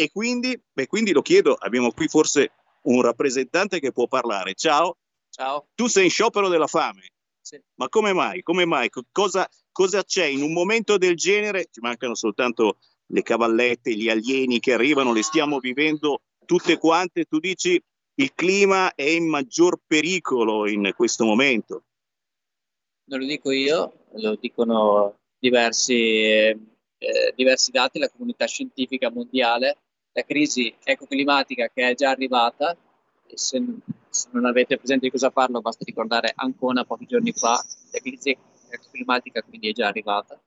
e 0.00 0.10
quindi, 0.10 0.58
beh, 0.72 0.86
quindi 0.86 1.12
lo 1.12 1.20
chiedo, 1.20 1.54
abbiamo 1.54 1.92
qui 1.92 2.08
forse 2.08 2.52
un 2.84 3.02
rappresentante 3.02 3.80
che 3.80 3.92
può 3.92 4.06
parlare. 4.06 4.54
Ciao. 4.54 4.96
Ciao. 5.28 5.68
Tu 5.74 5.88
sei 5.88 6.04
in 6.04 6.10
sciopero 6.10 6.48
della 6.48 6.66
fame. 6.66 7.10
Sì. 7.40 7.60
Ma 7.74 7.88
come 7.90 8.14
mai? 8.14 8.42
Come 8.42 8.64
mai? 8.64 8.88
Cosa, 9.12 9.46
cosa 9.70 10.02
c'è 10.02 10.24
in 10.24 10.42
un 10.42 10.54
momento 10.54 10.96
del 10.96 11.16
genere? 11.16 11.68
Ci 11.70 11.80
mancano 11.80 12.14
soltanto 12.14 12.78
le 13.08 13.22
cavallette, 13.22 13.94
gli 13.94 14.08
alieni 14.08 14.58
che 14.58 14.72
arrivano, 14.72 15.12
le 15.12 15.22
stiamo 15.22 15.58
vivendo 15.58 16.22
tutte 16.46 16.78
quante. 16.78 17.24
Tu 17.24 17.38
dici 17.38 17.82
il 18.14 18.32
clima 18.34 18.94
è 18.94 19.02
in 19.02 19.28
maggior 19.28 19.80
pericolo 19.86 20.66
in 20.66 20.92
questo 20.96 21.24
momento. 21.24 21.84
Non 23.04 23.20
lo 23.20 23.26
dico 23.26 23.50
io, 23.50 24.06
lo 24.12 24.36
dicono 24.36 25.18
diversi, 25.38 26.22
eh, 26.22 26.58
diversi 27.34 27.70
dati, 27.70 27.98
la 27.98 28.08
comunità 28.08 28.46
scientifica 28.46 29.10
mondiale 29.10 29.76
la 30.12 30.22
crisi 30.22 30.74
ecoclimatica 30.82 31.68
che 31.72 31.88
è 31.88 31.94
già 31.94 32.10
arrivata, 32.10 32.76
se, 33.32 33.62
se, 34.08 34.28
non 34.32 34.44
avete 34.44 34.76
presente 34.76 35.06
di 35.06 35.10
cosa 35.12 35.30
parlo 35.30 35.60
basta 35.60 35.84
ricordare 35.84 36.32
Ancona 36.34 36.84
pochi 36.84 37.06
giorni 37.06 37.32
fa, 37.32 37.62
la 37.92 37.98
crisi 38.00 38.36
ecoclimatica 38.68 39.42
quindi 39.42 39.70
è 39.70 39.72
già 39.72 39.86
arrivata, 39.86 40.40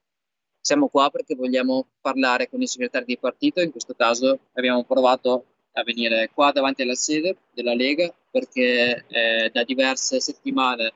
Siamo 0.65 0.87
qua 0.87 1.09
perché 1.09 1.35
vogliamo 1.35 1.87
parlare 1.99 2.49
con 2.49 2.61
i 2.61 2.67
segretari 2.67 3.03
di 3.03 3.17
partito, 3.17 3.59
in 3.59 3.71
questo 3.71 3.93
caso 3.97 4.39
abbiamo 4.53 4.85
provato 4.85 5.45
a 5.73 5.83
venire 5.83 6.29
qua 6.33 6.53
davanti 6.53 6.83
alla 6.83 6.95
sede 6.95 7.35
della 7.53 7.73
Lega 7.73 8.13
perché 8.31 9.03
eh, 9.09 9.49
da 9.51 9.65
diverse 9.65 10.21
settimane 10.21 10.93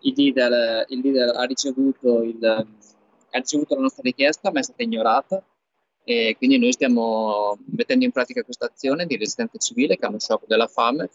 il 0.00 0.12
leader, 0.14 0.84
il 0.90 1.00
leader 1.00 1.36
ha, 1.36 1.44
ricevuto 1.44 2.22
il, 2.22 2.44
ha 2.44 3.38
ricevuto 3.38 3.76
la 3.76 3.80
nostra 3.80 4.02
richiesta 4.02 4.52
ma 4.52 4.58
è 4.58 4.62
stata 4.62 4.82
ignorata 4.82 5.42
e 6.10 6.36
quindi 6.38 6.56
noi 6.58 6.72
stiamo 6.72 7.58
mettendo 7.66 8.06
in 8.06 8.12
pratica 8.12 8.42
questa 8.42 8.64
azione 8.64 9.04
di 9.04 9.18
resistenza 9.18 9.58
civile 9.58 9.98
che 9.98 10.06
è 10.06 10.08
uno 10.08 10.18
sciopero 10.18 10.46
della 10.48 10.66
fame 10.66 11.10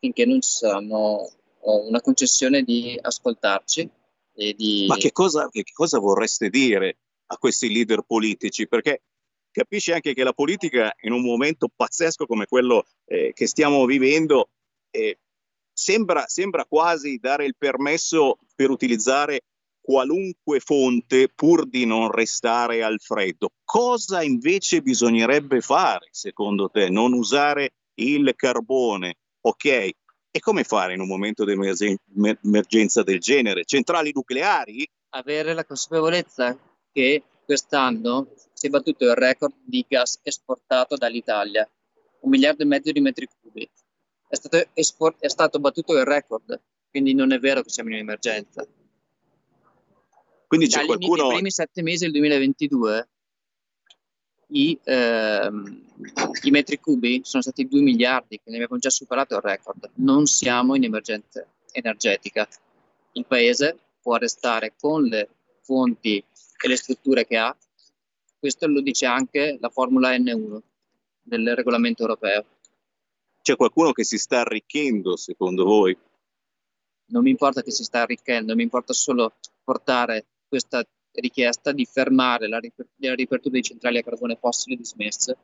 finché 0.00 0.24
non 0.24 0.40
ci 0.40 0.50
saranno 0.50 1.30
una 1.60 2.00
concessione 2.00 2.64
di 2.64 2.98
ascoltarci 3.00 3.88
di... 4.34 4.86
Ma 4.88 4.96
che 4.96 5.12
cosa, 5.12 5.48
che 5.48 5.62
cosa 5.72 6.00
vorreste 6.00 6.50
dire 6.50 6.96
a 7.26 7.36
questi 7.36 7.72
leader 7.72 8.02
politici? 8.02 8.66
Perché 8.66 9.02
capisci 9.52 9.92
anche 9.92 10.12
che 10.12 10.24
la 10.24 10.32
politica 10.32 10.92
in 11.02 11.12
un 11.12 11.22
momento 11.22 11.68
pazzesco 11.72 12.26
come 12.26 12.46
quello 12.46 12.84
eh, 13.04 13.30
che 13.32 13.46
stiamo 13.46 13.84
vivendo 13.86 14.48
eh, 14.90 15.20
sembra, 15.72 16.26
sembra 16.26 16.64
quasi 16.64 17.18
dare 17.18 17.44
il 17.44 17.54
permesso 17.56 18.38
per 18.56 18.70
utilizzare 18.70 19.42
qualunque 19.82 20.60
fonte 20.60 21.28
pur 21.28 21.68
di 21.68 21.84
non 21.84 22.10
restare 22.10 22.82
al 22.82 23.00
freddo. 23.00 23.50
Cosa 23.64 24.22
invece 24.22 24.80
bisognerebbe 24.80 25.60
fare 25.60 26.08
secondo 26.12 26.70
te? 26.70 26.88
Non 26.88 27.12
usare 27.12 27.74
il 27.94 28.32
carbone, 28.36 29.16
ok? 29.40 29.66
E 30.34 30.40
come 30.40 30.64
fare 30.64 30.94
in 30.94 31.00
un 31.00 31.08
momento 31.08 31.44
di 31.44 31.52
emergenza 31.52 33.02
del 33.02 33.18
genere? 33.18 33.64
Centrali 33.64 34.12
nucleari? 34.14 34.88
Avere 35.10 35.52
la 35.52 35.64
consapevolezza 35.64 36.56
che 36.90 37.22
quest'anno 37.44 38.32
si 38.54 38.68
è 38.68 38.70
battuto 38.70 39.04
il 39.04 39.14
record 39.14 39.52
di 39.62 39.84
gas 39.86 40.20
esportato 40.22 40.96
dall'Italia, 40.96 41.68
un 42.20 42.30
miliardo 42.30 42.62
e 42.62 42.66
mezzo 42.66 42.92
di 42.92 43.00
metri 43.00 43.28
cubi. 43.40 43.68
È 44.28 44.36
stato, 44.36 44.64
esport- 44.72 45.20
è 45.20 45.28
stato 45.28 45.58
battuto 45.58 45.98
il 45.98 46.04
record, 46.04 46.58
quindi 46.88 47.12
non 47.12 47.32
è 47.32 47.38
vero 47.38 47.60
che 47.62 47.68
siamo 47.68 47.90
in 47.90 47.96
emergenza. 47.96 48.66
Quindi 50.52 50.68
c'è 50.68 50.84
qualcuno... 50.84 51.22
Nei 51.22 51.32
primi 51.36 51.50
sette 51.50 51.80
mesi 51.80 52.04
del 52.04 52.12
2022 52.12 53.08
i, 54.48 54.78
ehm, 54.84 55.82
i, 56.42 56.50
metri 56.50 56.78
cubi 56.78 57.22
sono 57.24 57.42
stati 57.42 57.66
2 57.66 57.80
miliardi, 57.80 58.38
quindi 58.38 58.60
abbiamo 58.60 58.78
già 58.78 58.90
superato 58.90 59.36
il 59.36 59.40
record. 59.40 59.92
Non 59.94 60.26
siamo 60.26 60.74
in 60.74 60.84
emergenza 60.84 61.42
energetica. 61.70 62.46
Il 63.12 63.24
paese 63.24 63.78
può 64.02 64.16
restare 64.16 64.74
con 64.78 65.04
le 65.04 65.30
fonti 65.62 66.18
e 66.18 66.68
le 66.68 66.76
strutture 66.76 67.26
che 67.26 67.38
ha. 67.38 67.56
Questo 68.38 68.66
lo 68.66 68.82
dice 68.82 69.06
anche 69.06 69.56
la 69.58 69.70
formula 69.70 70.14
N1 70.14 70.58
del 71.22 71.54
regolamento 71.56 72.02
europeo. 72.02 72.44
C'è 73.40 73.56
qualcuno 73.56 73.92
che 73.92 74.04
si 74.04 74.18
sta 74.18 74.40
arricchendo, 74.40 75.16
secondo 75.16 75.64
voi? 75.64 75.96
Non 77.06 77.22
mi 77.22 77.30
importa 77.30 77.62
che 77.62 77.70
si 77.70 77.84
sta 77.84 78.02
arricchendo, 78.02 78.54
mi 78.54 78.64
importa 78.64 78.92
solo 78.92 79.32
portare 79.64 80.26
questa 80.52 80.86
richiesta 81.12 81.72
di 81.72 81.86
fermare 81.86 82.46
la, 82.46 82.58
riper- 82.58 82.90
la 82.96 83.14
riapertura 83.14 83.54
di 83.54 83.62
centrali 83.62 83.96
a 83.96 84.02
carbone 84.02 84.36
fossile 84.36 84.76
dismesse 84.76 85.38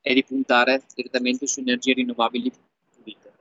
e 0.00 0.14
di 0.14 0.22
puntare 0.22 0.84
direttamente 0.94 1.48
su 1.48 1.58
energie 1.58 1.94
rinnovabili 1.94 2.52
pulite. 2.94 3.32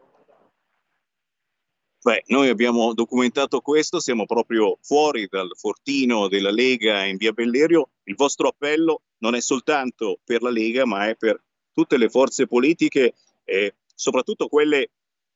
Beh, 2.02 2.24
noi 2.28 2.50
abbiamo 2.50 2.96
documentato 2.96 3.62
questo, 3.62 4.00
siamo 4.00 4.26
proprio 4.26 4.80
fuori 4.82 5.28
dal 5.30 5.52
fortino 5.56 6.28
della 6.28 6.50
Lega 6.50 7.06
in 7.06 7.18
via 7.18 7.32
Bellerio. 7.32 7.90
Il 8.06 8.16
vostro 8.16 8.48
appello 8.48 9.04
non 9.20 9.36
è 9.36 9.40
soltanto 9.40 10.18
per 10.24 10.42
la 10.42 10.50
Lega, 10.50 10.88
ma 10.88 11.08
è 11.08 11.16
per 11.16 11.40
tutte 11.74 11.98
le 11.98 12.10
forze 12.10 12.48
politiche 12.48 13.14
e 13.44 13.76
soprattutto 13.94 14.48
quelle 14.48 14.90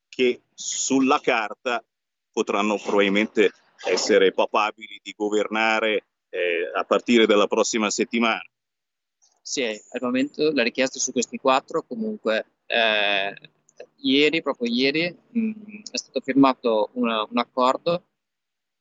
che 0.08 0.42
sulla 0.52 1.20
carta 1.20 1.84
potranno 2.32 2.78
probabilmente 2.78 3.52
essere 3.84 4.32
papabili 4.32 5.00
di 5.02 5.14
governare 5.16 6.04
eh, 6.28 6.70
a 6.74 6.84
partire 6.84 7.26
dalla 7.26 7.46
prossima 7.46 7.90
settimana. 7.90 8.42
Sì, 9.40 9.64
al 9.64 10.00
momento 10.00 10.52
la 10.52 10.62
richiesta 10.62 10.98
su 10.98 11.12
questi 11.12 11.36
quattro 11.36 11.82
comunque 11.82 12.46
eh, 12.66 13.34
ieri, 13.96 14.42
proprio 14.42 14.72
ieri, 14.72 15.14
mh, 15.30 15.40
mm, 15.40 15.52
è 15.90 15.96
stato 15.96 16.20
firmato 16.20 16.90
una, 16.92 17.26
un 17.28 17.38
accordo 17.38 18.04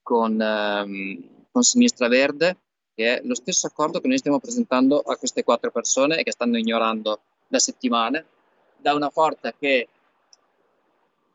con, 0.02 0.40
um, 0.40 1.46
con 1.52 1.64
Sinistra 1.64 2.08
Verde, 2.08 2.58
che 2.94 3.18
è 3.18 3.22
lo 3.24 3.36
stesso 3.36 3.68
accordo 3.68 4.00
che 4.00 4.08
noi 4.08 4.18
stiamo 4.18 4.40
presentando 4.40 5.00
a 5.00 5.18
queste 5.18 5.44
quattro 5.44 5.72
persone 5.72 6.18
e 6.18 6.24
che 6.24 6.32
stanno 6.32 6.58
ignorando 6.58 7.22
da 7.48 7.60
settimane, 7.60 8.26
da 8.78 8.94
una 8.94 9.10
forza 9.10 9.54
che 9.54 9.88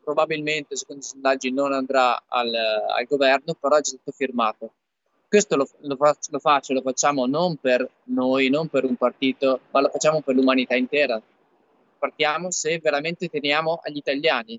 probabilmente, 0.07 0.77
secondo 0.77 1.01
i 1.01 1.05
sondaggi, 1.05 1.51
non 1.51 1.73
andrà 1.73 2.23
al, 2.27 2.53
al 2.55 3.05
governo, 3.09 3.53
però 3.59 3.75
è 3.75 3.81
già 3.81 3.89
stato 3.89 4.13
firmato 4.13 4.71
questo 5.27 5.57
lo, 5.57 5.67
lo, 5.81 5.97
lo, 5.99 6.39
faccio, 6.39 6.71
lo 6.71 6.81
facciamo 6.81 7.25
non 7.25 7.57
per 7.57 7.85
noi, 8.05 8.47
non 8.47 8.69
per 8.69 8.85
un 8.85 8.95
partito, 8.95 9.59
ma 9.71 9.81
lo 9.81 9.89
facciamo 9.89 10.21
per 10.21 10.35
l'umanità 10.35 10.75
intera. 10.75 11.21
Partiamo 11.99 12.49
se 12.49 12.79
veramente 12.79 13.27
teniamo 13.27 13.81
agli 13.83 13.97
italiani 13.97 14.57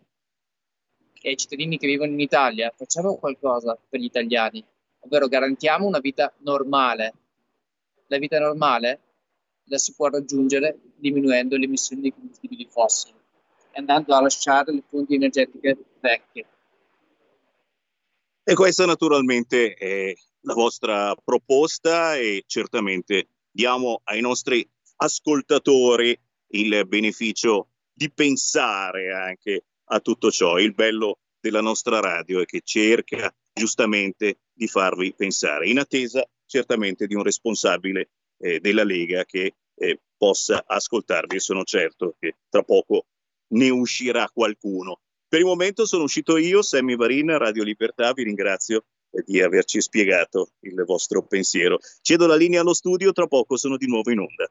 e 1.22 1.28
ai 1.30 1.36
cittadini 1.38 1.78
che 1.78 1.86
vivono 1.86 2.12
in 2.12 2.20
Italia, 2.20 2.70
facciamo 2.76 3.16
qualcosa 3.16 3.78
per 3.88 3.98
gli 3.98 4.04
italiani, 4.04 4.62
ovvero 5.00 5.26
garantiamo 5.26 5.86
una 5.86 6.00
vita 6.00 6.30
normale. 6.40 7.14
La 8.08 8.18
vita 8.18 8.38
normale 8.38 9.00
la 9.64 9.78
si 9.78 9.94
può 9.94 10.08
raggiungere 10.08 10.78
diminuendo 10.96 11.56
le 11.56 11.64
emissioni 11.64 12.02
di 12.02 12.12
combustibili 12.12 12.66
fossili 12.66 13.17
andando 13.78 14.14
a 14.14 14.20
lasciare 14.20 14.72
le 14.72 14.82
fonti 14.86 15.14
energetiche 15.14 15.76
vecchie. 16.00 16.46
E 18.42 18.54
questo 18.54 18.86
naturalmente 18.86 19.74
è 19.74 20.12
la 20.42 20.54
vostra 20.54 21.14
proposta 21.14 22.16
e 22.16 22.44
certamente 22.46 23.28
diamo 23.50 24.00
ai 24.04 24.20
nostri 24.20 24.66
ascoltatori 24.96 26.18
il 26.52 26.86
beneficio 26.86 27.68
di 27.92 28.10
pensare 28.10 29.12
anche 29.12 29.64
a 29.90 30.00
tutto 30.00 30.30
ciò. 30.30 30.58
Il 30.58 30.74
bello 30.74 31.18
della 31.40 31.60
nostra 31.60 32.00
radio 32.00 32.40
è 32.40 32.46
che 32.46 32.62
cerca 32.64 33.32
giustamente 33.52 34.38
di 34.52 34.66
farvi 34.66 35.12
pensare, 35.14 35.68
in 35.68 35.78
attesa 35.78 36.26
certamente 36.46 37.06
di 37.06 37.14
un 37.14 37.22
responsabile 37.22 38.10
eh, 38.38 38.60
della 38.60 38.84
Lega 38.84 39.24
che 39.24 39.54
eh, 39.74 40.00
possa 40.16 40.64
ascoltarvi 40.66 41.38
sono 41.38 41.64
certo 41.64 42.16
che 42.18 42.36
tra 42.48 42.62
poco 42.62 43.04
ne 43.48 43.70
uscirà 43.70 44.28
qualcuno. 44.32 45.00
Per 45.28 45.38
il 45.38 45.46
momento 45.46 45.84
sono 45.84 46.04
uscito 46.04 46.36
io, 46.36 46.62
Sammy 46.62 46.96
Varin, 46.96 47.36
Radio 47.36 47.62
Libertà, 47.62 48.12
vi 48.12 48.24
ringrazio 48.24 48.84
di 49.24 49.40
averci 49.40 49.80
spiegato 49.80 50.52
il 50.60 50.82
vostro 50.84 51.26
pensiero. 51.26 51.78
Cedo 52.00 52.26
la 52.26 52.36
linea 52.36 52.60
allo 52.60 52.74
studio, 52.74 53.12
tra 53.12 53.26
poco 53.26 53.56
sono 53.56 53.76
di 53.76 53.86
nuovo 53.86 54.10
in 54.10 54.20
onda. 54.20 54.50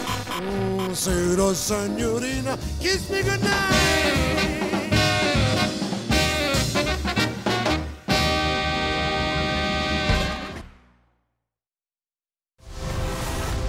Buonasera 0.91 1.53
signorina, 1.53 2.57
kiss 2.79 3.07
me 3.07 3.21
goodnight. 3.23 3.79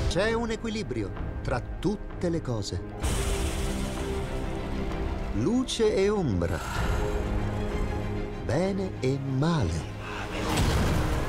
C'è 0.09 0.33
un 0.33 0.51
equilibrio 0.51 1.13
tra 1.45 1.63
tutte 1.79 2.29
le 2.29 2.43
cose. 2.43 2.81
Luce 5.35 5.95
e 5.95 6.09
ombra. 6.09 6.59
Bene 8.45 8.95
e 8.99 9.17
male. 9.17 9.81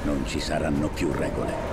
Non 0.05 0.25
ci 0.25 0.39
saranno 0.39 0.89
più 0.89 1.11
regole. 1.11 1.72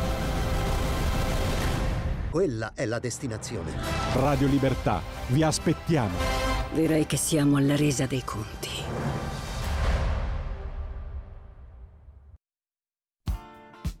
Quella 2.31 2.71
è 2.73 2.85
la 2.85 2.99
destinazione. 2.99 3.73
Radio 4.13 4.47
Libertà, 4.47 5.01
vi 5.27 5.43
aspettiamo. 5.43 6.15
Direi 6.73 7.05
che 7.05 7.17
siamo 7.17 7.57
alla 7.57 7.75
resa 7.75 8.05
dei 8.05 8.23
conti. 8.23 8.69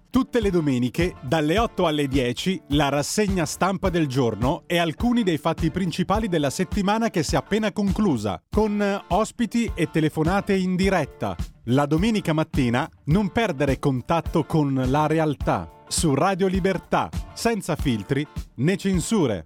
Tutte 0.09 0.39
le 0.39 0.49
domeniche, 0.49 1.15
dalle 1.19 1.59
8 1.59 1.85
alle 1.85 2.07
10, 2.07 2.61
la 2.69 2.87
rassegna 2.87 3.45
stampa 3.45 3.89
del 3.89 4.07
giorno 4.07 4.63
e 4.65 4.77
alcuni 4.77 5.23
dei 5.23 5.37
fatti 5.37 5.69
principali 5.69 6.29
della 6.29 6.49
settimana 6.49 7.09
che 7.09 7.23
si 7.23 7.35
è 7.35 7.37
appena 7.37 7.73
conclusa, 7.73 8.41
con 8.49 8.81
eh, 8.81 9.03
ospiti 9.09 9.69
e 9.75 9.89
telefonate 9.91 10.55
in 10.55 10.77
diretta. 10.77 11.35
La 11.65 11.85
domenica 11.85 12.31
mattina 12.31 12.89
non 13.05 13.29
perdere 13.29 13.77
contatto 13.77 14.45
con 14.45 14.85
la 14.87 15.05
realtà 15.05 15.79
su 15.91 16.15
Radio 16.15 16.47
Libertà, 16.47 17.09
senza 17.33 17.75
filtri 17.75 18.25
né 18.55 18.77
censure. 18.77 19.45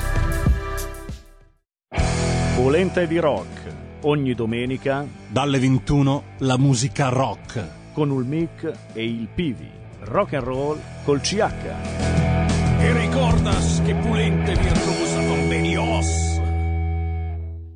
Polenta 2.55 3.05
di 3.05 3.17
rock. 3.17 3.73
Ogni 4.01 4.33
domenica 4.33 5.05
dalle 5.27 5.57
21 5.57 6.23
la 6.39 6.57
musica 6.57 7.07
rock 7.09 7.65
con 7.93 8.09
il 8.09 8.25
mic 8.25 8.71
e 8.93 9.03
il 9.03 9.27
Pivi. 9.33 9.69
Rock 10.01 10.33
and 10.33 10.43
roll 10.43 10.79
col 11.03 11.21
CH. 11.21 11.43
E 12.79 12.93
ricordas 12.93 13.81
che 13.85 13.95
Pulente 13.95 14.53
con 14.53 14.63
Benios. 14.63 15.00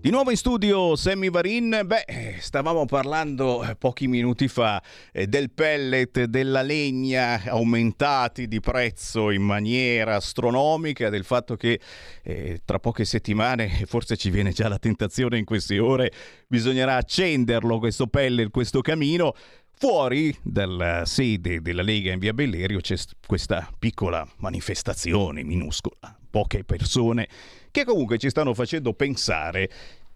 Di 0.06 0.11
nuovo 0.11 0.30
in 0.30 0.38
studio 0.38 0.95
Sammy 0.95 1.32
Varin, 1.32 1.82
beh, 1.84 2.36
stavamo 2.40 2.86
parlando 2.86 3.64
eh, 3.64 3.76
pochi 3.76 4.06
minuti 4.06 4.48
fa 4.48 4.80
eh, 5.11 5.26
del 5.26 5.49
pellet, 5.49 6.26
della 6.26 6.61
legna 6.61 7.41
aumentati 7.45 8.48
di 8.48 8.60
prezzo 8.60 9.32
in 9.32 9.41
maniera 9.41 10.14
astronomica, 10.14 11.10
del 11.10 11.23
fatto 11.23 11.56
che 11.56 11.80
eh, 12.22 12.61
tra 12.64 12.77
poche 12.77 13.03
settimane, 13.03 13.68
forse 13.88 14.15
ci 14.15 14.30
viene 14.30 14.52
già 14.52 14.68
la 14.68 14.77
tentazione 14.77 15.40
in 15.40 15.44
queste 15.44 15.80
ore, 15.80 16.11
bisognerà 16.48 16.98
accenderlo 16.98 17.80
questo 17.80 18.06
pellet, 18.06 18.52
questo 18.52 18.82
camino. 18.82 19.34
Fuori 19.77 20.38
dalla 20.44 21.03
sede 21.06 21.61
della 21.61 21.82
Lega 21.82 22.11
in 22.11 22.19
via 22.19 22.32
Bellerio 22.32 22.80
c'è 22.80 22.95
questa 23.26 23.68
piccola 23.80 24.26
manifestazione 24.38 25.44
minuscola, 25.44 26.15
poche 26.30 26.64
persone 26.64 27.27
che 27.76 27.84
comunque 27.84 28.18
ci 28.18 28.30
stanno 28.30 28.54
facendo 28.54 28.94
pensare 28.94 29.70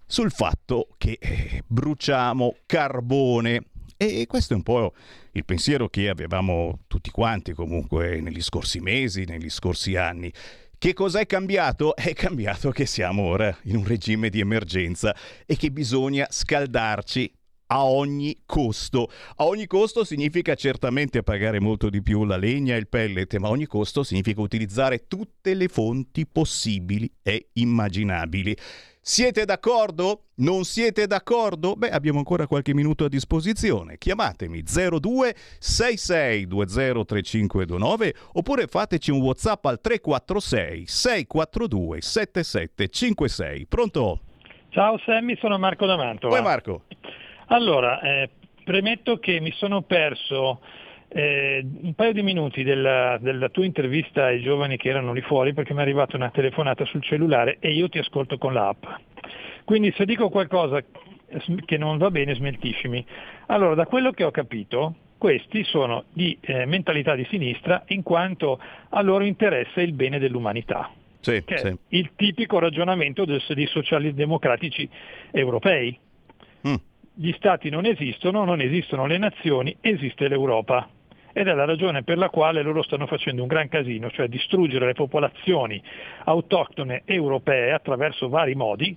sul 0.06 0.32
fatto 0.32 0.88
che 0.98 1.18
eh, 1.20 1.62
bruciamo 1.68 2.56
carbone 2.66 3.64
e 3.98 4.26
questo 4.28 4.54
è 4.54 4.56
un 4.56 4.64
po' 4.64 4.94
il 5.34 5.44
pensiero 5.44 5.90
che 5.90 6.08
avevamo 6.08 6.80
tutti 6.88 7.12
quanti 7.12 7.52
comunque 7.52 8.22
negli 8.22 8.42
scorsi 8.42 8.80
mesi, 8.80 9.26
negli 9.26 9.50
scorsi 9.50 9.98
anni. 9.98 10.32
Che 10.78 10.94
cos'è 10.94 11.26
cambiato? 11.26 11.94
È 12.00 12.14
cambiato 12.14 12.72
che 12.72 12.86
siamo 12.86 13.24
ora 13.24 13.54
in 13.64 13.76
un 13.76 13.86
regime 13.86 14.30
di 14.30 14.40
emergenza 14.40 15.14
e 15.46 15.58
che 15.58 15.70
bisogna 15.70 16.28
scaldarci 16.30 17.39
a 17.72 17.86
ogni 17.86 18.44
costo. 18.46 19.10
A 19.38 19.46
ogni 19.46 19.68
costo 19.68 20.04
significa 20.04 20.56
certamente 20.56 21.24
pagare 21.24 21.60
molto 21.60 21.90
di 21.90 22.02
più 22.02 22.26
la 22.26 22.38
legna 22.38 22.76
e 22.76 22.80
il 22.80 22.88
pellet, 22.88 23.36
ma 23.38 23.48
a 23.48 23.52
ogni 23.52 23.66
costo 23.66 24.04
significa 24.04 24.42
utilizzare 24.42 25.08
tutte 25.08 25.54
le 25.54 25.68
fonti 25.68 26.26
possibili 26.26 27.12
e 27.22 27.50
immaginabili. 27.54 28.56
Siete 29.02 29.46
d'accordo? 29.46 30.26
Non 30.36 30.66
siete 30.66 31.08
d'accordo? 31.08 31.74
Beh, 31.76 31.90
abbiamo 31.90 32.20
ancora 32.20 32.48
qualche 32.48 32.74
minuto 32.74 33.06
a 33.06 33.08
disposizione. 33.08 33.98
Chiamatemi 33.98 34.62
02 34.62 35.36
6620 35.60 37.06
3529 37.06 38.14
oppure 38.34 38.68
fateci 38.68 39.10
un 39.10 39.22
WhatsApp 39.22 39.66
al 39.66 39.82
346 39.82 40.86
642 40.86 42.02
7756. 42.02 43.66
Pronto? 43.68 44.20
Ciao 44.70 45.00
Sammy, 45.06 45.36
sono 45.40 45.58
Marco 45.58 45.88
D'Amanto. 45.88 46.28
Poi 46.28 46.42
Marco. 46.42 46.84
Allora, 47.52 48.02
eh, 48.02 48.30
premetto 48.64 49.18
che 49.18 49.40
mi 49.40 49.52
sono 49.54 49.82
perso 49.82 50.62
eh, 51.08 51.66
un 51.82 51.94
paio 51.96 52.14
di 52.14 52.22
minuti 52.22 52.64
della, 52.64 53.18
della, 53.20 53.50
tua 53.50 53.66
intervista 53.66 54.26
ai 54.26 54.42
giovani 54.42 54.78
che 54.78 54.90
erano 54.90 55.14
lì 55.14 55.22
fuori 55.22 55.54
perché 55.54 55.74
mi 55.74 55.80
è 55.80 55.82
arrivata 55.82 56.16
una 56.16 56.30
telefonata 56.30 56.86
sul 56.86 57.02
cellulare 57.02 57.58
e 57.60 57.72
io 57.72 57.90
ti 57.90 57.98
ascolto 57.98 58.38
con 58.38 58.54
l'app. 58.54 58.84
Quindi 59.66 59.92
se 59.98 60.06
dico 60.06 60.30
qualcosa 60.30 60.84
che 61.66 61.78
non 61.78 61.98
va 61.98 62.12
bene 62.12 62.36
smentiscimi. 62.36 63.06
Allora, 63.48 63.76
da 63.76 63.86
quello 63.86 64.12
che 64.12 64.24
ho 64.24 64.32
capito, 64.32 64.96
questi 65.18 65.64
sono 65.64 66.06
di 66.14 66.38
eh, 66.42 66.66
mentalità 66.66 67.16
di 67.16 67.26
sinistra 67.30 67.84
in 67.88 68.04
quanto 68.04 68.60
a 68.90 69.02
loro 69.02 69.24
interessa 69.24 69.82
il 69.82 69.94
bene 69.94 70.20
dell'umanità. 70.20 70.92
Sì, 71.20 71.44
che 71.44 71.58
sì. 71.58 71.68
è 71.68 71.76
il 71.90 72.12
tipico 72.16 72.60
ragionamento 72.60 73.26
dei 73.26 73.68
socialdemocratici 73.68 74.90
europei. 75.32 75.98
Mm. 76.68 76.76
Gli 77.22 77.34
stati 77.34 77.70
non 77.70 77.86
esistono, 77.86 78.46
non 78.46 78.62
esistono 78.62 79.06
le 79.06 79.18
nazioni, 79.18 79.76
esiste 79.82 80.30
l'Europa 80.30 80.88
ed 81.34 81.50
è 81.50 81.54
la 81.54 81.66
ragione 81.66 82.02
per 82.02 82.18
la 82.18 82.30
quale 82.30 82.62
loro 82.62 82.82
stanno 82.82 83.08
facendo 83.08 83.42
un 83.42 83.50
gran 83.50 83.68
casino, 83.68 84.10
cioè 84.10 84.30
distruggere 84.30 84.86
le 84.86 84.94
popolazioni 84.94 85.84
autoctone 86.24 87.02
europee 87.04 87.74
attraverso 87.74 88.30
vari 88.30 88.56
modi, 88.56 88.96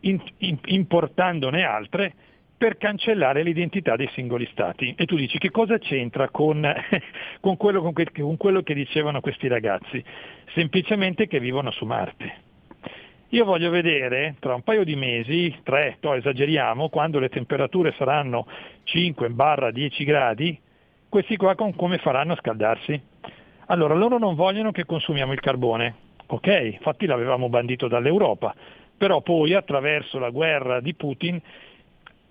in, 0.00 0.20
in, 0.38 0.58
importandone 0.64 1.62
altre 1.62 2.12
per 2.56 2.76
cancellare 2.76 3.44
l'identità 3.44 3.94
dei 3.94 4.10
singoli 4.14 4.48
stati. 4.50 4.92
E 4.98 5.06
tu 5.06 5.14
dici 5.14 5.38
che 5.38 5.52
cosa 5.52 5.78
c'entra 5.78 6.30
con, 6.30 6.68
con, 7.38 7.56
quello, 7.56 7.82
con, 7.82 7.92
que, 7.92 8.10
con 8.10 8.36
quello 8.36 8.62
che 8.62 8.74
dicevano 8.74 9.20
questi 9.20 9.46
ragazzi? 9.46 10.02
Semplicemente 10.54 11.28
che 11.28 11.38
vivono 11.38 11.70
su 11.70 11.84
Marte. 11.84 12.47
Io 13.32 13.44
voglio 13.44 13.68
vedere 13.68 14.36
tra 14.38 14.54
un 14.54 14.62
paio 14.62 14.84
di 14.84 14.96
mesi, 14.96 15.54
tre, 15.62 15.98
to, 16.00 16.14
esageriamo, 16.14 16.88
quando 16.88 17.18
le 17.18 17.28
temperature 17.28 17.92
saranno 17.98 18.46
5-10 18.86 20.04
gradi, 20.04 20.58
questi 21.10 21.36
qua 21.36 21.54
come 21.54 21.98
faranno 21.98 22.32
a 22.32 22.36
scaldarsi? 22.36 22.98
Allora, 23.66 23.92
loro 23.92 24.18
non 24.18 24.34
vogliono 24.34 24.72
che 24.72 24.86
consumiamo 24.86 25.34
il 25.34 25.40
carbone, 25.40 25.94
ok, 26.24 26.70
infatti 26.72 27.04
l'avevamo 27.04 27.50
bandito 27.50 27.86
dall'Europa, 27.86 28.54
però 28.96 29.20
poi 29.20 29.52
attraverso 29.52 30.18
la 30.18 30.30
guerra 30.30 30.80
di 30.80 30.94
Putin, 30.94 31.38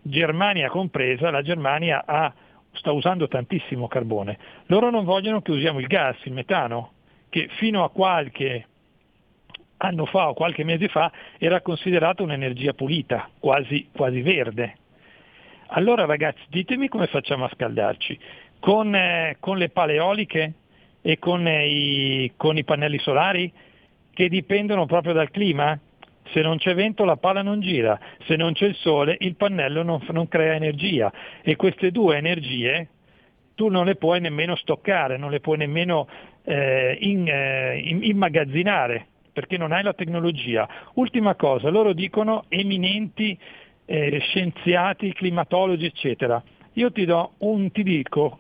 Germania 0.02 0.70
compresa, 0.70 1.30
la 1.30 1.44
Germania 1.44 2.06
ha, 2.08 2.34
sta 2.72 2.92
usando 2.92 3.28
tantissimo 3.28 3.88
carbone. 3.88 4.40
Loro 4.66 4.90
non 4.90 5.06
vogliono 5.06 5.44
che 5.44 5.52
usiamo 5.52 5.78
il 5.78 5.86
gas, 5.86 6.18
il 6.24 6.34
metano, 6.34 6.94
che 7.30 7.50
fino 7.58 7.84
a 7.84 7.92
qualche 7.92 8.66
anno 9.78 10.06
fa 10.06 10.30
o 10.30 10.34
qualche 10.34 10.64
mese 10.64 10.88
fa 10.88 11.12
era 11.38 11.62
considerato 11.62 12.24
un'energia 12.24 12.74
pulita, 12.74 13.30
quasi, 13.40 13.90
quasi 13.92 14.22
verde. 14.22 14.78
Allora 15.68 16.06
ragazzi, 16.06 16.42
ditemi 16.50 16.88
come 16.88 17.08
facciamo 17.08 17.46
a 17.46 17.52
scaldarci 17.54 18.18
con, 18.60 18.96
eh, 18.96 19.38
con 19.40 19.58
le 19.58 19.70
pale 19.70 19.96
eoliche 19.96 20.54
e 21.02 21.20
con, 21.20 21.46
eh, 21.48 21.68
i, 21.68 22.34
con 22.36 22.58
i 22.58 22.64
pannelli 22.64 23.00
solari 23.00 23.52
che 24.14 24.30
dipendono 24.30 24.86
proprio 24.86 25.14
dal 25.14 25.30
clima? 25.30 25.80
Se 26.32 26.42
non 26.42 26.58
c'è 26.58 26.74
vento 26.74 27.06
la 27.06 27.16
pala 27.16 27.42
non 27.42 27.62
gira, 27.62 27.98
se 28.26 28.36
non 28.36 28.54
c'è 28.54 28.66
il 28.66 28.76
sole 28.76 29.16
il 29.20 29.36
pannello 29.36 29.84
non, 29.84 30.04
non 30.10 30.28
crea 30.28 30.56
energia 30.56 31.12
e 31.42 31.56
queste 31.56 31.92
due 31.92 32.18
energie 32.18 32.90
tu 33.56 33.70
non 33.70 33.86
le 33.86 33.96
puoi 33.96 34.20
nemmeno 34.20 34.56
stoccare, 34.56 35.18
non 35.18 35.32
le 35.32 35.40
puoi 35.40 35.58
nemmeno 35.58 36.08
eh, 36.44 36.98
in, 37.00 37.28
eh, 37.28 37.80
immagazzinare 37.80 39.08
perché 39.38 39.56
non 39.56 39.72
hai 39.72 39.84
la 39.84 39.94
tecnologia. 39.94 40.68
Ultima 40.96 41.36
cosa, 41.36 41.70
loro 41.70 41.94
dicono 41.94 42.46
eminenti 42.48 43.38
eh, 43.86 44.18
scienziati, 44.18 45.14
climatologi, 45.14 45.86
eccetera. 45.86 46.42
Io 46.74 46.92
ti 46.92 47.06
do 47.06 47.34
un, 47.40 47.70
ti 47.72 47.84
dico, 47.84 48.40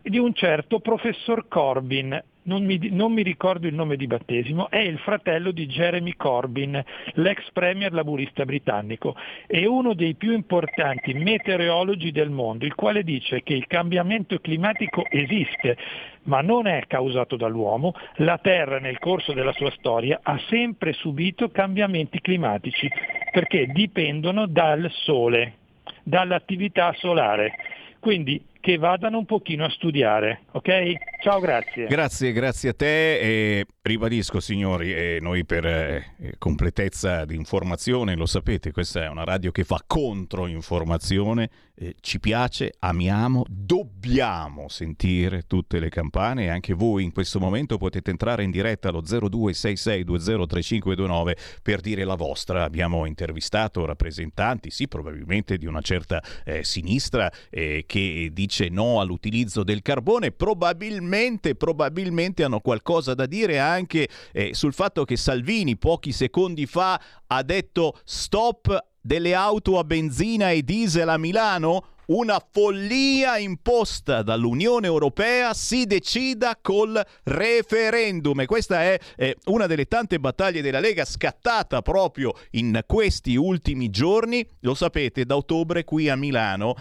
di 0.00 0.16
un 0.16 0.32
certo 0.32 0.80
professor 0.80 1.48
Corbyn, 1.48 2.18
non 2.44 2.64
mi, 2.64 2.78
non 2.90 3.12
mi, 3.12 3.22
ricordo 3.22 3.66
il 3.66 3.74
nome 3.74 3.96
di 3.96 4.06
battesimo, 4.06 4.68
è 4.70 4.78
il 4.78 4.98
fratello 4.98 5.50
di 5.50 5.66
Jeremy 5.66 6.14
Corbyn, 6.16 6.82
l'ex 7.14 7.50
premier 7.52 7.92
laburista 7.92 8.44
britannico, 8.44 9.14
è 9.46 9.64
uno 9.64 9.94
dei 9.94 10.14
più 10.14 10.32
importanti 10.32 11.14
meteorologi 11.14 12.10
del 12.10 12.30
mondo, 12.30 12.64
il 12.64 12.74
quale 12.74 13.04
dice 13.04 13.42
che 13.42 13.54
il 13.54 13.66
cambiamento 13.66 14.38
climatico 14.40 15.04
esiste, 15.08 15.76
ma 16.24 16.40
non 16.40 16.66
è 16.66 16.84
causato 16.86 17.36
dall'uomo, 17.36 17.94
la 18.16 18.38
Terra 18.38 18.78
nel 18.78 18.98
corso 18.98 19.32
della 19.32 19.52
sua 19.52 19.70
storia 19.72 20.20
ha 20.22 20.38
sempre 20.48 20.92
subito 20.92 21.50
cambiamenti 21.50 22.20
climatici, 22.20 22.88
perché 23.30 23.66
dipendono 23.66 24.46
dal 24.46 24.90
Sole, 24.90 25.54
dall'attività 26.02 26.92
solare. 26.94 27.54
Quindi 27.98 28.42
che 28.62 28.78
vadano 28.78 29.18
un 29.18 29.24
pochino 29.24 29.64
a 29.64 29.70
studiare, 29.70 30.44
ok? 30.52 30.92
Ciao, 31.20 31.40
grazie. 31.40 31.88
Grazie, 31.88 32.30
grazie 32.30 32.68
a 32.68 32.74
te 32.74 33.18
e 33.18 33.66
ribadisco 33.82 34.38
signori, 34.38 34.94
eh, 34.94 35.18
noi 35.20 35.44
per 35.44 35.66
eh, 35.66 36.34
completezza 36.38 37.24
di 37.24 37.34
informazione, 37.34 38.14
lo 38.14 38.26
sapete, 38.26 38.70
questa 38.70 39.02
è 39.02 39.08
una 39.08 39.24
radio 39.24 39.50
che 39.50 39.64
fa 39.64 39.82
controinformazione, 39.84 41.50
eh, 41.74 41.96
ci 42.00 42.20
piace, 42.20 42.74
amiamo, 42.78 43.44
dobbiamo 43.48 44.68
sentire 44.68 45.42
tutte 45.48 45.80
le 45.80 45.88
campane 45.88 46.44
e 46.44 46.48
anche 46.48 46.72
voi 46.72 47.02
in 47.02 47.12
questo 47.12 47.40
momento 47.40 47.78
potete 47.78 48.10
entrare 48.10 48.44
in 48.44 48.52
diretta 48.52 48.90
allo 48.90 49.02
0266203529 49.02 51.32
per 51.62 51.80
dire 51.80 52.04
la 52.04 52.14
vostra. 52.14 52.62
Abbiamo 52.62 53.06
intervistato 53.06 53.84
rappresentanti, 53.84 54.70
sì, 54.70 54.86
probabilmente 54.86 55.56
di 55.56 55.66
una 55.66 55.80
certa 55.80 56.22
eh, 56.44 56.62
sinistra 56.62 57.28
eh, 57.50 57.82
che 57.88 58.30
dice 58.32 58.50
dice 58.52 58.68
no 58.68 59.00
all'utilizzo 59.00 59.64
del 59.64 59.80
carbone, 59.80 60.30
probabilmente, 60.30 61.54
probabilmente 61.54 62.44
hanno 62.44 62.60
qualcosa 62.60 63.14
da 63.14 63.24
dire 63.24 63.58
anche 63.58 64.08
eh, 64.32 64.52
sul 64.52 64.74
fatto 64.74 65.04
che 65.04 65.16
Salvini 65.16 65.76
pochi 65.78 66.12
secondi 66.12 66.66
fa 66.66 67.00
ha 67.26 67.42
detto 67.42 67.98
stop 68.04 68.88
delle 69.00 69.34
auto 69.34 69.78
a 69.78 69.84
benzina 69.84 70.50
e 70.50 70.62
diesel 70.62 71.08
a 71.08 71.16
Milano? 71.16 71.86
Una 72.04 72.44
follia 72.50 73.38
imposta 73.38 74.22
dall'Unione 74.22 74.86
Europea 74.86 75.54
si 75.54 75.86
decida 75.86 76.58
col 76.60 77.00
referendum 77.22 78.40
e 78.40 78.46
questa 78.46 78.82
è 78.82 78.98
eh, 79.16 79.36
una 79.46 79.66
delle 79.66 79.86
tante 79.86 80.18
battaglie 80.18 80.60
della 80.60 80.80
Lega 80.80 81.04
scattata 81.04 81.80
proprio 81.80 82.34
in 82.50 82.82
questi 82.86 83.36
ultimi 83.36 83.88
giorni. 83.88 84.46
Lo 84.60 84.74
sapete, 84.74 85.24
da 85.24 85.36
ottobre 85.36 85.84
qui 85.84 86.10
a 86.10 86.16
Milano 86.16 86.74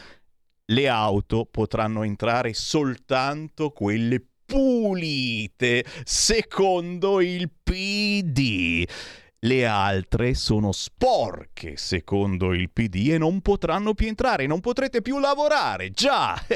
le 0.71 0.87
auto 0.87 1.47
potranno 1.49 2.03
entrare 2.03 2.53
soltanto 2.53 3.69
quelle 3.71 4.23
pulite, 4.45 5.85
secondo 6.03 7.21
il 7.21 7.49
PD. 7.63 8.87
Le 9.43 9.65
altre 9.65 10.33
sono 10.33 10.71
sporche, 10.71 11.77
secondo 11.77 12.53
il 12.53 12.69
PD, 12.69 13.09
e 13.11 13.17
non 13.17 13.41
potranno 13.41 13.93
più 13.93 14.07
entrare, 14.07 14.45
non 14.45 14.59
potrete 14.59 15.01
più 15.01 15.19
lavorare, 15.19 15.91
già! 15.91 16.35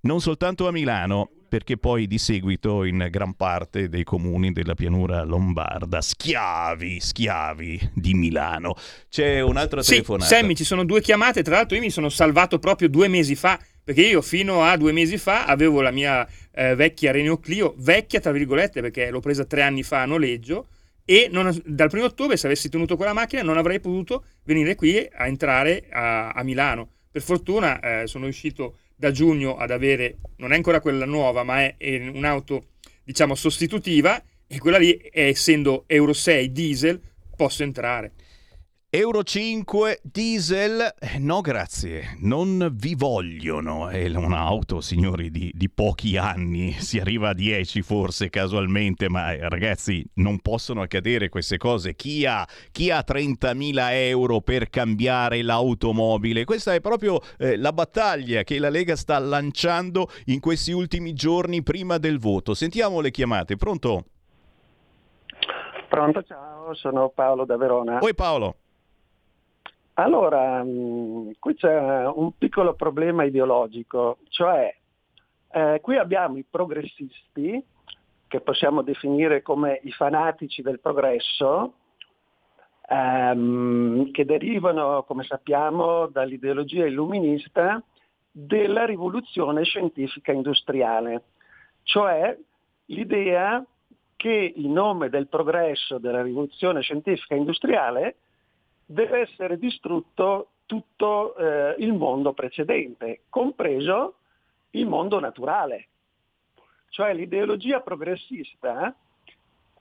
Non 0.00 0.20
soltanto 0.20 0.68
a 0.68 0.70
Milano, 0.70 1.30
perché 1.48 1.76
poi 1.76 2.06
di 2.06 2.18
seguito 2.18 2.84
in 2.84 3.08
gran 3.10 3.34
parte 3.34 3.88
dei 3.88 4.04
comuni 4.04 4.52
della 4.52 4.74
pianura 4.74 5.24
lombarda, 5.24 6.00
schiavi, 6.00 7.00
schiavi 7.00 7.90
di 7.94 8.14
Milano. 8.14 8.74
C'è 9.08 9.40
un'altra 9.40 9.82
sì, 9.82 9.92
telefonata. 9.92 10.26
Sammy, 10.26 10.54
ci 10.54 10.64
sono 10.64 10.84
due 10.84 11.00
chiamate, 11.00 11.42
tra 11.42 11.56
l'altro 11.56 11.76
io 11.76 11.82
mi 11.82 11.90
sono 11.90 12.08
salvato 12.08 12.58
proprio 12.58 12.88
due 12.88 13.08
mesi 13.08 13.34
fa, 13.34 13.58
perché 13.82 14.02
io 14.02 14.20
fino 14.20 14.62
a 14.62 14.76
due 14.76 14.92
mesi 14.92 15.16
fa 15.16 15.46
avevo 15.46 15.80
la 15.80 15.90
mia 15.90 16.28
eh, 16.52 16.74
vecchia 16.74 17.10
Renault 17.10 17.42
Clio, 17.42 17.74
vecchia 17.78 18.20
tra 18.20 18.32
virgolette, 18.32 18.80
perché 18.82 19.10
l'ho 19.10 19.20
presa 19.20 19.44
tre 19.44 19.62
anni 19.62 19.82
fa 19.82 20.02
a 20.02 20.06
noleggio, 20.06 20.68
e 21.04 21.28
non, 21.32 21.50
dal 21.64 21.88
primo 21.88 22.04
ottobre 22.04 22.36
se 22.36 22.46
avessi 22.46 22.68
tenuto 22.68 22.96
quella 22.96 23.14
macchina 23.14 23.40
non 23.40 23.56
avrei 23.56 23.80
potuto 23.80 24.24
venire 24.44 24.74
qui 24.74 24.98
a 24.98 25.26
entrare 25.26 25.86
a, 25.90 26.32
a 26.32 26.42
Milano. 26.42 26.90
Per 27.10 27.22
fortuna 27.22 27.80
eh, 27.80 28.06
sono 28.06 28.24
riuscito 28.24 28.80
da 28.98 29.12
giugno 29.12 29.56
ad 29.56 29.70
avere, 29.70 30.18
non 30.38 30.52
è 30.52 30.56
ancora 30.56 30.80
quella 30.80 31.06
nuova, 31.06 31.44
ma 31.44 31.60
è, 31.60 31.76
è 31.76 32.08
un'auto 32.08 32.70
diciamo 33.04 33.36
sostitutiva 33.36 34.20
e 34.48 34.58
quella 34.58 34.78
lì, 34.78 35.00
essendo 35.12 35.84
Euro 35.86 36.12
6 36.12 36.50
diesel, 36.50 37.00
posso 37.36 37.62
entrare. 37.62 38.12
Euro 38.90 39.22
5 39.22 40.00
diesel, 40.02 40.94
eh, 40.98 41.18
no 41.18 41.42
grazie, 41.42 42.16
non 42.22 42.70
vi 42.72 42.94
vogliono. 42.94 43.90
È 43.90 44.08
un'auto, 44.16 44.80
signori, 44.80 45.30
di, 45.30 45.52
di, 45.54 45.68
pochi 45.68 46.16
anni, 46.16 46.72
si 46.72 46.98
arriva 46.98 47.28
a 47.28 47.34
10 47.34 47.82
forse 47.82 48.30
casualmente, 48.30 49.10
ma 49.10 49.34
eh, 49.34 49.46
ragazzi 49.46 50.02
non 50.14 50.38
possono 50.38 50.80
accadere 50.80 51.28
queste 51.28 51.58
cose. 51.58 51.96
Chi 51.96 52.24
ha, 52.24 52.48
chi 52.72 52.90
ha 52.90 53.04
30.000 53.06 53.76
euro 53.90 54.40
per 54.40 54.70
cambiare 54.70 55.42
l'automobile? 55.42 56.46
Questa 56.46 56.72
è 56.72 56.80
proprio 56.80 57.20
eh, 57.36 57.58
la 57.58 57.74
battaglia 57.74 58.42
che 58.42 58.58
la 58.58 58.70
Lega 58.70 58.96
sta 58.96 59.18
lanciando 59.18 60.08
in 60.28 60.40
questi 60.40 60.72
ultimi 60.72 61.12
giorni 61.12 61.62
prima 61.62 61.98
del 61.98 62.18
voto. 62.18 62.54
Sentiamo 62.54 63.00
le 63.00 63.10
chiamate, 63.10 63.56
pronto? 63.56 64.04
Pronto, 65.90 66.22
ciao, 66.22 66.72
sono 66.72 67.10
Paolo 67.10 67.44
da 67.44 67.58
Verona. 67.58 67.98
Oi 68.00 68.14
Paolo. 68.14 68.56
Allora, 69.98 70.62
mm, 70.62 71.30
qui 71.40 71.54
c'è 71.54 72.06
un 72.06 72.30
piccolo 72.38 72.74
problema 72.74 73.24
ideologico, 73.24 74.18
cioè 74.28 74.72
eh, 75.50 75.80
qui 75.82 75.96
abbiamo 75.96 76.38
i 76.38 76.44
progressisti, 76.48 77.64
che 78.28 78.40
possiamo 78.40 78.82
definire 78.82 79.42
come 79.42 79.80
i 79.82 79.90
fanatici 79.90 80.62
del 80.62 80.78
progresso, 80.78 81.72
ehm, 82.88 84.12
che 84.12 84.24
derivano, 84.24 85.02
come 85.02 85.24
sappiamo, 85.24 86.06
dall'ideologia 86.06 86.86
illuminista 86.86 87.82
della 88.30 88.84
rivoluzione 88.84 89.64
scientifica 89.64 90.30
industriale, 90.30 91.24
cioè 91.82 92.38
l'idea 92.86 93.64
che 94.14 94.52
in 94.54 94.72
nome 94.72 95.08
del 95.08 95.26
progresso 95.26 95.98
della 95.98 96.22
rivoluzione 96.22 96.82
scientifica 96.82 97.34
industriale 97.34 98.16
deve 98.90 99.20
essere 99.20 99.58
distrutto 99.58 100.52
tutto 100.64 101.36
eh, 101.36 101.74
il 101.78 101.92
mondo 101.92 102.32
precedente, 102.32 103.20
compreso 103.28 104.14
il 104.70 104.86
mondo 104.86 105.20
naturale. 105.20 105.88
Cioè 106.88 107.12
l'ideologia 107.12 107.80
progressista 107.80 108.94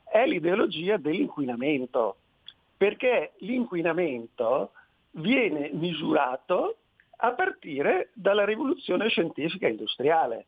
è 0.04 0.26
l'ideologia 0.26 0.98
dell'inquinamento, 0.98 2.18
perché 2.76 3.32
l'inquinamento 3.38 4.72
viene 5.12 5.70
misurato 5.72 6.78
a 7.18 7.32
partire 7.32 8.10
dalla 8.14 8.44
rivoluzione 8.44 9.08
scientifica 9.08 9.70
industriale, 9.70 10.46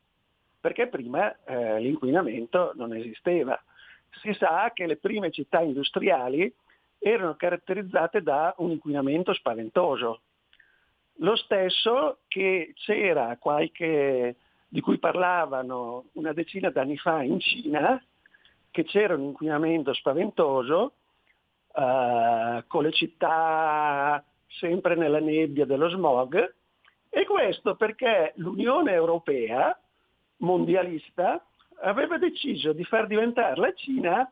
perché 0.59 0.87
prima 0.87 1.33
eh, 1.45 1.79
l'inquinamento 1.79 2.73
non 2.75 2.93
esisteva. 2.93 3.57
Si 4.21 4.33
sa 4.33 4.71
che 4.73 4.85
le 4.85 4.97
prime 4.97 5.31
città 5.31 5.61
industriali 5.61 6.53
erano 6.99 7.35
caratterizzate 7.35 8.21
da 8.21 8.53
un 8.57 8.71
inquinamento 8.71 9.33
spaventoso. 9.33 10.21
Lo 11.21 11.35
stesso 11.35 12.19
che 12.27 12.73
c'era 12.75 13.37
qualche, 13.37 14.35
di 14.67 14.81
cui 14.81 14.99
parlavano 14.99 16.05
una 16.13 16.33
decina 16.33 16.69
d'anni 16.69 16.97
fa 16.97 17.23
in 17.23 17.39
Cina, 17.39 18.01
che 18.71 18.83
c'era 18.83 19.15
un 19.15 19.23
inquinamento 19.23 19.93
spaventoso 19.93 20.93
uh, 21.73 22.63
con 22.67 22.83
le 22.83 22.91
città 22.91 24.23
sempre 24.47 24.95
nella 24.95 25.19
nebbia 25.19 25.65
dello 25.65 25.89
smog, 25.89 26.55
e 27.09 27.25
questo 27.25 27.75
perché 27.75 28.33
l'Unione 28.35 28.91
Europea 28.91 29.77
mondialista 30.37 31.43
aveva 31.81 32.17
deciso 32.17 32.71
di 32.71 32.83
far 32.83 33.07
diventare 33.07 33.59
la 33.59 33.73
Cina 33.73 34.31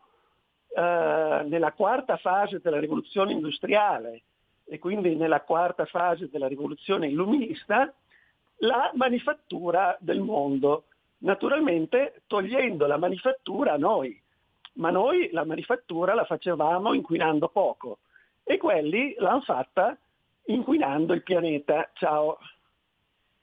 eh, 0.77 1.43
nella 1.47 1.71
quarta 1.71 2.17
fase 2.17 2.59
della 2.61 2.79
rivoluzione 2.79 3.31
industriale 3.31 4.21
e 4.63 4.77
quindi 4.77 5.15
nella 5.15 5.41
quarta 5.41 5.85
fase 5.85 6.29
della 6.29 6.47
rivoluzione 6.47 7.07
illuminista, 7.07 7.91
la 8.57 8.91
manifattura 8.93 9.97
del 9.99 10.19
mondo, 10.19 10.83
naturalmente 11.19 12.21
togliendo 12.27 12.85
la 12.85 12.97
manifattura 12.97 13.73
a 13.73 13.77
noi, 13.77 14.21
ma 14.73 14.91
noi 14.91 15.31
la 15.31 15.45
manifattura 15.45 16.13
la 16.13 16.25
facevamo 16.25 16.93
inquinando 16.93 17.49
poco 17.49 17.97
e 18.43 18.57
quelli 18.57 19.15
l'hanno 19.17 19.41
fatta 19.41 19.97
inquinando 20.45 21.13
il 21.13 21.23
pianeta. 21.23 21.89
Ciao. 21.93 22.37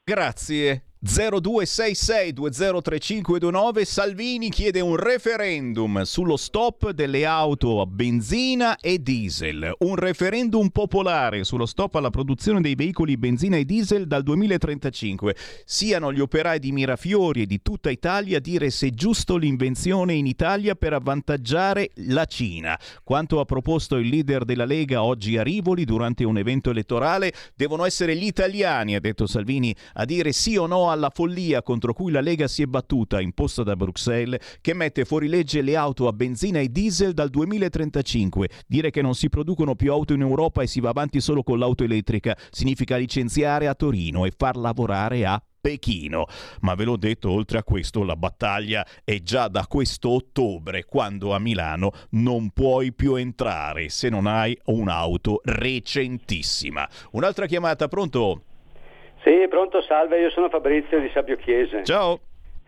Grazie 0.04 0.93
0266 1.06 2.32
203529 2.32 3.84
Salvini 3.84 4.48
chiede 4.48 4.80
un 4.80 4.96
referendum 4.96 6.00
sullo 6.02 6.38
stop 6.38 6.92
delle 6.92 7.26
auto 7.26 7.82
a 7.82 7.86
benzina 7.86 8.78
e 8.78 8.98
diesel. 8.98 9.74
Un 9.80 9.96
referendum 9.96 10.70
popolare 10.70 11.44
sullo 11.44 11.66
stop 11.66 11.96
alla 11.96 12.08
produzione 12.08 12.62
dei 12.62 12.74
veicoli 12.74 13.18
benzina 13.18 13.58
e 13.58 13.66
diesel 13.66 14.06
dal 14.06 14.22
2035. 14.22 15.36
Siano 15.66 16.10
gli 16.10 16.20
operai 16.20 16.58
di 16.58 16.72
Mirafiori 16.72 17.42
e 17.42 17.46
di 17.46 17.60
tutta 17.60 17.90
Italia 17.90 18.38
a 18.38 18.40
dire 18.40 18.70
se 18.70 18.86
è 18.86 18.90
giusto 18.90 19.36
l'invenzione 19.36 20.14
in 20.14 20.26
Italia 20.26 20.74
per 20.74 20.94
avvantaggiare 20.94 21.90
la 21.96 22.24
Cina. 22.24 22.80
Quanto 23.02 23.40
ha 23.40 23.44
proposto 23.44 23.96
il 23.96 24.08
leader 24.08 24.46
della 24.46 24.64
Lega 24.64 25.02
oggi 25.02 25.36
a 25.36 25.42
Rivoli 25.42 25.84
durante 25.84 26.24
un 26.24 26.38
evento 26.38 26.70
elettorale, 26.70 27.30
devono 27.54 27.84
essere 27.84 28.16
gli 28.16 28.24
italiani, 28.24 28.94
ha 28.94 29.00
detto 29.00 29.26
Salvini, 29.26 29.76
a 29.92 30.06
dire 30.06 30.32
sì 30.32 30.56
o 30.56 30.66
no 30.66 30.92
alla 30.94 31.10
follia 31.10 31.62
contro 31.62 31.92
cui 31.92 32.10
la 32.10 32.20
Lega 32.20 32.48
si 32.48 32.62
è 32.62 32.66
battuta, 32.66 33.20
imposta 33.20 33.62
da 33.62 33.76
Bruxelles, 33.76 34.58
che 34.60 34.72
mette 34.72 35.04
fuori 35.04 35.28
legge 35.28 35.60
le 35.60 35.76
auto 35.76 36.08
a 36.08 36.12
benzina 36.12 36.60
e 36.60 36.70
diesel 36.70 37.12
dal 37.12 37.28
2035. 37.28 38.48
Dire 38.66 38.90
che 38.90 39.02
non 39.02 39.14
si 39.14 39.28
producono 39.28 39.74
più 39.74 39.92
auto 39.92 40.14
in 40.14 40.22
Europa 40.22 40.62
e 40.62 40.66
si 40.66 40.80
va 40.80 40.88
avanti 40.88 41.20
solo 41.20 41.42
con 41.42 41.58
l'auto 41.58 41.84
elettrica 41.84 42.36
significa 42.50 42.96
licenziare 42.96 43.68
a 43.68 43.74
Torino 43.74 44.24
e 44.24 44.32
far 44.36 44.56
lavorare 44.56 45.26
a 45.26 45.42
Pechino. 45.60 46.26
Ma 46.60 46.74
ve 46.74 46.84
l'ho 46.84 46.98
detto, 46.98 47.30
oltre 47.30 47.58
a 47.58 47.64
questo, 47.64 48.04
la 48.04 48.16
battaglia 48.16 48.86
è 49.02 49.20
già 49.20 49.48
da 49.48 49.66
questo 49.66 50.10
ottobre, 50.10 50.84
quando 50.84 51.34
a 51.34 51.38
Milano 51.38 51.92
non 52.10 52.50
puoi 52.50 52.92
più 52.92 53.14
entrare 53.14 53.88
se 53.88 54.10
non 54.10 54.26
hai 54.26 54.58
un'auto 54.66 55.40
recentissima. 55.42 56.88
Un'altra 57.12 57.46
chiamata, 57.46 57.88
pronto? 57.88 58.42
Sì, 59.24 59.46
pronto, 59.48 59.80
salve, 59.80 60.20
io 60.20 60.28
sono 60.28 60.50
Fabrizio 60.50 61.00
di 61.00 61.08
Sabio 61.08 61.36
Chiese. 61.36 61.82
Ciao. 61.84 62.20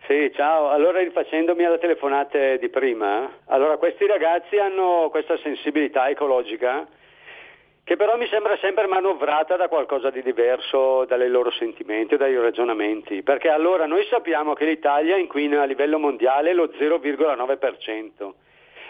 Sì, 0.07 0.31
ciao. 0.33 0.69
Allora, 0.69 0.99
rifacendomi 0.99 1.63
alle 1.63 1.77
telefonate 1.77 2.57
di 2.57 2.67
prima, 2.69 3.29
allora 3.45 3.77
questi 3.77 4.07
ragazzi 4.07 4.57
hanno 4.57 5.09
questa 5.11 5.37
sensibilità 5.37 6.09
ecologica 6.09 6.87
che 7.83 7.95
però 7.95 8.17
mi 8.17 8.27
sembra 8.27 8.57
sempre 8.57 8.87
manovrata 8.87 9.55
da 9.55 9.67
qualcosa 9.67 10.09
di 10.09 10.23
diverso 10.23 11.05
dai 11.05 11.29
loro 11.29 11.51
sentimenti 11.51 12.15
o 12.15 12.17
dai 12.17 12.35
ragionamenti, 12.35 13.21
perché 13.21 13.49
allora 13.49 13.85
noi 13.85 14.03
sappiamo 14.09 14.53
che 14.53 14.65
l'Italia 14.65 15.15
inquina 15.15 15.61
a 15.61 15.65
livello 15.65 15.99
mondiale 15.99 16.53
lo 16.53 16.65
0,9% 16.65 18.33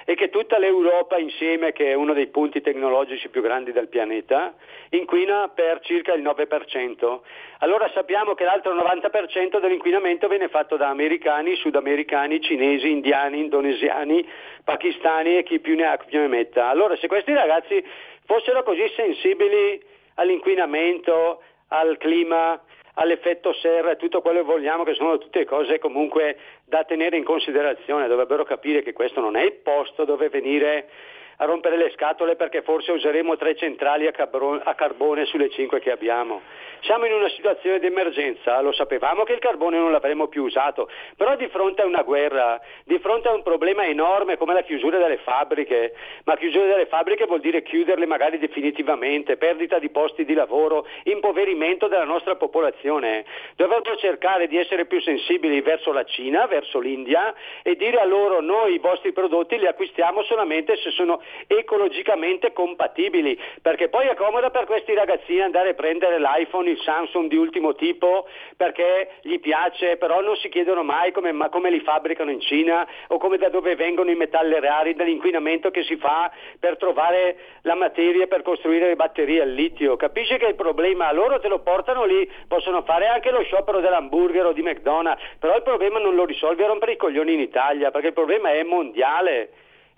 e 0.09 0.15
che 0.15 0.29
tutta 0.29 0.57
l'Europa 0.57 1.17
insieme, 1.17 1.73
che 1.73 1.91
è 1.91 1.93
uno 1.93 2.13
dei 2.13 2.27
punti 2.27 2.61
tecnologici 2.61 3.27
più 3.27 3.41
grandi 3.41 3.73
del 3.73 3.89
pianeta, 3.89 4.53
inquina 4.91 5.49
per 5.53 5.81
circa 5.81 6.13
il 6.13 6.23
9%. 6.23 7.19
Allora 7.59 7.91
sappiamo 7.93 8.33
che 8.33 8.45
l'altro 8.45 8.73
90% 8.73 9.59
dell'inquinamento 9.59 10.29
viene 10.29 10.47
fatto 10.47 10.77
da 10.77 10.87
americani, 10.87 11.57
sudamericani, 11.57 12.39
cinesi, 12.39 12.89
indiani, 12.89 13.39
indonesiani, 13.39 14.25
pakistani 14.63 15.39
e 15.39 15.43
chi 15.43 15.59
più 15.59 15.75
ne 15.75 15.87
ha 15.87 15.97
più 15.97 16.19
ne 16.19 16.27
metta. 16.27 16.69
Allora 16.69 16.95
se 16.95 17.07
questi 17.07 17.33
ragazzi 17.33 17.83
fossero 18.25 18.63
così 18.63 18.89
sensibili 18.95 19.83
all'inquinamento, 20.15 21.41
al 21.67 21.97
clima, 21.97 22.57
all'effetto 22.99 23.53
serra 23.53 23.91
e 23.91 23.95
tutto 23.95 24.21
quello 24.21 24.39
che 24.39 24.45
vogliamo, 24.45 24.83
che 24.83 24.93
sono 24.93 25.17
tutte 25.17 25.45
cose 25.45 25.79
comunque 25.79 26.37
da 26.65 26.83
tenere 26.83 27.17
in 27.17 27.23
considerazione, 27.23 28.07
dovrebbero 28.07 28.43
capire 28.43 28.81
che 28.81 28.93
questo 28.93 29.21
non 29.21 29.35
è 29.35 29.43
il 29.43 29.53
posto 29.53 30.03
dove 30.03 30.29
venire 30.29 30.89
a 31.37 31.45
rompere 31.45 31.77
le 31.77 31.91
scatole 31.91 32.35
perché 32.35 32.61
forse 32.61 32.91
useremo 32.91 33.37
tre 33.37 33.55
centrali 33.55 34.07
a, 34.07 34.11
carbone, 34.11 34.61
a 34.63 34.73
carbone 34.73 35.25
sulle 35.25 35.49
cinque 35.49 35.79
che 35.79 35.91
abbiamo. 35.91 36.41
Siamo 36.81 37.05
in 37.05 37.13
una 37.13 37.29
situazione 37.29 37.79
di 37.79 37.87
emergenza, 37.87 38.61
lo 38.61 38.71
sapevamo 38.71 39.23
che 39.23 39.33
il 39.33 39.39
carbone 39.39 39.77
non 39.77 39.91
l'avremmo 39.91 40.27
più 40.27 40.43
usato, 40.43 40.89
però 41.15 41.35
di 41.35 41.47
fronte 41.47 41.81
a 41.81 41.85
una 41.85 42.03
guerra, 42.03 42.61
di 42.83 42.97
fronte 42.99 43.27
a 43.27 43.33
un 43.33 43.41
problema 43.41 43.85
enorme 43.85 44.37
come 44.37 44.53
la 44.53 44.61
chiusura 44.61 44.97
delle 44.97 45.17
fabbriche, 45.17 45.93
ma 46.23 46.37
chiusura 46.37 46.67
delle 46.67 46.85
fabbriche 46.85 47.25
vuol 47.25 47.39
dire 47.39 47.63
chiuderle 47.63 48.05
magari 48.05 48.37
definitivamente, 48.37 49.37
perdita 49.37 49.79
di 49.79 49.89
posti 49.89 50.23
di 50.23 50.33
lavoro, 50.33 50.85
impoverimento 51.03 51.87
della 51.87 52.03
nostra 52.03 52.35
popolazione. 52.35 53.25
Dovrebbero 53.55 53.95
cercare 53.97 54.47
di 54.47 54.57
essere 54.57 54.85
più 54.85 55.01
sensibili 55.01 55.61
verso 55.61 55.91
la 55.91 56.03
Cina, 56.03 56.45
verso 56.45 56.79
l'India 56.79 57.33
e 57.63 57.75
dire 57.75 57.97
a 57.97 58.05
loro 58.05 58.39
noi 58.39 58.73
i 58.73 58.79
vostri 58.79 59.13
prodotti 59.13 59.57
li 59.57 59.67
acquistiamo 59.67 60.23
solamente 60.23 60.75
se 60.77 60.91
sono 60.91 61.21
ecologicamente 61.47 62.53
compatibili, 62.53 63.39
perché 63.61 63.89
poi 63.89 64.07
è 64.07 64.15
comoda 64.15 64.49
per 64.49 64.65
questi 64.65 64.93
ragazzini 64.93 65.41
andare 65.41 65.69
a 65.69 65.73
prendere 65.73 66.19
l'iPhone, 66.19 66.69
il 66.69 66.79
Samsung 66.79 67.29
di 67.29 67.35
ultimo 67.35 67.75
tipo, 67.75 68.27
perché 68.55 69.11
gli 69.21 69.39
piace, 69.39 69.97
però 69.97 70.21
non 70.21 70.35
si 70.37 70.49
chiedono 70.49 70.83
mai 70.83 71.11
come, 71.11 71.33
come 71.49 71.69
li 71.69 71.79
fabbricano 71.79 72.31
in 72.31 72.41
Cina 72.41 72.87
o 73.07 73.17
come 73.17 73.37
da 73.37 73.49
dove 73.49 73.75
vengono 73.75 74.11
i 74.11 74.15
metalli 74.15 74.59
rari, 74.59 74.95
dall'inquinamento 74.95 75.71
che 75.71 75.83
si 75.83 75.95
fa 75.97 76.31
per 76.59 76.77
trovare 76.77 77.37
la 77.61 77.75
materia 77.75 78.27
per 78.27 78.41
costruire 78.41 78.87
le 78.87 78.95
batterie 78.95 79.41
al 79.41 79.51
litio. 79.51 79.95
Capisci 79.95 80.37
che 80.37 80.47
il 80.47 80.55
problema 80.55 81.11
loro 81.11 81.39
te 81.39 81.47
lo 81.47 81.59
portano 81.59 82.05
lì, 82.05 82.29
possono 82.47 82.81
fare 82.83 83.07
anche 83.07 83.31
lo 83.31 83.41
sciopero 83.41 83.79
dell'hamburger 83.79 84.45
o 84.45 84.53
di 84.53 84.61
McDonald's, 84.61 85.21
però 85.39 85.55
il 85.55 85.63
problema 85.63 85.99
non 85.99 86.15
lo 86.15 86.25
risolvi 86.25 86.63
a 86.63 86.67
rompere 86.67 86.93
i 86.93 86.97
coglioni 86.97 87.33
in 87.33 87.39
Italia, 87.39 87.91
perché 87.91 88.07
il 88.07 88.13
problema 88.13 88.51
è 88.51 88.63
mondiale. 88.63 89.49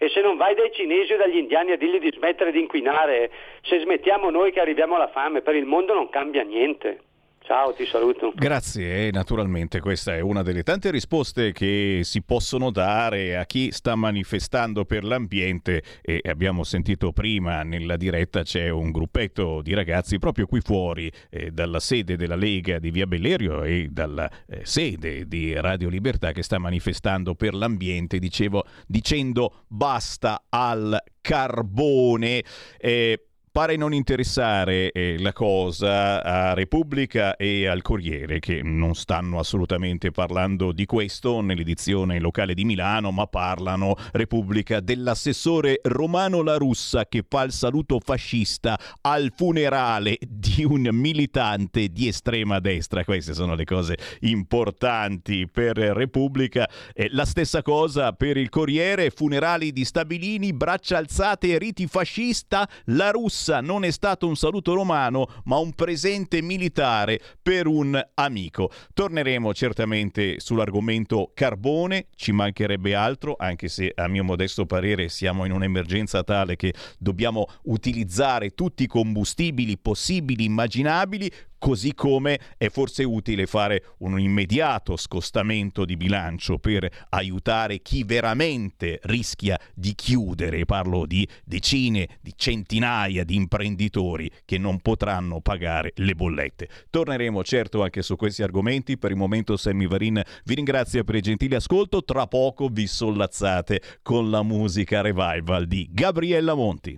E 0.01 0.07
se 0.07 0.21
non 0.21 0.37
vai 0.37 0.55
dai 0.55 0.71
cinesi 0.71 1.11
o 1.11 1.17
dagli 1.17 1.35
indiani 1.35 1.73
a 1.73 1.77
dirgli 1.77 1.99
di 1.99 2.09
smettere 2.15 2.53
di 2.53 2.59
inquinare, 2.61 3.29
se 3.63 3.79
smettiamo 3.79 4.29
noi 4.29 4.53
che 4.53 4.61
arriviamo 4.61 4.95
alla 4.95 5.09
fame, 5.09 5.41
per 5.41 5.55
il 5.55 5.65
mondo 5.65 5.93
non 5.93 6.09
cambia 6.09 6.41
niente. 6.43 7.01
Ciao, 7.49 7.73
ti 7.73 7.83
saluto. 7.87 8.31
Grazie, 8.35 9.07
e 9.07 9.11
naturalmente 9.11 9.79
questa 9.79 10.13
è 10.13 10.19
una 10.19 10.43
delle 10.43 10.61
tante 10.61 10.91
risposte 10.91 11.51
che 11.51 12.01
si 12.03 12.21
possono 12.21 12.69
dare 12.69 13.37
a 13.37 13.45
chi 13.47 13.71
sta 13.71 13.95
manifestando 13.95 14.85
per 14.85 15.03
l'ambiente 15.03 15.81
e 16.03 16.21
abbiamo 16.29 16.63
sentito 16.63 17.11
prima 17.11 17.63
nella 17.63 17.97
diretta 17.97 18.43
c'è 18.43 18.69
un 18.69 18.91
gruppetto 18.91 19.63
di 19.63 19.73
ragazzi 19.73 20.19
proprio 20.19 20.45
qui 20.45 20.61
fuori 20.61 21.11
eh, 21.31 21.49
dalla 21.49 21.79
sede 21.79 22.17
della 22.17 22.35
Lega 22.35 22.77
di 22.77 22.91
Via 22.91 23.07
Bellerio 23.07 23.63
e 23.63 23.87
dalla 23.89 24.29
eh, 24.47 24.63
sede 24.63 25.27
di 25.27 25.51
Radio 25.59 25.89
Libertà 25.89 26.31
che 26.33 26.43
sta 26.43 26.59
manifestando 26.59 27.33
per 27.33 27.55
l'ambiente, 27.55 28.19
dicevo, 28.19 28.63
dicendo 28.85 29.63
basta 29.67 30.43
al 30.49 31.01
carbone. 31.19 32.43
Eh, 32.77 33.28
pare 33.51 33.75
non 33.75 33.93
interessare 33.93 34.91
eh, 34.91 35.17
la 35.19 35.33
cosa 35.33 36.23
a 36.23 36.53
Repubblica 36.53 37.35
e 37.35 37.65
al 37.65 37.81
Corriere 37.81 38.39
che 38.39 38.61
non 38.61 38.93
stanno 38.93 39.39
assolutamente 39.39 40.11
parlando 40.11 40.71
di 40.71 40.85
questo 40.85 41.41
nell'edizione 41.41 42.19
locale 42.19 42.53
di 42.53 42.65
Milano, 42.65 43.11
ma 43.11 43.25
parlano 43.25 43.95
Repubblica 44.11 44.79
dell'assessore 44.79 45.79
Romano 45.83 46.43
La 46.43 46.57
Russa 46.57 47.05
che 47.07 47.23
fa 47.27 47.43
il 47.43 47.51
saluto 47.51 47.99
fascista 47.99 48.79
al 49.01 49.31
funerale 49.35 50.17
di 50.27 50.63
un 50.63 50.87
militante 50.91 51.87
di 51.87 52.07
estrema 52.07 52.59
destra. 52.59 53.03
Queste 53.03 53.33
sono 53.33 53.55
le 53.55 53.65
cose 53.65 53.97
importanti 54.21 55.47
per 55.51 55.77
Repubblica. 55.77 56.69
Eh, 56.93 57.09
la 57.11 57.25
stessa 57.25 57.61
cosa 57.61 58.13
per 58.13 58.37
il 58.37 58.49
Corriere, 58.49 59.09
funerali 59.09 59.71
di 59.71 59.85
Stabilini, 59.85 60.53
braccia 60.53 60.97
alzate, 60.97 61.57
riti 61.57 61.87
fascista, 61.87 62.69
La 62.85 63.09
Russa 63.09 63.38
Russa 63.39 63.61
non 63.61 63.85
è 63.85 63.91
stato 63.91 64.27
un 64.27 64.35
saluto 64.35 64.73
romano, 64.73 65.27
ma 65.45 65.57
un 65.57 65.73
presente 65.73 66.41
militare 66.41 67.21
per 67.41 67.67
un 67.67 67.99
amico. 68.15 68.69
Torneremo 68.93 69.53
certamente 69.53 70.41
sull'argomento 70.41 71.31
carbone, 71.33 72.07
ci 72.15 72.33
mancherebbe 72.33 72.93
altro, 72.95 73.35
anche 73.39 73.69
se 73.69 73.93
a 73.95 74.07
mio 74.09 74.25
modesto 74.25 74.65
parere 74.65 75.07
siamo 75.07 75.45
in 75.45 75.53
un'emergenza 75.53 76.21
tale 76.23 76.57
che 76.57 76.73
dobbiamo 76.97 77.47
utilizzare 77.63 78.49
tutti 78.49 78.83
i 78.83 78.87
combustibili 78.87 79.77
possibili, 79.77 80.43
immaginabili, 80.43 81.31
così 81.59 81.93
come 81.93 82.39
è 82.57 82.69
forse 82.69 83.03
utile 83.03 83.45
fare 83.45 83.83
un 83.99 84.19
immediato 84.19 84.97
scostamento 84.97 85.85
di 85.85 85.95
bilancio 85.95 86.57
per 86.57 86.89
aiutare 87.09 87.81
chi 87.81 88.03
veramente 88.03 88.99
rischia 89.03 89.59
di 89.75 89.93
chiudere. 89.93 90.65
Parlo 90.65 91.05
di 91.05 91.27
decine, 91.43 92.17
di 92.21 92.33
centinaia 92.35 93.23
di 93.23 93.35
imprenditori 93.35 94.31
che 94.45 94.57
non 94.57 94.79
potranno 94.79 95.41
pagare 95.41 95.91
le 95.95 96.15
bollette. 96.15 96.69
Torneremo 96.89 97.43
certo 97.43 97.83
anche 97.83 98.01
su 98.01 98.15
questi 98.15 98.41
argomenti. 98.41 98.97
Per 98.97 99.11
il 99.11 99.17
momento 99.17 99.57
Sammy 99.57 99.87
Varin 99.87 100.21
vi 100.45 100.55
ringrazio 100.55 101.03
per 101.03 101.15
il 101.15 101.21
gentile 101.21 101.57
ascolto. 101.57 102.03
Tra 102.03 102.25
poco 102.27 102.69
vi 102.69 102.87
sollazzate 102.87 103.81
con 104.01 104.29
la 104.29 104.41
musica 104.41 105.01
revival 105.01 105.67
di 105.67 105.87
Gabriella 105.91 106.53
Monti. 106.53 106.97